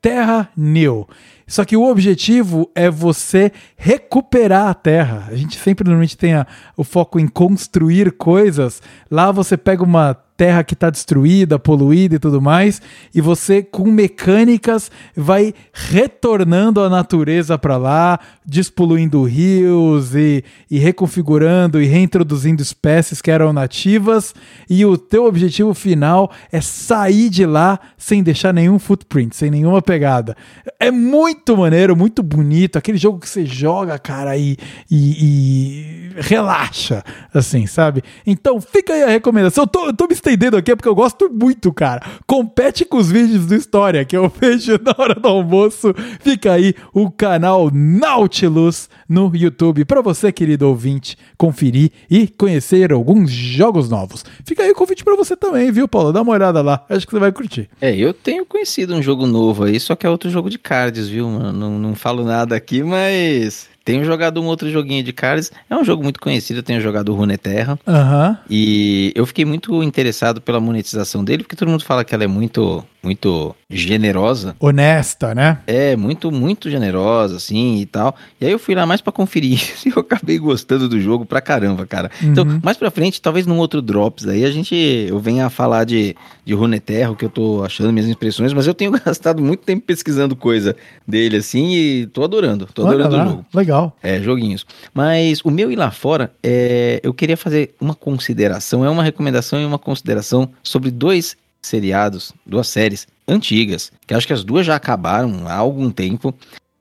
Terra 0.00 0.50
New. 0.56 1.08
Só 1.46 1.64
que 1.64 1.76
o 1.76 1.84
objetivo 1.84 2.70
é 2.74 2.90
você 2.90 3.52
recuperar 3.76 4.68
a 4.68 4.74
terra. 4.74 5.26
A 5.28 5.36
gente 5.36 5.58
sempre 5.58 5.84
normalmente 5.84 6.16
tem 6.16 6.34
a, 6.34 6.46
o 6.76 6.84
foco 6.84 7.18
em 7.18 7.26
construir 7.26 8.12
coisas. 8.12 8.82
Lá 9.10 9.30
você 9.30 9.56
pega 9.56 9.82
uma 9.82 10.14
terra 10.36 10.64
que 10.64 10.74
está 10.74 10.90
destruída, 10.90 11.58
poluída 11.58 12.16
e 12.16 12.18
tudo 12.18 12.40
mais, 12.40 12.82
e 13.14 13.20
você 13.20 13.62
com 13.62 13.90
mecânicas 13.90 14.90
vai 15.16 15.54
retornando 15.72 16.80
a 16.80 16.88
natureza 16.88 17.56
para 17.56 17.76
lá, 17.76 18.18
despoluindo 18.44 19.22
rios 19.22 20.14
e, 20.14 20.44
e 20.70 20.78
reconfigurando 20.78 21.80
e 21.80 21.86
reintroduzindo 21.86 22.62
espécies 22.62 23.22
que 23.22 23.30
eram 23.30 23.52
nativas, 23.52 24.34
e 24.68 24.84
o 24.84 24.98
teu 24.98 25.24
objetivo 25.24 25.72
final 25.72 26.30
é 26.50 26.60
sair 26.60 27.28
de 27.28 27.46
lá 27.46 27.78
sem 27.96 28.22
deixar 28.22 28.52
nenhum 28.52 28.78
footprint, 28.78 29.36
sem 29.36 29.50
nenhuma 29.50 29.80
pegada. 29.80 30.36
É 30.80 30.90
muito 30.90 31.56
maneiro, 31.56 31.96
muito 31.96 32.22
bonito, 32.22 32.76
aquele 32.76 32.98
jogo 32.98 33.20
que 33.20 33.28
você 33.28 33.46
joga, 33.46 33.98
cara, 33.98 34.36
e, 34.36 34.56
e, 34.90 36.10
e 36.16 36.20
relaxa, 36.20 37.02
assim, 37.32 37.66
sabe? 37.66 38.02
Então 38.26 38.60
fica 38.60 38.92
aí 38.92 39.02
a 39.02 39.08
recomendação. 39.08 39.64
Eu 39.64 39.68
tô, 39.68 39.86
eu 39.86 39.92
tô 39.94 40.06
me 40.06 40.14
estendendo 40.24 40.56
aqui 40.56 40.74
porque 40.74 40.88
eu 40.88 40.94
gosto 40.94 41.30
muito, 41.30 41.70
cara. 41.70 42.02
Compete 42.26 42.86
com 42.86 42.96
os 42.96 43.10
vídeos 43.10 43.46
do 43.46 43.54
História 43.54 44.04
que 44.04 44.16
eu 44.16 44.32
vejo 44.40 44.80
na 44.82 44.94
hora 44.96 45.14
do 45.14 45.28
almoço. 45.28 45.94
Fica 46.20 46.52
aí 46.52 46.74
o 46.94 47.10
canal 47.10 47.70
Nautilus 47.70 48.88
no 49.06 49.30
YouTube 49.36 49.84
para 49.84 50.00
você, 50.00 50.32
querido 50.32 50.66
ouvinte, 50.66 51.18
conferir 51.36 51.90
e 52.10 52.26
conhecer 52.26 52.90
alguns 52.90 53.30
jogos 53.30 53.90
novos. 53.90 54.24
Fica 54.46 54.62
aí 54.62 54.70
o 54.70 54.74
convite 54.74 55.04
para 55.04 55.14
você 55.14 55.36
também, 55.36 55.70
viu, 55.70 55.86
Paulo? 55.86 56.12
Dá 56.12 56.22
uma 56.22 56.32
olhada 56.32 56.62
lá. 56.62 56.84
Acho 56.88 57.06
que 57.06 57.12
você 57.12 57.20
vai 57.20 57.32
curtir. 57.32 57.68
É, 57.80 57.94
eu 57.94 58.14
tenho 58.14 58.46
conhecido 58.46 58.94
um 58.94 59.02
jogo 59.02 59.26
novo 59.26 59.64
aí, 59.64 59.78
só 59.78 59.94
que 59.94 60.06
é 60.06 60.10
outro 60.10 60.30
jogo 60.30 60.48
de 60.48 60.58
cards, 60.58 61.08
viu? 61.08 61.28
Não, 61.28 61.78
não 61.78 61.94
falo 61.94 62.24
nada 62.24 62.56
aqui, 62.56 62.82
mas 62.82 63.68
tenho 63.84 64.04
jogado 64.04 64.40
um 64.40 64.46
outro 64.46 64.70
joguinho 64.70 65.04
de 65.04 65.12
cards. 65.12 65.52
É 65.68 65.76
um 65.76 65.84
jogo 65.84 66.02
muito 66.02 66.18
conhecido, 66.18 66.60
eu 66.60 66.62
tenho 66.62 66.80
jogado 66.80 67.10
o 67.10 67.14
Runeterra. 67.14 67.78
Uhum. 67.86 68.36
E 68.48 69.12
eu 69.14 69.26
fiquei 69.26 69.44
muito 69.44 69.82
interessado 69.82 70.40
pela 70.40 70.58
monetização 70.58 71.22
dele, 71.22 71.42
porque 71.42 71.54
todo 71.54 71.68
mundo 71.68 71.84
fala 71.84 72.02
que 72.02 72.14
ela 72.14 72.24
é 72.24 72.26
muito, 72.26 72.82
muito 73.02 73.54
generosa. 73.68 74.56
Honesta, 74.58 75.34
né? 75.34 75.58
É, 75.66 75.94
muito, 75.96 76.32
muito 76.32 76.70
generosa, 76.70 77.36
assim, 77.36 77.76
e 77.76 77.86
tal. 77.86 78.16
E 78.40 78.46
aí 78.46 78.52
eu 78.52 78.58
fui 78.58 78.74
lá 78.74 78.86
mais 78.86 79.02
para 79.02 79.12
conferir 79.12 79.60
e 79.84 79.90
eu 79.90 80.00
acabei 80.00 80.38
gostando 80.38 80.88
do 80.88 80.98
jogo 80.98 81.26
pra 81.26 81.42
caramba, 81.42 81.86
cara. 81.86 82.10
Então, 82.22 82.44
uhum. 82.44 82.50
Então, 82.52 82.60
mais 82.62 82.78
pra 82.78 82.90
frente, 82.90 83.20
talvez 83.20 83.46
num 83.46 83.58
outro 83.58 83.82
Drops 83.82 84.26
aí, 84.26 84.46
a 84.46 84.50
gente, 84.50 84.74
eu 84.74 85.18
venha 85.18 85.46
a 85.46 85.50
falar 85.50 85.84
de, 85.84 86.16
de 86.44 86.54
Runeterra, 86.54 87.10
o 87.10 87.16
que 87.16 87.24
eu 87.24 87.30
tô 87.30 87.62
achando, 87.62 87.92
minhas 87.92 88.08
impressões, 88.08 88.54
mas 88.54 88.66
eu 88.66 88.72
tenho 88.72 88.90
gastado 89.04 89.42
muito 89.42 89.60
tempo 89.60 89.82
pesquisando 89.86 90.34
coisa 90.34 90.74
dele, 91.06 91.36
assim, 91.36 91.74
e 91.74 92.06
tô 92.06 92.24
adorando, 92.24 92.66
tô 92.72 92.86
Olha 92.86 93.04
adorando 93.04 93.16
lá, 93.16 93.24
o 93.24 93.28
jogo. 93.28 93.46
Legal 93.52 93.73
legal. 93.74 93.96
É, 94.02 94.20
joguinhos. 94.20 94.64
Mas 94.92 95.40
o 95.44 95.50
meu 95.50 95.70
ir 95.70 95.76
lá 95.76 95.90
fora, 95.90 96.32
é, 96.42 97.00
eu 97.02 97.12
queria 97.12 97.36
fazer 97.36 97.74
uma 97.80 97.94
consideração, 97.94 98.84
é 98.84 98.90
uma 98.90 99.02
recomendação 99.02 99.60
e 99.60 99.64
uma 99.64 99.78
consideração 99.78 100.48
sobre 100.62 100.90
dois 100.90 101.36
seriados, 101.60 102.32
duas 102.46 102.68
séries 102.68 103.06
antigas, 103.26 103.90
que 104.06 104.14
acho 104.14 104.26
que 104.26 104.32
as 104.32 104.44
duas 104.44 104.66
já 104.66 104.76
acabaram 104.76 105.48
há 105.48 105.54
algum 105.54 105.90
tempo 105.90 106.34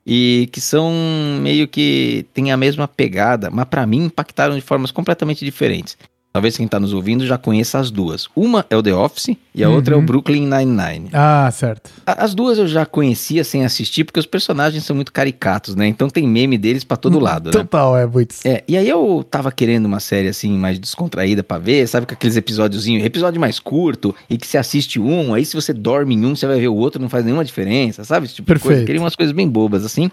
e 0.06 0.50
que 0.52 0.60
são 0.60 0.91
meio 1.41 1.68
que 1.68 2.26
têm 2.34 2.52
a 2.52 2.58
mesma 2.58 2.88
pegada, 2.88 3.50
mas 3.50 3.66
para 3.66 3.86
mim 3.86 4.06
impactaram 4.06 4.54
de 4.54 4.62
formas 4.62 4.91
completamente 4.91 5.46
diferentes. 5.46 5.98
Talvez 6.34 6.58
quem 6.58 6.66
está 6.66 6.80
nos 6.80 6.94
ouvindo 6.94 7.28
já 7.28 7.38
conheça 7.38 7.78
as 7.78 7.92
duas. 7.92 8.28
Uma 8.36 8.66
é 8.68 8.76
o 8.76 8.82
The 8.82 8.92
Office 8.92 9.38
e 9.54 9.64
a 9.64 9.70
uhum. 9.70 9.76
outra 9.76 9.94
é 9.94 9.98
o 10.00 10.02
Brooklyn 10.02 10.48
Nine-Nine. 10.48 11.10
Ah, 11.14 11.48
certo. 11.52 11.92
As 12.08 12.34
duas 12.34 12.58
eu 12.58 12.68
já 12.68 12.88
conhecia 12.88 13.44
sem 13.44 13.64
assistir, 13.64 14.04
porque 14.04 14.20
os 14.20 14.26
personagens 14.26 14.84
são 14.84 14.96
muito 14.96 15.14
caricatos, 15.14 15.76
né? 15.76 15.86
Então 15.86 16.10
tem 16.10 16.28
meme 16.28 16.58
deles 16.58 16.84
para 16.84 16.98
todo 16.98 17.20
hum, 17.20 17.22
lado, 17.22 17.52
Total, 17.52 17.62
né? 17.62 17.68
Total, 17.68 17.98
é 17.98 18.06
muito. 18.08 18.36
É, 18.44 18.64
e 18.68 18.76
aí 18.76 18.90
eu 18.90 19.24
tava 19.30 19.52
querendo 19.52 19.86
uma 19.86 20.00
série 20.00 20.28
assim, 20.28 20.58
mais 20.58 20.80
descontraída 20.80 21.44
para 21.44 21.60
ver, 21.60 21.88
sabe? 21.88 22.08
Com 22.08 22.14
aqueles 22.16 22.36
episódiozinhos, 22.36 23.06
episódio 23.06 23.40
mais 23.40 23.60
curto, 23.60 24.16
e 24.28 24.36
que 24.36 24.48
você 24.48 24.58
assiste 24.58 25.00
um, 25.00 25.36
aí 25.36 25.46
se 25.46 25.56
você 25.56 25.72
dorme 25.72 26.16
em 26.16 26.26
um, 26.26 26.36
você 26.36 26.48
vai 26.48 26.60
ver 26.60 26.70
o 26.70 26.76
outro, 26.76 27.00
não 27.00 27.10
faz 27.10 27.24
nenhuma 27.24 27.46
diferença, 27.46 28.04
sabe? 28.04 28.26
Esse 28.26 28.34
tipo 28.34 28.48
Perfeito. 28.48 28.64
de 28.64 28.74
coisa. 28.74 28.86
Queria 28.88 29.02
umas 29.02 29.16
coisas 29.16 29.36
bem 29.36 29.48
bobas, 29.48 29.86
assim. 29.86 30.10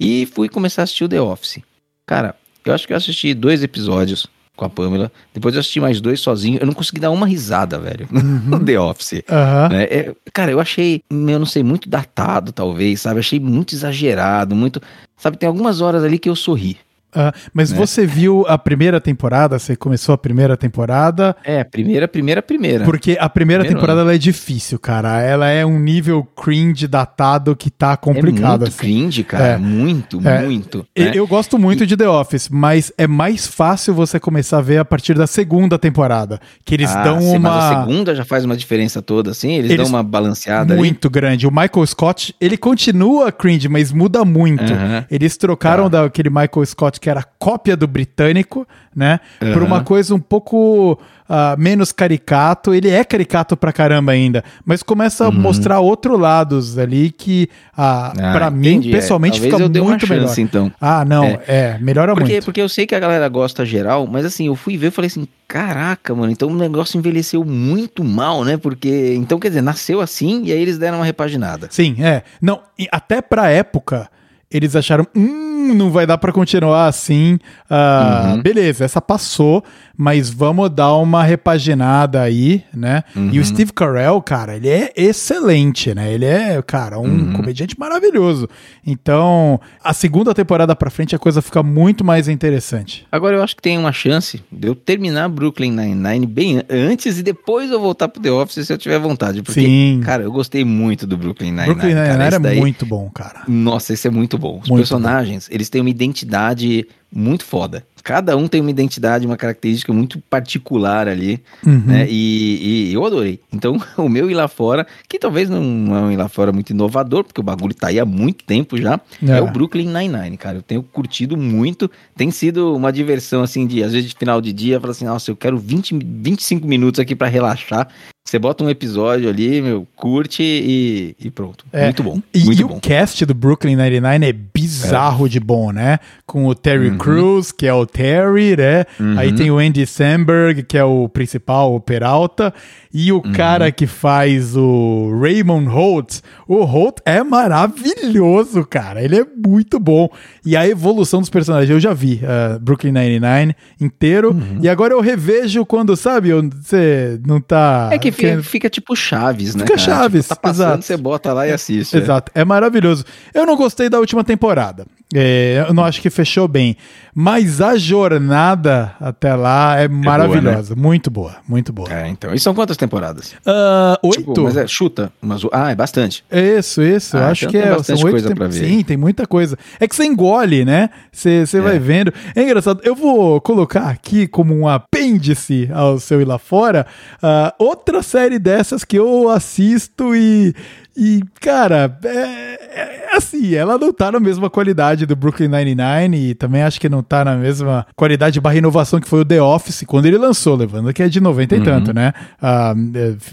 E 0.00 0.24
fui 0.32 0.48
começar 0.48 0.80
a 0.80 0.84
assistir 0.84 1.04
o 1.04 1.08
The 1.10 1.20
Office. 1.20 1.60
Cara, 2.06 2.34
eu 2.64 2.72
acho 2.72 2.86
que 2.86 2.94
eu 2.94 2.96
assisti 2.96 3.34
dois 3.34 3.62
episódios 3.62 4.26
com 4.58 4.64
a 4.64 4.68
Pamela. 4.68 5.10
Depois 5.32 5.54
eu 5.54 5.60
assisti 5.60 5.80
mais 5.80 6.00
dois 6.00 6.20
sozinho. 6.20 6.58
Eu 6.60 6.66
não 6.66 6.74
consegui 6.74 7.00
dar 7.00 7.10
uma 7.10 7.26
risada, 7.26 7.78
velho. 7.78 8.06
Uhum. 8.18 8.40
no 8.46 8.64
The 8.64 8.80
Office. 8.80 9.22
Uhum. 9.30 9.68
Né? 9.70 9.84
É, 9.84 10.12
cara, 10.34 10.50
eu 10.50 10.58
achei, 10.58 11.02
eu 11.08 11.38
não 11.38 11.46
sei, 11.46 11.62
muito 11.62 11.88
datado, 11.88 12.50
talvez, 12.50 13.00
sabe? 13.00 13.20
Achei 13.20 13.38
muito 13.38 13.74
exagerado, 13.74 14.56
muito. 14.56 14.82
Sabe, 15.16 15.36
tem 15.36 15.46
algumas 15.46 15.80
horas 15.80 16.02
ali 16.02 16.18
que 16.18 16.28
eu 16.28 16.34
sorri. 16.34 16.76
Uh, 17.14 17.32
mas 17.54 17.72
né? 17.72 17.78
você 17.78 18.06
viu 18.06 18.44
a 18.46 18.58
primeira 18.58 19.00
temporada? 19.00 19.58
Você 19.58 19.74
começou 19.74 20.14
a 20.14 20.18
primeira 20.18 20.56
temporada? 20.56 21.34
É, 21.42 21.64
primeira, 21.64 22.06
primeira, 22.06 22.42
primeira. 22.42 22.84
Porque 22.84 23.16
a 23.18 23.28
primeira 23.28 23.62
Primeiro 23.62 23.80
temporada 23.80 24.02
ela 24.02 24.14
é 24.14 24.18
difícil, 24.18 24.78
cara. 24.78 25.22
Ela 25.22 25.48
é 25.48 25.64
um 25.64 25.78
nível 25.78 26.22
cringe 26.22 26.86
datado 26.86 27.56
que 27.56 27.70
tá 27.70 27.96
complicado. 27.96 28.44
É 28.44 28.48
muito 28.48 28.68
assim. 28.68 28.78
cringe, 28.78 29.24
cara. 29.24 29.44
É. 29.44 29.56
Muito, 29.56 30.20
é. 30.28 30.42
muito. 30.42 30.86
Né? 30.96 31.12
Eu 31.14 31.26
gosto 31.26 31.58
muito 31.58 31.84
e... 31.84 31.86
de 31.86 31.96
The 31.96 32.08
Office, 32.08 32.48
mas 32.50 32.92
é 32.98 33.06
mais 33.06 33.46
fácil 33.46 33.94
você 33.94 34.20
começar 34.20 34.58
a 34.58 34.62
ver 34.62 34.78
a 34.78 34.84
partir 34.84 35.14
da 35.14 35.26
segunda 35.26 35.78
temporada. 35.78 36.38
Que 36.64 36.74
eles 36.74 36.94
ah, 36.94 37.04
dão 37.04 37.20
sim, 37.20 37.36
uma. 37.36 37.50
Mas 37.50 37.64
a 37.64 37.80
segunda 37.80 38.14
já 38.14 38.24
faz 38.24 38.44
uma 38.44 38.56
diferença 38.56 39.00
toda, 39.00 39.30
assim? 39.30 39.52
Eles, 39.52 39.70
eles... 39.70 39.76
dão 39.88 39.98
uma 39.98 40.02
balanceada 40.02 40.76
Muito 40.76 41.08
ali. 41.08 41.12
grande. 41.12 41.46
O 41.46 41.50
Michael 41.50 41.86
Scott, 41.86 42.34
ele 42.38 42.58
continua 42.58 43.32
cringe, 43.32 43.68
mas 43.68 43.92
muda 43.92 44.24
muito. 44.26 44.72
Uh 44.72 44.76
-huh. 44.76 45.06
Eles 45.10 45.36
trocaram 45.38 45.86
ah. 45.86 45.88
daquele 45.88 46.28
Michael 46.28 46.66
Scott 46.66 46.97
que 46.98 47.08
era 47.08 47.22
cópia 47.38 47.76
do 47.76 47.86
britânico, 47.86 48.66
né? 48.94 49.20
Uhum. 49.40 49.52
Por 49.52 49.62
uma 49.62 49.82
coisa 49.82 50.14
um 50.14 50.20
pouco 50.20 50.98
uh, 51.28 51.58
menos 51.58 51.92
caricato. 51.92 52.74
Ele 52.74 52.90
é 52.90 53.04
caricato 53.04 53.56
pra 53.56 53.72
caramba 53.72 54.12
ainda, 54.12 54.42
mas 54.64 54.82
começa 54.82 55.24
a 55.24 55.28
uhum. 55.28 55.34
mostrar 55.34 55.80
outros 55.80 56.18
lados 56.18 56.78
ali 56.78 57.10
que, 57.10 57.48
uh, 57.72 57.76
ah, 57.76 58.12
para 58.32 58.50
mim, 58.50 58.88
é. 58.88 58.90
pessoalmente, 58.90 59.40
fica 59.40 59.58
muito 59.58 60.06
chance, 60.06 60.10
melhor. 60.10 60.38
Então. 60.38 60.72
Ah, 60.80 61.04
não, 61.04 61.24
é, 61.24 61.40
é 61.46 61.78
melhora 61.80 62.14
porque, 62.14 62.32
muito. 62.32 62.44
Porque 62.44 62.60
eu 62.60 62.68
sei 62.68 62.86
que 62.86 62.94
a 62.94 63.00
galera 63.00 63.28
gosta 63.28 63.64
geral, 63.64 64.06
mas 64.06 64.24
assim, 64.24 64.46
eu 64.46 64.56
fui 64.56 64.76
ver 64.76 64.88
e 64.88 64.90
falei 64.90 65.06
assim, 65.06 65.28
caraca, 65.46 66.14
mano, 66.14 66.32
então 66.32 66.48
o 66.48 66.56
negócio 66.56 66.98
envelheceu 66.98 67.44
muito 67.44 68.04
mal, 68.04 68.44
né? 68.44 68.56
Porque, 68.56 69.14
então, 69.16 69.38
quer 69.38 69.48
dizer, 69.48 69.62
nasceu 69.62 70.00
assim 70.00 70.42
e 70.44 70.52
aí 70.52 70.60
eles 70.60 70.78
deram 70.78 70.98
uma 70.98 71.04
repaginada. 71.04 71.68
Sim, 71.70 71.96
é. 72.00 72.22
Não, 72.40 72.60
até 72.90 73.22
pra 73.22 73.50
época 73.50 74.08
eles 74.50 74.74
acharam, 74.74 75.06
hum, 75.14 75.74
não 75.74 75.90
vai 75.90 76.06
dar 76.06 76.18
para 76.18 76.32
continuar 76.32 76.86
assim. 76.86 77.38
Uh, 77.70 78.34
uhum. 78.34 78.42
Beleza, 78.42 78.84
essa 78.84 79.00
passou, 79.00 79.62
mas 80.00 80.30
vamos 80.30 80.70
dar 80.70 80.94
uma 80.94 81.24
repaginada 81.24 82.22
aí, 82.22 82.62
né? 82.72 83.02
Uhum. 83.16 83.30
E 83.32 83.38
o 83.38 83.42
uhum. 83.42 83.44
Steve 83.44 83.72
Carell, 83.72 84.22
cara, 84.22 84.54
ele 84.54 84.68
é 84.68 84.92
excelente, 84.96 85.92
né? 85.92 86.14
Ele 86.14 86.24
é, 86.24 86.62
cara, 86.62 87.00
um 87.00 87.02
uhum. 87.02 87.32
comediante 87.32 87.76
maravilhoso. 87.76 88.48
Então, 88.86 89.60
a 89.82 89.92
segunda 89.92 90.32
temporada 90.32 90.76
pra 90.76 90.88
frente 90.88 91.16
a 91.16 91.18
coisa 91.18 91.42
fica 91.42 91.64
muito 91.64 92.04
mais 92.04 92.28
interessante. 92.28 93.04
Agora 93.10 93.36
eu 93.36 93.42
acho 93.42 93.56
que 93.56 93.62
tem 93.62 93.76
uma 93.76 93.90
chance 93.90 94.40
de 94.52 94.68
eu 94.68 94.76
terminar 94.76 95.28
Brooklyn 95.28 95.72
Nine-Nine 95.72 96.26
bem 96.26 96.62
antes 96.70 97.18
e 97.18 97.22
depois 97.24 97.68
eu 97.72 97.80
voltar 97.80 98.06
pro 98.06 98.22
The 98.22 98.30
Office 98.30 98.68
se 98.68 98.72
eu 98.72 98.78
tiver 98.78 99.00
vontade. 99.00 99.42
Porque, 99.42 99.62
Sim. 99.62 100.00
cara, 100.04 100.22
eu 100.22 100.30
gostei 100.30 100.64
muito 100.64 101.08
do 101.08 101.16
Brooklyn 101.16 101.50
Nine-Nine. 101.50 101.74
Brooklyn 101.74 101.94
Nine-Nine 101.94 102.22
era 102.22 102.38
daí... 102.38 102.60
muito 102.60 102.86
bom, 102.86 103.10
cara. 103.10 103.42
Nossa, 103.48 103.92
esse 103.92 104.06
é 104.06 104.10
muito 104.12 104.38
bom. 104.38 104.60
Os 104.62 104.68
muito 104.68 104.78
personagens, 104.78 105.48
bom. 105.48 105.54
eles 105.56 105.68
têm 105.68 105.80
uma 105.80 105.90
identidade 105.90 106.86
muito 107.12 107.44
foda. 107.44 107.84
Cada 108.02 108.36
um 108.36 108.46
tem 108.46 108.60
uma 108.60 108.70
identidade, 108.70 109.26
uma 109.26 109.36
característica 109.36 109.92
muito 109.92 110.20
particular 110.30 111.08
ali, 111.08 111.42
uhum. 111.66 111.82
né? 111.86 112.06
E, 112.08 112.90
e, 112.90 112.94
eu 112.94 113.04
adorei. 113.04 113.40
Então, 113.52 113.80
o 113.96 114.08
meu 114.08 114.30
ir 114.30 114.34
lá 114.34 114.48
fora, 114.48 114.86
que 115.08 115.18
talvez 115.18 115.50
não 115.50 115.58
é 115.58 116.00
um 116.00 116.12
ir 116.12 116.16
lá 116.16 116.28
fora 116.28 116.52
muito 116.52 116.70
inovador, 116.70 117.24
porque 117.24 117.40
o 117.40 117.44
bagulho 117.44 117.74
tá 117.74 117.88
aí 117.88 117.98
há 117.98 118.04
muito 118.04 118.44
tempo 118.44 118.76
já, 118.76 119.00
é, 119.22 119.32
é 119.32 119.42
o 119.42 119.50
Brooklyn 119.50 119.86
Nine-Nine, 119.86 120.36
cara. 120.36 120.58
Eu 120.58 120.62
tenho 120.62 120.82
curtido 120.82 121.36
muito. 121.36 121.90
Tem 122.16 122.30
sido 122.30 122.74
uma 122.74 122.92
diversão, 122.92 123.42
assim, 123.42 123.66
de 123.66 123.82
às 123.82 123.92
vezes 123.92 124.10
de 124.10 124.16
final 124.16 124.40
de 124.40 124.52
dia, 124.52 124.80
fala 124.80 124.92
assim, 124.92 125.04
nossa, 125.04 125.30
eu 125.30 125.36
quero 125.36 125.58
20, 125.58 125.98
25 126.02 126.66
minutos 126.66 127.00
aqui 127.00 127.14
para 127.14 127.28
relaxar. 127.28 127.88
Você 128.28 128.38
bota 128.38 128.62
um 128.62 128.68
episódio 128.68 129.26
ali, 129.26 129.62
meu, 129.62 129.88
curte 129.96 130.42
e, 130.42 131.16
e 131.18 131.30
pronto. 131.30 131.64
É, 131.72 131.84
muito 131.84 132.02
bom. 132.02 132.20
E, 132.34 132.44
muito 132.44 132.60
e 132.60 132.64
bom. 132.64 132.76
o 132.76 132.80
cast 132.80 133.24
do 133.24 133.32
Brooklyn 133.32 133.74
Nine-Nine 133.74 134.26
é 134.26 134.32
bizarro 134.34 135.24
é. 135.24 135.30
de 135.30 135.40
bom, 135.40 135.72
né? 135.72 135.98
Com 136.26 136.46
o 136.46 136.54
Terry 136.54 136.90
uhum. 136.90 136.98
Crews, 136.98 137.52
que 137.52 137.66
é 137.66 137.72
o 137.72 137.86
Terry, 137.86 138.54
né? 138.54 138.84
Uhum. 139.00 139.18
Aí 139.18 139.32
tem 139.32 139.50
o 139.50 139.56
Andy 139.56 139.86
Samberg, 139.86 140.62
que 140.62 140.76
é 140.76 140.84
o 140.84 141.08
principal, 141.08 141.74
o 141.74 141.80
Peralta. 141.80 142.52
E 142.92 143.10
o 143.12 143.16
uhum. 143.16 143.32
cara 143.32 143.72
que 143.72 143.86
faz 143.86 144.54
o 144.54 145.18
Raymond 145.22 145.66
Holt, 145.66 146.20
o 146.46 146.64
Holt 146.64 146.98
é 147.06 147.22
maravilhoso, 147.22 148.62
cara. 148.66 149.02
Ele 149.02 149.20
é 149.20 149.26
muito 149.46 149.80
bom. 149.80 150.06
E 150.44 150.54
a 150.54 150.68
evolução 150.68 151.20
dos 151.20 151.30
personagens, 151.30 151.70
eu 151.70 151.80
já 151.80 151.94
vi 151.94 152.20
uh, 152.22 152.58
Brooklyn 152.60 152.92
Nine-Nine 152.92 153.56
inteiro. 153.80 154.32
Uhum. 154.32 154.58
E 154.60 154.68
agora 154.68 154.92
eu 154.92 155.00
revejo 155.00 155.64
quando, 155.64 155.96
sabe, 155.96 156.30
você 156.32 157.18
não 157.26 157.40
tá. 157.40 157.88
É 157.90 157.98
que 157.98 158.17
fica, 158.20 158.42
fica 158.42 158.70
tipo 158.70 158.94
Chaves, 158.96 159.54
né? 159.54 159.64
Fica 159.64 159.76
cara? 159.76 159.98
Chaves. 159.98 160.24
Tipo, 160.24 160.34
tá 160.34 160.40
passando, 160.40 160.66
exato. 160.68 160.84
você 160.84 160.96
bota 160.96 161.32
lá 161.32 161.46
e 161.46 161.52
assiste. 161.52 161.96
É. 161.96 162.00
Exato. 162.00 162.32
É. 162.34 162.40
é 162.40 162.44
maravilhoso. 162.44 163.04
Eu 163.32 163.46
não 163.46 163.56
gostei 163.56 163.88
da 163.88 163.98
última 163.98 164.24
temporada. 164.24 164.86
É, 165.14 165.64
eu 165.66 165.72
não 165.72 165.84
acho 165.84 166.02
que 166.02 166.10
fechou 166.10 166.46
bem. 166.46 166.76
Mas 167.14 167.60
a 167.60 167.76
jornada 167.76 168.94
até 169.00 169.34
lá 169.34 169.80
é, 169.80 169.84
é 169.84 169.88
maravilhosa. 169.88 170.74
Boa, 170.74 170.76
né? 170.76 170.88
Muito 170.88 171.10
boa, 171.10 171.36
muito 171.48 171.72
boa. 171.72 171.92
É, 171.92 172.08
então. 172.08 172.32
E 172.34 172.38
são 172.38 172.54
quantas 172.54 172.76
temporadas? 172.76 173.32
Uh, 173.46 174.06
oito. 174.06 174.18
Tipo, 174.18 174.42
mas 174.42 174.56
é, 174.56 174.66
chuta. 174.66 175.10
Mas, 175.20 175.42
ah, 175.50 175.70
é 175.70 175.74
bastante. 175.74 176.22
Isso, 176.30 176.82
isso. 176.82 177.16
Ah, 177.16 177.30
acho 177.30 177.46
então 177.46 177.60
que 177.60 177.66
é. 177.66 177.70
Bastante 177.70 178.00
são 178.00 178.10
coisa 178.10 178.34
pra 178.34 178.46
ver. 178.46 178.52
Sim, 178.52 178.84
tem 178.84 178.96
muita 178.96 179.26
coisa. 179.26 179.58
É 179.80 179.88
que 179.88 179.96
você 179.96 180.04
engole, 180.04 180.64
né? 180.64 180.90
Você, 181.10 181.46
você 181.46 181.58
é. 181.58 181.60
vai 181.60 181.78
vendo. 181.78 182.12
É 182.36 182.42
engraçado. 182.42 182.80
Eu 182.84 182.94
vou 182.94 183.40
colocar 183.40 183.88
aqui 183.88 184.28
como 184.28 184.54
um 184.54 184.68
apêndice 184.68 185.68
ao 185.72 185.98
seu 185.98 186.20
ir 186.20 186.24
lá 186.24 186.38
fora 186.38 186.86
uh, 187.22 187.52
outra 187.58 188.02
série 188.02 188.38
dessas 188.38 188.84
que 188.84 188.98
eu 188.98 189.28
assisto 189.28 190.14
e 190.14 190.54
e, 191.00 191.22
cara, 191.40 191.96
é, 192.04 192.08
é, 192.10 193.16
assim, 193.16 193.54
ela 193.54 193.78
não 193.78 193.92
tá 193.92 194.10
na 194.10 194.18
mesma 194.18 194.50
qualidade 194.50 195.06
do 195.06 195.14
Brooklyn 195.14 195.46
Nine-Nine 195.46 196.30
e 196.30 196.34
também 196.34 196.64
acho 196.64 196.80
que 196.80 196.88
não 196.88 197.04
tá 197.04 197.24
na 197.24 197.36
mesma 197.36 197.86
qualidade 197.94 198.40
barra 198.40 198.56
inovação 198.56 198.98
que 198.98 199.08
foi 199.08 199.20
o 199.20 199.24
The 199.24 199.40
Office 199.40 199.84
quando 199.86 200.06
ele 200.06 200.18
lançou, 200.18 200.56
levando 200.56 200.92
que 200.92 201.00
é 201.00 201.08
de 201.08 201.20
90 201.20 201.54
e 201.54 201.58
uhum. 201.58 201.64
tanto, 201.64 201.94
né? 201.94 202.12
Ah, 202.42 202.74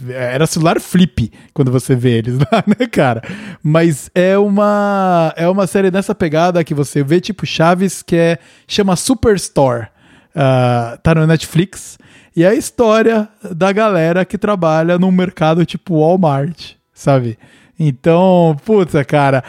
é, 0.10 0.36
era 0.36 0.46
celular 0.46 0.80
flip 0.80 1.32
quando 1.56 1.72
você 1.72 1.96
vê 1.96 2.20
eles 2.20 2.38
lá, 2.52 2.64
né, 2.68 2.86
cara? 2.86 3.24
Mas 3.64 4.12
é 4.14 4.38
uma, 4.38 5.34
é 5.36 5.50
uma 5.50 5.66
série 5.66 5.90
nessa 5.90 6.14
pegada 6.14 6.64
que 6.64 6.76
você 6.76 7.02
vê 7.02 7.20
tipo 7.20 7.48
Chaves, 7.48 8.04
que 8.04 8.16
é, 8.16 8.38
chama 8.68 8.96
Superstore. 8.96 9.88
Uh, 10.36 11.00
tá 11.02 11.16
no 11.16 11.26
Netflix. 11.26 11.98
E 12.36 12.44
é 12.44 12.50
a 12.50 12.54
história 12.54 13.28
da 13.56 13.72
galera 13.72 14.24
que 14.24 14.38
trabalha 14.38 15.00
num 15.00 15.10
mercado 15.10 15.66
tipo 15.66 16.00
Walmart 16.00 16.76
sabe? 16.96 17.38
Então, 17.78 18.56
puta, 18.66 19.04
cara, 19.04 19.44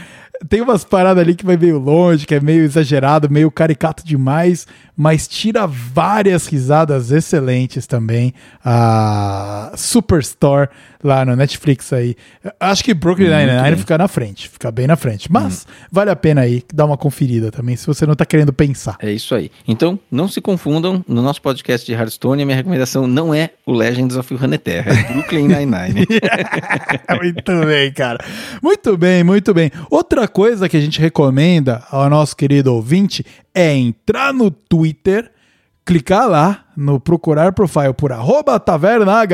tem 0.48 0.60
umas 0.60 0.84
paradas 0.84 1.22
ali 1.22 1.34
que 1.34 1.44
vai 1.44 1.56
meio 1.56 1.78
longe, 1.78 2.26
que 2.26 2.34
é 2.34 2.40
meio 2.40 2.64
exagerado, 2.64 3.30
meio 3.30 3.50
caricato 3.50 4.04
demais, 4.04 4.66
mas 4.96 5.28
tira 5.28 5.66
várias 5.66 6.46
risadas 6.46 7.10
excelentes 7.10 7.86
também. 7.86 8.32
A 8.64 9.72
Superstore 9.76 10.68
lá 11.02 11.24
no 11.24 11.36
Netflix 11.36 11.92
aí. 11.92 12.16
Acho 12.58 12.82
que 12.82 12.92
Brooklyn 12.92 13.28
Nine-Nine 13.28 13.76
fica 13.76 13.96
na 13.96 14.08
frente, 14.08 14.48
fica 14.48 14.70
bem 14.70 14.86
na 14.86 14.96
frente. 14.96 15.30
Mas 15.30 15.64
hum. 15.68 15.72
vale 15.90 16.10
a 16.10 16.16
pena 16.16 16.42
aí 16.42 16.62
dar 16.72 16.84
uma 16.84 16.96
conferida 16.96 17.50
também, 17.50 17.76
se 17.76 17.86
você 17.86 18.04
não 18.06 18.14
tá 18.14 18.24
querendo 18.24 18.52
pensar. 18.52 18.96
É 19.00 19.10
isso 19.10 19.34
aí. 19.34 19.50
Então, 19.68 19.98
não 20.10 20.28
se 20.28 20.40
confundam, 20.40 21.04
no 21.06 21.22
nosso 21.22 21.40
podcast 21.40 21.86
de 21.86 21.92
Hearthstone, 21.92 22.42
a 22.42 22.46
minha 22.46 22.56
recomendação 22.56 23.06
não 23.06 23.34
é 23.34 23.50
o 23.64 23.72
Legends 23.72 24.16
of 24.16 24.34
Runeterra, 24.34 24.92
é 24.92 25.12
Brooklyn 25.12 25.48
Nine-Nine. 25.48 26.06
Muito 27.22 27.66
bem, 27.66 27.92
cara. 27.92 28.24
Muito 28.62 28.96
bem, 28.96 29.22
muito 29.22 29.54
bem. 29.54 29.70
Outra 29.90 30.25
coisa 30.28 30.68
que 30.68 30.76
a 30.76 30.80
gente 30.80 31.00
recomenda 31.00 31.82
ao 31.90 32.08
nosso 32.08 32.36
querido 32.36 32.74
ouvinte 32.74 33.24
é 33.54 33.74
entrar 33.74 34.32
no 34.32 34.50
Twitter, 34.50 35.30
clicar 35.84 36.28
lá 36.28 36.64
no 36.76 37.00
procurar 37.00 37.52
profile 37.52 37.94
por 37.94 38.12
arroba 38.12 38.60
taverna 38.60 39.26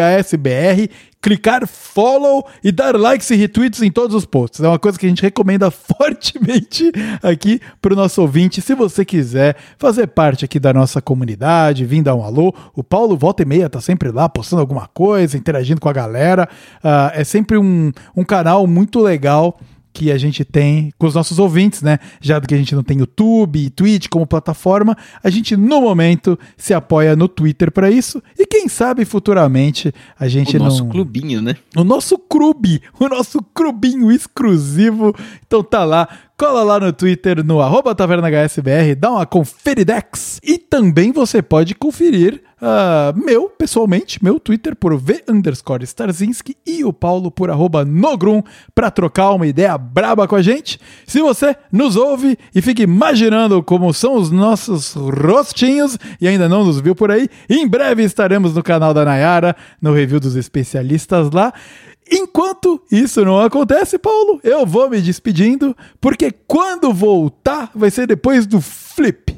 clicar 1.23 1.69
follow 1.69 2.45
e 2.65 2.73
dar 2.73 2.97
likes 2.99 3.31
e 3.31 3.37
retweets 3.37 3.81
em 3.81 3.91
todos 3.91 4.15
os 4.15 4.27
posts. 4.27 4.61
É 4.61 4.67
uma 4.67 4.79
coisa 4.79 4.99
que 4.99 5.07
a 5.07 5.09
gente 5.09 5.23
recomenda 5.23 5.71
fortemente 5.71 6.91
aqui 7.23 7.61
para 7.81 7.93
o 7.93 7.97
nosso 7.97 8.21
ouvinte. 8.21 8.61
Se 8.61 8.75
você 8.75 9.05
quiser 9.05 9.57
fazer 9.79 10.09
parte 10.09 10.45
aqui 10.45 10.59
da 10.59 10.73
nossa 10.73 11.01
comunidade, 11.01 11.85
vir 11.85 12.03
dar 12.03 12.17
um 12.17 12.25
alô, 12.25 12.53
o 12.75 12.83
Paulo 12.83 13.17
volta 13.17 13.45
e 13.45 13.47
meia 13.47 13.71
tá 13.71 13.81
sempre 13.81 14.11
lá 14.11 14.29
postando 14.29 14.61
alguma 14.61 14.89
coisa, 14.89 15.39
interagindo 15.39 15.81
com 15.81 15.89
a 15.89 15.93
galera. 15.93 16.49
Uh, 16.79 17.15
é 17.15 17.23
sempre 17.23 17.57
um, 17.57 17.93
um 18.17 18.25
canal 18.25 18.67
muito 18.67 19.01
legal 19.01 19.59
que 19.93 20.11
a 20.11 20.19
gente 20.19 20.45
tem 20.45 20.93
com 20.99 21.07
os 21.07 21.15
nossos 21.15 21.39
ouvintes, 21.39 21.83
né? 21.83 21.99
Já 22.21 22.41
que 22.41 22.55
a 22.55 22.59
gente 22.59 22.75
não 22.75 22.83
tem 22.83 22.99
YouTube 22.99 23.59
e 23.59 23.71
Twitch 23.71 24.09
como 24.09 24.27
plataforma, 24.27 24.97
a 25.23 25.31
gente 25.31 25.57
no 25.57 25.81
momento 25.81 26.39
se 26.57 26.73
apoia 26.73 27.15
no 27.15 27.29
Twitter 27.29 27.71
para 27.71 27.91
isso 27.91 28.23
e 28.39 28.47
quem 28.47 28.69
sabe 28.69 29.05
futuramente 29.05 29.93
a 30.19 30.29
gente 30.29 30.59
não. 30.59 30.67
O 30.67 30.69
nosso 30.69 30.87
clubinho, 30.87 31.43
né? 31.43 31.57
O 31.77 31.85
nosso 31.85 32.19
clube, 32.19 32.81
o 32.99 33.09
nosso 33.09 33.43
clubinho 33.55 34.11
exclusivo. 34.11 35.15
Então 35.47 35.63
tá 35.63 35.85
lá, 35.85 36.09
cola 36.37 36.63
lá 36.63 36.81
no 36.81 36.93
Twitter 36.93 37.45
no 37.45 37.61
arroba 37.61 37.95
tavernahsbr, 37.95 38.97
dá 38.99 39.11
uma 39.11 39.27
conferidex 39.27 40.41
e 40.43 40.59
também 40.59 41.13
você 41.13 41.43
pode 41.43 41.75
conferir 41.75 42.43
Uh, 42.63 43.21
meu, 43.21 43.49
pessoalmente, 43.49 44.23
meu 44.23 44.39
Twitter 44.39 44.77
por 44.77 44.97
V 44.97 45.25
underscore 45.29 45.83
Starzinski 45.83 46.57
e 46.65 46.85
o 46.85 46.93
Paulo 46.93 47.29
por 47.29 47.51
arroba 47.51 47.85
Nogrum 47.85 48.41
para 48.73 48.89
trocar 48.89 49.33
uma 49.33 49.49
ideia 49.49 49.77
braba 49.77 50.29
com 50.29 50.37
a 50.37 50.43
gente. 50.43 50.79
Se 51.05 51.21
você 51.21 51.57
nos 51.73 51.97
ouve 51.97 52.39
e 52.55 52.63
fica 52.63 52.81
imaginando 52.81 53.65
como 53.65 53.93
são 53.93 54.15
os 54.15 54.31
nossos 54.31 54.95
rostinhos 54.95 55.99
e 56.21 56.29
ainda 56.29 56.49
não 56.49 56.65
nos 56.65 56.79
viu 56.79 56.95
por 56.95 57.11
aí, 57.11 57.29
em 57.51 57.67
breve 57.67 58.05
estaremos 58.05 58.55
no 58.55 58.63
canal 58.63 58.95
da 58.95 59.05
Nayara, 59.05 59.57
no 59.81 59.93
review 59.93 60.21
dos 60.21 60.37
especialistas 60.37 61.33
lá. 61.33 61.53
Enquanto 62.09 62.81
isso 62.93 63.25
não 63.25 63.41
acontece, 63.41 63.99
Paulo, 63.99 64.39
eu 64.45 64.65
vou 64.65 64.89
me 64.89 65.01
despedindo, 65.01 65.77
porque 66.01 66.31
quando 66.47 66.93
voltar 66.93 67.73
vai 67.75 67.91
ser 67.91 68.07
depois 68.07 68.47
do 68.47 68.61
flip 68.61 69.32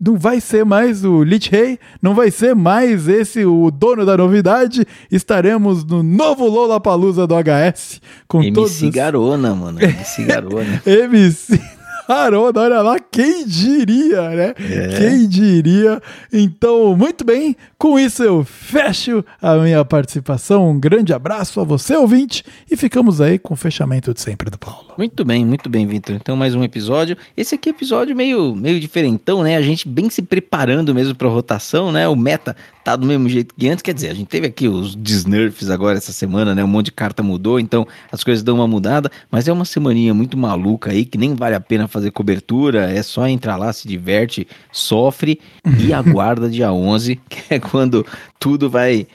não 0.00 0.16
vai 0.16 0.40
ser 0.40 0.64
mais 0.64 1.04
o 1.04 1.22
Lich 1.22 1.50
Rei, 1.50 1.78
não 2.00 2.14
vai 2.14 2.30
ser 2.30 2.54
mais 2.54 3.08
esse 3.08 3.44
o 3.44 3.70
dono 3.70 4.06
da 4.06 4.16
novidade. 4.16 4.86
Estaremos 5.10 5.84
no 5.84 6.02
novo 6.02 6.46
Lollapalooza 6.46 7.26
do 7.26 7.34
HS 7.34 8.00
com 8.26 8.42
MC 8.42 8.52
todos 8.52 8.80
Garona, 8.94 9.54
mano. 9.54 9.82
MC 9.82 10.24
Garona. 10.24 10.82
MC 10.86 11.77
Haroldo, 12.08 12.58
olha 12.58 12.80
lá, 12.80 12.98
quem 12.98 13.46
diria, 13.46 14.30
né? 14.30 14.54
É. 14.58 14.88
Quem 14.96 15.28
diria? 15.28 16.00
Então, 16.32 16.96
muito 16.96 17.22
bem, 17.22 17.54
com 17.76 17.98
isso 17.98 18.22
eu 18.24 18.42
fecho 18.44 19.22
a 19.42 19.56
minha 19.56 19.84
participação. 19.84 20.70
Um 20.70 20.80
grande 20.80 21.12
abraço 21.12 21.60
a 21.60 21.64
você, 21.64 21.94
ouvinte, 21.94 22.42
e 22.70 22.78
ficamos 22.78 23.20
aí 23.20 23.38
com 23.38 23.52
o 23.52 23.56
fechamento 23.56 24.14
de 24.14 24.22
sempre 24.22 24.50
do 24.50 24.58
Paulo. 24.58 24.88
Muito 24.96 25.22
bem, 25.22 25.44
muito 25.44 25.68
bem, 25.68 25.86
Vitor. 25.86 26.16
Então, 26.16 26.34
mais 26.34 26.54
um 26.54 26.64
episódio. 26.64 27.14
Esse 27.36 27.56
aqui 27.56 27.68
é 27.68 27.72
episódio 27.72 28.16
meio, 28.16 28.56
meio 28.56 28.80
diferentão, 28.80 29.42
né? 29.42 29.56
A 29.56 29.62
gente 29.62 29.86
bem 29.86 30.08
se 30.08 30.22
preparando 30.22 30.94
mesmo 30.94 31.14
para 31.14 31.28
rotação, 31.28 31.92
né? 31.92 32.08
O 32.08 32.16
meta 32.16 32.56
tá 32.82 32.96
do 32.96 33.06
mesmo 33.06 33.28
jeito 33.28 33.54
que 33.54 33.68
antes. 33.68 33.82
Quer 33.82 33.92
dizer, 33.92 34.10
a 34.10 34.14
gente 34.14 34.28
teve 34.28 34.46
aqui 34.46 34.66
os 34.66 34.96
desnerfs 34.96 35.68
agora 35.68 35.98
essa 35.98 36.10
semana, 36.10 36.54
né? 36.54 36.64
Um 36.64 36.68
monte 36.68 36.86
de 36.86 36.92
carta 36.92 37.22
mudou, 37.22 37.60
então 37.60 37.86
as 38.10 38.24
coisas 38.24 38.42
dão 38.42 38.54
uma 38.54 38.66
mudada, 38.66 39.10
mas 39.30 39.46
é 39.46 39.52
uma 39.52 39.66
semaninha 39.66 40.14
muito 40.14 40.38
maluca 40.38 40.90
aí 40.90 41.04
que 41.04 41.18
nem 41.18 41.34
vale 41.34 41.54
a 41.54 41.60
pena 41.60 41.86
fazer 41.86 41.97
cobertura, 42.12 42.90
é 42.90 43.02
só 43.02 43.26
entrar 43.26 43.56
lá, 43.56 43.72
se 43.72 43.86
diverte, 43.86 44.46
sofre 44.72 45.40
e 45.78 45.92
aguarda 45.92 46.48
dia 46.48 46.72
11, 46.72 47.16
que 47.28 47.54
é 47.54 47.58
quando 47.58 48.06
tudo 48.38 48.70
vai 48.70 49.06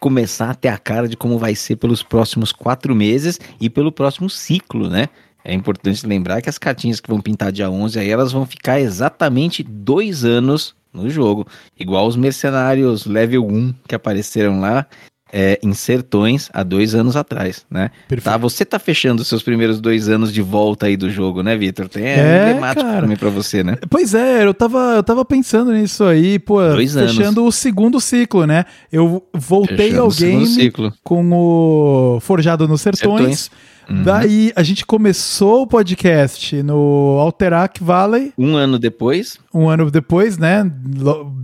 começar 0.00 0.50
a 0.50 0.54
ter 0.54 0.68
a 0.68 0.78
cara 0.78 1.08
de 1.08 1.16
como 1.16 1.38
vai 1.38 1.54
ser 1.54 1.76
pelos 1.76 2.02
próximos 2.02 2.52
quatro 2.52 2.94
meses 2.94 3.40
e 3.60 3.68
pelo 3.68 3.90
próximo 3.90 4.30
ciclo, 4.30 4.88
né? 4.88 5.08
É 5.44 5.54
importante 5.54 6.06
lembrar 6.06 6.42
que 6.42 6.48
as 6.48 6.58
cartinhas 6.58 7.00
que 7.00 7.08
vão 7.08 7.20
pintar 7.20 7.50
dia 7.50 7.70
11 7.70 7.98
aí, 7.98 8.10
elas 8.10 8.32
vão 8.32 8.44
ficar 8.44 8.80
exatamente 8.80 9.62
dois 9.62 10.24
anos 10.24 10.74
no 10.92 11.08
jogo. 11.08 11.46
Igual 11.78 12.06
os 12.06 12.16
mercenários 12.16 13.06
level 13.06 13.46
1 13.46 13.74
que 13.88 13.94
apareceram 13.94 14.60
lá. 14.60 14.86
É, 15.32 15.58
em 15.62 15.72
Sertões 15.74 16.48
há 16.52 16.62
dois 16.62 16.94
anos 16.94 17.16
atrás, 17.16 17.64
né? 17.70 17.90
Tá, 18.22 18.36
você 18.36 18.64
tá 18.64 18.78
fechando 18.78 19.22
os 19.22 19.28
seus 19.28 19.42
primeiros 19.42 19.80
dois 19.80 20.08
anos 20.08 20.32
de 20.32 20.42
volta 20.42 20.86
aí 20.86 20.96
do 20.96 21.10
jogo, 21.10 21.42
né, 21.42 21.56
Vitor? 21.56 21.88
Tem 21.88 22.04
é, 22.04 22.18
é 22.18 22.50
emblemático 22.50 22.86
cara. 22.86 23.02
também 23.02 23.16
pra 23.16 23.30
você, 23.30 23.62
né? 23.62 23.76
Pois 23.88 24.14
é, 24.14 24.44
eu 24.44 24.54
tava, 24.54 24.94
eu 24.96 25.02
tava 25.02 25.24
pensando 25.24 25.72
nisso 25.72 26.04
aí, 26.04 26.38
pô, 26.38 26.60
dois 26.60 26.94
fechando 26.94 27.40
anos. 27.40 27.56
o 27.56 27.58
segundo 27.58 28.00
ciclo, 28.00 28.46
né? 28.46 28.64
Eu 28.90 29.26
voltei 29.34 29.90
fechando 29.90 30.02
ao 30.02 30.10
game 30.10 30.72
com 31.02 31.30
o 31.32 32.20
Forjado 32.20 32.66
nos 32.66 32.80
Sertões. 32.80 33.40
Sertões. 33.48 33.50
Uhum. 33.88 34.02
Daí 34.02 34.52
a 34.54 34.62
gente 34.62 34.84
começou 34.84 35.62
o 35.62 35.66
podcast 35.66 36.62
no 36.62 37.16
Alterac 37.18 37.82
Valley. 37.82 38.34
Um 38.36 38.54
ano 38.54 38.78
depois. 38.78 39.38
Um 39.52 39.66
ano 39.66 39.90
depois, 39.90 40.36
né? 40.36 40.70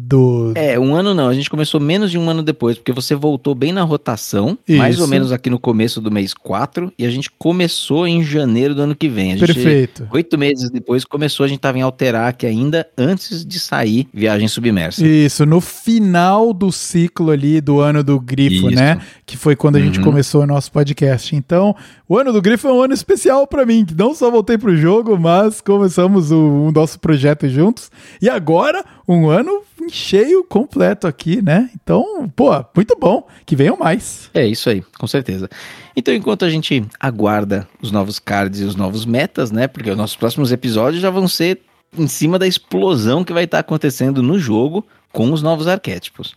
Do... 0.06 0.52
É, 0.54 0.78
um 0.78 0.94
ano 0.94 1.14
não. 1.14 1.28
A 1.28 1.34
gente 1.34 1.48
começou 1.48 1.80
menos 1.80 2.10
de 2.10 2.18
um 2.18 2.28
ano 2.28 2.42
depois, 2.42 2.76
porque 2.76 2.92
você 2.92 3.14
voltou 3.14 3.54
bem 3.54 3.72
na 3.72 3.82
rotação, 3.82 4.58
Isso. 4.68 4.78
mais 4.78 5.00
ou 5.00 5.08
menos 5.08 5.32
aqui 5.32 5.48
no 5.48 5.58
começo 5.58 6.00
do 6.00 6.10
mês 6.10 6.34
4, 6.34 6.92
e 6.98 7.06
a 7.06 7.10
gente 7.10 7.30
começou 7.30 8.06
em 8.06 8.22
janeiro 8.22 8.74
do 8.74 8.82
ano 8.82 8.94
que 8.94 9.08
vem. 9.08 9.36
Gente, 9.38 9.54
Perfeito. 9.54 10.06
Oito 10.12 10.36
meses 10.36 10.70
depois 10.70 11.04
começou, 11.04 11.44
a 11.44 11.48
gente 11.48 11.60
tava 11.60 11.78
em 11.78 11.82
Alterac 11.82 12.44
ainda, 12.44 12.86
antes 12.98 13.44
de 13.46 13.58
sair 13.58 14.06
Viagem 14.12 14.46
Submersa. 14.46 15.06
Isso, 15.06 15.46
no 15.46 15.60
final 15.60 16.52
do 16.52 16.70
ciclo 16.70 17.30
ali 17.30 17.60
do 17.60 17.80
ano 17.80 18.04
do 18.04 18.20
Grifo, 18.20 18.68
Isso. 18.68 18.76
né? 18.76 19.00
Que 19.24 19.38
foi 19.38 19.56
quando 19.56 19.76
a 19.76 19.80
gente 19.80 19.98
uhum. 19.98 20.04
começou 20.04 20.42
o 20.42 20.46
nosso 20.46 20.70
podcast. 20.70 21.34
Então, 21.34 21.74
o 22.06 22.18
ano 22.18 22.30
do 22.30 22.42
Grifo 22.42 22.68
é 22.68 22.72
um 22.72 22.82
ano 22.82 22.92
especial 22.92 23.46
para 23.46 23.64
mim, 23.64 23.84
que 23.86 23.94
não 23.94 24.14
só 24.14 24.30
voltei 24.30 24.58
pro 24.58 24.76
jogo, 24.76 25.18
mas 25.18 25.62
começamos 25.62 26.30
o, 26.30 26.66
o 26.66 26.72
nosso 26.72 27.00
projeto 27.00 27.48
juntos. 27.48 27.90
E 28.20 28.28
agora, 28.28 28.84
um 29.08 29.28
ano 29.28 29.62
cheio, 29.90 30.44
completo 30.44 31.06
aqui, 31.06 31.42
né? 31.42 31.70
Então, 31.74 32.28
pô, 32.34 32.50
muito 32.74 32.96
bom. 32.98 33.26
Que 33.44 33.56
venham 33.56 33.76
mais. 33.76 34.30
É 34.34 34.46
isso 34.46 34.68
aí, 34.68 34.82
com 34.98 35.06
certeza. 35.06 35.48
Então, 35.96 36.14
enquanto 36.14 36.44
a 36.44 36.50
gente 36.50 36.84
aguarda 36.98 37.68
os 37.80 37.90
novos 37.90 38.18
cards 38.18 38.60
e 38.60 38.64
os 38.64 38.74
novos 38.74 39.04
metas, 39.04 39.50
né? 39.50 39.68
Porque 39.68 39.90
os 39.90 39.96
nossos 39.96 40.16
próximos 40.16 40.52
episódios 40.52 41.02
já 41.02 41.10
vão 41.10 41.28
ser 41.28 41.60
em 41.96 42.08
cima 42.08 42.38
da 42.38 42.46
explosão 42.46 43.24
que 43.24 43.32
vai 43.32 43.44
estar 43.44 43.60
acontecendo 43.60 44.22
no 44.22 44.38
jogo 44.38 44.84
com 45.12 45.32
os 45.32 45.42
novos 45.42 45.68
arquétipos. 45.68 46.34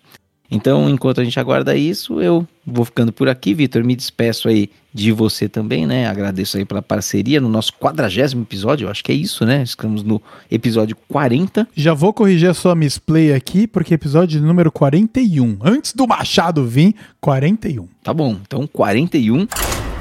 Então, 0.49 0.89
enquanto 0.89 1.19
a 1.19 1.23
gente 1.23 1.39
aguarda 1.39 1.75
isso, 1.75 2.21
eu 2.21 2.47
vou 2.65 2.85
ficando 2.85 3.11
por 3.11 3.27
aqui. 3.27 3.53
Vitor, 3.53 3.83
me 3.83 3.95
despeço 3.95 4.47
aí 4.47 4.69
de 4.93 5.11
você 5.11 5.47
também, 5.49 5.85
né? 5.85 6.07
Agradeço 6.07 6.57
aí 6.57 6.65
pela 6.65 6.81
parceria 6.81 7.41
no 7.41 7.49
nosso 7.49 7.73
quadragésimo 7.73 8.43
episódio, 8.43 8.85
eu 8.85 8.91
acho 8.91 9.03
que 9.03 9.11
é 9.11 9.15
isso, 9.15 9.45
né? 9.45 9.61
Estamos 9.61 10.03
no 10.03 10.21
episódio 10.49 10.97
40. 11.07 11.67
Já 11.75 11.93
vou 11.93 12.13
corrigir 12.13 12.49
a 12.49 12.53
sua 12.53 12.73
misplay 12.73 13.33
aqui, 13.33 13.67
porque 13.67 13.93
episódio 13.93 14.41
número 14.41 14.71
41. 14.71 15.59
Antes 15.61 15.93
do 15.93 16.07
Machado 16.07 16.65
vir, 16.65 16.95
41. 17.19 17.87
Tá 18.01 18.13
bom, 18.13 18.37
então 18.41 18.65
41. 18.65 19.47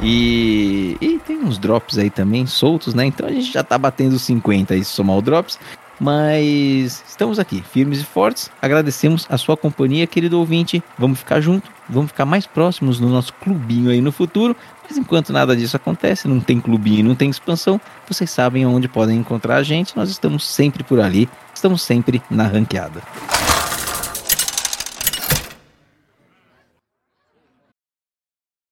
E, 0.03 0.97
e 1.01 1.19
tem 1.27 1.39
uns 1.39 1.59
drops 1.59 1.99
aí 1.99 2.11
também 2.11 2.47
soltos, 2.47 2.95
né? 2.95 3.07
Então 3.07 3.27
a 3.27 3.33
gente 3.33 3.53
já 3.53 3.65
tá 3.65 3.77
batendo 3.77 4.19
50 4.19 4.75
aí, 4.75 4.85
se 4.85 4.93
somar 4.93 5.17
o 5.17 5.23
drops. 5.23 5.59
Mas 5.99 7.03
estamos 7.09 7.39
aqui, 7.39 7.63
firmes 7.63 8.01
e 8.01 8.05
fortes. 8.05 8.51
Agradecemos 8.61 9.27
a 9.31 9.39
sua 9.39 9.57
companhia, 9.57 10.07
querido 10.07 10.39
ouvinte. 10.39 10.83
Vamos 10.99 11.19
ficar 11.19 11.41
junto, 11.41 11.71
vamos 11.89 12.11
ficar 12.11 12.27
mais 12.27 12.47
próximos 12.47 13.01
no 13.01 13.09
nosso 13.09 13.33
clubinho 13.35 13.91
aí 13.91 14.01
no 14.01 14.13
futuro. 14.13 14.55
Mas 14.89 14.99
enquanto 14.99 15.33
nada 15.33 15.57
disso 15.57 15.77
acontece, 15.77 16.29
não 16.29 16.39
tem 16.39 16.61
clubinho, 16.61 17.05
não 17.05 17.15
tem 17.15 17.29
expansão, 17.29 17.81
vocês 18.07 18.31
sabem 18.31 18.65
onde 18.67 18.89
podem 18.89 19.19
encontrar 19.19 19.57
a 19.57 19.63
gente. 19.63 19.97
Nós 19.97 20.11
estamos 20.11 20.47
sempre 20.47 20.85
por 20.85 21.01
ali, 21.01 21.29
estamos 21.55 21.83
sempre 21.83 22.23
na 22.31 22.47
ranqueada. 22.47 23.03